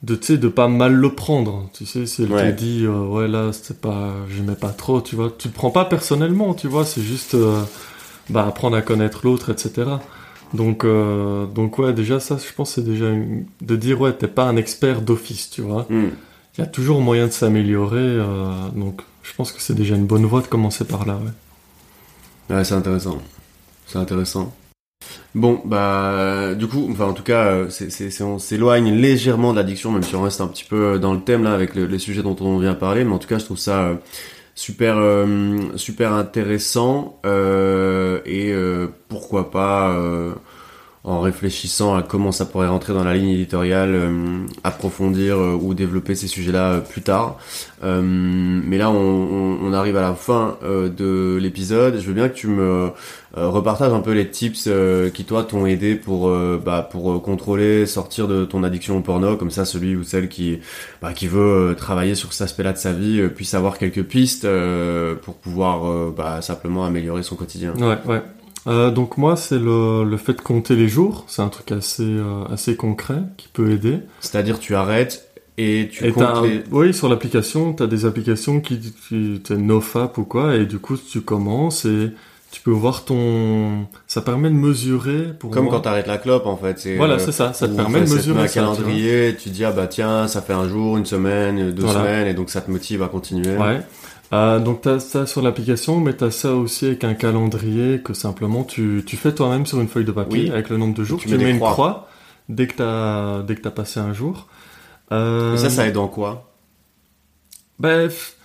de 0.02 0.14
tu 0.14 0.26
sais 0.26 0.38
de 0.38 0.48
pas 0.48 0.68
mal 0.68 0.92
le 0.94 1.08
prendre. 1.14 1.68
Tu 1.72 1.84
sais, 1.86 2.04
si 2.06 2.22
elle 2.24 2.32
Ouais. 2.32 2.52
te 2.52 2.58
dit 2.58 2.84
euh, 2.84 3.06
ouais 3.06 3.26
là 3.28 3.50
c'est 3.52 3.80
pas, 3.80 4.12
j'aimais 4.34 4.54
pas 4.54 4.68
trop, 4.70 5.00
tu 5.00 5.16
vois. 5.16 5.32
Tu 5.36 5.48
le 5.48 5.54
prends 5.54 5.70
pas 5.70 5.84
personnellement, 5.86 6.52
tu 6.54 6.68
vois. 6.68 6.84
C'est 6.84 7.02
juste 7.02 7.34
bah 8.30 8.46
apprendre 8.46 8.76
à 8.76 8.82
connaître 8.82 9.20
l'autre, 9.24 9.50
etc. 9.50 9.88
Donc 10.54 10.84
donc 11.54 11.78
ouais 11.78 11.92
déjà 11.92 12.20
ça, 12.20 12.36
je 12.38 12.52
pense 12.54 12.72
c'est 12.74 12.84
déjà 12.84 13.08
une- 13.10 13.44
de 13.62 13.76
dire 13.76 14.00
ouais 14.00 14.12
t'es 14.12 14.28
pas 14.28 14.44
un 14.44 14.56
expert 14.56 15.00
d'office, 15.02 15.50
tu 15.50 15.62
vois. 15.62 15.86
Hmm. 15.90 16.08
Il 16.58 16.62
y 16.62 16.64
a 16.64 16.66
toujours 16.66 17.00
moyen 17.00 17.26
de 17.28 17.32
s'améliorer. 17.32 17.96
euh, 18.00 18.68
donc 18.74 19.02
je 19.22 19.32
pense 19.34 19.52
que 19.52 19.60
c'est 19.60 19.74
déjà 19.74 19.94
une 19.94 20.06
bonne 20.06 20.26
voie 20.26 20.40
de 20.42 20.48
commencer 20.48 20.84
par 20.84 21.06
là. 21.06 21.16
Ouais. 22.50 22.56
Ouais, 22.56 22.64
c'est 22.64 22.74
intéressant. 22.74 23.18
C'est 23.86 23.98
intéressant. 23.98 24.52
Bon, 25.34 25.60
bah, 25.64 26.54
du 26.54 26.66
coup, 26.66 26.88
enfin, 26.90 27.04
en 27.06 27.12
tout 27.12 27.22
cas, 27.22 27.44
euh, 27.52 27.68
on 28.22 28.38
s'éloigne 28.38 28.92
légèrement 28.92 29.52
de 29.52 29.58
l'addiction, 29.58 29.92
même 29.92 30.02
si 30.02 30.16
on 30.16 30.22
reste 30.22 30.40
un 30.40 30.48
petit 30.48 30.64
peu 30.64 30.98
dans 30.98 31.14
le 31.14 31.20
thème 31.20 31.44
là 31.44 31.52
avec 31.54 31.74
le- 31.74 31.86
les 31.86 31.98
sujets 31.98 32.22
dont 32.22 32.36
on 32.40 32.58
vient 32.58 32.74
parler. 32.74 33.04
Mais 33.04 33.12
en 33.12 33.18
tout 33.18 33.28
cas, 33.28 33.38
je 33.38 33.44
trouve 33.44 33.58
ça 33.58 33.82
euh, 33.84 33.94
super, 34.54 34.96
euh, 34.98 35.58
super 35.76 36.12
intéressant 36.12 37.20
euh, 37.24 38.20
et 38.26 38.52
euh, 38.52 38.88
pourquoi 39.08 39.50
pas. 39.50 39.94
En 41.08 41.20
réfléchissant 41.20 41.96
à 41.96 42.02
comment 42.02 42.32
ça 42.32 42.44
pourrait 42.44 42.68
rentrer 42.68 42.92
dans 42.92 43.04
la 43.04 43.14
ligne 43.14 43.30
éditoriale, 43.30 43.90
euh, 43.94 44.38
approfondir 44.64 45.36
euh, 45.38 45.58
ou 45.60 45.74
développer 45.74 46.14
ces 46.14 46.26
sujets-là 46.28 46.72
euh, 46.72 46.80
plus 46.80 47.02
tard. 47.02 47.36
Euh, 47.82 48.02
mais 48.02 48.76
là, 48.78 48.90
on, 48.90 48.94
on- 48.96 49.58
on 49.62 49.72
arrive 49.72 49.96
à 49.96 50.02
la 50.02 50.14
fin 50.14 50.56
euh, 50.62 50.88
de 50.88 51.38
l'épisode. 51.40 51.98
Je 52.00 52.06
veux 52.06 52.12
bien 52.14 52.28
que 52.28 52.34
tu 52.34 52.46
me 52.48 52.62
euh, 53.36 53.48
repartages 53.48 53.92
un 53.92 54.00
peu 54.00 54.12
les 54.12 54.28
tips 54.28 54.68
qui 55.14 55.24
toi 55.24 55.44
t'ont 55.44 55.66
aidé 55.66 55.94
pour 55.94 56.30
bah, 56.64 56.86
pour 56.90 57.22
contrôler, 57.22 57.86
sortir 57.86 58.26
de 58.26 58.44
ton 58.44 58.62
addiction 58.64 58.96
au 58.96 59.00
porno, 59.00 59.36
comme 59.36 59.50
ça 59.50 59.64
celui 59.64 59.94
ou 59.96 60.02
celle 60.02 60.28
qui 60.28 60.58
bah, 61.02 61.12
qui 61.12 61.26
veut 61.26 61.74
travailler 61.76 62.14
sur 62.14 62.32
cet 62.32 62.42
aspect-là 62.46 62.72
de 62.72 62.78
sa 62.78 62.92
vie 62.92 63.28
puisse 63.28 63.54
avoir 63.54 63.78
quelques 63.78 64.02
pistes 64.02 64.46
pour 65.22 65.34
pouvoir 65.34 66.10
bah, 66.10 66.40
simplement 66.42 66.84
améliorer 66.84 67.22
son 67.22 67.36
quotidien. 67.36 67.74
Ouais, 67.78 67.98
ouais. 68.06 68.22
Euh, 68.66 68.90
donc 68.90 69.16
moi, 69.16 69.36
c'est 69.36 69.58
le, 69.58 70.04
le 70.04 70.16
fait 70.16 70.34
de 70.34 70.40
compter 70.40 70.74
les 70.76 70.88
jours. 70.88 71.24
C'est 71.28 71.42
un 71.42 71.48
truc 71.48 71.72
assez, 71.72 72.02
euh, 72.02 72.44
assez 72.52 72.76
concret 72.76 73.22
qui 73.36 73.48
peut 73.48 73.70
aider. 73.70 73.98
C'est-à-dire 74.20 74.58
tu 74.58 74.74
arrêtes 74.74 75.28
Et 75.56 75.88
tu 75.90 76.12
comptes 76.12 76.46
Oui, 76.70 76.92
sur 76.92 77.08
l'application, 77.08 77.72
tu 77.72 77.82
as 77.82 77.86
des 77.86 78.04
applications 78.04 78.60
qui, 78.60 78.92
qui 79.08 79.40
NoFap 79.50 80.18
ou 80.18 80.24
quoi, 80.24 80.56
et 80.56 80.66
du 80.66 80.78
coup, 80.78 80.96
tu 80.96 81.20
commences 81.20 81.84
et 81.84 82.10
tu 82.50 82.62
peux 82.62 82.70
voir 82.70 83.04
ton. 83.04 83.86
Ça 84.06 84.22
permet 84.22 84.48
de 84.48 84.54
mesurer. 84.54 85.34
Pour 85.38 85.50
Comme 85.50 85.68
quand 85.68 85.80
tu 85.80 85.88
arrêtes 85.88 86.06
la 86.06 86.16
clope, 86.18 86.46
en 86.46 86.56
fait. 86.56 86.88
Voilà, 86.96 87.14
euh, 87.14 87.18
c'est 87.18 87.32
ça. 87.32 87.52
Ça 87.52 87.68
te 87.68 87.74
permet 87.74 88.00
de 88.00 88.10
mesurer. 88.10 88.42
un 88.42 88.48
calendrier, 88.48 89.36
tu, 89.36 89.50
dis, 89.50 89.64
ah 89.64 89.72
bah 89.72 89.86
tiens, 89.86 90.28
ça 90.28 90.40
fait 90.40 90.54
un 90.54 90.68
jour, 90.68 90.96
une 90.96 91.06
semaine, 91.06 91.72
deux 91.72 91.86
semaines, 91.86 92.26
et 92.26 92.34
donc 92.34 92.50
ça 92.50 92.60
te 92.60 92.70
motive 92.70 93.02
à 93.02 93.08
continuer. 93.08 93.56
Ouais. 93.56 93.80
Euh, 94.32 94.58
donc 94.58 94.82
tu 94.82 94.88
as 94.88 95.00
ça 95.00 95.26
sur 95.26 95.40
l'application, 95.40 96.00
mais 96.00 96.14
tu 96.14 96.24
as 96.24 96.30
ça 96.30 96.54
aussi 96.54 96.86
avec 96.86 97.04
un 97.04 97.14
calendrier 97.14 98.00
que 98.02 98.12
simplement 98.12 98.62
tu, 98.62 99.02
tu 99.06 99.16
fais 99.16 99.34
toi-même 99.34 99.64
sur 99.64 99.80
une 99.80 99.88
feuille 99.88 100.04
de 100.04 100.12
papier 100.12 100.50
avec 100.50 100.68
le 100.68 100.76
nombre 100.76 100.94
de 100.94 101.04
jours. 101.04 101.18
Tu, 101.18 101.28
mets, 101.28 101.50
une 101.50 101.58
croix. 101.58 102.08
dès 102.48 102.66
que 102.66 102.76
tu 102.76 102.82
as, 102.82 103.42
dès 103.46 103.54
que 103.54 103.66
as 103.66 103.70
passé 103.70 104.00
un 104.00 104.12
jour. 104.12 104.46
Euh... 105.12 105.54
Et 105.54 105.58
ça, 105.58 105.70
ça 105.70 105.86
aide 105.86 105.96
en 105.96 106.08
quoi? 106.08 106.52
Bref, 107.78 108.36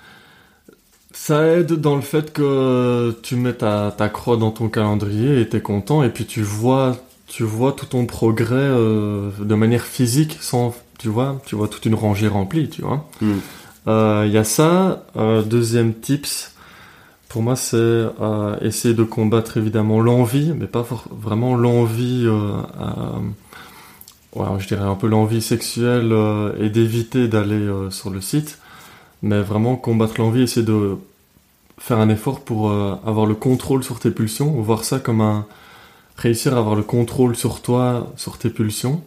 ça 1.11 1.45
aide 1.47 1.73
dans 1.73 1.95
le 1.95 2.01
fait 2.01 2.34
que 2.34 3.15
tu 3.22 3.35
mets 3.35 3.53
ta, 3.53 3.93
ta 3.95 4.10
croix 4.10 4.38
dans 4.38 4.51
ton 4.51 4.69
calendrier 4.69 5.41
et 5.41 5.47
t'es 5.47 5.61
content 5.61 6.03
et 6.03 6.10
puis 6.10 6.26
tu 6.26 6.41
vois 6.41 6.97
tu 7.27 7.43
vois 7.43 7.72
tout 7.72 7.85
ton 7.85 8.05
progrès 8.05 8.55
euh, 8.55 9.31
de 9.39 9.55
manière 9.55 9.84
physique 9.84 10.38
sans 10.41 10.76
tu 10.99 11.07
vois 11.07 11.41
tu 11.45 11.55
vois 11.55 11.68
toute 11.68 11.85
une 11.85 11.95
rangée 11.95 12.27
remplie 12.27 12.69
tu 12.69 12.81
vois 12.81 13.07
il 13.85 13.91
euh, 13.91 14.27
y 14.27 14.38
a 14.38 14.43
ça 14.43 15.03
euh, 15.18 15.41
deuxième 15.41 15.93
tips 15.93 16.53
pour 17.30 17.41
moi 17.41 17.55
c'est 17.55 18.05
essayer 18.61 18.93
de 18.93 19.03
combattre 19.03 19.57
évidemment 19.57 19.99
l'envie 19.99 20.53
mais 20.55 20.68
pas 20.68 20.85
vraiment 21.11 21.55
l'envie 21.55 22.27
je 24.35 24.68
dirais 24.68 24.84
un 24.84 24.95
peu 24.95 25.07
l'envie 25.07 25.41
sexuelle 25.41 26.14
et 26.60 26.69
d'éviter 26.69 27.27
d'aller 27.27 27.68
sur 27.89 28.11
le 28.11 28.22
site 28.22 28.60
mais 29.23 29.41
vraiment 29.41 29.77
combattre 29.77 30.15
l'envie, 30.19 30.41
essayer 30.41 30.65
de 30.65 30.97
faire 31.80 31.97
un 31.97 32.10
effort 32.10 32.41
pour 32.41 32.69
euh, 32.69 32.95
avoir 33.05 33.26
le 33.26 33.34
contrôle 33.34 33.84
sur 33.84 33.99
tes 33.99 34.11
pulsions, 34.11 34.51
voir 34.61 34.84
ça 34.84 34.99
comme 34.99 35.22
un 35.22 35.47
réussir 36.18 36.55
à 36.55 36.60
avoir 36.60 36.76
le 36.76 36.84
contrôle 36.84 37.35
sur 37.35 37.61
toi, 37.61 38.11
sur 38.18 38.38
tes 38.38 38.49
pulsions. 38.49 39.01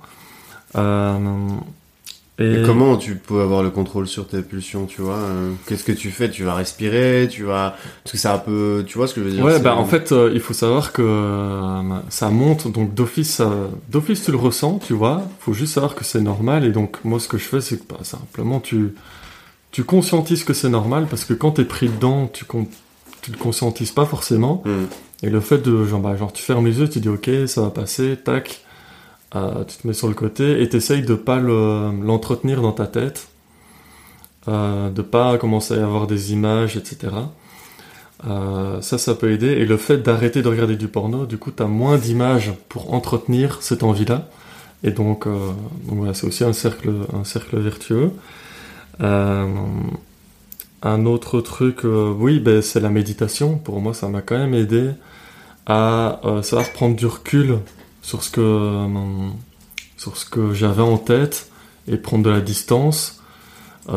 Euh, 2.39 2.63
et... 2.63 2.67
comment 2.67 2.97
tu 2.97 3.15
peux 3.15 3.41
avoir 3.41 3.63
le 3.63 3.71
contrôle 3.71 4.07
sur 4.07 4.27
tes 4.27 4.43
pulsions, 4.43 4.85
tu 4.87 5.01
vois 5.01 5.17
euh, 5.17 5.53
Qu'est-ce 5.67 5.85
que 5.85 5.93
tu 5.93 6.11
fais? 6.11 6.31
Tu 6.31 6.45
vas 6.45 6.55
respirer, 6.55 7.29
tu 7.31 7.45
vas 7.45 7.77
parce 8.05 8.13
que 8.13 8.19
c'est 8.19 8.29
un 8.29 8.39
peu, 8.39 8.85
tu 8.87 8.99
vois 8.99 9.09
ce 9.09 9.15
que 9.15 9.23
je 9.23 9.27
veux 9.27 9.33
dire 9.33 9.45
Ouais, 9.45 9.59
bah 9.59 9.75
en 9.77 9.87
fait, 9.87 10.15
il 10.33 10.41
faut 10.41 10.53
savoir 10.55 10.93
que 10.93 11.81
ça 12.11 12.29
monte, 12.29 12.71
donc 12.71 12.93
d'office, 12.93 13.41
d'office 13.91 14.25
tu 14.25 14.33
le 14.33 14.37
ressens, 14.37 14.81
tu 14.87 14.93
vois. 14.93 15.23
Faut 15.41 15.55
juste 15.55 15.75
savoir 15.75 15.95
que 15.95 16.05
c'est 16.05 16.21
normal 16.21 16.65
et 16.65 16.71
donc 16.71 16.99
moi 17.05 17.19
ce 17.21 17.29
que 17.29 17.39
je 17.39 17.45
fais, 17.45 17.61
c'est 17.61 17.79
que 17.79 17.93
bah, 17.93 18.01
simplement 18.03 18.61
tu 18.61 18.93
tu 19.77 19.85
conscientises 19.85 20.43
que 20.43 20.55
c'est 20.55 20.71
normal 20.71 21.07
parce 21.07 21.27
que 21.27 21.35
quand 21.35 21.51
t'es 21.51 21.67
pris 21.67 21.91
dedans, 21.91 22.31
tu, 22.33 22.47
tu 23.21 23.31
le 23.31 23.37
conscientises 23.37 23.91
pas 23.91 24.07
forcément. 24.07 24.63
Mm. 24.65 24.85
Et 25.23 25.29
le 25.29 25.41
fait 25.41 25.59
de, 25.59 25.85
genre, 25.85 26.01
bah, 26.01 26.17
genre, 26.17 26.33
tu 26.33 26.43
fermes 26.43 26.65
les 26.65 26.79
yeux, 26.79 26.89
tu 26.89 26.99
dis 27.01 27.11
ok, 27.11 27.29
ça 27.47 27.61
va 27.61 27.69
passer, 27.69 28.17
tac, 28.17 28.65
euh, 29.35 29.65
tu 29.65 29.77
te 29.79 29.87
mets 29.87 29.93
sur 29.93 30.09
le 30.09 30.15
côté 30.15 30.63
et 30.63 30.69
t'essayes 30.69 31.03
de 31.03 31.15
pas 31.15 31.39
l'entretenir 31.39 32.63
dans 32.63 32.73
ta 32.73 32.87
tête, 32.87 33.29
euh, 34.49 34.91
de 34.91 35.03
pas 35.03 35.37
commencer 35.39 35.75
à 35.75 35.85
avoir 35.85 36.07
des 36.07 36.33
images, 36.33 36.77
etc. 36.77 37.13
Euh, 38.27 38.81
ça, 38.81 38.99
ça 38.99 39.15
peut 39.15 39.33
aider. 39.33 39.49
Et 39.49 39.65
le 39.65 39.77
fait 39.77 39.99
d'arrêter 39.99 40.43
de 40.43 40.49
regarder 40.49 40.77
du 40.77 40.89
porno, 40.89 41.27
du 41.27 41.39
coup, 41.39 41.51
t'as 41.51 41.67
moins 41.67 41.99
d'images 41.99 42.53
pour 42.69 42.95
entretenir 42.95 43.59
cette 43.63 43.83
envie-là. 43.83 44.29
Et 44.85 44.93
donc, 44.93 45.27
euh, 45.27 45.53
c'est 46.15 46.27
aussi 46.27 46.45
un 46.45 46.53
cercle, 46.53 46.93
un 47.13 47.25
cercle 47.25 47.59
vertueux. 47.59 48.13
Un 50.83 51.07
autre 51.07 51.41
truc, 51.41 51.81
oui, 51.85 52.39
ben, 52.39 52.63
c'est 52.63 52.81
la 52.81 52.91
méditation. 52.91 53.59
Pour 53.59 53.81
moi, 53.81 53.95
ça 53.95 54.09
m'a 54.09 54.23
quand 54.23 54.39
même 54.39 54.55
aidé 54.55 54.91
à 55.67 56.21
savoir 56.43 56.71
prendre 56.73 56.95
du 56.95 57.07
recul 57.07 57.59
sur 58.07 58.23
ce 58.23 58.31
que, 58.31 58.87
sur 59.97 60.17
ce 60.17 60.25
que 60.25 60.55
j'avais 60.55 60.83
en 60.83 60.97
tête 60.97 61.51
et 61.89 61.97
prendre 61.97 62.23
de 62.23 62.31
la 62.31 62.41
distance 62.41 63.21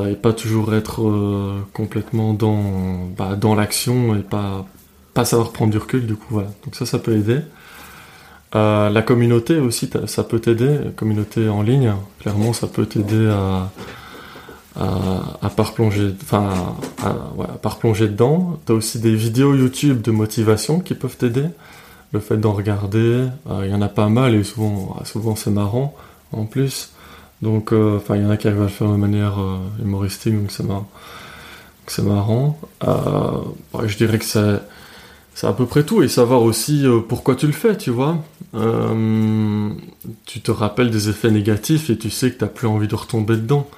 et 0.07 0.15
pas 0.15 0.33
toujours 0.33 0.73
être 0.73 1.61
complètement 1.73 2.33
dans, 2.33 3.05
bah, 3.15 3.35
dans 3.35 3.53
l'action 3.53 4.15
et 4.15 4.23
pas, 4.23 4.65
pas 5.13 5.25
savoir 5.25 5.51
prendre 5.51 5.71
du 5.71 5.77
recul. 5.77 6.07
Du 6.07 6.15
coup, 6.15 6.25
voilà. 6.31 6.49
Donc 6.65 6.75
ça, 6.75 6.87
ça 6.87 6.97
peut 6.97 7.15
aider. 7.15 7.41
la 8.53 9.01
communauté 9.03 9.59
aussi, 9.59 9.91
ça 10.07 10.23
peut 10.23 10.39
t'aider. 10.39 10.79
La 10.85 10.91
communauté 10.91 11.47
en 11.47 11.61
ligne, 11.61 11.93
clairement, 12.19 12.51
ça 12.51 12.65
peut 12.65 12.87
t'aider 12.87 13.27
à 13.27 13.69
à, 14.75 15.49
part 15.55 15.73
plonger, 15.73 16.15
enfin, 16.23 16.75
à, 17.03 17.09
à 17.09 18.07
dedans. 18.07 18.59
T'as 18.65 18.73
aussi 18.73 18.99
des 18.99 19.13
vidéos 19.13 19.53
YouTube 19.53 20.01
de 20.01 20.11
motivation 20.11 20.79
qui 20.79 20.93
peuvent 20.95 21.17
t'aider. 21.17 21.45
Le 22.11 22.19
fait 22.19 22.37
d'en 22.37 22.53
regarder, 22.53 23.27
euh, 23.49 23.61
il 23.65 23.71
y 23.71 23.73
en 23.73 23.81
a 23.81 23.87
pas 23.87 24.09
mal 24.09 24.33
et 24.33 24.43
souvent, 24.43 24.95
c'est 25.35 25.51
marrant 25.51 25.95
en 26.31 26.45
plus. 26.45 26.91
Donc, 27.41 27.71
euh, 27.71 27.97
enfin, 27.97 28.15
il 28.15 28.23
y 28.23 28.25
en 28.25 28.31
a 28.31 28.37
qui 28.37 28.47
arrivent 28.47 28.61
à 28.61 28.63
le 28.63 28.69
faire 28.69 28.89
de 28.89 28.97
manière 28.97 29.39
euh, 29.39 29.57
humoristique, 29.81 30.33
donc 30.33 30.51
c'est 30.51 32.03
marrant. 32.03 32.59
Je 32.81 33.97
dirais 33.97 34.17
que 34.17 34.25
c'est 34.25 35.47
à 35.47 35.53
peu 35.53 35.65
près 35.67 35.83
tout 35.83 36.01
et 36.01 36.07
savoir 36.07 36.41
aussi 36.41 36.85
pourquoi 37.07 37.35
tu 37.35 37.45
le 37.45 37.53
fais, 37.53 37.77
tu 37.77 37.91
vois. 37.91 38.17
tu 40.25 40.41
te 40.41 40.51
rappelles 40.51 40.89
des 40.89 41.09
effets 41.09 41.31
négatifs 41.31 41.91
et 41.91 41.97
tu 41.97 42.09
sais 42.09 42.31
que 42.31 42.39
t'as 42.39 42.47
plus 42.47 42.67
envie 42.67 42.87
de 42.87 42.95
retomber 42.95 43.35
dedans. 43.35 43.69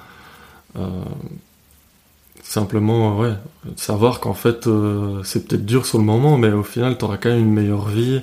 Simplement, 2.52 3.18
ouais, 3.18 3.32
savoir 3.76 4.20
qu'en 4.20 4.34
fait, 4.34 4.66
euh, 4.66 5.22
c'est 5.24 5.48
peut-être 5.48 5.64
dur 5.64 5.86
sur 5.86 5.96
le 5.96 6.04
moment, 6.04 6.36
mais 6.36 6.52
au 6.52 6.62
final, 6.62 6.98
tu 6.98 7.04
auras 7.06 7.16
quand 7.16 7.30
même 7.30 7.38
une 7.38 7.54
meilleure 7.54 7.88
vie, 7.88 8.20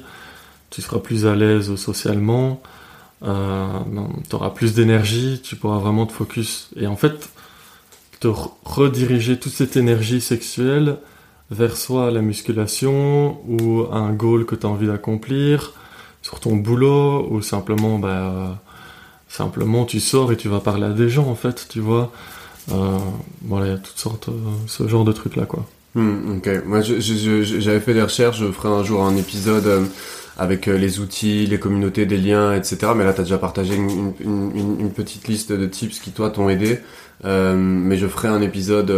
tu 0.69 0.83
seras 0.83 0.99
plus 0.99 1.25
à 1.25 1.35
l'aise 1.35 1.75
socialement, 1.77 2.61
euh, 3.23 3.65
tu 4.29 4.35
auras 4.35 4.51
plus 4.51 4.75
d'énergie, 4.75 5.41
tu 5.43 5.55
pourras 5.55 5.79
vraiment 5.79 6.05
te 6.05 6.11
focus. 6.11 6.69
Et 6.75 6.85
en 6.85 6.95
fait, 6.95 7.29
te 8.19 8.27
rediriger 8.65 9.39
toute 9.39 9.51
cette 9.51 9.75
énergie 9.77 10.21
sexuelle 10.21 10.97
vers 11.49 11.75
soit 11.75 12.11
la 12.11 12.21
musculation 12.21 13.41
ou 13.47 13.87
un 13.91 14.11
goal 14.11 14.45
que 14.45 14.53
tu 14.53 14.67
as 14.67 14.69
envie 14.69 14.85
d'accomplir, 14.85 15.73
sur 16.21 16.39
ton 16.39 16.55
boulot, 16.55 17.27
ou 17.31 17.41
simplement, 17.41 17.97
bah, 17.97 18.61
simplement 19.27 19.85
tu 19.85 19.99
sors 19.99 20.31
et 20.31 20.37
tu 20.37 20.49
vas 20.49 20.59
parler 20.59 20.85
à 20.85 20.91
des 20.91 21.09
gens, 21.09 21.27
en 21.27 21.35
fait, 21.35 21.65
tu 21.67 21.79
vois. 21.79 22.11
Euh, 22.71 22.97
voilà, 23.43 23.67
il 23.67 23.71
y 23.71 23.75
a 23.75 23.77
toutes 23.77 23.97
sortes, 23.97 24.29
euh, 24.29 24.31
ce 24.67 24.87
genre 24.87 25.03
de 25.03 25.11
trucs 25.11 25.35
là, 25.35 25.45
quoi. 25.45 25.65
Hmm, 25.95 26.37
ok, 26.37 26.49
moi 26.65 26.81
j'avais 26.81 27.79
fait 27.79 27.93
des 27.95 28.03
recherches, 28.03 28.39
je 28.39 28.51
ferai 28.51 28.69
un 28.69 28.83
jour 28.83 29.03
un 29.03 29.15
épisode 29.15 29.65
euh, 29.65 29.85
avec 30.37 30.67
les 30.67 30.99
outils, 30.99 31.47
les 31.47 31.59
communautés, 31.59 32.05
des 32.05 32.17
liens, 32.17 32.53
etc. 32.53 32.93
Mais 32.95 33.03
là, 33.03 33.13
tu 33.13 33.21
as 33.21 33.23
déjà 33.23 33.39
partagé 33.39 33.75
une, 33.75 34.91
petite 34.95 35.27
liste 35.27 35.51
de 35.51 35.65
tips 35.65 35.99
qui, 35.99 36.11
toi, 36.11 36.29
t'ont 36.29 36.47
aidé. 36.47 36.79
mais 37.23 37.97
je 37.97 38.07
ferai 38.07 38.29
un 38.29 38.41
épisode 38.41 38.93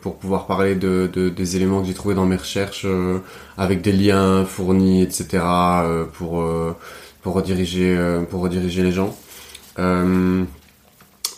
pour 0.00 0.16
pouvoir 0.16 0.46
parler 0.46 0.74
de, 0.74 1.10
des 1.12 1.56
éléments 1.56 1.82
que 1.82 1.88
j'ai 1.88 1.94
trouvés 1.94 2.14
dans 2.14 2.24
mes 2.24 2.36
recherches, 2.36 2.86
avec 3.58 3.82
des 3.82 3.92
liens 3.92 4.46
fournis, 4.46 5.02
etc. 5.02 5.44
pour, 6.14 6.42
pour, 7.20 7.34
rediriger, 7.34 7.98
pour 8.30 8.40
rediriger 8.40 8.82
les 8.82 8.92
gens. 8.92 9.14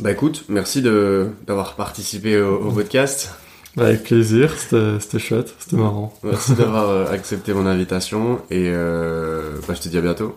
Bah 0.01 0.11
écoute, 0.11 0.45
merci 0.49 0.83
d'avoir 0.83 1.75
participé 1.77 2.41
au, 2.41 2.71
podcast. 2.73 3.31
Bah, 3.77 3.87
avec 3.87 4.05
plaisir, 4.05 4.53
c'était 4.59 5.19
chouette, 5.19 5.55
c'était 5.59 5.77
marrant. 5.77 6.13
Merci 6.23 6.55
d'avoir 6.55 6.91
euh, 6.91 7.11
accepté 7.11 7.53
mon 7.53 7.67
invitation 7.67 8.41
et 8.51 8.69
euh, 8.69 9.59
bah, 9.67 9.75
je 9.75 9.81
te 9.81 9.89
dis 9.89 9.99
à 9.99 10.01
bientôt. 10.01 10.37